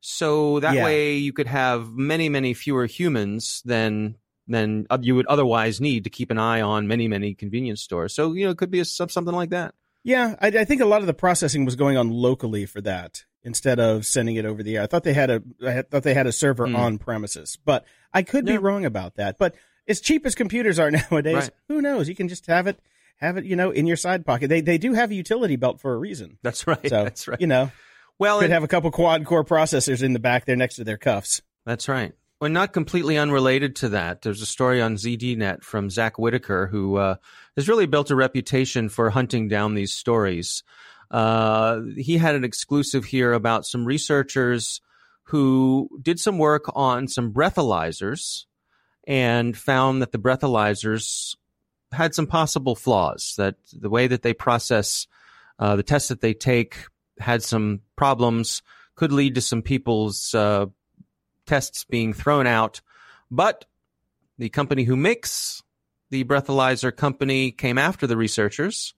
So 0.10 0.62
that 0.62 0.74
Yeah. 0.76 0.86
way 0.86 1.18
you 1.18 1.34
could 1.34 1.48
have 1.48 1.90
many, 1.92 2.30
many 2.30 2.54
fewer 2.54 2.86
humans 2.86 3.62
than 3.66 4.16
than 4.48 4.88
you 5.02 5.14
would 5.14 5.26
otherwise 5.26 5.82
need 5.82 6.06
to 6.06 6.10
keep 6.10 6.32
an 6.32 6.38
eye 6.38 6.62
on 6.62 6.88
many, 6.88 7.10
many 7.10 7.34
convenience 7.34 7.82
stores. 7.82 8.14
So 8.16 8.32
you 8.32 8.46
know, 8.46 8.52
it 8.52 8.58
could 8.58 8.72
be 8.72 8.80
a, 8.80 8.86
some- 8.86 9.10
something 9.10 9.36
like 9.36 9.50
that. 9.50 9.76
Yeah, 10.06 10.36
I, 10.40 10.48
I 10.48 10.64
think 10.64 10.80
a 10.80 10.86
lot 10.86 11.02
of 11.02 11.08
the 11.08 11.14
processing 11.14 11.66
was 11.66 11.76
going 11.76 11.98
on 11.98 12.10
locally 12.10 12.66
for 12.66 12.80
that 12.82 13.26
instead 13.44 13.82
of 13.82 14.06
sending 14.06 14.38
it 14.38 14.46
over 14.46 14.64
the 14.64 14.78
air. 14.78 14.84
I 14.84 14.88
thought 14.88 15.04
they 15.04 15.14
had 15.14 15.30
a, 15.30 15.44
I 15.66 15.82
thought 15.82 16.04
they 16.04 16.14
had 16.14 16.28
a 16.28 16.32
server 16.32 16.66
Hmm. 16.68 16.78
on 16.78 16.98
premises, 17.00 17.58
but 17.66 17.84
I 18.14 18.22
could 18.24 18.46
be 18.46 18.58
wrong 18.58 18.86
about 18.86 19.16
that. 19.16 19.38
But 19.38 19.56
as 19.90 20.00
cheap 20.00 20.26
as 20.26 20.36
computers 20.36 20.80
are 20.80 20.90
nowadays, 21.12 21.36
Right. 21.36 21.50
who 21.68 21.82
knows? 21.82 22.08
You 22.08 22.16
can 22.16 22.30
just 22.30 22.46
have 22.46 22.68
it, 22.68 22.80
have 23.18 23.36
it, 23.36 23.44
you 23.44 23.58
know, 23.58 23.72
in 23.72 23.86
your 23.86 23.98
side 23.98 24.26
pocket. 24.26 24.48
They 24.48 24.62
they 24.62 24.78
do 24.78 24.94
have 24.94 25.12
a 25.12 25.16
utility 25.16 25.58
belt 25.58 25.82
for 25.82 25.94
a 25.94 25.98
reason. 25.98 26.38
That's 26.42 26.66
right. 26.66 26.80
So 26.88 27.04
that's 27.04 27.28
right. 27.28 27.42
You 27.42 27.48
know, 27.48 27.72
well, 28.19 28.39
could 28.39 28.49
have 28.49 28.64
a 28.64 28.68
couple 28.68 28.91
quad 28.91 29.26
core 29.26 29.44
processors 29.44 30.03
in 30.03 30.14
the 30.14 30.19
back 30.19 30.45
there 30.45 30.56
next 30.56 30.76
to 30.76 30.84
their 30.84 30.98
cuffs. 30.98 31.41
That's 31.65 31.88
right. 31.88 32.14
Well, 32.39 32.52
not 32.52 32.72
completely 32.72 33.18
unrelated 33.18 33.76
to 33.77 33.89
that, 33.89 34.22
there's 34.22 34.44
a 34.44 34.45
story 34.45 34.80
on 34.80 34.95
ZDNet 34.95 35.64
from 35.64 35.89
Zack 35.89 36.19
Whittaker, 36.19 36.68
who 36.68 36.98
uh, 36.98 37.15
has 37.56 37.68
really 37.68 37.88
built 37.88 38.11
a 38.11 38.15
reputation 38.15 38.89
for 38.89 39.10
hunting 39.10 39.48
down 39.48 39.73
these 39.73 39.91
stories. 39.91 40.64
Uh, 41.10 41.81
he 41.95 42.18
had 42.18 42.35
an 42.35 42.44
exclusive 42.44 43.06
here 43.06 43.34
about 43.34 43.65
some 43.65 43.85
researchers 43.85 44.81
who 45.23 45.89
did 46.02 46.19
some 46.19 46.38
work 46.38 46.65
on 46.76 47.07
some 47.07 47.34
breathalyzers 47.34 48.45
and 49.07 49.57
found 49.57 50.02
that 50.02 50.11
the 50.11 50.19
breathalyzers 50.19 51.35
had 51.91 52.14
some 52.14 52.27
possible 52.27 52.76
flaws, 52.76 53.34
that 53.38 53.56
the 53.73 53.89
way 53.89 54.06
that 54.06 54.22
they 54.22 54.34
process 54.34 55.07
uh, 55.57 55.76
the 55.76 55.84
tests 55.84 56.10
that 56.10 56.22
they 56.22 56.34
take 56.34 56.85
had 57.19 57.44
some 57.44 57.81
problems, 57.95 58.61
could 58.95 59.11
lead 59.11 59.35
to 59.35 59.41
some 59.41 59.61
people's 59.61 60.34
uh, 60.34 60.65
tests 61.45 61.84
being 61.84 62.14
thrown 62.14 62.48
out. 62.48 62.81
But 63.30 63.65
the 64.38 64.49
company 64.49 64.84
who 64.84 64.95
makes 64.95 65.64
the 66.10 66.23
breathalyzer 66.23 66.95
company 66.95 67.52
came 67.52 67.77
after 67.77 68.07
the 68.07 68.18
researchers 68.18 68.94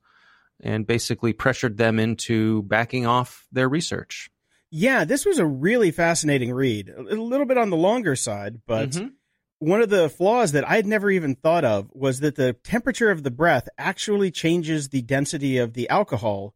and 0.62 0.86
basically 0.86 1.32
pressured 1.32 1.78
them 1.78 1.98
into 1.98 2.62
backing 2.64 3.06
off 3.06 3.46
their 3.50 3.68
research. 3.68 4.30
Yeah, 4.70 5.04
this 5.04 5.26
was 5.26 5.38
a 5.38 5.46
really 5.46 5.90
fascinating 5.90 6.52
read. 6.52 6.88
A 6.90 7.02
little 7.02 7.46
bit 7.46 7.58
on 7.58 7.70
the 7.70 7.76
longer 7.76 8.14
side, 8.14 8.60
but 8.66 8.90
Mhm. 8.90 9.14
one 9.58 9.82
of 9.82 9.90
the 9.90 10.08
flaws 10.08 10.52
that 10.52 10.68
I'd 10.68 10.86
never 10.86 11.10
even 11.10 11.34
thought 11.34 11.64
of 11.64 11.90
was 11.92 12.20
that 12.20 12.36
the 12.36 12.52
temperature 12.52 13.10
of 13.10 13.22
the 13.24 13.30
breath 13.30 13.68
actually 13.78 14.30
changes 14.30 14.90
the 14.90 15.02
density 15.02 15.58
of 15.58 15.72
the 15.72 15.88
alcohol 15.88 16.54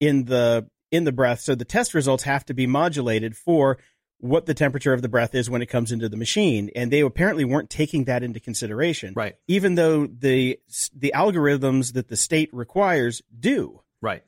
in 0.00 0.24
the 0.24 0.68
in 0.90 1.04
the 1.04 1.12
breath. 1.12 1.40
So 1.40 1.54
the 1.54 1.64
test 1.64 1.94
results 1.94 2.24
have 2.24 2.44
to 2.46 2.54
be 2.54 2.66
modulated 2.66 3.36
for 3.36 3.78
what 4.18 4.46
the 4.46 4.54
temperature 4.54 4.92
of 4.92 5.02
the 5.02 5.08
breath 5.08 5.34
is 5.34 5.50
when 5.50 5.62
it 5.62 5.66
comes 5.66 5.92
into 5.92 6.08
the 6.08 6.16
machine, 6.16 6.70
and 6.74 6.90
they 6.90 7.00
apparently 7.00 7.44
weren't 7.44 7.68
taking 7.68 8.04
that 8.04 8.22
into 8.22 8.40
consideration. 8.40 9.12
Right. 9.14 9.36
Even 9.46 9.74
though 9.74 10.06
the 10.06 10.58
the 10.94 11.12
algorithms 11.14 11.92
that 11.94 12.08
the 12.08 12.16
state 12.16 12.50
requires 12.52 13.22
do. 13.38 13.82
Right. 14.00 14.22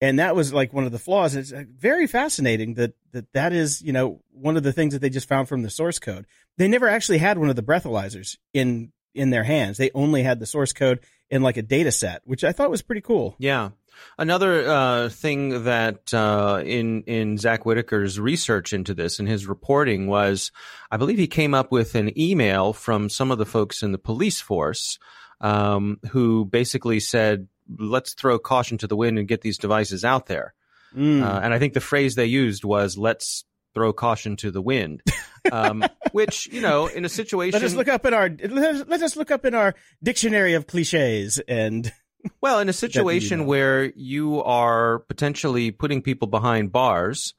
And 0.00 0.18
that 0.18 0.34
was 0.34 0.52
like 0.52 0.72
one 0.72 0.84
of 0.84 0.92
the 0.92 0.98
flaws. 0.98 1.36
It's 1.36 1.52
uh, 1.52 1.64
very 1.76 2.06
fascinating 2.06 2.74
that, 2.74 2.94
that 3.12 3.30
that 3.34 3.52
is, 3.52 3.82
you 3.82 3.92
know, 3.92 4.22
one 4.32 4.56
of 4.56 4.62
the 4.62 4.72
things 4.72 4.94
that 4.94 5.00
they 5.00 5.10
just 5.10 5.28
found 5.28 5.46
from 5.46 5.62
the 5.62 5.68
source 5.68 5.98
code. 5.98 6.26
They 6.56 6.68
never 6.68 6.88
actually 6.88 7.18
had 7.18 7.38
one 7.38 7.50
of 7.50 7.56
the 7.56 7.62
breathalyzers 7.62 8.38
in 8.54 8.92
in 9.14 9.30
their 9.30 9.44
hands. 9.44 9.76
They 9.76 9.90
only 9.94 10.22
had 10.22 10.38
the 10.38 10.46
source 10.46 10.72
code 10.72 11.00
in 11.28 11.42
like 11.42 11.56
a 11.56 11.62
data 11.62 11.92
set, 11.92 12.22
which 12.24 12.44
I 12.44 12.52
thought 12.52 12.70
was 12.70 12.82
pretty 12.82 13.02
cool. 13.02 13.36
Yeah. 13.38 13.70
Another 14.18 14.68
uh, 14.68 15.08
thing 15.08 15.64
that 15.64 16.12
uh, 16.12 16.62
in 16.64 17.02
in 17.04 17.38
Zack 17.38 17.64
Whittaker's 17.64 18.20
research 18.20 18.72
into 18.72 18.92
this 18.94 19.18
and 19.18 19.28
his 19.28 19.46
reporting 19.46 20.06
was, 20.06 20.52
I 20.90 20.96
believe 20.96 21.18
he 21.18 21.26
came 21.26 21.54
up 21.54 21.72
with 21.72 21.94
an 21.94 22.18
email 22.18 22.72
from 22.72 23.08
some 23.08 23.30
of 23.30 23.38
the 23.38 23.46
folks 23.46 23.82
in 23.82 23.92
the 23.92 23.98
police 23.98 24.40
force 24.40 24.98
um, 25.40 25.98
who 26.10 26.44
basically 26.44 27.00
said, 27.00 27.48
"Let's 27.78 28.14
throw 28.14 28.38
caution 28.38 28.78
to 28.78 28.86
the 28.86 28.96
wind 28.96 29.18
and 29.18 29.28
get 29.28 29.40
these 29.40 29.58
devices 29.58 30.04
out 30.04 30.26
there." 30.26 30.54
Mm. 30.94 31.22
Uh, 31.22 31.40
and 31.42 31.54
I 31.54 31.58
think 31.58 31.72
the 31.72 31.80
phrase 31.80 32.14
they 32.14 32.26
used 32.26 32.64
was, 32.64 32.98
"Let's 32.98 33.44
throw 33.74 33.92
caution 33.92 34.36
to 34.36 34.50
the 34.50 34.62
wind," 34.62 35.02
um, 35.50 35.84
which 36.12 36.46
you 36.48 36.60
know, 36.60 36.86
in 36.86 37.04
a 37.04 37.08
situation, 37.08 37.58
let 37.58 37.66
us 37.66 37.74
look 37.74 37.88
up 37.88 38.04
in 38.04 38.14
our 38.14 38.28
let 38.28 38.74
us, 38.74 38.84
let 38.86 39.02
us 39.02 39.16
look 39.16 39.30
up 39.30 39.44
in 39.44 39.54
our 39.54 39.74
dictionary 40.02 40.54
of 40.54 40.66
cliches 40.66 41.38
and 41.48 41.92
Well, 42.40 42.60
in 42.60 42.68
a 42.68 42.72
situation 42.84 43.46
where 43.46 43.84
you 43.84 44.42
are 44.42 45.00
potentially 45.00 45.70
putting 45.70 46.02
people 46.02 46.28
behind 46.28 46.72
bars, 46.72 47.34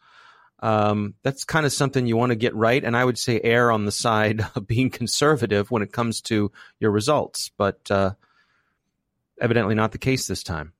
um, 0.60 1.16
that's 1.24 1.44
kind 1.44 1.66
of 1.66 1.74
something 1.74 2.06
you 2.06 2.18
want 2.18 2.32
to 2.32 2.36
get 2.36 2.56
right. 2.56 2.84
And 2.84 2.96
I 2.96 3.04
would 3.04 3.18
say 3.18 3.40
err 3.44 3.72
on 3.72 3.86
the 3.86 3.92
side 3.92 4.46
of 4.56 4.68
being 4.68 4.90
conservative 4.90 5.72
when 5.72 5.82
it 5.82 5.92
comes 5.92 6.22
to 6.24 6.52
your 6.80 6.92
results. 6.92 7.52
But 7.58 7.90
uh, 7.90 8.14
evidently 9.40 9.76
not 9.76 9.92
the 9.92 9.98
case 9.98 10.28
this 10.28 10.44
time. 10.44 10.74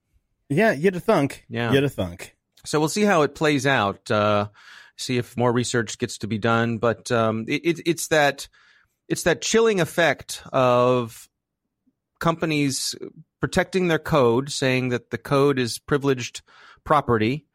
yeah, 0.50 0.72
you'd 0.72 0.94
have 0.94 1.04
thunk. 1.04 1.46
Yeah. 1.50 1.72
you'd 1.72 1.84
have 1.84 1.94
thunk. 1.94 2.36
So 2.66 2.80
we'll 2.80 2.90
see 2.90 3.04
how 3.04 3.24
it 3.24 3.34
plays 3.34 3.66
out. 3.66 4.10
Uh, 4.12 4.50
see 4.98 5.18
if 5.18 5.36
more 5.36 5.52
research 5.52 5.98
gets 5.98 6.20
to 6.20 6.28
be 6.28 6.38
done. 6.38 6.78
But 6.78 7.12
um, 7.12 7.46
it, 7.48 7.66
it, 7.66 7.82
it's 7.86 8.08
that 8.10 8.48
it's 9.08 9.24
that 9.24 9.42
chilling 9.42 9.82
effect 9.82 10.44
of 10.54 11.28
companies 12.20 12.96
protecting 13.42 13.88
their 13.90 14.00
code, 14.00 14.52
saying 14.52 14.90
that 14.90 15.10
the 15.10 15.18
code 15.18 15.60
is 15.60 15.80
privileged 15.80 16.42
property, 16.86 17.46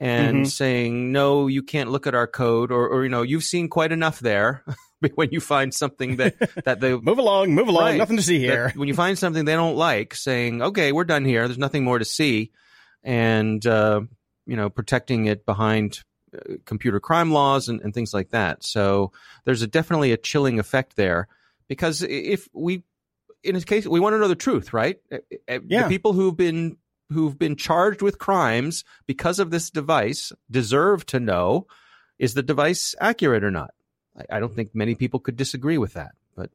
and 0.00 0.44
Mhm. 0.44 0.50
saying 0.50 1.12
no, 1.12 1.46
you 1.46 1.62
can't 1.62 1.90
look 1.90 2.06
at 2.06 2.14
our 2.14 2.26
code, 2.26 2.70
or, 2.70 2.86
or 2.88 3.04
you 3.04 3.08
know, 3.08 3.22
you've 3.22 3.44
seen 3.44 3.68
quite 3.68 3.92
enough 3.92 4.20
there. 4.20 4.64
when 5.14 5.28
you 5.30 5.40
find 5.40 5.72
something 5.72 6.16
that 6.16 6.34
that 6.64 6.80
they 6.80 6.94
Move 7.00 7.18
along, 7.18 7.54
move 7.54 7.68
along. 7.68 7.84
Right. 7.84 7.98
Nothing 7.98 8.16
to 8.16 8.22
see 8.22 8.38
here. 8.40 8.72
when 8.74 8.88
you 8.88 8.94
find 8.94 9.16
something 9.16 9.44
they 9.44 9.54
don't 9.54 9.76
like, 9.76 10.14
saying, 10.14 10.60
"Okay, 10.60 10.92
we're 10.92 11.04
done 11.04 11.24
here. 11.24 11.46
There's 11.46 11.56
nothing 11.58 11.84
more 11.84 11.98
to 11.98 12.04
see," 12.04 12.50
and 13.02 13.64
uh, 13.66 14.00
you 14.46 14.56
know, 14.56 14.68
protecting 14.70 15.26
it 15.26 15.46
behind 15.46 16.02
uh, 16.34 16.54
computer 16.64 16.98
crime 17.00 17.30
laws 17.32 17.68
and, 17.68 17.80
and 17.80 17.94
things 17.94 18.12
like 18.12 18.30
that. 18.30 18.64
So 18.64 19.12
there's 19.44 19.62
a 19.62 19.66
definitely 19.66 20.12
a 20.12 20.16
chilling 20.16 20.58
effect 20.58 20.96
there 20.96 21.28
because 21.68 22.02
if 22.02 22.48
we, 22.52 22.82
in 23.44 23.54
this 23.54 23.64
case, 23.64 23.86
we 23.86 24.00
want 24.00 24.14
to 24.14 24.18
know 24.18 24.28
the 24.28 24.34
truth, 24.34 24.72
right? 24.72 24.98
Uh, 25.12 25.16
uh, 25.48 25.58
Yeah. 25.66 25.82
The 25.84 25.88
people 25.88 26.12
who've 26.12 26.36
been 26.36 26.76
who've 27.10 27.38
been 27.38 27.56
charged 27.56 28.02
with 28.02 28.18
crimes 28.18 28.84
because 29.06 29.38
of 29.38 29.50
this 29.50 29.70
device 29.70 30.30
deserve 30.50 31.06
to 31.06 31.18
know 31.18 31.66
is 32.18 32.34
the 32.34 32.42
device 32.42 32.94
accurate 33.00 33.42
or 33.44 33.50
not. 33.50 33.70
I, 34.18 34.36
I 34.36 34.40
don't 34.40 34.54
think 34.54 34.74
many 34.74 34.94
people 34.94 35.20
could 35.20 35.36
disagree 35.36 35.78
with 35.78 35.94
that, 35.94 36.10
but. 36.36 36.50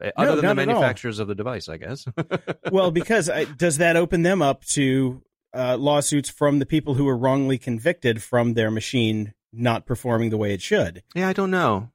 uh, 0.00 0.10
No, 0.18 0.24
Other 0.32 0.36
than 0.36 0.36
the 0.36 0.54
not 0.54 0.58
at 0.62 0.68
all. 0.68 0.74
manufacturers 0.80 1.18
of 1.20 1.28
the 1.28 1.34
device, 1.36 1.68
I 1.68 1.76
guess. 1.76 2.06
well, 2.72 2.90
because 2.90 3.30
I, 3.30 3.44
does 3.44 3.78
that 3.78 3.94
open 3.96 4.22
them 4.22 4.42
up 4.42 4.64
to 4.66 5.22
uh, 5.54 5.76
lawsuits 5.76 6.28
from 6.30 6.58
the 6.58 6.66
people 6.66 6.94
who 6.94 7.04
were 7.04 7.16
wrongly 7.16 7.58
convicted 7.58 8.20
from 8.22 8.54
their 8.54 8.70
machine 8.72 9.32
not 9.52 9.86
performing 9.86 10.30
the 10.30 10.36
way 10.38 10.52
it 10.54 10.62
should? 10.62 11.04
yeah, 11.14 11.28
I 11.28 11.32
don't 11.34 11.52
know. 11.52 11.90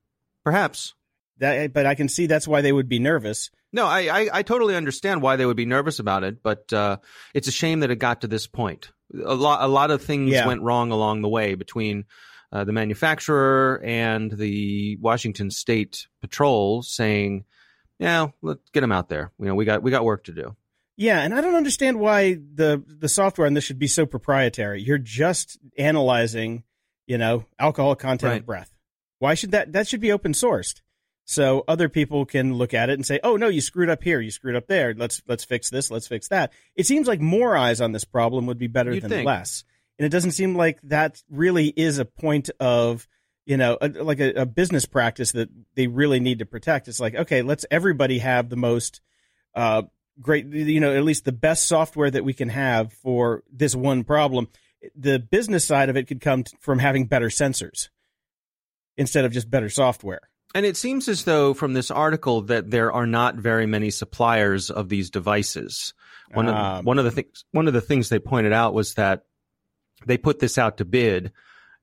Perhaps. 0.45 0.93
That, 1.39 1.73
but 1.73 1.85
I 1.85 1.95
can 1.95 2.07
see 2.07 2.27
that's 2.27 2.47
why 2.47 2.61
they 2.61 2.71
would 2.71 2.87
be 2.87 2.99
nervous. 2.99 3.49
No, 3.71 3.85
I, 3.85 3.99
I, 4.21 4.29
I 4.39 4.41
totally 4.43 4.75
understand 4.75 5.21
why 5.21 5.35
they 5.35 5.45
would 5.45 5.57
be 5.57 5.65
nervous 5.65 5.99
about 5.99 6.23
it, 6.23 6.41
but 6.41 6.71
uh, 6.73 6.97
it's 7.33 7.47
a 7.47 7.51
shame 7.51 7.81
that 7.81 7.91
it 7.91 7.97
got 7.97 8.21
to 8.21 8.27
this 8.27 8.47
point. 8.47 8.91
A 9.23 9.35
lot, 9.35 9.63
a 9.63 9.67
lot 9.67 9.91
of 9.91 10.01
things 10.03 10.31
Yeah. 10.31 10.47
went 10.47 10.61
wrong 10.61 10.91
along 10.91 11.21
the 11.21 11.29
way 11.29 11.53
between 11.55 12.05
uh, 12.51 12.63
the 12.63 12.71
manufacturer 12.73 13.79
and 13.83 14.31
the 14.31 14.97
Washington 14.99 15.51
State 15.51 16.07
Patrol 16.21 16.81
saying, 16.81 17.45
"Yeah, 17.99 18.29
let's 18.41 18.67
get 18.71 18.81
them 18.81 18.91
out 18.91 19.07
there. 19.09 19.31
You 19.39 19.45
know, 19.45 19.55
we 19.55 19.65
got 19.65 19.83
we 19.83 19.91
got 19.91 20.03
work 20.03 20.23
to 20.25 20.31
do." 20.33 20.55
Yeah, 20.97 21.21
and 21.21 21.33
I 21.33 21.41
don't 21.41 21.55
understand 21.55 21.99
why 21.99 22.33
the 22.35 22.83
the 22.87 23.07
software 23.09 23.45
on 23.45 23.53
this 23.53 23.63
should 23.63 23.77
be 23.79 23.87
so 23.87 24.05
proprietary. 24.07 24.81
You're 24.81 24.97
just 24.97 25.59
analyzing, 25.77 26.63
you 27.07 27.17
know, 27.19 27.45
alcohol 27.59 27.95
content 27.95 28.31
Right. 28.31 28.39
of 28.41 28.45
breath. 28.47 28.71
Why 29.19 29.33
should 29.35 29.51
that 29.51 29.73
that 29.73 29.87
should 29.87 30.01
be 30.01 30.11
open 30.11 30.33
sourced? 30.33 30.81
So 31.29 31.63
other 31.67 31.89
people 31.89 32.25
can 32.25 32.55
look 32.55 32.73
at 32.73 32.89
it 32.89 32.93
and 32.93 33.05
say, 33.05 33.19
"Oh 33.23 33.35
no, 33.35 33.49
you 33.49 33.61
screwed 33.61 33.91
up 33.91 34.01
here, 34.01 34.19
you 34.19 34.31
screwed 34.31 34.55
up 34.55 34.65
there. 34.65 34.95
Let's 34.95 35.21
let's 35.27 35.43
fix 35.43 35.69
this, 35.69 35.91
let's 35.91 36.07
fix 36.07 36.29
that." 36.29 36.51
It 36.75 36.87
seems 36.87 37.07
like 37.07 37.21
more 37.21 37.55
eyes 37.55 37.81
on 37.81 37.91
this 37.91 38.03
problem 38.03 38.47
would 38.47 38.57
be 38.57 38.65
better 38.65 38.91
You'd 38.91 39.03
than 39.03 39.11
think. 39.11 39.27
less. 39.27 39.63
And 39.99 40.07
it 40.07 40.09
doesn't 40.09 40.31
seem 40.31 40.55
like 40.55 40.81
that 40.81 41.21
really 41.29 41.67
is 41.67 41.99
a 41.99 42.05
point 42.05 42.49
of, 42.59 43.07
you 43.45 43.57
know, 43.57 43.77
a, 43.79 43.89
like 43.89 44.19
a, 44.19 44.41
a 44.41 44.45
business 44.47 44.87
practice 44.87 45.33
that 45.33 45.49
they 45.75 45.85
really 45.85 46.19
need 46.19 46.39
to 46.39 46.47
protect. 46.47 46.87
It's 46.87 46.99
like, 46.99 47.13
okay, 47.13 47.43
let's 47.43 47.63
everybody 47.69 48.17
have 48.17 48.49
the 48.49 48.55
most 48.55 48.99
uh, 49.53 49.83
great, 50.19 50.47
you 50.47 50.79
know, 50.79 50.95
at 50.95 51.03
least 51.03 51.25
the 51.25 51.31
best 51.31 51.67
software 51.67 52.09
that 52.09 52.25
we 52.25 52.33
can 52.33 52.49
have 52.49 52.91
for 52.91 53.43
this 53.53 53.75
one 53.75 54.03
problem. 54.03 54.47
The 54.95 55.19
business 55.19 55.63
side 55.63 55.89
of 55.89 55.95
it 55.95 56.07
could 56.07 56.21
come 56.21 56.45
t- 56.45 56.57
from 56.59 56.79
having 56.79 57.05
better 57.05 57.27
sensors 57.27 57.89
instead 58.97 59.25
of 59.25 59.31
just 59.31 59.47
better 59.47 59.69
software. 59.69 60.28
And 60.55 60.65
it 60.65 60.77
seems 60.77 61.07
as 61.07 61.23
though 61.25 61.53
from 61.53 61.73
this 61.73 61.91
article 61.91 62.41
that 62.43 62.71
there 62.71 62.91
are 62.91 63.05
not 63.05 63.35
very 63.35 63.67
many 63.67 63.91
suppliers 63.91 64.71
of 64.71 64.89
these 64.89 65.09
devices. 65.09 65.93
One 66.33 66.47
of 66.47 66.55
Um, 66.55 66.85
one 66.85 66.99
of 66.99 67.05
the 67.05 67.11
things 67.11 67.45
one 67.51 67.67
of 67.67 67.73
the 67.73 67.81
things 67.81 68.09
they 68.09 68.19
pointed 68.19 68.53
out 68.53 68.73
was 68.73 68.95
that 68.95 69.25
they 70.05 70.17
put 70.17 70.39
this 70.39 70.57
out 70.57 70.77
to 70.77 70.85
bid, 70.85 71.31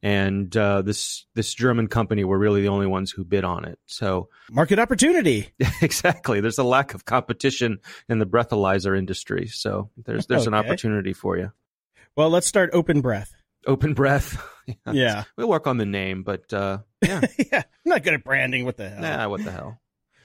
and 0.03 0.55
uh, 0.57 0.83
this 0.83 1.27
this 1.35 1.55
German 1.55 1.87
company 1.89 2.25
were 2.25 2.39
really 2.39 2.63
the 2.63 2.69
only 2.69 2.87
ones 2.87 3.11
who 3.11 3.25
bid 3.25 3.45
on 3.45 3.65
it. 3.65 3.79
So 3.87 4.29
Market 4.51 4.79
opportunity. 4.79 5.53
exactly, 5.83 6.41
there's 6.41 6.59
a 6.59 6.65
lack 6.65 6.95
of 6.95 7.05
competition 7.05 7.79
in 8.09 8.19
the 8.19 8.27
breathalyzer 8.27 8.97
industry. 8.99 9.47
So 9.47 9.91
there's 9.97 10.27
there's 10.27 10.47
an 10.47 10.55
opportunity 10.55 11.13
for 11.13 11.37
you. 11.37 11.53
Well, 12.17 12.31
let's 12.31 12.47
start 12.47 12.71
open 12.73 13.01
breath. 13.01 13.33
Open 13.67 13.95
breath. 13.95 14.43
Yeah. 14.93 15.25
we'll 15.37 15.49
work 15.49 15.67
on 15.67 15.77
the 15.77 15.87
name, 15.87 16.23
but 16.23 16.53
uh, 16.53 16.79
yeah, 17.03 17.21
yeah. 17.53 17.63
I'm 17.63 17.91
not 17.91 18.03
good 18.03 18.15
at 18.15 18.25
branding. 18.25 18.65
What 18.65 18.77
the 18.77 18.89
hell? 18.89 19.01
nah, 19.01 19.29
what 19.29 19.45
the 19.45 19.53
hell. 19.53 19.81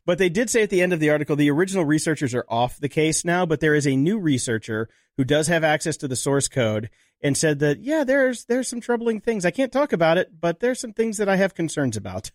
But 0.06 0.18
they 0.18 0.30
did 0.30 0.50
say 0.50 0.64
at 0.64 0.70
the 0.72 0.82
end 0.82 0.94
of 0.94 1.00
the 1.00 1.12
article 1.12 1.36
the 1.36 1.52
original 1.52 1.86
researchers 1.86 2.34
are 2.34 2.46
off 2.50 2.80
the 2.80 2.90
case 2.90 3.24
now, 3.24 3.46
but 3.46 3.60
there 3.60 3.76
is 3.76 3.86
a 3.86 3.96
new 3.96 4.18
researcher 4.18 4.90
who 5.18 5.24
does 5.24 5.48
have 5.48 5.64
access 5.64 5.98
to 5.98 6.08
the 6.08 6.16
source 6.16 6.48
code 6.48 6.90
and 7.22 7.38
said 7.38 7.60
that 7.60 7.82
yeah, 7.84 8.04
there's 8.04 8.46
there's 8.46 8.68
some 8.68 8.82
troubling 8.82 9.22
things. 9.22 9.46
I 9.46 9.52
can't 9.52 9.72
talk 9.72 9.94
about 9.94 10.18
it, 10.18 10.40
but 10.40 10.60
there's 10.60 10.80
some 10.80 10.94
things 10.94 11.18
that 11.18 11.30
I 11.30 11.36
have 11.36 11.54
concerns 11.54 11.98
about. 11.98 12.32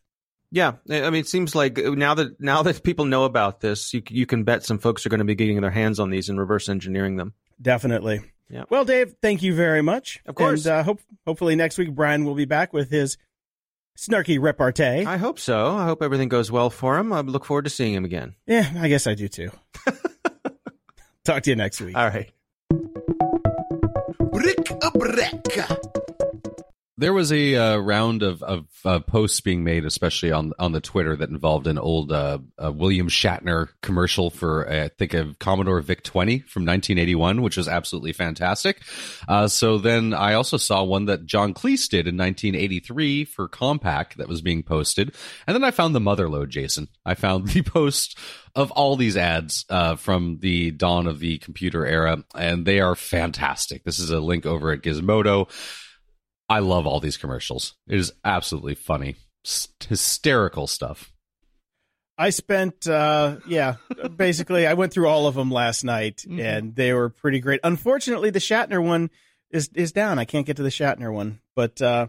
Yeah, 0.53 0.75
I 0.89 1.03
I 1.03 1.11
mean, 1.11 1.21
it 1.21 1.29
seems 1.29 1.57
like 1.57 1.77
now 1.77 2.15
that 2.15 2.41
now 2.41 2.63
that 2.63 2.85
people 2.85 3.05
know 3.05 3.25
about 3.25 3.61
this, 3.61 3.93
you 3.93 4.03
you 4.09 4.27
can 4.27 4.45
bet 4.45 4.65
some 4.65 4.79
folks 4.79 5.05
are 5.05 5.09
going 5.09 5.19
to 5.19 5.25
be 5.25 5.35
getting 5.35 5.61
their 5.61 5.71
hands 5.71 5.99
on 5.99 6.11
these 6.11 6.29
and 6.29 6.39
reverse 6.39 6.69
engineering 6.69 7.17
them. 7.17 7.35
Definitely. 7.61 8.21
Yeah. 8.49 8.65
Well, 8.71 8.85
Dave, 8.85 9.15
thank 9.21 9.43
you 9.43 9.55
very 9.55 9.83
much. 9.83 10.21
Of 10.27 10.35
course. 10.37 10.67
And 10.67 10.75
uh, 10.75 10.83
hope 10.85 11.01
hopefully 11.27 11.57
next 11.57 11.79
week 11.79 11.93
Brian 11.95 12.25
will 12.25 12.35
be 12.35 12.45
back 12.45 12.73
with 12.73 12.91
his 12.91 13.17
snarky 13.99 14.41
repartee. 14.41 15.05
I 15.05 15.17
hope 15.17 15.39
so. 15.39 15.75
I 15.75 15.85
hope 15.85 16.03
everything 16.03 16.29
goes 16.29 16.51
well 16.53 16.71
for 16.71 16.99
him. 16.99 17.13
I 17.13 17.21
look 17.21 17.45
forward 17.45 17.65
to 17.65 17.71
seeing 17.71 17.95
him 17.95 18.05
again. 18.05 18.35
yeah, 18.47 18.71
I 18.79 18.89
guess 18.89 19.07
I 19.07 19.15
do 19.15 19.27
too. 19.29 19.51
Talk 21.25 21.43
to 21.43 21.51
you 21.51 21.57
next 21.57 21.81
week. 21.81 21.97
All 21.97 22.07
right. 22.07 22.31
Brick 24.31 24.71
a 24.83 24.91
break. 24.97 25.59
There 26.99 27.13
was 27.13 27.31
a 27.31 27.55
uh, 27.55 27.77
round 27.77 28.23
of 28.23 28.43
of 28.43 28.67
uh, 28.85 29.01
posts 29.01 29.41
being 29.43 29.65
made, 29.65 29.85
especially 29.85 30.33
on 30.33 30.53
on 30.59 30.73
the 30.73 30.81
Twitter, 30.81 31.15
that 31.15 31.29
involved 31.29 31.67
an 31.67 31.79
old 31.79 32.11
uh, 32.11 32.39
William 32.59 33.09
Shatner 33.09 33.69
commercial 33.83 34.31
for 34.31 34.71
I 34.71 34.89
think 34.89 35.13
a 35.13 35.35
Commodore 35.39 35.83
VIC 35.83 36.03
20 36.03 36.39
from 36.41 36.65
1981, 36.65 37.43
which 37.43 37.59
was 37.59 37.69
absolutely 37.69 38.13
fantastic. 38.13 38.81
Uh, 39.29 39.47
so 39.47 39.77
then 39.77 40.15
I 40.15 40.35
also 40.35 40.57
saw 40.57 40.83
one 40.85 41.05
that 41.05 41.27
John 41.27 41.53
Cleese 41.53 41.89
did 41.89 42.07
in 42.07 42.17
1983 42.17 43.27
for 43.27 43.47
Compaq 43.47 44.15
that 44.15 44.29
was 44.29 44.41
being 44.41 44.63
posted, 44.63 45.15
and 45.47 45.55
then 45.55 45.65
I 45.65 45.73
found 45.73 45.95
the 45.95 46.01
motherload. 46.01 46.49
Jason, 46.49 46.89
I 47.05 47.15
found 47.15 47.49
the 47.49 47.61
post 47.61 48.19
of 48.55 48.71
all 48.71 48.97
these 48.97 49.19
ads 49.19 49.67
uh, 49.69 49.97
from 49.97 50.39
the 50.41 50.71
dawn 50.71 51.07
of 51.07 51.19
the 51.19 51.37
computer 51.39 51.85
era, 51.85 52.25
and 52.35 52.65
they 52.65 52.81
are 52.81 52.95
fantastic. 52.95 53.85
This 53.85 53.99
is 53.99 54.09
a 54.09 54.19
link 54.19 54.47
over 54.47 54.73
at 54.73 54.81
Gizmodo. 54.81 55.51
I 56.49 56.61
love 56.61 56.87
all 56.87 57.01
these 57.01 57.17
commercials. 57.17 57.75
It 57.89 57.99
is 57.99 58.13
absolutely 58.25 58.75
funny, 58.77 59.17
S- 59.45 59.69
hysterical 59.89 60.67
stuff. 60.67 61.13
I 62.19 62.31
spent, 62.31 62.87
uh, 62.87 63.37
yeah, 63.47 63.77
basically, 64.17 64.67
I 64.67 64.75
went 64.75 64.93
through 64.93 65.09
all 65.09 65.27
of 65.27 65.35
them 65.35 65.51
last 65.51 65.85
night, 65.85 66.25
Mhm. 66.27 66.41
and 66.43 66.75
they 66.75 66.93
were 66.95 67.11
pretty 67.11 67.41
great. 67.41 67.61
Unfortunately, 67.63 68.31
the 68.31 68.39
Shatner 68.39 68.83
one 68.83 69.11
is 69.51 69.69
is 69.75 69.93
down. 69.93 70.19
I 70.19 70.25
can't 70.25 70.47
get 70.47 70.57
to 70.57 70.63
the 70.63 70.71
Shatner 70.71 71.13
one, 71.13 71.41
but 71.55 71.81
uh, 71.83 72.07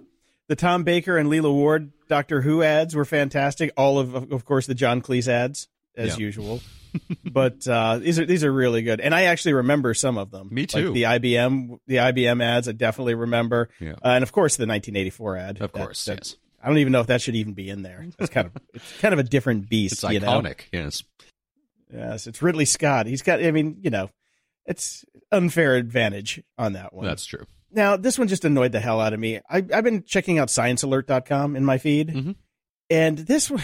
the 0.47 0.55
Tom 0.55 0.83
Baker 0.83 1.17
and 1.17 1.29
Lalla 1.29 1.51
Ward 1.51 1.91
Doctor 2.07 2.41
Who 2.41 2.63
ads 2.63 2.95
were 2.95 3.05
fantastic. 3.05 3.71
All 3.75 3.99
of, 3.99 4.15
of 4.31 4.45
course, 4.45 4.65
the 4.65 4.73
John 4.75 5.01
Cleese 5.01 5.27
ads 5.27 5.67
as 5.97 6.17
Yeah. 6.17 6.25
usual. 6.25 6.61
but 7.29 7.67
uh, 7.67 7.97
these 7.99 8.17
are 8.17 8.25
these 8.25 8.43
are 8.43 8.51
really 8.51 8.81
good, 8.81 9.01
and 9.01 9.13
I 9.13 9.23
actually 9.23 9.53
remember 9.53 9.93
some 9.93 10.17
of 10.17 10.31
them. 10.31 10.47
Me 10.51 10.61
Like 10.61 10.69
too. 10.69 10.93
the 10.93 11.03
IBM 11.03 11.77
the 11.85 11.97
IBM 11.97 12.41
ads, 12.41 12.67
I 12.67 12.71
definitely 12.71 13.15
remember, 13.15 13.69
Yeah. 13.79 13.91
uh, 14.03 14.09
and 14.09 14.23
of 14.23 14.31
course 14.31 14.55
the 14.55 14.65
1984 14.65 15.37
ad. 15.37 15.49
Of 15.61 15.71
That- 15.71 15.73
course, 15.73 16.05
that- 16.05 16.19
yes. 16.19 16.35
I 16.63 16.69
don't 16.69 16.79
even 16.79 16.91
know 16.91 17.01
if 17.01 17.07
that 17.07 17.21
should 17.21 17.35
even 17.35 17.53
be 17.53 17.69
in 17.69 17.81
there. 17.83 18.05
It's 18.19 18.31
kind 18.31 18.47
of 18.47 18.53
it's 18.73 18.99
kind 18.99 19.13
of 19.13 19.19
a 19.19 19.23
different 19.23 19.69
beast. 19.69 20.03
It's 20.03 20.11
you 20.13 20.19
know? 20.21 20.41
iconic. 20.41 20.61
Yes. 20.71 21.03
Yes, 21.93 22.25
it's 22.27 22.41
Ridley 22.41 22.65
Scott. 22.65 23.05
He's 23.05 23.21
got. 23.21 23.43
I 23.43 23.51
mean, 23.51 23.77
you 23.81 23.89
know, 23.89 24.09
it's 24.65 25.05
unfair 25.31 25.75
advantage 25.75 26.41
on 26.57 26.73
that 26.73 26.93
one. 26.93 27.05
That's 27.05 27.25
true. 27.25 27.45
now 27.71 27.95
this 27.97 28.17
one 28.17 28.27
just 28.27 28.43
annoyed 28.45 28.71
the 28.71 28.79
hell 28.79 28.99
out 28.99 29.13
of 29.13 29.19
me. 29.19 29.39
I, 29.49 29.57
I've 29.57 29.83
been 29.83 30.03
checking 30.03 30.39
out 30.39 30.47
ScienceAlert.com 30.47 31.55
in 31.55 31.63
my 31.63 31.77
feed, 31.77 32.09
Mhm. 32.09 32.35
and 32.89 33.17
this 33.19 33.49
one, 33.51 33.61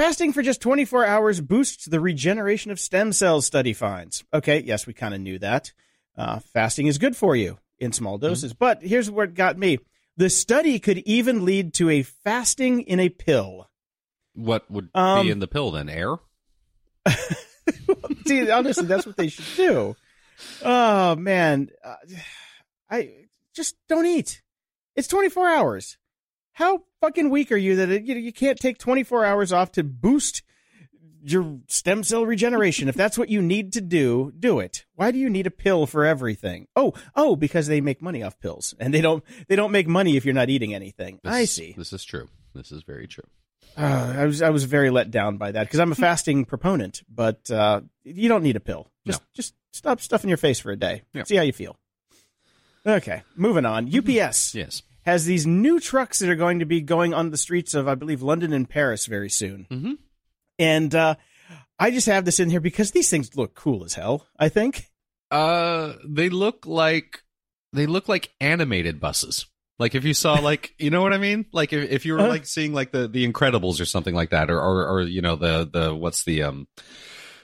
fasting 0.00 0.32
for 0.32 0.40
just 0.40 0.62
24 0.62 1.04
hours 1.04 1.42
boosts 1.42 1.84
the 1.84 2.00
regeneration 2.00 2.70
of 2.70 2.80
stem 2.80 3.12
cells. 3.12 3.44
Study 3.44 3.74
finds. 3.74 4.24
Okay, 4.32 4.62
yes, 4.62 4.86
we 4.86 4.94
kind 4.94 5.12
of 5.12 5.20
knew 5.20 5.38
that. 5.40 5.74
Uh, 6.16 6.38
fasting 6.38 6.86
is 6.86 6.96
good 6.96 7.14
for 7.14 7.36
you 7.36 7.58
in 7.78 7.92
small 7.92 8.16
doses, 8.16 8.54
but 8.54 8.82
here's 8.82 9.10
what 9.10 9.34
got 9.34 9.58
me. 9.58 9.78
The 10.16 10.30
study 10.30 10.78
could 10.78 10.98
even 10.98 11.44
lead 11.44 11.74
to 11.74 11.90
a 11.90 12.02
fasting 12.02 12.80
in 12.80 12.98
a 12.98 13.10
pill. 13.10 13.68
What 14.34 14.70
would 14.70 14.88
Um, 14.94 15.26
be 15.26 15.30
in 15.30 15.38
the 15.38 15.46
pill 15.46 15.70
then? 15.70 15.90
Air? 15.90 16.16
See, 18.26 18.50
honestly, 18.50 18.86
that's 18.86 19.04
what 19.04 19.18
they 19.18 19.28
should 19.28 19.44
do. 19.54 19.96
Oh 20.64 21.14
man, 21.16 21.68
uh, 21.84 21.96
I 22.90 23.26
just 23.54 23.76
don't 23.86 24.06
eat. 24.06 24.40
It's 24.96 25.08
24 25.08 25.46
hours. 25.50 25.98
How 26.60 26.82
fucking 27.00 27.30
weak 27.30 27.50
are 27.52 27.56
you 27.56 27.76
that 27.76 27.88
it, 27.88 28.02
you, 28.04 28.16
you 28.16 28.34
can't 28.34 28.58
take 28.58 28.76
24 28.76 29.24
hours 29.24 29.50
off 29.50 29.72
to 29.72 29.82
boost 29.82 30.42
your 31.22 31.58
stem 31.68 32.04
cell 32.04 32.26
regeneration? 32.26 32.86
if 32.86 32.94
that's 32.94 33.16
what 33.16 33.30
you 33.30 33.40
need 33.40 33.72
to 33.72 33.80
do, 33.80 34.30
do 34.38 34.60
it. 34.60 34.84
Why 34.94 35.10
do 35.10 35.16
you 35.16 35.30
need 35.30 35.46
a 35.46 35.50
pill 35.50 35.86
for 35.86 36.04
everything? 36.04 36.68
Oh, 36.76 36.92
oh, 37.16 37.34
because 37.34 37.66
they 37.66 37.80
make 37.80 38.02
money 38.02 38.22
off 38.22 38.38
pills, 38.38 38.74
and 38.78 38.92
they 38.92 39.00
don't 39.00 39.24
they 39.48 39.56
don't 39.56 39.72
make 39.72 39.88
money 39.88 40.18
if 40.18 40.26
you're 40.26 40.34
not 40.34 40.50
eating 40.50 40.74
anything. 40.74 41.18
This- 41.24 41.32
I 41.32 41.46
see. 41.46 41.74
This 41.78 41.94
is 41.94 42.04
true. 42.04 42.28
This 42.54 42.70
is 42.72 42.82
very 42.82 43.08
true. 43.08 43.24
Uh, 43.74 44.14
I 44.18 44.26
was 44.26 44.42
I 44.42 44.50
was 44.50 44.64
very 44.64 44.90
let 44.90 45.10
down 45.10 45.38
by 45.38 45.52
that 45.52 45.64
because 45.64 45.80
I'm 45.80 45.92
a 45.92 45.94
fasting 45.94 46.44
proponent, 46.44 47.02
but 47.08 47.50
uh, 47.50 47.80
you 48.04 48.28
don't 48.28 48.42
need 48.42 48.56
a 48.56 48.60
pill. 48.60 48.90
Just 49.06 49.22
just 49.32 49.54
stop 49.72 50.02
stuffing 50.02 50.28
your 50.28 50.36
face 50.36 50.60
for 50.60 50.72
a 50.72 50.76
day. 50.76 51.04
Yeah. 51.14 51.22
See 51.24 51.36
how 51.36 51.42
you 51.42 51.54
feel. 51.54 51.78
Okay, 52.84 53.22
moving 53.34 53.64
on. 53.64 53.86
UPS 53.86 54.54
Yes. 54.54 54.82
Has 55.04 55.24
these 55.24 55.46
new 55.46 55.80
trucks 55.80 56.18
that 56.18 56.28
are 56.28 56.36
going 56.36 56.58
to 56.60 56.64
be 56.66 56.80
going 56.80 57.14
on 57.14 57.30
the 57.30 57.36
streets 57.36 57.74
of 57.74 57.88
I 57.88 57.94
believe 57.94 58.22
London 58.22 58.52
and 58.52 58.68
Paris 58.68 59.06
very 59.06 59.30
soon, 59.30 59.66
Mhm. 59.70 59.98
and 60.58 60.94
uh, 60.94 61.14
I 61.78 61.90
just 61.90 62.06
have 62.06 62.24
this 62.24 62.38
in 62.40 62.50
here 62.50 62.60
because 62.60 62.90
these 62.90 63.08
things 63.10 63.36
look 63.36 63.54
cool 63.54 63.84
as 63.84 63.94
hell. 63.94 64.26
I 64.38 64.48
think. 64.48 64.86
Uh, 65.30 65.94
they 66.06 66.28
look 66.28 66.66
like 66.66 67.22
they 67.72 67.86
look 67.86 68.08
like 68.08 68.30
animated 68.40 69.00
buses. 69.00 69.46
Like 69.78 69.94
if 69.94 70.04
you 70.04 70.12
saw 70.12 70.34
like 70.42 70.74
you 70.78 70.90
know 70.90 71.02
what 71.02 71.12
I 71.12 71.18
mean? 71.18 71.46
Like 71.52 71.72
if, 71.72 71.90
if 71.90 72.04
you 72.06 72.14
were 72.14 72.20
Uh. 72.20 72.28
like 72.28 72.46
seeing 72.46 72.72
like 72.74 72.90
the 72.92 73.08
the 73.08 73.26
Incredibles 73.30 73.80
or 73.80 73.84
something 73.86 74.14
like 74.14 74.30
that, 74.30 74.50
or 74.50 74.60
or, 74.60 74.86
or 74.88 75.02
you 75.02 75.22
know 75.22 75.36
the 75.36 75.68
the 75.72 75.94
what's 75.94 76.24
the 76.24 76.42
um 76.42 76.68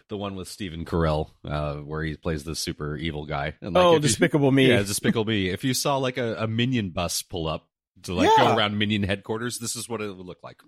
the 0.08 0.16
one 0.16 0.36
with 0.36 0.48
Stephen 0.48 0.84
Carell 0.84 1.30
uh 1.44 1.76
where 1.76 2.02
he 2.02 2.16
plays 2.16 2.44
the 2.44 2.54
super 2.54 2.96
evil 2.96 3.26
guy. 3.26 3.54
And 3.60 3.74
like 3.74 3.84
oh, 3.84 3.90
if 3.90 3.94
you- 3.96 4.00
Despicable 4.08 4.52
Me. 4.52 4.68
Yeah, 4.68 4.82
Despicable 4.82 5.24
Me. 5.24 5.48
If 5.48 5.64
you 5.64 5.74
saw 5.74 5.96
like 5.98 6.16
a, 6.18 6.36
a 6.44 6.46
minion 6.46 6.90
bus 6.90 7.22
pull 7.22 7.46
up 7.48 7.68
to 8.02 8.14
like 8.14 8.28
Yeah. 8.38 8.48
go 8.48 8.56
around 8.56 8.78
minion 8.78 9.02
headquarters, 9.02 9.58
this 9.58 9.74
is 9.76 9.88
what 9.88 10.00
it 10.00 10.08
would 10.16 10.26
look 10.26 10.42
like. 10.42 10.60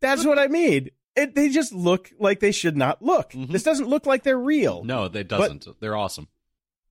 That's 0.00 0.24
what 0.24 0.38
I 0.38 0.46
mean. 0.46 0.90
It, 1.16 1.34
they 1.34 1.48
just 1.50 1.72
look 1.72 2.10
like 2.18 2.40
they 2.40 2.52
should 2.52 2.76
not 2.76 3.02
look. 3.02 3.32
Mhm. 3.32 3.48
This 3.48 3.64
doesn't 3.64 3.88
look 3.88 4.06
like 4.06 4.22
they're 4.22 4.38
real. 4.38 4.84
No, 4.84 5.04
it 5.04 5.28
doesn't. 5.28 5.66
They're 5.80 5.96
awesome. 5.96 6.28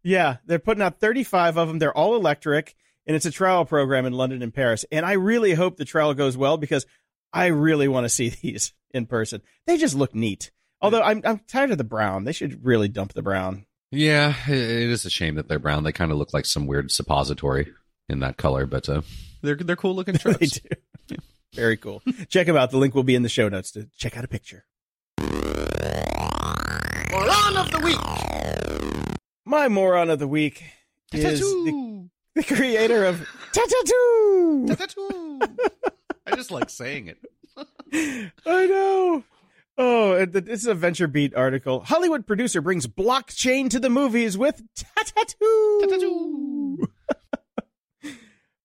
Yeah, 0.04 0.38
they're 0.46 0.60
putting 0.60 0.84
out 0.84 1.00
35 1.00 1.58
of 1.58 1.68
them. 1.68 1.80
They're 1.80 1.96
all 1.98 2.16
electric, 2.16 2.76
and 3.08 3.16
it's 3.16 3.26
a 3.26 3.32
trial 3.32 3.66
program 3.66 4.06
in 4.06 4.14
London 4.14 4.42
and 4.44 4.54
Paris. 4.54 4.86
And 4.92 5.06
I 5.06 5.14
really 5.14 5.54
hope 5.54 5.78
the 5.78 5.86
trial 5.86 6.14
goes 6.14 6.38
well 6.38 6.58
because 6.58 6.86
I 7.34 7.48
really 7.48 7.88
want 7.88 8.06
to 8.06 8.10
see 8.10 8.30
these 8.42 8.74
in 8.92 9.06
person. 9.08 9.42
They 9.66 9.78
just 9.78 9.96
look 9.96 10.14
neat. 10.14 10.52
Although 10.82 11.02
I'm 11.02 11.22
I'm 11.26 11.40
tired 11.48 11.72
of 11.72 11.78
the 11.78 11.84
brown. 11.84 12.24
They 12.24 12.32
should 12.32 12.64
really 12.66 12.88
dump 12.88 13.14
the 13.14 13.22
brown. 13.22 13.66
Yeah, 13.92 14.34
it 14.48 14.58
it 14.58 14.90
is 14.90 15.06
a 15.06 15.10
shame 15.10 15.36
that 15.36 15.48
they're 15.48 15.60
brown. 15.60 15.84
They 15.84 15.92
kind 15.92 16.12
of 16.12 16.18
look 16.18 16.34
like 16.34 16.46
some 16.46 16.68
weird 16.68 16.92
suppository 16.92 17.72
in 18.08 18.20
that 18.20 18.38
color, 18.38 18.66
but 18.66 18.88
uh, 18.88 19.02
they're 19.42 19.56
they're 19.56 19.76
cool 19.76 19.96
looking 19.96 20.14
they 20.24 20.32
trucks. 20.34 20.60
do. 21.08 21.16
Very 21.56 21.78
cool. 21.78 22.02
check 22.30 22.46
them 22.48 22.56
out. 22.56 22.70
The 22.72 22.78
link 22.78 22.94
will 22.94 23.04
be 23.04 23.16
in 23.16 23.24
the 23.24 23.30
show 23.30 23.50
notes 23.50 23.72
to 23.72 23.88
check 23.98 24.16
out 24.18 24.24
a 24.24 24.28
picture. 24.28 24.66
Moron 27.12 27.58
of 27.58 27.72
the 27.72 27.80
week. 27.84 27.98
My 29.46 29.68
moron 29.68 30.10
of 30.12 30.20
the 30.20 30.28
week 30.28 30.64
is 31.12 31.40
the, 31.40 32.08
the 32.36 32.44
creator 32.44 33.04
of 33.06 33.28
Tattoo. 33.52 34.68
Tattoo. 34.76 35.40
I 36.28 36.36
just 36.36 36.52
like 36.52 36.70
saying 36.70 37.08
it. 37.08 37.18
I 38.46 38.66
know. 38.68 39.24
Oh, 39.82 40.26
this 40.26 40.62
is 40.62 40.68
a 40.68 40.76
Venture 40.76 41.08
Beat 41.08 41.34
article. 41.36 41.80
Hollywood 41.80 42.28
producer 42.28 42.60
brings 42.62 42.86
blockchain 42.86 43.70
to 43.70 43.80
the 43.80 43.90
movies 43.90 44.38
with 44.38 44.62
tattoo. 44.76 45.36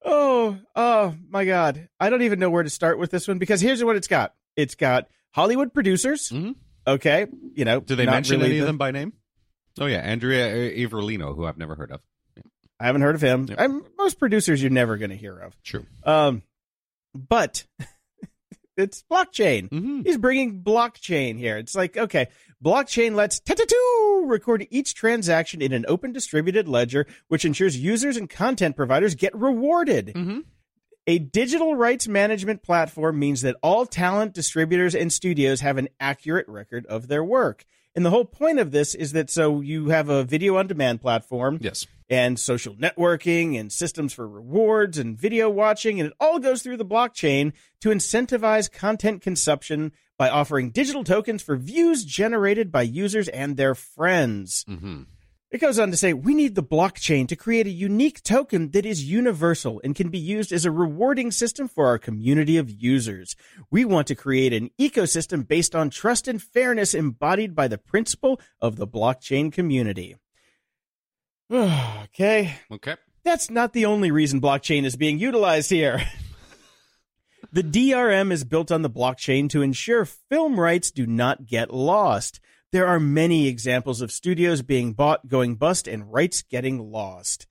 oh, 0.05 0.59
oh 0.75 1.15
my 1.29 1.45
God! 1.45 1.89
I 2.01 2.11
don't 2.11 2.23
even 2.23 2.39
know 2.41 2.51
where 2.51 2.63
to 2.65 2.71
start 2.71 2.99
with 2.99 3.11
this 3.11 3.29
one 3.29 3.39
because 3.39 3.61
here's 3.61 3.83
what 3.85 3.97
it's 3.97 4.09
got. 4.09 4.35
It's 4.57 4.75
got 4.75 5.09
Hollywood 5.33 5.73
producers. 5.73 6.31
Mhm. 6.31 6.57
Okay, 6.87 7.27
you 7.55 7.65
know, 7.65 7.81
Do 7.81 7.97
they 7.97 8.07
mention 8.07 8.39
really 8.41 8.51
any 8.51 8.59
of 8.59 8.63
the- 8.63 8.67
them 8.67 8.79
by 8.79 8.91
name? 8.91 9.13
Oh 9.81 9.87
yeah, 9.87 9.99
Andrea 9.99 10.73
Iervolino, 10.77 11.35
who 11.35 11.45
I've 11.47 11.59
never 11.59 11.75
heard 11.75 11.91
of. 11.93 12.01
I 12.81 12.87
haven't 12.87 13.03
heard 13.03 13.15
of 13.15 13.21
him. 13.23 13.49
I'm, 13.57 13.85
most 13.97 14.19
producers 14.19 14.61
you're 14.61 14.71
never 14.71 14.97
going 14.97 15.11
to 15.11 15.17
hear 15.17 15.39
of. 15.39 15.57
True. 15.63 15.87
Um, 16.03 16.43
but 17.15 17.65
it's 18.77 19.05
blockchain. 19.11 19.69
Mm-hmm. 19.69 20.03
He's 20.03 20.19
bringing 20.19 20.63
blockchain 20.63 21.39
here. 21.39 21.57
It's 21.59 21.75
like, 21.75 21.97
okay, 21.97 22.29
blockchain 22.65 23.15
lets 23.15 23.41
Tattoo 23.41 24.25
record 24.27 24.67
each 24.71 24.95
transaction 24.95 25.63
in 25.63 25.73
an 25.73 25.85
open 25.89 26.13
distributed 26.13 26.69
ledger, 26.69 27.07
which 27.29 27.45
ensures 27.45 27.79
users 27.79 28.17
and 28.17 28.29
content 28.29 28.77
providers 28.77 29.15
get 29.15 29.35
rewarded. 29.35 30.13
Mm-hmm. 30.15 30.41
A 31.07 31.19
digital 31.19 31.77
rights 31.77 32.09
management 32.09 32.63
platform 32.63 33.19
means 33.19 33.43
that 33.43 33.57
all 33.63 33.85
talent, 33.85 34.33
distributors, 34.33 34.95
and 34.95 35.13
studios 35.13 35.61
have 35.61 35.77
an 35.77 35.89
accurate 36.01 36.49
record 36.49 36.87
of 36.87 37.09
their 37.09 37.23
work. 37.23 37.67
And 37.97 38.05
the 38.05 38.11
whole 38.11 38.25
point 38.25 38.59
of 38.59 38.73
this 38.73 38.95
is 38.95 39.13
that 39.13 39.31
so 39.31 39.61
you 39.61 39.89
have 39.91 40.09
a 40.09 40.25
video 40.25 40.57
on 40.57 40.67
demand 40.67 41.01
platform 41.01 41.59
Yes. 41.61 41.87
and 42.11 42.39
social 42.39 42.75
networking 42.75 43.59
and 43.59 43.71
systems 43.73 44.13
for 44.13 44.27
rewards 44.29 44.99
and 44.99 45.17
video 45.19 45.49
watching, 45.49 46.01
and 46.01 46.09
it 46.09 46.17
all 46.21 46.39
goes 46.41 46.63
through 46.63 46.77
the 46.79 46.85
blockchain 46.85 47.53
to 47.81 47.91
incentivize 47.91 48.71
content 48.71 49.23
consumption 49.23 49.93
by 50.19 50.29
offering 50.29 50.71
digital 50.71 51.05
tokens 51.05 51.43
for 51.43 51.57
views 51.57 52.05
generated 52.05 52.71
by 52.73 52.83
users 52.83 53.29
and 53.29 53.57
their 53.57 53.75
friends. 53.75 54.65
Mm-hmm. 54.69 55.03
It 55.55 55.61
goes 55.61 55.79
on 55.79 55.93
to 55.93 55.97
say, 55.97 56.13
we 56.13 56.35
need 56.35 56.57
the 56.57 56.65
blockchain 56.65 57.29
to 57.29 57.37
create 57.37 57.69
a 57.69 57.71
unique 57.71 58.25
token 58.25 58.73
that 58.73 58.85
is 58.85 59.09
universal 59.09 59.81
and 59.85 59.95
can 59.95 60.09
be 60.09 60.19
used 60.19 60.51
as 60.51 60.65
a 60.65 60.71
rewarding 60.73 61.31
system 61.31 61.69
for 61.69 61.87
our 61.87 61.97
community 61.97 62.57
of 62.57 62.69
users. 62.69 63.37
We 63.71 63.85
want 63.85 64.09
to 64.09 64.17
create 64.17 64.53
an 64.53 64.71
ecosystem 64.81 65.47
based 65.47 65.77
on 65.77 65.91
trust 65.91 66.27
and 66.27 66.43
fairness 66.43 66.93
embodied 66.93 67.55
by 67.55 67.69
the 67.69 67.79
principle 67.79 68.41
of 68.61 68.75
the 68.75 68.87
blockchain 68.89 69.53
community. 69.53 70.17
okay. 71.53 72.57
Okay. 72.73 72.97
That's 73.23 73.49
not 73.49 73.75
the 73.75 73.87
only 73.87 74.11
reason 74.11 74.41
blockchain 74.41 74.85
is 74.85 74.97
being 74.97 75.21
utilized 75.21 75.71
here. 75.71 76.03
the 77.53 77.63
DRM 77.63 78.33
is 78.33 78.43
built 78.43 78.73
on 78.73 78.83
the 78.83 78.91
blockchain 78.91 79.49
to 79.51 79.63
ensure 79.63 80.05
film 80.05 80.59
rights 80.59 80.91
do 80.91 81.07
not 81.07 81.47
get 81.47 81.73
lost. 81.73 82.41
There 82.75 82.89
are 82.89 82.99
many 82.99 83.47
examples 83.47 84.01
of 84.01 84.11
studios 84.11 84.61
being 84.63 84.95
bought, 84.95 85.29
going 85.29 85.55
bust, 85.55 85.87
and 85.87 86.13
rights 86.13 86.43
getting 86.43 86.91
lost. 86.91 87.47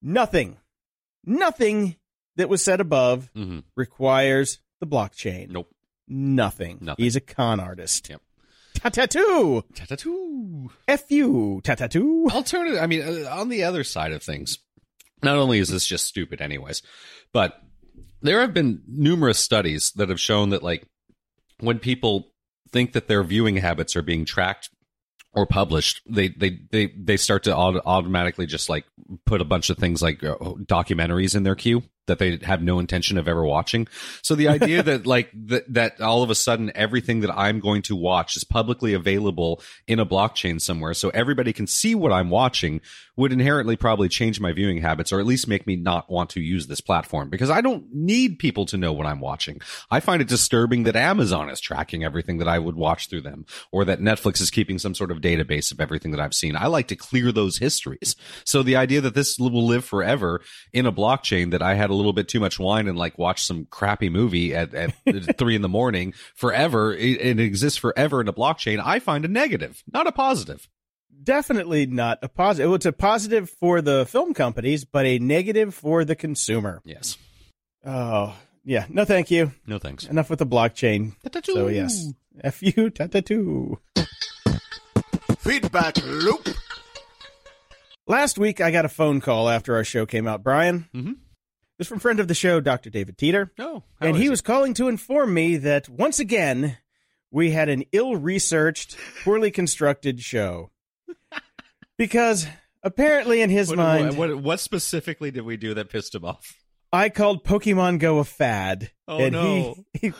Nothing, 0.00 0.56
nothing 1.26 1.96
that 2.36 2.48
was 2.48 2.64
said 2.64 2.80
above 2.80 3.30
hmm 3.34 3.58
requires 3.76 4.60
the 4.80 4.86
blockchain. 4.86 5.50
Nope. 5.50 5.68
Nothing. 6.08 6.78
Nothing. 6.80 7.04
He's 7.04 7.16
a 7.16 7.20
con 7.20 7.60
artist. 7.60 8.08
Yep. 8.08 8.22
Ta-ta-too! 8.76 9.62
Ta-ta-too. 9.74 10.70
F-U, 10.88 11.60
ta-ta-too. 11.62 12.28
Alternative. 12.30 12.80
I 12.80 12.86
mean, 12.86 13.02
uh, 13.02 13.28
on 13.30 13.50
the 13.50 13.64
other 13.64 13.84
side 13.84 14.12
of 14.12 14.22
things, 14.22 14.58
not 15.22 15.36
only 15.36 15.58
is 15.58 15.68
this 15.68 15.86
just 15.86 16.06
stupid, 16.06 16.40
anyways, 16.40 16.80
but 17.34 17.60
there 18.22 18.40
have 18.40 18.54
been 18.54 18.80
numerous 18.88 19.38
studies 19.38 19.92
that 19.96 20.08
have 20.08 20.18
shown 20.18 20.48
that, 20.48 20.62
like, 20.62 20.86
when 21.60 21.78
people 21.78 22.31
think 22.72 22.92
that 22.92 23.08
their 23.08 23.22
viewing 23.22 23.56
habits 23.56 23.94
are 23.94 24.02
being 24.02 24.24
tracked 24.24 24.70
or 25.32 25.46
published, 25.46 26.02
they 26.08 26.28
they 26.28 26.60
they 26.70 26.92
they 26.98 27.16
start 27.16 27.44
to 27.44 27.56
auto- 27.56 27.82
automatically 27.84 28.46
just 28.46 28.68
like 28.68 28.84
put 29.24 29.40
a 29.40 29.44
bunch 29.44 29.70
of 29.70 29.78
things 29.78 30.02
like 30.02 30.22
uh, 30.24 30.34
documentaries 30.66 31.34
in 31.34 31.42
their 31.42 31.54
queue 31.54 31.82
that 32.06 32.18
they 32.18 32.38
have 32.42 32.62
no 32.62 32.78
intention 32.78 33.16
of 33.16 33.28
ever 33.28 33.44
watching. 33.44 33.86
So 34.22 34.34
the 34.34 34.48
idea 34.48 34.82
that 34.84 35.06
like 35.06 35.30
that 35.46 35.72
that 35.72 36.00
all 36.00 36.22
of 36.22 36.30
a 36.30 36.34
sudden 36.34 36.72
everything 36.74 37.20
that 37.20 37.36
I'm 37.36 37.60
going 37.60 37.82
to 37.82 37.96
watch 37.96 38.36
is 38.36 38.44
publicly 38.44 38.94
available 38.94 39.62
in 39.86 39.98
a 39.98 40.06
blockchain 40.06 40.60
somewhere, 40.60 40.94
so 40.94 41.10
everybody 41.10 41.52
can 41.52 41.66
see 41.66 41.94
what 41.94 42.12
I'm 42.12 42.30
watching, 42.30 42.80
would 43.16 43.32
inherently 43.32 43.76
probably 43.76 44.08
change 44.08 44.40
my 44.40 44.52
viewing 44.52 44.78
habits, 44.78 45.12
or 45.12 45.20
at 45.20 45.26
least 45.26 45.46
make 45.46 45.66
me 45.66 45.76
not 45.76 46.10
want 46.10 46.30
to 46.30 46.40
use 46.40 46.66
this 46.66 46.80
platform 46.80 47.28
because 47.28 47.50
I 47.50 47.60
don't 47.60 47.92
need 47.92 48.38
people 48.38 48.66
to 48.66 48.78
know 48.78 48.92
what 48.92 49.06
I'm 49.06 49.20
watching. 49.20 49.60
I 49.90 50.00
find 50.00 50.22
it 50.22 50.28
disturbing 50.28 50.84
that 50.84 50.96
Amazon 50.96 51.50
is 51.50 51.60
tracking 51.60 52.04
everything 52.04 52.38
that 52.38 52.48
I 52.48 52.58
would 52.58 52.76
watch 52.76 53.08
through 53.08 53.22
them, 53.22 53.46
or 53.70 53.84
that 53.84 54.00
Netflix 54.00 54.40
is 54.40 54.50
keeping 54.50 54.78
some 54.78 54.94
sort 54.94 55.10
of 55.10 55.20
database 55.20 55.72
of 55.72 55.80
everything 55.80 56.10
that 56.12 56.20
I've 56.20 56.34
seen. 56.34 56.56
I 56.56 56.66
like 56.66 56.88
to 56.88 56.96
clear 56.96 57.32
those 57.32 57.58
histories. 57.58 58.16
So 58.44 58.62
the 58.62 58.76
idea 58.76 59.00
that 59.02 59.14
this 59.14 59.38
will 59.38 59.66
live 59.66 59.84
forever 59.84 60.40
in 60.72 60.86
a 60.86 60.92
blockchain 60.92 61.50
that 61.50 61.62
I 61.62 61.74
had 61.74 61.90
a 61.92 61.94
little 61.94 62.12
bit 62.12 62.26
too 62.28 62.40
much 62.40 62.58
wine 62.58 62.88
and 62.88 62.98
like 62.98 63.18
watch 63.18 63.44
some 63.44 63.66
crappy 63.66 64.08
movie 64.08 64.54
at, 64.54 64.74
at 64.74 64.92
three 65.38 65.54
in 65.54 65.62
the 65.62 65.68
morning 65.68 66.14
forever, 66.34 66.92
it, 66.92 67.20
it 67.20 67.38
exists 67.40 67.78
forever 67.78 68.20
in 68.20 68.28
a 68.28 68.32
blockchain, 68.32 68.80
I 68.84 68.98
find 68.98 69.24
a 69.24 69.28
negative, 69.28 69.82
not 69.92 70.06
a 70.06 70.12
positive. 70.12 70.68
Definitely 71.22 71.86
not 71.86 72.18
a 72.22 72.28
positive. 72.28 72.68
Well, 72.70 72.74
it's 72.76 72.86
a 72.86 72.92
positive 72.92 73.48
for 73.48 73.80
the 73.80 74.06
film 74.06 74.34
companies, 74.34 74.84
but 74.84 75.06
a 75.06 75.18
negative 75.20 75.72
for 75.74 76.04
the 76.04 76.16
consumer. 76.16 76.80
Yes. 76.84 77.16
Oh, 77.84 78.34
yeah. 78.64 78.86
No, 78.88 79.04
thank 79.04 79.30
you. 79.30 79.52
No 79.66 79.78
thanks. 79.78 80.04
Enough 80.04 80.30
with 80.30 80.40
the 80.40 80.46
blockchain. 80.46 81.12
So, 81.44 81.68
yes. 81.68 82.06
F-U, 82.42 82.90
ta-ta-too. 82.90 83.78
Feedback 85.38 85.96
loop. 86.04 86.48
Last 88.06 88.38
week, 88.38 88.60
I 88.60 88.70
got 88.70 88.84
a 88.84 88.88
phone 88.88 89.20
call 89.20 89.48
after 89.48 89.74
our 89.76 89.84
show 89.84 90.06
came 90.06 90.26
out, 90.26 90.42
Brian. 90.42 90.88
Mhm. 90.94 91.16
Was 91.82 91.88
from 91.88 91.98
friend 91.98 92.20
of 92.20 92.28
the 92.28 92.34
show, 92.34 92.60
Dr. 92.60 92.90
David 92.90 93.18
Teeter. 93.18 93.50
How 93.58 93.82
and 94.00 94.16
he 94.16 94.26
it? 94.26 94.30
was 94.30 94.40
calling 94.40 94.72
to 94.74 94.86
inform 94.86 95.34
me 95.34 95.56
that 95.56 95.88
once 95.88 96.20
again, 96.20 96.78
we 97.32 97.50
had 97.50 97.68
an 97.68 97.82
ill 97.90 98.14
researched, 98.14 98.96
poorly 99.24 99.50
constructed 99.50 100.20
show. 100.20 100.70
Because 101.98 102.46
apparently, 102.84 103.42
in 103.42 103.50
his 103.50 103.68
What, 103.68 103.78
mind, 103.78 104.16
what, 104.16 104.36
what 104.36 104.60
specifically 104.60 105.32
did 105.32 105.42
we 105.42 105.56
do 105.56 105.74
that 105.74 105.90
pissed 105.90 106.14
him 106.14 106.24
off? 106.24 106.56
I 106.92 107.08
called 107.08 107.42
Pokemon 107.44 107.98
Go 107.98 108.20
a 108.20 108.24
fad. 108.24 108.92
Oh, 109.08 109.18
and 109.18 109.32
no. 109.32 109.74
He, 109.92 109.98
he, 110.08 110.12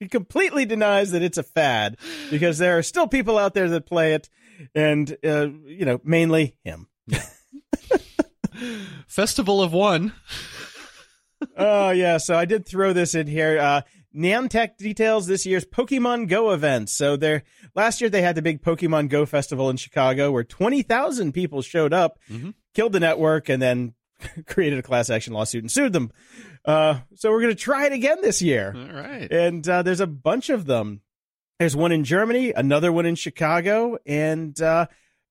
he 0.00 0.08
completely 0.08 0.64
denies 0.66 1.12
that 1.12 1.22
it's 1.22 1.38
a 1.38 1.44
fad 1.44 1.98
because 2.30 2.58
there 2.58 2.76
are 2.78 2.82
still 2.82 3.06
people 3.06 3.38
out 3.38 3.54
there 3.54 3.68
that 3.68 3.86
play 3.86 4.14
it, 4.14 4.28
and, 4.74 5.16
uh, 5.24 5.50
you 5.66 5.84
know, 5.84 6.00
mainly 6.02 6.56
him. 6.64 6.88
Festival 9.06 9.62
of 9.62 9.72
One. 9.72 10.12
Oh 11.56 11.90
yeah, 11.90 12.18
so 12.18 12.36
I 12.36 12.44
did 12.44 12.66
throw 12.66 12.92
this 12.92 13.14
in 13.14 13.26
here. 13.26 13.58
Uh 13.58 13.82
Niantic 14.14 14.78
details 14.78 15.26
this 15.26 15.44
year's 15.44 15.66
Pokemon 15.66 16.28
Go 16.28 16.52
event. 16.52 16.88
So 16.88 17.16
there 17.16 17.42
last 17.74 18.00
year 18.00 18.08
they 18.08 18.22
had 18.22 18.34
the 18.34 18.40
big 18.42 18.62
Pokemon 18.62 19.10
Go 19.10 19.26
festival 19.26 19.68
in 19.68 19.76
Chicago 19.76 20.30
where 20.32 20.42
20,000 20.44 21.32
people 21.32 21.60
showed 21.60 21.92
up, 21.92 22.18
Mhm. 22.30 22.54
killed 22.74 22.92
the 22.92 23.00
network 23.00 23.50
and 23.50 23.60
then 23.60 23.92
created 24.46 24.78
a 24.78 24.82
class 24.82 25.10
action 25.10 25.34
lawsuit 25.34 25.62
and 25.64 25.70
sued 25.70 25.92
them. 25.92 26.10
Uh 26.64 27.00
so 27.14 27.30
we're 27.30 27.42
going 27.42 27.54
to 27.54 27.60
try 27.62 27.84
it 27.86 27.92
again 27.92 28.22
this 28.22 28.40
year. 28.40 28.72
All 28.74 28.96
right. 28.96 29.30
And 29.30 29.68
uh 29.68 29.82
there's 29.82 30.00
a 30.00 30.06
bunch 30.06 30.48
of 30.48 30.64
them. 30.64 31.02
There's 31.58 31.76
one 31.76 31.92
in 31.92 32.04
Germany, 32.04 32.52
another 32.54 32.90
one 32.92 33.04
in 33.06 33.16
Chicago, 33.16 33.98
and 34.06 34.58
uh 34.62 34.86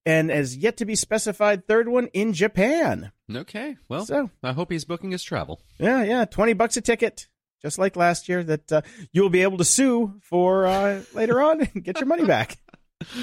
and 0.06 0.30
as 0.32 0.56
yet 0.56 0.78
to 0.78 0.86
be 0.86 0.96
specified 0.96 1.68
third 1.68 1.88
one 1.88 2.06
in 2.14 2.34
Japan. 2.34 3.12
Okay. 3.34 3.78
Well, 3.90 4.06
So 4.06 4.30
I 4.44 4.54
hope 4.54 4.72
he's 4.72 4.86
booking 4.86 5.12
his 5.12 5.24
travel. 5.24 5.62
yeah, 5.80 6.04
yeah, 6.04 6.26
twenty 6.26 6.54
bucks 6.54 6.78
a 6.78 6.82
ticket, 6.82 7.28
just 7.62 7.80
like 7.80 7.96
last 7.96 8.30
year. 8.30 8.44
That 8.44 8.72
uh, 8.72 8.82
you'll 9.12 9.30
be 9.30 9.42
able 9.42 9.58
to 9.58 9.66
sue 9.66 10.20
for 10.22 10.66
uh, 10.68 11.02
later 11.14 11.42
on 11.42 11.62
and 11.62 11.84
get 11.84 12.00
your 12.00 12.08
money 12.08 12.26
back. 12.26 12.58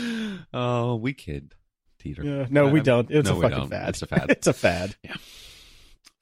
Oh, 0.55 0.97
we 0.97 1.15
kid, 1.15 1.55
Teeter. 1.99 2.23
Yeah, 2.25 2.47
no, 2.51 2.69
we 2.69 2.81
Um, 2.81 2.85
don't. 2.85 3.11
It's 3.11 3.29
no, 3.29 3.39
a 3.39 3.43
fucking 3.43 3.59
don't. 3.59 3.69
fad. 3.71 3.89
It's 3.91 4.03
a 4.03 4.07
fad. 4.07 4.31
it's 4.31 4.47
a 4.47 4.53
fad. 4.53 4.97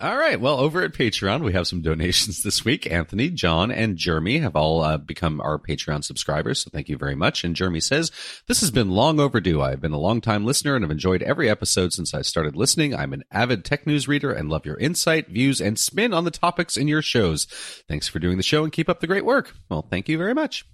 All 0.00 0.16
right. 0.16 0.40
Well, 0.40 0.58
over 0.58 0.80
at 0.82 0.94
Patreon, 0.94 1.44
we 1.44 1.52
have 1.52 1.66
some 1.66 1.82
donations 1.82 2.42
this 2.42 2.64
week. 2.64 2.90
Anthony, 2.90 3.28
John, 3.28 3.70
and 3.70 3.98
Jeremy 3.98 4.38
have 4.38 4.56
all 4.56 4.80
uh, 4.80 4.96
become 4.96 5.42
our 5.42 5.58
Patreon 5.58 6.02
subscribers. 6.04 6.60
So 6.60 6.70
thank 6.72 6.88
you 6.88 6.96
very 6.96 7.14
much. 7.14 7.44
And 7.44 7.54
Jeremy 7.54 7.80
says, 7.80 8.10
This 8.46 8.60
has 8.60 8.70
been 8.70 8.90
long 8.90 9.20
overdue. 9.20 9.60
I've 9.60 9.82
been 9.82 9.92
a 9.92 9.98
long 9.98 10.22
time 10.22 10.46
listener 10.46 10.74
and 10.74 10.82
have 10.82 10.90
enjoyed 10.90 11.22
every 11.22 11.50
episode 11.50 11.92
since 11.92 12.14
I 12.14 12.22
started 12.22 12.56
listening. 12.56 12.94
I'm 12.94 13.12
an 13.12 13.24
avid 13.30 13.62
tech 13.62 13.86
news 13.86 14.08
reader 14.08 14.32
and 14.32 14.48
love 14.48 14.64
your 14.64 14.78
insight, 14.78 15.28
views, 15.28 15.60
and 15.60 15.78
spin 15.78 16.14
on 16.14 16.24
the 16.24 16.30
topics 16.30 16.78
in 16.78 16.88
your 16.88 17.02
shows. 17.02 17.44
Thanks 17.86 18.08
for 18.08 18.20
doing 18.20 18.38
the 18.38 18.42
show 18.42 18.64
and 18.64 18.72
keep 18.72 18.88
up 18.88 19.00
the 19.00 19.06
great 19.06 19.26
work. 19.26 19.54
Well, 19.68 19.86
thank 19.90 20.08
you 20.08 20.16
very 20.16 20.32
much. 20.32 20.64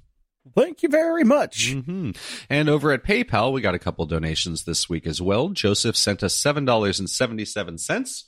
Thank 0.55 0.85
you 0.85 0.89
very 0.89 1.25
much. 1.25 1.73
Mm-hmm. 1.75 2.13
And 2.49 2.69
over 2.69 2.93
at 2.93 3.03
PayPal, 3.03 3.53
we 3.53 3.61
got 3.61 3.75
a 3.75 3.81
couple 3.81 4.07
donations 4.07 4.63
this 4.63 4.89
week 4.89 5.05
as 5.05 5.21
well. 5.21 5.49
Joseph 5.49 5.97
sent 5.97 6.23
us 6.23 6.41
$7.77. 6.41 8.25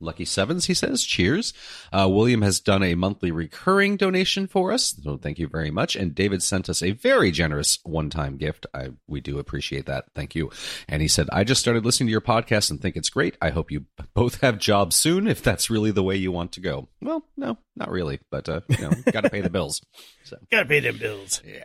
Lucky 0.00 0.24
sevens, 0.24 0.64
he 0.64 0.74
says. 0.74 1.04
Cheers. 1.04 1.52
Uh, 1.92 2.08
William 2.10 2.42
has 2.42 2.58
done 2.58 2.82
a 2.82 2.94
monthly 2.94 3.30
recurring 3.30 3.96
donation 3.96 4.46
for 4.46 4.72
us, 4.72 4.94
so 5.02 5.16
thank 5.18 5.38
you 5.38 5.46
very 5.46 5.70
much. 5.70 5.94
And 5.94 6.14
David 6.14 6.42
sent 6.42 6.68
us 6.70 6.82
a 6.82 6.92
very 6.92 7.30
generous 7.30 7.78
one-time 7.84 8.36
gift. 8.38 8.66
I 8.72 8.90
we 9.06 9.20
do 9.20 9.38
appreciate 9.38 9.86
that. 9.86 10.06
Thank 10.14 10.34
you. 10.34 10.50
And 10.88 11.02
he 11.02 11.08
said, 11.08 11.28
"I 11.32 11.44
just 11.44 11.60
started 11.60 11.84
listening 11.84 12.06
to 12.06 12.12
your 12.12 12.20
podcast 12.22 12.70
and 12.70 12.80
think 12.80 12.96
it's 12.96 13.10
great. 13.10 13.36
I 13.42 13.50
hope 13.50 13.70
you 13.70 13.84
both 14.14 14.40
have 14.40 14.58
jobs 14.58 14.96
soon, 14.96 15.26
if 15.26 15.42
that's 15.42 15.68
really 15.70 15.90
the 15.90 16.02
way 16.02 16.16
you 16.16 16.32
want 16.32 16.52
to 16.52 16.60
go." 16.60 16.88
Well, 17.02 17.22
no, 17.36 17.58
not 17.76 17.90
really, 17.90 18.20
but 18.30 18.48
uh, 18.48 18.60
you 18.68 18.78
know, 18.78 18.90
got 19.12 19.24
to 19.24 19.30
pay 19.30 19.40
the 19.42 19.50
bills. 19.50 19.82
So 20.24 20.36
Gotta 20.52 20.66
pay 20.68 20.78
them 20.80 20.96
bills. 20.98 21.42
yeah. 21.44 21.64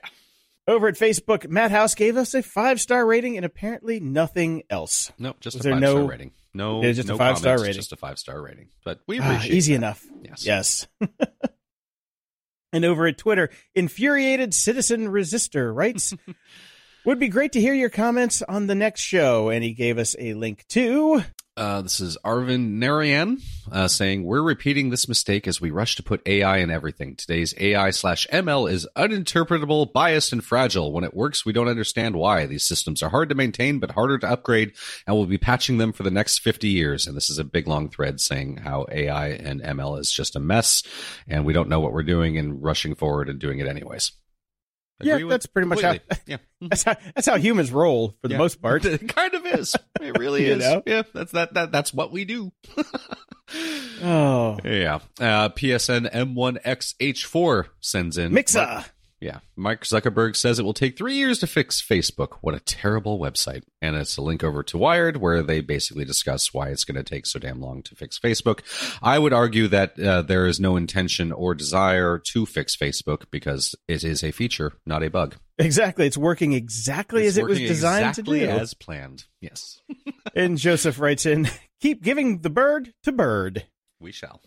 Over 0.68 0.88
at 0.88 0.96
Facebook, 0.96 1.48
Matt 1.48 1.70
House 1.70 1.94
gave 1.94 2.18
us 2.18 2.34
a 2.34 2.42
five 2.42 2.82
star 2.82 3.06
rating 3.06 3.38
and 3.38 3.46
apparently 3.46 4.00
nothing 4.00 4.64
else. 4.72 5.12
No, 5.20 5.36
just 5.40 5.58
Was 5.58 5.66
a 5.68 5.72
five 5.72 5.80
star 5.84 5.94
no- 5.94 6.08
rating. 6.08 6.32
No, 6.56 6.82
It 6.82 6.88
is 6.90 6.96
just 6.98 7.10
a 7.10 7.12
no 7.12 7.18
five-star 7.18 7.60
rating. 7.60 7.74
Just 7.74 7.92
a 7.92 7.98
five 7.98 8.18
star 8.18 8.42
rating. 8.42 8.70
But 8.84 9.00
we 9.08 9.20
Ah, 9.20 9.30
appreciate 9.36 9.54
easy 9.56 9.74
that. 9.74 9.78
enough. 9.78 10.06
Yes. 10.24 10.46
Yes. 10.46 10.88
and 12.74 12.86
over 12.86 13.08
at 13.08 13.18
Twitter, 13.18 13.50
infuriated 13.74 14.54
citizen 14.54 15.08
resistor 15.10 15.74
writes, 15.76 16.14
"Would 17.06 17.20
be 17.20 17.28
great 17.30 17.52
to 17.54 17.62
hear 17.62 17.74
your 17.74 17.90
comments 17.90 18.42
on 18.42 18.68
the 18.68 18.76
next 18.76 19.02
show." 19.02 19.50
And 19.50 19.64
he 19.64 19.74
gave 19.74 19.98
us 19.98 20.16
a 20.18 20.34
link 20.34 20.66
to 20.70 21.24
Uh, 21.58 21.82
this 21.82 22.02
is 22.02 22.18
Arvin 22.26 22.80
Narayan 22.80 23.38
uh, 23.72 23.88
saying, 23.88 24.26
We're 24.26 24.42
repeating 24.42 24.90
this 24.90 25.08
mistake 25.08 25.48
as 25.48 25.62
we 25.62 25.72
rush 25.72 25.96
to 25.96 26.04
put 26.04 26.28
AI 26.28 26.58
in 26.58 26.70
everything. 26.70 27.16
Today's 27.16 27.54
AI 27.58 27.92
slash 27.92 28.28
ML 28.28 28.70
is 28.70 28.86
uninterpretable, 28.98 29.94
biased, 29.94 30.34
and 30.34 30.44
fragile. 30.44 30.92
When 30.92 31.06
it 31.06 31.14
works, 31.14 31.46
we 31.46 31.54
don't 31.54 31.70
understand 31.70 32.18
why. 32.18 32.46
These 32.46 32.66
systems 32.66 33.02
are 33.02 33.10
hard 33.10 33.30
to 33.30 33.36
maintain, 33.36 33.80
but 33.80 33.92
harder 33.92 34.18
to 34.18 34.30
upgrade, 34.30 34.74
and 35.08 35.16
we'll 35.16 35.28
be 35.28 35.38
patching 35.38 35.78
them 35.78 35.94
for 35.94 36.04
the 36.04 36.12
next 36.12 36.40
50 36.40 36.68
years. 36.68 37.08
And 37.08 37.16
this 37.16 37.30
is 37.30 37.40
a 37.40 37.46
big 37.46 37.70
long 37.70 37.88
thread 37.88 38.20
saying 38.20 38.58
how 38.58 38.86
AI 38.92 39.30
and 39.30 39.62
ML 39.62 39.98
is 39.98 40.12
just 40.12 40.36
a 40.36 40.42
mess, 40.42 40.84
and 41.26 41.46
we 41.46 41.54
don't 41.54 41.70
know 41.70 41.80
what 41.80 41.94
we're 41.94 42.04
doing 42.04 42.38
and 42.38 42.62
rushing 42.62 42.96
forward 42.96 43.30
and 43.30 43.40
doing 43.40 43.60
it 43.60 43.68
anyways. 43.68 44.12
Yeah, 45.02 45.14
Agree 45.16 45.26
with- 45.26 45.32
that's 45.34 45.46
pretty 45.48 45.68
much 45.68 45.82
how- 45.82 45.98
yeah. 46.26 46.38
that's 46.62 46.84
how 46.84 46.96
that's 47.16 47.28
how 47.28 47.38
humans 47.38 47.72
roll 47.72 48.16
for 48.22 48.28
the 48.30 48.36
Yeah. 48.36 48.38
most 48.40 48.62
part. 48.62 48.86
It 48.86 49.08
kind 49.10 49.34
of 49.34 49.46
is. 49.46 49.76
It 50.02 50.18
really 50.20 50.46
is. 50.46 50.60
know? 50.60 50.84
Yeah, 50.86 51.04
that's 51.14 51.32
that, 51.34 51.54
that 51.56 51.72
that's 51.72 51.94
what 51.94 52.12
we 52.14 52.24
do. 52.26 52.52
Oh, 54.04 54.58
yeah. 54.64 55.00
Uh, 55.20 55.50
PSN 55.50 56.12
M1XH4 56.12 57.66
sends 57.82 58.18
in 58.18 58.32
Mixa. 58.32 58.86
Yeah. 59.22 59.40
Mark 59.56 59.86
Zuckerberg 59.86 60.36
says 60.36 60.60
it 60.60 60.64
will 60.64 60.74
take 60.74 60.98
three 60.98 61.16
years 61.16 61.40
to 61.40 61.48
fix 61.48 61.82
Facebook. 61.82 62.38
What 62.42 62.54
a 62.54 62.60
terrible 62.60 63.18
website. 63.18 63.64
And 63.82 63.96
it's 63.96 64.18
a 64.18 64.22
link 64.22 64.44
over 64.44 64.62
to 64.64 64.78
Wired 64.78 65.18
where 65.18 65.42
they 65.42 65.62
basically 65.62 66.04
discuss 66.06 66.54
why 66.54 66.68
it's 66.68 66.84
going 66.84 66.98
to 66.98 67.04
take 67.04 67.26
so 67.26 67.40
damn 67.40 67.62
long 67.62 67.82
to 67.84 67.96
fix 67.96 68.20
Facebook. 68.20 68.60
I 69.02 69.18
would 69.18 69.32
argue 69.34 69.68
that 69.70 69.98
uh, 70.00 70.22
there 70.22 70.46
is 70.46 70.60
no 70.60 70.76
intention 70.76 71.32
or 71.32 71.56
desire 71.56 72.20
to 72.34 72.46
fix 72.46 72.76
Facebook 72.76 73.24
because 73.32 73.74
it 73.88 74.04
is 74.04 74.22
a 74.24 74.32
feature, 74.32 74.74
not 74.86 75.02
a 75.02 75.10
bug. 75.10 75.36
Exactly. 75.58 76.06
It's 76.06 76.18
working 76.18 76.52
exactly 76.54 77.22
It's 77.26 77.30
as 77.30 77.38
it 77.38 77.46
was 77.46 77.58
designed 77.60 78.10
exactly 78.10 78.40
to 78.42 78.46
do. 78.48 78.52
as 78.52 78.74
planned. 78.74 79.24
Yes. 79.40 79.80
and 80.36 80.58
Joseph 80.58 81.00
writes 81.00 81.26
in, 81.26 81.48
keep 81.82 82.04
giving 82.04 82.40
the 82.42 82.50
bird 82.50 82.94
to 83.04 83.14
bird. 83.14 83.66
we 84.02 84.12
shall. 84.12 84.42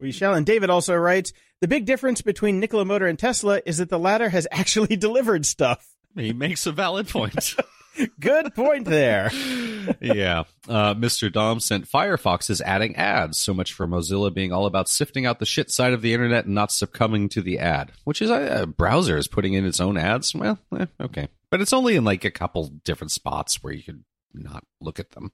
We 0.00 0.10
shall. 0.10 0.34
And 0.34 0.46
David 0.46 0.70
also 0.70 0.94
writes, 0.94 1.32
the 1.60 1.68
big 1.68 1.86
difference 1.86 2.22
between 2.22 2.60
Nikola 2.60 2.84
Motor 2.84 3.06
and 3.06 3.18
Tesla 3.18 3.60
is 3.64 3.78
that 3.78 3.88
the 3.88 3.98
latter 3.98 4.28
has 4.28 4.46
actually 4.50 4.96
delivered 4.96 5.46
stuff. 5.46 5.88
He 6.14 6.32
makes 6.32 6.66
a 6.66 6.72
valid 6.72 7.08
point. 7.08 7.56
Good 8.20 8.54
point 8.54 8.84
there. 8.84 9.30
yeah. 10.00 10.44
Uh, 10.68 10.94
Mr. 10.94 11.32
Dom 11.32 11.60
sent 11.60 11.88
Firefox 11.88 12.50
is 12.50 12.60
adding 12.60 12.96
ads. 12.96 13.38
So 13.38 13.54
much 13.54 13.72
for 13.72 13.86
Mozilla 13.86 14.32
being 14.32 14.52
all 14.52 14.66
about 14.66 14.88
sifting 14.88 15.24
out 15.24 15.38
the 15.38 15.46
shit 15.46 15.70
side 15.70 15.94
of 15.94 16.02
the 16.02 16.12
internet 16.12 16.44
and 16.44 16.54
not 16.54 16.72
succumbing 16.72 17.30
to 17.30 17.42
the 17.42 17.58
ad, 17.58 17.92
which 18.04 18.20
is 18.20 18.28
a, 18.28 18.62
a 18.62 18.66
browser 18.66 19.16
is 19.16 19.28
putting 19.28 19.54
in 19.54 19.64
its 19.64 19.80
own 19.80 19.96
ads. 19.96 20.34
Well, 20.34 20.58
eh, 20.78 20.86
okay. 21.00 21.28
But 21.50 21.62
it's 21.62 21.72
only 21.72 21.96
in 21.96 22.04
like 22.04 22.24
a 22.24 22.30
couple 22.30 22.68
different 22.84 23.12
spots 23.12 23.62
where 23.62 23.72
you 23.72 23.82
could 23.82 24.04
not 24.34 24.64
look 24.80 24.98
at 24.98 25.12
them. 25.12 25.32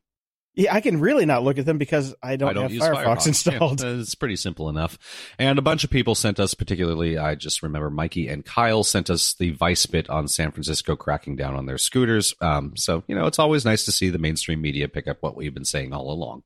Yeah, 0.55 0.75
I 0.75 0.83
can 0.83 1.01
really 1.01 1.25
not 1.25 1.43
look 1.43 1.57
at 1.57 1.65
them 1.65 1.79
because 1.79 2.15
I 2.23 2.37
don't, 2.37 2.51
I 2.51 2.53
don't 2.53 2.71
have 2.71 2.73
Firefox, 2.95 3.05
Firefox. 3.05 3.27
installed. 3.27 3.81
Yeah, 3.83 3.93
it's 4.01 4.15
pretty 4.15 4.37
simple 4.37 4.69
enough. 4.69 4.99
And 5.39 5.59
a 5.59 5.63
bunch 5.63 5.83
of 5.83 5.89
people 5.89 6.15
sent 6.15 6.39
us, 6.39 6.53
particularly, 6.53 7.17
I 7.17 7.37
just 7.37 7.63
remember 7.63 7.89
Mikey 7.89 8.29
and 8.29 8.45
Kyle 8.45 8.85
sent 8.85 9.09
us 9.09 9.33
the 9.33 9.53
Vice 9.53 9.87
bit 9.87 10.11
on 10.11 10.29
San 10.29 10.51
Francisco 10.53 10.95
cracking 10.95 11.37
down 11.37 11.57
on 11.57 11.65
their 11.65 11.79
scooters. 11.79 12.35
Um, 12.43 12.77
so, 12.77 13.03
you 13.07 13.15
know, 13.15 13.27
it's 13.27 13.39
always 13.39 13.65
nice 13.65 13.87
to 13.87 13.93
see 13.93 14.11
the 14.11 14.19
mainstream 14.19 14.61
media 14.61 14.89
pick 14.89 15.09
up 15.09 15.19
what 15.23 15.37
we've 15.37 15.55
been 15.55 15.65
saying 15.65 15.95
all 15.95 16.11
along. 16.11 16.43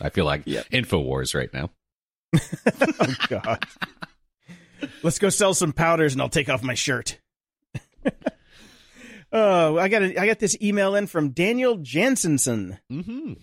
I 0.00 0.10
feel 0.10 0.24
like 0.26 0.42
Yep. 0.46 0.68
InfoWars 0.70 1.34
right 1.34 1.52
now. 1.52 1.70
oh 3.00 3.14
God. 3.28 3.66
Let's 5.02 5.18
go 5.18 5.28
sell 5.28 5.54
some 5.54 5.72
powders 5.72 6.12
and 6.12 6.22
I'll 6.22 6.28
take 6.28 6.48
off 6.48 6.62
my 6.62 6.74
shirt. 6.74 7.18
oh, 9.32 9.78
I 9.78 9.88
got 9.88 10.02
a, 10.02 10.20
I 10.20 10.26
got 10.26 10.38
this 10.38 10.56
email 10.60 10.94
in 10.94 11.06
from 11.06 11.30
Daniel 11.30 11.78
Jansenson. 11.78 12.78
Mm-hmm. 12.90 13.34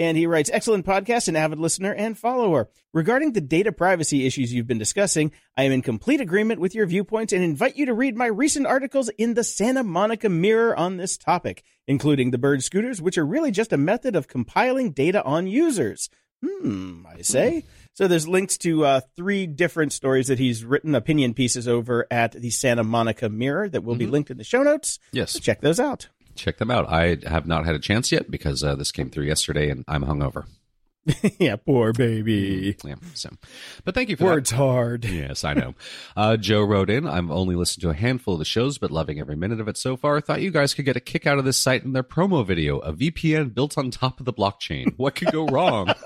And 0.00 0.16
he 0.16 0.28
writes, 0.28 0.48
excellent 0.52 0.86
podcast 0.86 1.26
and 1.26 1.36
avid 1.36 1.58
listener 1.58 1.92
and 1.92 2.16
follower. 2.16 2.68
Regarding 2.94 3.32
the 3.32 3.40
data 3.40 3.72
privacy 3.72 4.26
issues 4.26 4.54
you've 4.54 4.68
been 4.68 4.78
discussing, 4.78 5.32
I 5.56 5.64
am 5.64 5.72
in 5.72 5.82
complete 5.82 6.20
agreement 6.20 6.60
with 6.60 6.72
your 6.72 6.86
viewpoints 6.86 7.32
and 7.32 7.42
invite 7.42 7.76
you 7.76 7.86
to 7.86 7.94
read 7.94 8.16
my 8.16 8.26
recent 8.26 8.66
articles 8.66 9.08
in 9.18 9.34
the 9.34 9.42
Santa 9.42 9.82
Monica 9.82 10.28
Mirror 10.28 10.76
on 10.76 10.98
this 10.98 11.18
topic, 11.18 11.64
including 11.88 12.30
the 12.30 12.38
bird 12.38 12.62
scooters, 12.62 13.02
which 13.02 13.18
are 13.18 13.26
really 13.26 13.50
just 13.50 13.72
a 13.72 13.76
method 13.76 14.14
of 14.14 14.28
compiling 14.28 14.92
data 14.92 15.22
on 15.24 15.48
users. 15.48 16.08
Hmm, 16.44 17.04
I 17.04 17.22
say. 17.22 17.64
So 17.98 18.06
there's 18.06 18.28
links 18.28 18.56
to 18.58 18.84
uh, 18.84 19.00
three 19.16 19.48
different 19.48 19.92
stories 19.92 20.28
that 20.28 20.38
he's 20.38 20.64
written, 20.64 20.94
opinion 20.94 21.34
pieces 21.34 21.66
over 21.66 22.06
at 22.12 22.30
the 22.30 22.48
Santa 22.50 22.84
Monica 22.84 23.28
Mirror 23.28 23.70
that 23.70 23.82
will 23.82 23.96
be 23.96 24.06
Mhm. 24.06 24.10
linked 24.12 24.30
in 24.30 24.36
the 24.38 24.44
show 24.44 24.62
notes. 24.62 25.00
Yes. 25.10 25.32
So 25.32 25.40
check 25.40 25.62
those 25.62 25.80
out. 25.80 26.06
Check 26.36 26.58
them 26.58 26.70
out. 26.70 26.88
I 26.88 27.16
have 27.26 27.48
not 27.48 27.66
had 27.66 27.74
a 27.74 27.80
chance 27.80 28.12
yet 28.12 28.30
because 28.30 28.62
uh, 28.62 28.76
this 28.76 28.92
came 28.92 29.10
through 29.10 29.24
yesterday 29.24 29.68
and 29.68 29.82
I'm 29.88 30.04
hungover. 30.04 30.44
yeah, 31.40 31.56
poor 31.56 31.92
baby. 31.92 32.76
Yeah. 32.84 32.94
So, 33.14 33.30
but 33.84 33.96
thank 33.96 34.10
you 34.10 34.16
for 34.16 34.26
that. 34.26 34.30
Words 34.30 34.50
hard. 34.52 35.04
Yes, 35.10 35.42
I 35.42 35.54
know. 35.54 35.74
Uh, 36.16 36.36
Joe 36.36 36.62
wrote 36.62 36.90
in, 36.90 37.04
I've 37.04 37.32
only 37.32 37.56
listened 37.56 37.82
to 37.82 37.90
a 37.90 37.94
handful 37.94 38.34
of 38.34 38.38
the 38.38 38.44
shows, 38.44 38.78
but 38.78 38.92
loving 38.92 39.18
every 39.18 39.34
minute 39.34 39.58
of 39.58 39.66
it 39.66 39.76
so 39.76 39.96
far. 39.96 40.20
Thought 40.20 40.42
you 40.42 40.52
guys 40.52 40.72
could 40.72 40.84
get 40.84 40.96
a 40.96 41.00
kick 41.00 41.26
out 41.26 41.40
of 41.40 41.44
this 41.44 41.56
site 41.56 41.82
and 41.84 41.96
their 41.96 42.04
promo 42.04 42.46
video, 42.46 42.78
a 42.78 42.92
VPN 42.92 43.52
built 43.54 43.76
on 43.76 43.90
top 43.90 44.20
of 44.20 44.24
the 44.24 44.32
blockchain. 44.32 44.94
What 44.96 45.16
could 45.16 45.32
go 45.32 45.48
wrong? 45.48 45.92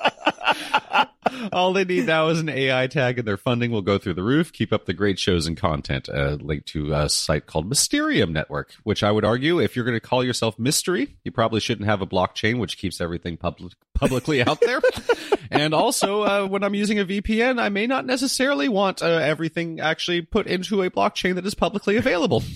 All 1.53 1.73
they 1.73 1.85
need 1.85 2.07
now 2.07 2.29
is 2.29 2.41
an 2.41 2.49
AI 2.49 2.87
tag, 2.87 3.19
and 3.19 3.27
their 3.27 3.37
funding 3.37 3.71
will 3.71 3.83
go 3.83 3.99
through 3.99 4.15
the 4.15 4.23
roof. 4.23 4.53
Keep 4.53 4.73
up 4.73 4.87
the 4.87 4.93
great 4.93 5.19
shows 5.19 5.47
and 5.47 5.57
content. 5.57 6.09
A 6.09 6.37
link 6.37 6.65
to 6.67 6.93
a 6.93 7.09
site 7.09 7.47
called 7.47 7.69
Mysterium 7.69 8.33
Network, 8.33 8.75
which 8.83 9.03
I 9.03 9.11
would 9.11 9.25
argue, 9.25 9.61
if 9.61 9.77
you're 9.77 9.85
going 9.85 9.97
to 9.97 10.01
call 10.01 10.25
yourself 10.25 10.59
mystery, 10.59 11.17
you 11.25 11.33
probably 11.33 11.61
shouldn't 11.61 11.89
have 11.89 12.03
a 12.03 12.07
blockchain, 12.07 12.59
which 12.59 12.79
keeps 12.79 13.01
everything 13.01 13.37
public, 13.37 13.75
publicly 13.95 14.43
out 14.43 14.61
there. 14.61 14.81
and 15.51 15.75
also, 15.75 16.23
uh, 16.23 16.47
when 16.47 16.65
I'm 16.65 16.75
using 16.75 16.99
a 16.99 17.05
VPN, 17.05 17.61
I 17.61 17.69
may 17.69 17.87
not 17.87 18.05
necessarily 18.05 18.69
want 18.69 19.03
uh, 19.03 19.07
everything 19.07 19.81
actually 19.81 20.23
put 20.23 20.47
into 20.47 20.83
a 20.83 20.91
blockchain 20.91 21.37
that 21.37 21.47
is 21.47 21.55
publicly 21.55 21.97
available. 21.97 22.43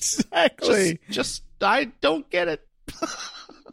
Exactly. 0.00 0.98
Just, 1.10 1.42
just 1.42 1.42
I 1.60 1.92
don't 2.00 2.28
get 2.30 2.48
it. 2.48 2.66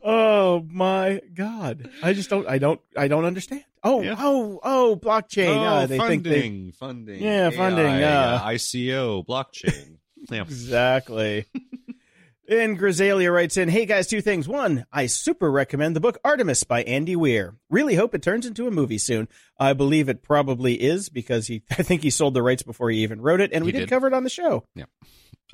Oh 0.10 0.66
my 0.72 1.20
god! 1.34 1.90
I 2.02 2.14
just 2.14 2.30
don't. 2.30 2.48
I 2.48 2.60
don't. 2.60 2.80
I 2.96 3.10
don't 3.10 3.26
understand. 3.26 3.66
Oh, 3.84 4.02
Yeah. 4.02 4.16
oh, 4.18 4.60
oh! 4.64 4.96
Blockchain. 5.02 5.48
Oh, 5.50 5.60
Ah, 5.60 5.86
they 5.86 5.98
funding, 5.98 6.24
think 6.24 6.66
they 6.66 6.72
funding, 6.78 7.22
Yeah, 7.22 7.50
funding, 7.50 7.86
AI, 7.86 8.00
yeah. 8.00 8.34
uh, 8.36 8.48
ICO, 8.52 9.26
blockchain. 9.28 9.98
yeah. 10.32 10.42
exactly. 10.44 11.46
and 12.50 12.80
Grisalia 12.80 13.34
writes 13.34 13.58
in, 13.58 13.68
"Hey 13.68 13.86
guys, 13.86 14.08
two 14.08 14.22
things. 14.22 14.48
One, 14.48 14.86
I 14.94 15.08
super 15.08 15.52
recommend 15.52 15.94
the 15.96 16.00
book 16.00 16.18
Artemis 16.24 16.64
by 16.64 16.84
Andy 16.84 17.16
Weir. 17.18 17.56
Really 17.70 17.96
hope 17.96 18.16
it 18.16 18.22
turns 18.22 18.46
into 18.46 18.66
a 18.68 18.72
movie 18.72 18.98
soon. 18.98 19.28
I 19.60 19.74
believe 19.74 20.08
it 20.08 20.24
probably 20.24 20.82
is 20.82 21.10
because 21.10 21.48
he. 21.48 21.64
I 21.72 21.84
think 21.84 22.02
he 22.04 22.10
sold 22.12 22.34
the 22.34 22.42
rights 22.44 22.64
before 22.64 22.90
he 22.92 23.00
even 23.00 23.20
wrote 23.22 23.42
it, 23.42 23.52
and 23.52 23.66
we 23.66 23.72
He 23.72 23.74
did 23.74 23.80
did. 23.82 23.90
cover 23.90 24.08
it 24.08 24.14
on 24.14 24.24
the 24.24 24.30
show. 24.30 24.64
Yeah." 24.74 24.86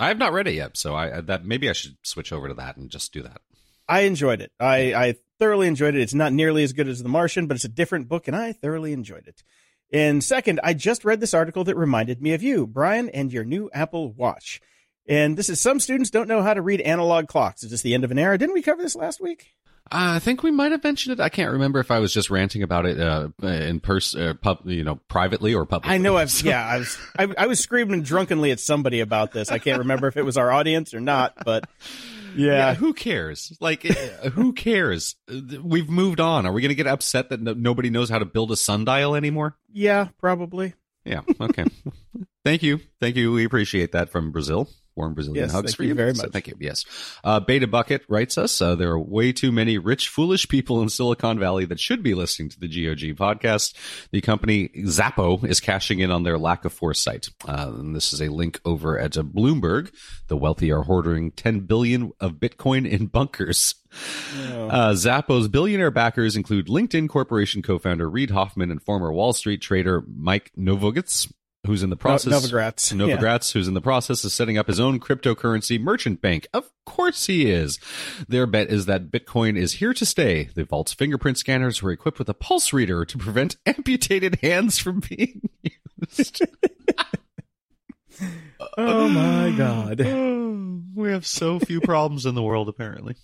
I 0.00 0.08
have 0.08 0.18
not 0.18 0.32
read 0.32 0.48
it 0.48 0.54
yet, 0.54 0.76
so 0.76 0.94
I 0.94 1.20
that 1.20 1.44
maybe 1.44 1.68
I 1.68 1.72
should 1.72 1.96
switch 2.02 2.32
over 2.32 2.48
to 2.48 2.54
that 2.54 2.76
and 2.76 2.88
just 2.90 3.12
do 3.12 3.22
that. 3.22 3.40
I 3.88 4.00
enjoyed 4.00 4.40
it. 4.40 4.52
I, 4.58 4.94
I 4.94 5.14
thoroughly 5.38 5.66
enjoyed 5.66 5.94
it. 5.94 6.00
It's 6.00 6.14
not 6.14 6.32
nearly 6.32 6.64
as 6.64 6.72
good 6.72 6.88
as 6.88 7.02
The 7.02 7.08
Martian, 7.08 7.46
but 7.46 7.56
it's 7.56 7.64
a 7.64 7.68
different 7.68 8.08
book, 8.08 8.28
and 8.28 8.36
I 8.36 8.52
thoroughly 8.52 8.92
enjoyed 8.92 9.26
it. 9.26 9.42
And 9.92 10.24
second, 10.24 10.60
I 10.64 10.74
just 10.74 11.04
read 11.04 11.20
this 11.20 11.34
article 11.34 11.64
that 11.64 11.76
reminded 11.76 12.20
me 12.20 12.32
of 12.32 12.42
you, 12.42 12.66
Brian, 12.66 13.08
and 13.10 13.32
your 13.32 13.44
new 13.44 13.70
Apple 13.72 14.12
Watch. 14.12 14.60
And 15.06 15.36
this 15.36 15.48
is 15.48 15.60
some 15.60 15.80
students 15.80 16.10
don't 16.10 16.28
know 16.28 16.42
how 16.42 16.54
to 16.54 16.62
read 16.62 16.80
analog 16.80 17.28
clocks. 17.28 17.62
Is 17.62 17.70
this 17.70 17.82
the 17.82 17.94
end 17.94 18.04
of 18.04 18.10
an 18.10 18.18
era? 18.18 18.38
Didn't 18.38 18.54
we 18.54 18.62
cover 18.62 18.82
this 18.82 18.96
last 18.96 19.20
week? 19.20 19.54
I 19.92 20.18
think 20.18 20.42
we 20.42 20.50
might 20.50 20.72
have 20.72 20.82
mentioned 20.82 21.18
it. 21.18 21.22
I 21.22 21.28
can't 21.28 21.52
remember 21.52 21.78
if 21.78 21.90
I 21.90 21.98
was 21.98 22.12
just 22.12 22.30
ranting 22.30 22.62
about 22.62 22.86
it 22.86 22.98
uh, 22.98 23.28
in 23.42 23.80
person, 23.80 24.20
uh, 24.28 24.34
pub, 24.34 24.60
you 24.64 24.82
know, 24.82 24.98
privately 25.08 25.54
or 25.54 25.66
publicly. 25.66 25.94
I 25.94 25.98
know 25.98 26.16
I've 26.16 26.30
So- 26.30 26.48
yeah, 26.48 26.66
I 26.66 26.78
was 26.78 26.98
I, 27.18 27.28
I 27.38 27.46
was 27.46 27.60
screaming 27.60 28.02
drunkenly 28.02 28.50
at 28.50 28.60
somebody 28.60 29.00
about 29.00 29.32
this. 29.32 29.50
I 29.50 29.58
can't 29.58 29.78
remember 29.80 30.08
if 30.08 30.16
it 30.16 30.22
was 30.22 30.36
our 30.36 30.50
audience 30.50 30.94
or 30.94 31.00
not, 31.00 31.34
but 31.44 31.68
Yeah, 32.34 32.52
yeah. 32.70 32.74
who 32.74 32.94
cares? 32.94 33.56
Like, 33.60 33.84
uh, 33.88 34.30
who 34.30 34.52
cares? 34.54 35.16
Uh, 35.30 35.40
We've 35.62 35.88
moved 35.88 36.18
on. 36.18 36.46
Are 36.46 36.52
we 36.52 36.62
going 36.62 36.70
to 36.70 36.74
get 36.74 36.86
upset 36.86 37.28
that 37.28 37.40
no- 37.42 37.52
nobody 37.54 37.90
knows 37.90 38.08
how 38.10 38.18
to 38.18 38.24
build 38.24 38.50
a 38.52 38.56
sundial 38.56 39.14
anymore? 39.14 39.56
Yeah, 39.72 40.08
probably. 40.18 40.74
Yeah. 41.04 41.20
Okay. 41.40 41.64
thank 42.44 42.62
you. 42.62 42.80
Thank 43.00 43.16
you. 43.16 43.32
We 43.32 43.44
appreciate 43.44 43.92
that 43.92 44.08
from 44.08 44.32
Brazil. 44.32 44.68
Warm 44.96 45.14
Brazilian 45.14 45.44
Yes, 45.44 45.52
hugs 45.52 45.74
for 45.74 45.82
you 45.82 45.88
you. 45.90 45.94
very 45.94 46.14
So 46.14 46.22
much. 46.24 46.32
thank 46.32 46.46
you. 46.48 46.54
Yes. 46.60 46.84
Uh, 47.24 47.40
Beta 47.40 47.66
Bucket 47.66 48.02
writes 48.08 48.38
us. 48.38 48.60
Uh, 48.62 48.74
there 48.76 48.90
are 48.90 48.98
way 48.98 49.32
too 49.32 49.50
many 49.50 49.76
rich, 49.78 50.08
foolish 50.08 50.48
people 50.48 50.82
in 50.82 50.88
Silicon 50.88 51.38
Valley 51.38 51.64
that 51.64 51.80
should 51.80 52.02
be 52.02 52.14
listening 52.14 52.48
to 52.50 52.60
the 52.60 52.68
GOG 52.68 53.16
podcast. 53.16 53.74
The 54.12 54.20
company 54.20 54.68
Xapo 54.76 55.44
is 55.44 55.58
cashing 55.60 55.98
in 55.98 56.10
on 56.10 56.22
their 56.22 56.38
lack 56.38 56.64
of 56.64 56.72
foresight. 56.72 57.28
Uh, 57.46 57.72
and 57.74 57.96
this 57.96 58.12
is 58.12 58.20
a 58.22 58.28
link 58.28 58.60
over 58.64 58.98
at 58.98 59.16
uh, 59.18 59.22
Bloomberg. 59.22 59.92
The 60.28 60.36
wealthy 60.36 60.70
are 60.72 60.82
hoarding 60.82 61.32
10 61.32 61.60
billion 61.60 62.12
of 62.20 62.34
Bitcoin 62.34 62.88
in 62.88 63.06
bunkers. 63.06 63.74
Uh, 63.92 64.92
Xapo's 64.92 65.48
billionaire 65.48 65.90
backers 65.90 66.36
include 66.36 66.66
LinkedIn 66.68 67.08
Corporation 67.08 67.62
co-founder 67.62 68.08
Reid 68.08 68.30
Hoffman 68.30 68.70
and 68.70 68.82
former 68.82 69.12
Wall 69.12 69.32
Street 69.32 69.60
trader 69.60 70.02
Mike 70.16 70.50
Novogratz, 70.58 71.32
who's 71.66 71.82
in 71.82 71.90
the 71.90 71.96
process 71.96 72.32
Novogratz. 72.32 72.92
Yeah. 73.08 73.16
Novogratz, 73.16 73.52
who's 73.52 73.68
in 73.68 73.74
the 73.74 73.80
process 73.80 74.24
of 74.24 74.32
setting 74.32 74.58
up 74.58 74.66
his 74.66 74.80
own 74.80 75.00
cryptocurrency 75.00 75.80
merchant 75.80 76.20
bank. 76.20 76.46
Of 76.52 76.70
course 76.84 77.26
he 77.26 77.50
is. 77.50 77.78
Their 78.28 78.46
bet 78.46 78.70
is 78.70 78.86
that 78.86 79.10
Bitcoin 79.10 79.56
is 79.56 79.74
here 79.74 79.94
to 79.94 80.06
stay. 80.06 80.50
The 80.54 80.64
vault's 80.64 80.92
fingerprint 80.92 81.38
scanners 81.38 81.82
were 81.82 81.90
equipped 81.90 82.18
with 82.18 82.28
a 82.28 82.34
pulse 82.34 82.72
reader 82.72 83.04
to 83.04 83.18
prevent 83.18 83.56
amputated 83.66 84.40
hands 84.42 84.78
from 84.78 85.00
being 85.00 85.48
used. 86.08 86.42
Oh 88.76 89.08
my 89.08 89.50
god. 89.56 89.98
we 90.94 91.10
have 91.10 91.26
so 91.26 91.58
few 91.58 91.80
problems 91.80 92.26
in 92.26 92.34
the 92.34 92.42
world, 92.42 92.68
apparently. 92.68 93.16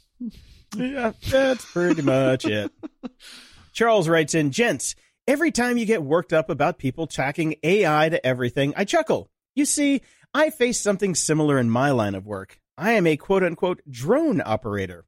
Yeah, 0.76 1.12
that's 1.28 1.64
pretty 1.64 2.02
much 2.02 2.44
it. 2.44 2.72
Charles 3.72 4.08
writes 4.08 4.34
in, 4.34 4.50
Gents, 4.50 4.94
every 5.30 5.52
time 5.52 5.78
you 5.78 5.86
get 5.86 6.02
worked 6.02 6.32
up 6.32 6.50
about 6.50 6.76
people 6.76 7.06
tracking 7.06 7.54
AI 7.62 8.08
to 8.08 8.26
everything, 8.26 8.74
I 8.76 8.84
chuckle. 8.84 9.30
You 9.54 9.64
see, 9.64 10.02
I 10.34 10.50
face 10.50 10.80
something 10.80 11.14
similar 11.14 11.60
in 11.60 11.70
my 11.70 11.92
line 11.92 12.16
of 12.16 12.26
work. 12.26 12.58
I 12.76 12.92
am 12.94 13.06
a 13.06 13.16
quote 13.16 13.44
unquote 13.44 13.80
drone 13.88 14.42
operator. 14.44 15.04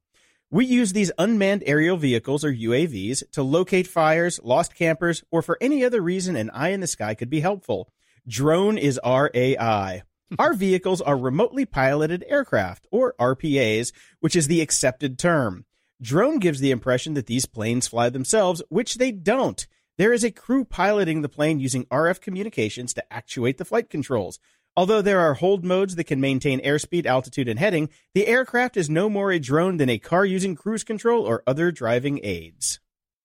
We 0.49 0.65
use 0.65 0.93
these 0.93 1.11
unmanned 1.17 1.63
aerial 1.65 1.97
vehicles 1.97 2.45
or 2.45 2.53
UAVs 2.53 3.31
to 3.33 3.43
locate 3.43 3.85
fires, 3.85 4.39
lost 4.41 4.75
campers, 4.75 5.25
or 5.29 5.41
for 5.41 5.57
any 5.59 5.83
other 5.83 6.01
reason 6.01 6.37
an 6.37 6.51
eye 6.51 6.69
in 6.69 6.79
the 6.79 6.87
sky 6.87 7.15
could 7.15 7.29
be 7.29 7.41
helpful. 7.41 7.89
Drone 8.25 8.77
is 8.77 8.97
our 8.99 9.29
AI. 9.33 10.03
Our 10.39 10.53
vehicles 10.53 11.01
are 11.01 11.17
remotely 11.17 11.65
piloted 11.65 12.23
aircraft, 12.29 12.87
or 12.91 13.13
RPAs, 13.19 13.91
which 14.21 14.37
is 14.37 14.47
the 14.47 14.61
accepted 14.61 15.19
term. 15.19 15.65
Drone 16.01 16.39
gives 16.39 16.61
the 16.61 16.71
impression 16.71 17.13
that 17.15 17.27
these 17.27 17.45
planes 17.45 17.89
fly 17.89 18.07
themselves, 18.09 18.63
which 18.69 18.95
they 18.95 19.11
don't. 19.11 19.67
There 19.97 20.13
is 20.13 20.23
a 20.23 20.31
crew 20.31 20.65
piloting 20.65 21.21
the 21.21 21.29
plane 21.29 21.59
using 21.59 21.85
RF 21.85 22.19
communications 22.21 22.93
to 22.95 23.13
actuate 23.13 23.57
the 23.57 23.65
flight 23.65 23.89
controls. 23.89 24.39
Although 24.75 25.03
there 25.03 25.19
are 25.19 25.35
hold 25.35 25.63
modes 25.63 25.95
that 25.97 26.05
can 26.05 26.19
maintain 26.19 26.59
airspeed, 26.61 27.05
altitude, 27.05 27.47
and 27.47 27.59
heading, 27.59 27.89
the 28.15 28.25
aircraft 28.25 28.75
is 28.75 28.89
no 28.89 29.07
more 29.07 29.31
a 29.31 29.37
drone 29.39 29.77
than 29.77 29.89
a 29.89 29.99
car 29.99 30.25
using 30.25 30.55
cruise 30.55 30.83
control 30.83 31.23
or 31.25 31.43
other 31.45 31.71
driving 31.71 32.19
aids. 32.23 32.79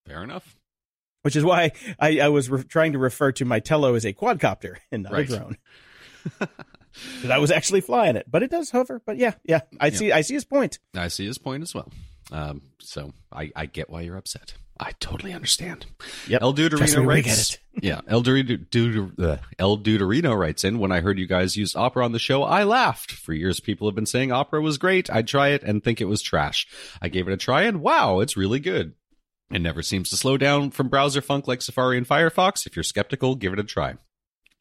Fair 0.05 0.21
enough. 0.23 0.55
Which 1.23 1.35
is 1.35 1.43
why 1.43 1.71
I, 1.99 2.19
I 2.19 2.29
was 2.29 2.49
re- 2.51 2.63
trying 2.63 2.93
to 2.93 2.99
refer 2.99 3.31
to 3.33 3.45
my 3.45 3.59
Tello 3.59 3.95
as 3.95 4.05
a 4.05 4.13
quadcopter 4.13 4.75
and 4.91 5.03
not 5.03 5.11
Right. 5.13 5.27
a 5.29 5.37
drone. 5.37 5.57
I 7.29 7.37
was 7.39 7.51
actually 7.51 7.81
flying 7.81 8.15
it, 8.15 8.25
but 8.29 8.43
it 8.43 8.51
does 8.51 8.71
hover. 8.71 9.01
But 9.05 9.17
yeah, 9.17 9.33
yeah, 9.43 9.61
I 9.79 9.87
Yeah. 9.87 9.93
see. 9.97 10.11
I 10.11 10.21
see 10.21 10.33
his 10.35 10.45
point. 10.45 10.79
I 10.95 11.07
see 11.07 11.25
his 11.25 11.37
point 11.37 11.63
as 11.63 11.73
well. 11.73 11.91
Um, 12.31 12.61
so 12.79 13.13
I, 13.31 13.51
I 13.55 13.65
get 13.65 13.89
why 13.89 14.01
you're 14.01 14.17
upset. 14.17 14.53
I 14.79 14.93
totally 14.99 15.33
understand. 15.33 15.85
Yep. 16.27 16.41
El 16.41 16.53
Duderino 16.53 17.05
writes. 17.05 17.57
yeah, 17.81 17.99
El 18.07 18.23
Duderino, 18.23 18.65
Duder, 18.69 19.19
uh, 19.19 19.37
El 19.57 19.77
Duderino 19.79 20.37
writes 20.37 20.63
in. 20.63 20.79
When 20.79 20.91
I 20.91 21.01
heard 21.01 21.19
you 21.19 21.27
guys 21.27 21.57
used 21.57 21.75
opera 21.75 22.05
on 22.05 22.13
the 22.13 22.19
show, 22.19 22.43
I 22.43 22.63
laughed. 22.63 23.11
For 23.11 23.33
years, 23.33 23.59
people 23.59 23.87
have 23.89 23.95
been 23.95 24.05
saying 24.05 24.31
opera 24.31 24.61
was 24.61 24.77
great. 24.77 25.09
I'd 25.09 25.27
try 25.27 25.49
it 25.49 25.63
and 25.63 25.83
think 25.83 25.99
it 25.99 26.05
was 26.05 26.21
trash. 26.21 26.65
I 27.01 27.09
gave 27.09 27.27
it 27.27 27.33
a 27.33 27.37
try, 27.37 27.63
and 27.63 27.81
wow, 27.81 28.21
it's 28.21 28.37
really 28.37 28.59
good. 28.59 28.93
It 29.51 29.59
never 29.59 29.81
seems 29.81 30.09
to 30.11 30.17
slow 30.17 30.37
down 30.37 30.71
from 30.71 30.89
browser 30.89 31.21
funk 31.21 31.47
like 31.47 31.61
Safari 31.61 31.97
and 31.97 32.07
Firefox. 32.07 32.65
If 32.65 32.75
you're 32.75 32.83
skeptical, 32.83 33.35
give 33.35 33.51
it 33.51 33.59
a 33.59 33.63
try. 33.63 33.95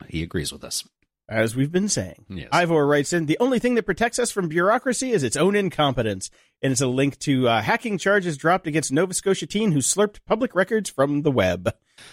He 0.09 0.23
agrees 0.23 0.53
with 0.53 0.65
us. 0.65 0.85
As 1.29 1.55
we've 1.55 1.71
been 1.71 1.91
saying. 1.91 2.25
Yes. 2.31 2.49
Ivor 2.53 2.87
writes 2.87 3.13
in, 3.13 3.27
the 3.27 3.37
only 3.39 3.59
thing 3.59 3.75
that 3.75 3.83
protects 3.83 4.19
us 4.19 4.31
from 4.31 4.49
bureaucracy 4.49 5.11
is 5.13 5.23
its 5.23 5.37
own 5.37 5.55
incompetence. 5.55 6.31
And 6.63 6.73
it's 6.73 6.81
a 6.81 6.87
link 6.87 7.19
to 7.21 7.47
uh, 7.49 7.61
hacking 7.61 7.99
charges 7.99 8.37
dropped 8.39 8.67
against 8.67 8.91
Nova 8.91 9.13
Scotia 9.13 9.47
teen 9.47 9.73
who 9.73 9.81
slurped 9.81 10.21
public 10.27 10.55
records 10.55 10.89
from 10.89 11.23
the 11.23 11.31
web. 11.31 11.73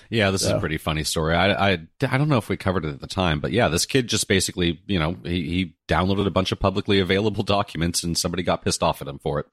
Yeah, 0.09 0.31
this 0.31 0.41
is 0.41 0.49
a 0.49 0.59
pretty 0.59 0.77
funny 0.77 1.03
story. 1.03 1.33
I, 1.35 1.71
I 1.73 1.77
I 2.01 2.17
don't 2.17 2.27
know 2.27 2.37
if 2.37 2.49
we 2.49 2.57
covered 2.57 2.85
it 2.85 2.89
at 2.93 2.99
the 3.01 3.07
time, 3.07 3.39
but 3.39 3.51
yeah, 3.51 3.67
this 3.69 3.85
kid 3.85 4.07
just 4.07 4.27
basically, 4.27 4.81
you 4.87 4.99
know, 4.99 5.15
he, 5.23 5.41
he 5.43 5.75
downloaded 5.87 6.25
a 6.27 6.31
bunch 6.31 6.51
of 6.51 6.59
publicly 6.59 6.99
available 6.99 7.43
documents, 7.57 8.03
and 8.03 8.17
somebody 8.17 8.43
got 8.43 8.63
pissed 8.63 8.83
off 8.83 9.01
at 9.01 9.07
him 9.07 9.19
for 9.19 9.39
it. 9.39 9.45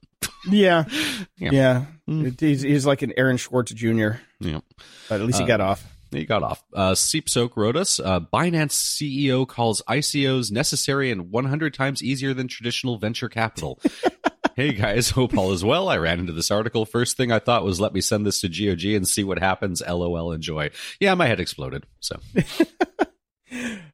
Yeah. 0.51 0.85
Yeah. 1.39 1.51
Yeah. 1.53 1.85
Mm. 2.09 2.39
He's, 2.41 2.63
he's 2.63 2.87
like 2.87 3.03
an 3.03 3.13
Aaron 3.17 3.39
Swartz 3.39 3.73
Jr., 3.73 4.13
Yeah, 4.41 4.61
but 5.09 5.21
at 5.21 5.27
least 5.27 5.39
he 5.39 5.45
Uh, 5.45 5.49
got 5.49 5.61
off. 5.61 5.85
He 6.13 6.25
got 6.25 6.43
off. 6.43 6.63
Uh, 6.73 6.95
Seep 6.95 7.29
Soak 7.29 7.57
wrote 7.57 7.77
us. 7.77 7.99
Uh, 8.01 8.21
Binance 8.21 8.73
CEO 8.73 9.47
calls 9.47 9.83
ICOs 9.89 10.51
necessary 10.53 11.11
and 11.11 11.31
100 11.31 11.75
times 11.75 12.03
easier 12.03 12.35
than 12.35 12.49
traditional 12.49 12.99
venture 12.99 13.29
capital. 13.29 13.81
hey 14.57 14.73
guys, 14.73 15.11
hope 15.11 15.37
all 15.37 15.53
is 15.53 15.65
well. 15.65 15.89
I 15.89 15.97
ran 15.99 16.19
into 16.21 16.33
this 16.33 16.51
article. 16.51 16.85
First 16.85 17.17
thing 17.17 17.33
I 17.33 17.39
thought 17.39 17.65
was, 17.65 17.81
let 17.81 17.93
me 17.95 18.01
send 18.01 18.27
this 18.27 18.41
to 18.43 18.49
GOG 18.49 18.85
and 18.95 19.07
see 19.09 19.25
what 19.25 19.39
happens. 19.39 19.83
LOL, 19.87 20.33
enjoy. 20.33 20.71
Yeah, 21.01 21.15
my 21.15 21.27
head 21.27 21.41
exploded. 21.41 21.87
So 22.01 22.19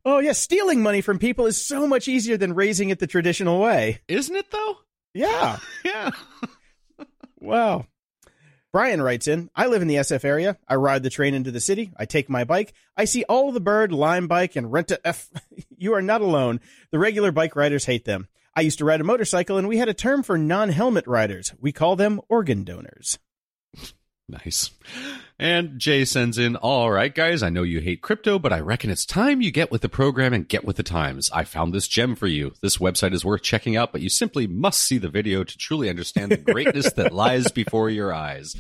Oh, 0.05 0.21
yeah. 0.21 0.33
Stealing 0.33 0.83
money 0.83 1.01
from 1.01 1.19
people 1.19 1.47
is 1.47 1.61
so 1.61 1.87
much 1.87 2.07
easier 2.07 2.37
than 2.37 2.55
raising 2.55 2.91
it 2.91 3.01
the 3.01 3.07
traditional 3.09 3.61
way. 3.61 4.01
isn't 4.09 4.35
it 4.37 4.51
though? 4.51 4.77
Yeah. 5.15 5.59
Yeah. 5.85 6.11
Wow. 7.41 7.87
Brian 8.79 9.03
writes 9.03 9.27
in, 9.27 9.51
I 9.57 9.67
live 9.67 9.83
in 9.83 9.89
the 9.89 9.97
SF 9.97 10.25
area. 10.25 10.57
I 10.69 10.77
ride 10.77 11.03
the 11.03 11.11
train 11.11 11.35
into 11.35 11.51
the 11.51 11.59
city. 11.59 11.91
I 11.97 12.05
take 12.05 12.29
my 12.31 12.45
bike. 12.45 12.73
I 12.97 13.07
see 13.07 13.25
all 13.25 13.51
the 13.51 13.59
bird, 13.59 13.91
lime 13.91 14.29
bike, 14.29 14.55
and 14.55 14.71
rent 14.71 14.93
a 14.93 15.01
F. 15.05 15.29
you 15.77 15.95
are 15.95 16.01
not 16.01 16.21
alone. 16.21 16.61
The 16.93 17.01
regular 17.01 17.33
bike 17.33 17.57
riders 17.57 17.87
hate 17.87 18.05
them. 18.05 18.29
I 18.55 18.61
used 18.61 18.79
to 18.79 18.85
ride 18.85 19.01
a 19.01 19.05
motorcycle 19.05 19.59
and 19.59 19.67
we 19.67 19.79
had 19.79 19.89
a 19.89 19.95
term 19.95 20.23
for 20.23 20.39
non-helmet 20.39 21.09
riders. 21.09 21.53
We 21.61 21.73
call 21.73 21.97
them 21.97 22.21
organ 22.29 22.63
donors. 22.63 23.19
Nice. 24.29 24.71
And 25.41 25.79
Jay 25.79 26.05
sends 26.05 26.37
in, 26.37 26.57
all 26.57 26.91
right, 26.91 27.15
guys, 27.15 27.45
I 27.45 27.49
know 27.49 27.63
you 27.63 27.79
hate 27.81 28.03
crypto, 28.03 28.41
but 28.41 28.53
I 28.53 28.59
reckon 28.59 28.91
it's 28.91 29.07
time 29.07 29.41
you 29.41 29.53
get 29.53 29.71
with 29.71 29.83
the 29.83 29.89
program 29.89 30.33
and 30.33 30.49
get 30.49 30.65
with 30.65 30.77
the 30.77 30.83
times. 30.83 31.31
I 31.33 31.45
found 31.45 31.73
this 31.73 31.87
gem 31.87 32.17
for 32.17 32.27
you. 32.27 32.55
This 32.61 32.79
website 32.79 33.13
is 33.13 33.25
worth 33.25 33.43
checking 33.43 33.77
out, 33.77 33.93
but 33.93 34.01
you 34.01 34.09
simply 34.09 34.49
must 34.49 34.83
see 34.83 34.99
the 34.99 35.09
video 35.09 35.45
to 35.45 35.57
truly 35.59 35.89
understand 35.89 36.33
the 36.33 36.39
greatness 36.39 36.93
that 36.95 37.13
lies 37.15 37.53
before 37.53 37.89
your 37.89 38.13
eyes. 38.13 38.57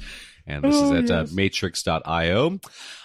And 0.46 0.62
this 0.64 0.76
Oh, 0.76 0.94
is 0.94 1.02
at 1.02 1.08
yes. 1.08 1.32
uh, 1.32 1.34
matrix.io. 1.34 2.60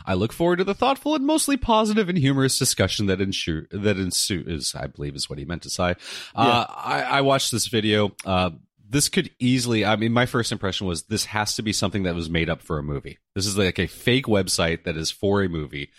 I 0.06 0.14
look 0.14 0.34
forward 0.34 0.58
to 0.58 0.64
the 0.64 0.76
thoughtful 0.76 1.16
and 1.16 1.26
mostly 1.26 1.58
positive 1.58 2.10
and 2.10 2.18
humorous 2.18 2.60
discussion 2.60 3.08
that 3.08 3.20
ensue, 3.22 3.66
that 3.72 3.98
ensues, 3.98 4.76
I 4.76 4.86
believe 4.88 5.16
is 5.16 5.30
what 5.30 5.40
he 5.40 5.46
meant 5.46 5.64
to 5.64 5.70
say. 5.72 5.96
Uh, 6.36 6.66
I, 6.70 7.02
I 7.02 7.22
watched 7.22 7.52
this 7.52 7.68
video. 7.68 8.12
Uh, 8.24 8.52
this 8.94 9.10
could 9.10 9.30
easily 9.40 9.84
i 9.84 9.96
mean 9.98 10.14
my 10.14 10.26
first 10.26 10.52
impression 10.52 10.88
was 10.88 11.04
this 11.04 11.26
has 11.26 11.56
to 11.56 11.62
be 11.62 11.74
something 11.74 12.04
that 12.04 12.16
was 12.16 12.30
made 12.30 12.50
up 12.50 12.62
for 12.62 12.78
a 12.80 12.84
movie. 12.84 13.18
This 13.36 13.46
is 13.46 13.58
like 13.58 13.80
a 13.80 13.88
fake 13.88 14.28
website 14.28 14.86
that 14.86 14.96
is 14.96 15.12
for 15.12 15.44
a 15.44 15.50
movie. 15.50 15.90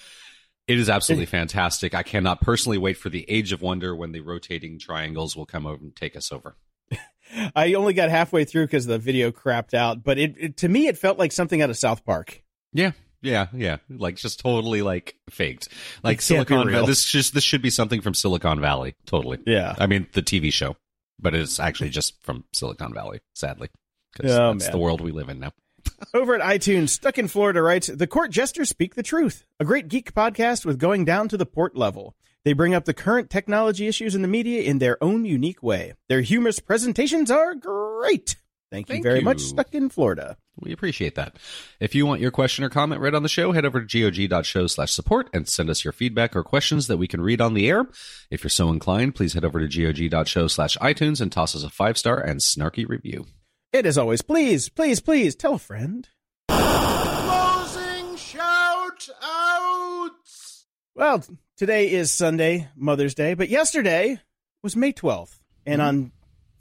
It 0.66 0.78
is 0.78 0.88
absolutely 0.88 1.26
fantastic. 1.40 1.94
I 1.94 2.02
cannot 2.02 2.40
personally 2.40 2.78
wait 2.78 2.96
for 2.96 3.10
the 3.10 3.28
age 3.28 3.52
of 3.52 3.60
wonder 3.60 3.94
when 3.94 4.12
the 4.12 4.20
rotating 4.20 4.78
triangles 4.78 5.36
will 5.36 5.44
come 5.44 5.66
over 5.66 5.82
and 5.82 5.94
take 5.94 6.16
us 6.16 6.32
over. 6.32 6.56
I 7.56 7.74
only 7.74 7.92
got 7.92 8.08
halfway 8.08 8.44
through 8.44 8.66
because 8.66 8.86
the 8.86 8.98
video 8.98 9.30
crapped 9.30 9.74
out, 9.74 10.02
but 10.02 10.18
it, 10.18 10.34
it 10.38 10.56
to 10.58 10.68
me 10.68 10.86
it 10.86 10.96
felt 10.96 11.18
like 11.18 11.32
something 11.32 11.60
out 11.60 11.70
of 11.70 11.76
South 11.76 12.04
Park. 12.04 12.42
yeah. 12.72 12.92
Yeah. 13.20 13.46
Yeah. 13.54 13.78
Like 13.88 14.16
just 14.16 14.38
totally 14.40 14.82
like 14.82 15.16
faked. 15.30 15.68
Like 16.02 16.18
It 16.18 16.28
can't 16.28 16.46
be 16.46 16.54
silicon 16.54 16.70
valley 16.70 16.86
this 16.86 17.04
just 17.10 17.32
this 17.32 17.42
should 17.42 17.62
be 17.62 17.70
something 17.70 18.02
from 18.02 18.12
silicon 18.12 18.60
valley. 18.60 18.94
Totally. 19.06 19.38
Yeah. 19.46 19.74
i 19.78 19.86
mean 19.86 20.06
the 20.12 20.22
tv 20.22 20.52
show 20.52 20.76
but 21.18 21.34
it's 21.34 21.58
actually 21.60 21.90
just 21.90 22.22
from 22.22 22.44
silicon 22.52 22.92
valley 22.94 23.20
sadly 23.34 23.68
because 24.12 24.32
Oh, 24.32 24.52
that's 24.52 24.64
man. 24.64 24.72
the 24.72 24.78
world 24.78 25.00
we 25.00 25.12
live 25.12 25.28
in 25.28 25.40
now 25.40 25.52
Over 26.14 26.34
at 26.34 26.40
iTunes, 26.40 26.88
Stuck 26.90 27.18
in 27.18 27.28
Florida 27.28 27.60
writes, 27.60 27.88
The 27.88 28.06
court 28.06 28.30
jesters 28.30 28.70
speak 28.70 28.94
the 28.94 29.02
truth. 29.02 29.44
A 29.60 29.66
great 29.66 29.88
geek 29.88 30.14
podcast 30.14 30.64
with 30.64 30.78
going 30.78 31.04
down 31.04 31.28
to 31.28 31.36
the 31.36 31.44
port 31.44 31.76
level. 31.76 32.14
They 32.42 32.54
bring 32.54 32.74
up 32.74 32.86
the 32.86 32.94
current 32.94 33.28
technology 33.28 33.86
issues 33.86 34.14
in 34.14 34.22
the 34.22 34.28
media 34.28 34.62
in 34.62 34.78
their 34.78 35.02
own 35.04 35.26
unique 35.26 35.62
way. 35.62 35.92
Their 36.08 36.22
humorous 36.22 36.58
presentations 36.58 37.30
are 37.30 37.54
great. 37.54 38.36
Thank 38.74 38.88
you 38.88 38.94
Thank 38.94 39.04
very 39.04 39.18
you. 39.20 39.24
much, 39.24 39.40
Stuck 39.40 39.72
in 39.72 39.88
Florida. 39.88 40.36
We 40.58 40.72
appreciate 40.72 41.14
that. 41.14 41.36
If 41.78 41.94
you 41.94 42.06
want 42.06 42.20
your 42.20 42.32
question 42.32 42.64
or 42.64 42.68
comment 42.68 43.00
read 43.00 43.14
on 43.14 43.22
the 43.22 43.28
show, 43.28 43.52
head 43.52 43.64
over 43.64 43.80
to 43.84 44.10
gog.show 44.10 44.66
slash 44.66 44.90
support 44.90 45.30
and 45.32 45.48
send 45.48 45.70
us 45.70 45.84
your 45.84 45.92
feedback 45.92 46.34
or 46.34 46.42
questions 46.42 46.88
that 46.88 46.96
we 46.96 47.06
can 47.06 47.20
read 47.20 47.40
on 47.40 47.54
the 47.54 47.68
air. 47.68 47.86
If 48.32 48.42
you're 48.42 48.50
so 48.50 48.70
inclined, 48.70 49.14
please 49.14 49.34
head 49.34 49.44
over 49.44 49.64
to 49.64 49.68
gog.show 50.08 50.48
slash 50.48 50.76
iTunes 50.78 51.20
and 51.20 51.30
toss 51.30 51.54
us 51.54 51.62
a 51.62 51.70
five 51.70 51.96
star 51.96 52.18
and 52.18 52.40
snarky 52.40 52.84
review. 52.88 53.26
It 53.72 53.86
is 53.86 53.96
always, 53.96 54.22
please, 54.22 54.68
please, 54.68 54.98
please 54.98 55.36
tell 55.36 55.54
a 55.54 55.58
friend. 55.60 56.08
Closing 56.48 58.16
shout 58.16 59.08
outs. 59.22 60.66
Well, 60.96 61.22
today 61.56 61.92
is 61.92 62.12
Sunday, 62.12 62.70
Mother's 62.74 63.14
Day, 63.14 63.34
but 63.34 63.48
yesterday 63.48 64.18
was 64.64 64.74
May 64.74 64.92
12th. 64.92 65.38
And 65.64 65.80
mm-hmm. 65.80 65.88
on 65.88 66.12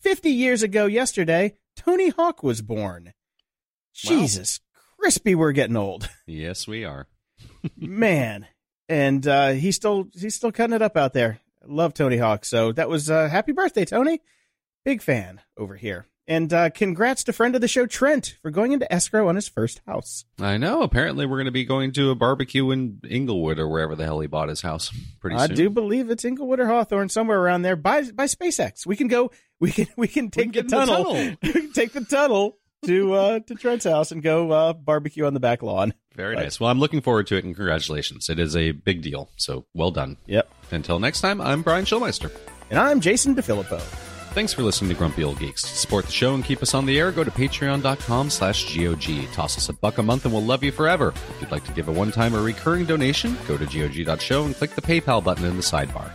50 0.03 0.29
years 0.29 0.61
ago 0.63 0.85
yesterday, 0.85 1.55
Tony 1.77 2.09
Hawk 2.09 2.43
was 2.43 2.61
born. 2.61 3.13
Jesus, 3.93 4.59
crispy, 4.99 5.33
we're 5.33 5.53
getting 5.53 5.77
old. 5.77 6.09
Yes, 6.25 6.67
we 6.67 6.83
are. 6.85 7.07
Man. 7.77 8.47
And 8.89 9.25
uh, 9.27 9.51
he's 9.51 9.75
still 9.75 10.07
he's 10.13 10.35
still 10.35 10.51
cutting 10.51 10.75
it 10.75 10.81
up 10.81 10.97
out 10.97 11.13
there. 11.13 11.39
Love 11.65 11.93
Tony 11.93 12.17
Hawk. 12.17 12.43
So 12.45 12.71
that 12.73 12.89
was 12.89 13.09
uh, 13.09 13.29
happy 13.29 13.51
birthday, 13.53 13.85
Tony. 13.85 14.19
Big 14.83 15.01
fan 15.01 15.39
over 15.57 15.75
here. 15.75 16.05
And 16.25 16.53
uh, 16.53 16.69
congrats 16.69 17.25
to 17.25 17.33
friend 17.33 17.53
of 17.53 17.59
the 17.59 17.67
show, 17.67 17.85
Trent, 17.85 18.37
for 18.41 18.49
going 18.49 18.71
into 18.71 18.91
escrow 18.91 19.27
on 19.27 19.35
his 19.35 19.49
first 19.49 19.81
house. 19.85 20.23
I 20.39 20.55
know. 20.57 20.81
Apparently, 20.81 21.25
we're 21.25 21.35
going 21.37 21.45
to 21.45 21.51
be 21.51 21.65
going 21.65 21.91
to 21.93 22.11
a 22.11 22.15
barbecue 22.15 22.71
in 22.71 23.01
Inglewood 23.09 23.59
or 23.59 23.67
wherever 23.67 23.93
the 23.95 24.05
hell 24.05 24.21
he 24.21 24.27
bought 24.27 24.47
his 24.47 24.61
house 24.61 24.89
pretty 25.19 25.37
soon. 25.37 25.51
I 25.51 25.53
do 25.53 25.69
believe 25.69 26.09
it's 26.09 26.23
Inglewood 26.23 26.61
or 26.61 26.67
Hawthorne, 26.67 27.09
somewhere 27.09 27.39
around 27.41 27.63
there. 27.63 27.75
By 27.75 28.03
by 28.11 28.25
SpaceX, 28.25 28.85
we 28.85 28.95
can 28.95 29.07
go. 29.09 29.31
We 29.59 29.71
can 29.71 29.87
we 29.97 30.07
can 30.07 30.29
take 30.29 30.51
can 30.51 30.51
the 30.53 30.59
in 30.59 30.67
the 30.67 30.75
tunnel. 30.75 31.03
tunnel. 31.13 31.35
we 31.43 31.51
can 31.51 31.71
take 31.73 31.91
the 31.93 32.05
tunnel 32.05 32.57
to 32.85 33.13
uh, 33.13 33.39
to 33.41 33.55
Trent's 33.55 33.85
house 33.85 34.11
and 34.11 34.23
go 34.23 34.51
uh, 34.51 34.73
barbecue 34.73 35.25
on 35.25 35.33
the 35.33 35.39
back 35.41 35.61
lawn. 35.61 35.93
Very 36.15 36.35
Right. 36.35 36.43
nice. 36.43 36.59
Well, 36.59 36.69
I'm 36.69 36.79
looking 36.79 37.01
forward 37.01 37.27
to 37.27 37.35
it 37.37 37.43
and 37.43 37.55
congratulations. 37.55 38.29
It 38.29 38.39
is 38.39 38.55
a 38.55 38.71
big 38.71 39.01
deal. 39.01 39.29
So 39.35 39.65
well 39.73 39.91
done. 39.91 40.17
Yep. 40.27 40.49
Until 40.71 40.99
next 40.99 41.21
time, 41.21 41.41
I'm 41.41 41.63
Brian 41.63 41.85
Schulmeister. 41.85 42.31
And 42.69 42.79
I'm 42.79 42.99
Jason 43.01 43.35
DeFilippo. 43.35 44.12
Thanks 44.33 44.51
for 44.51 44.63
listening 44.63 44.89
to 44.89 44.95
Grumpy 44.97 45.23
Old 45.23 45.37
Geeks. 45.37 45.61
To 45.61 45.67
support 45.67 46.07
the 46.07 46.11
show 46.11 46.33
and 46.33 46.43
keep 46.43 46.63
us 46.63 46.73
on 46.73 46.87
the 46.87 46.99
air, 46.99 47.11
go 47.11 47.23
to 47.23 47.29
patreon.com 47.29 48.31
slash 48.31 48.75
GOG. 48.75 49.31
Toss 49.31 49.57
us 49.57 49.69
a 49.69 49.73
buck 49.73 49.99
a 49.99 50.03
month 50.03 50.25
and 50.25 50.33
we'll 50.33 50.43
love 50.43 50.63
you 50.63 50.71
forever. 50.71 51.13
If 51.29 51.41
you'd 51.41 51.51
like 51.51 51.63
to 51.65 51.71
give 51.71 51.87
a 51.87 51.91
one-time 51.91 52.35
or 52.35 52.41
recurring 52.41 52.85
donation, 52.85 53.37
go 53.47 53.57
to 53.57 53.65
GOG.show 53.65 54.45
and 54.45 54.55
click 54.55 54.71
the 54.71 54.81
PayPal 54.81 55.23
button 55.23 55.45
in 55.45 55.55
the 55.55 55.61
sidebar. 55.61 56.11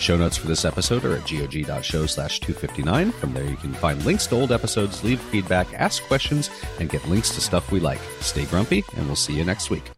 Show 0.00 0.16
notes 0.16 0.36
for 0.36 0.48
this 0.48 0.64
episode 0.64 1.04
are 1.04 1.14
at 1.14 1.28
GOG.show 1.28 2.06
slash 2.06 2.40
259. 2.40 3.12
From 3.12 3.34
there 3.34 3.44
you 3.44 3.56
can 3.56 3.72
find 3.74 4.04
links 4.04 4.26
to 4.28 4.34
old 4.34 4.50
episodes, 4.50 5.04
leave 5.04 5.20
feedback, 5.20 5.72
ask 5.74 6.02
questions, 6.04 6.50
and 6.80 6.90
get 6.90 7.06
links 7.08 7.30
to 7.36 7.40
stuff 7.40 7.70
we 7.70 7.78
like. 7.78 8.00
Stay 8.18 8.46
grumpy, 8.46 8.82
and 8.96 9.06
we'll 9.06 9.14
see 9.14 9.34
you 9.34 9.44
next 9.44 9.70
week. 9.70 9.92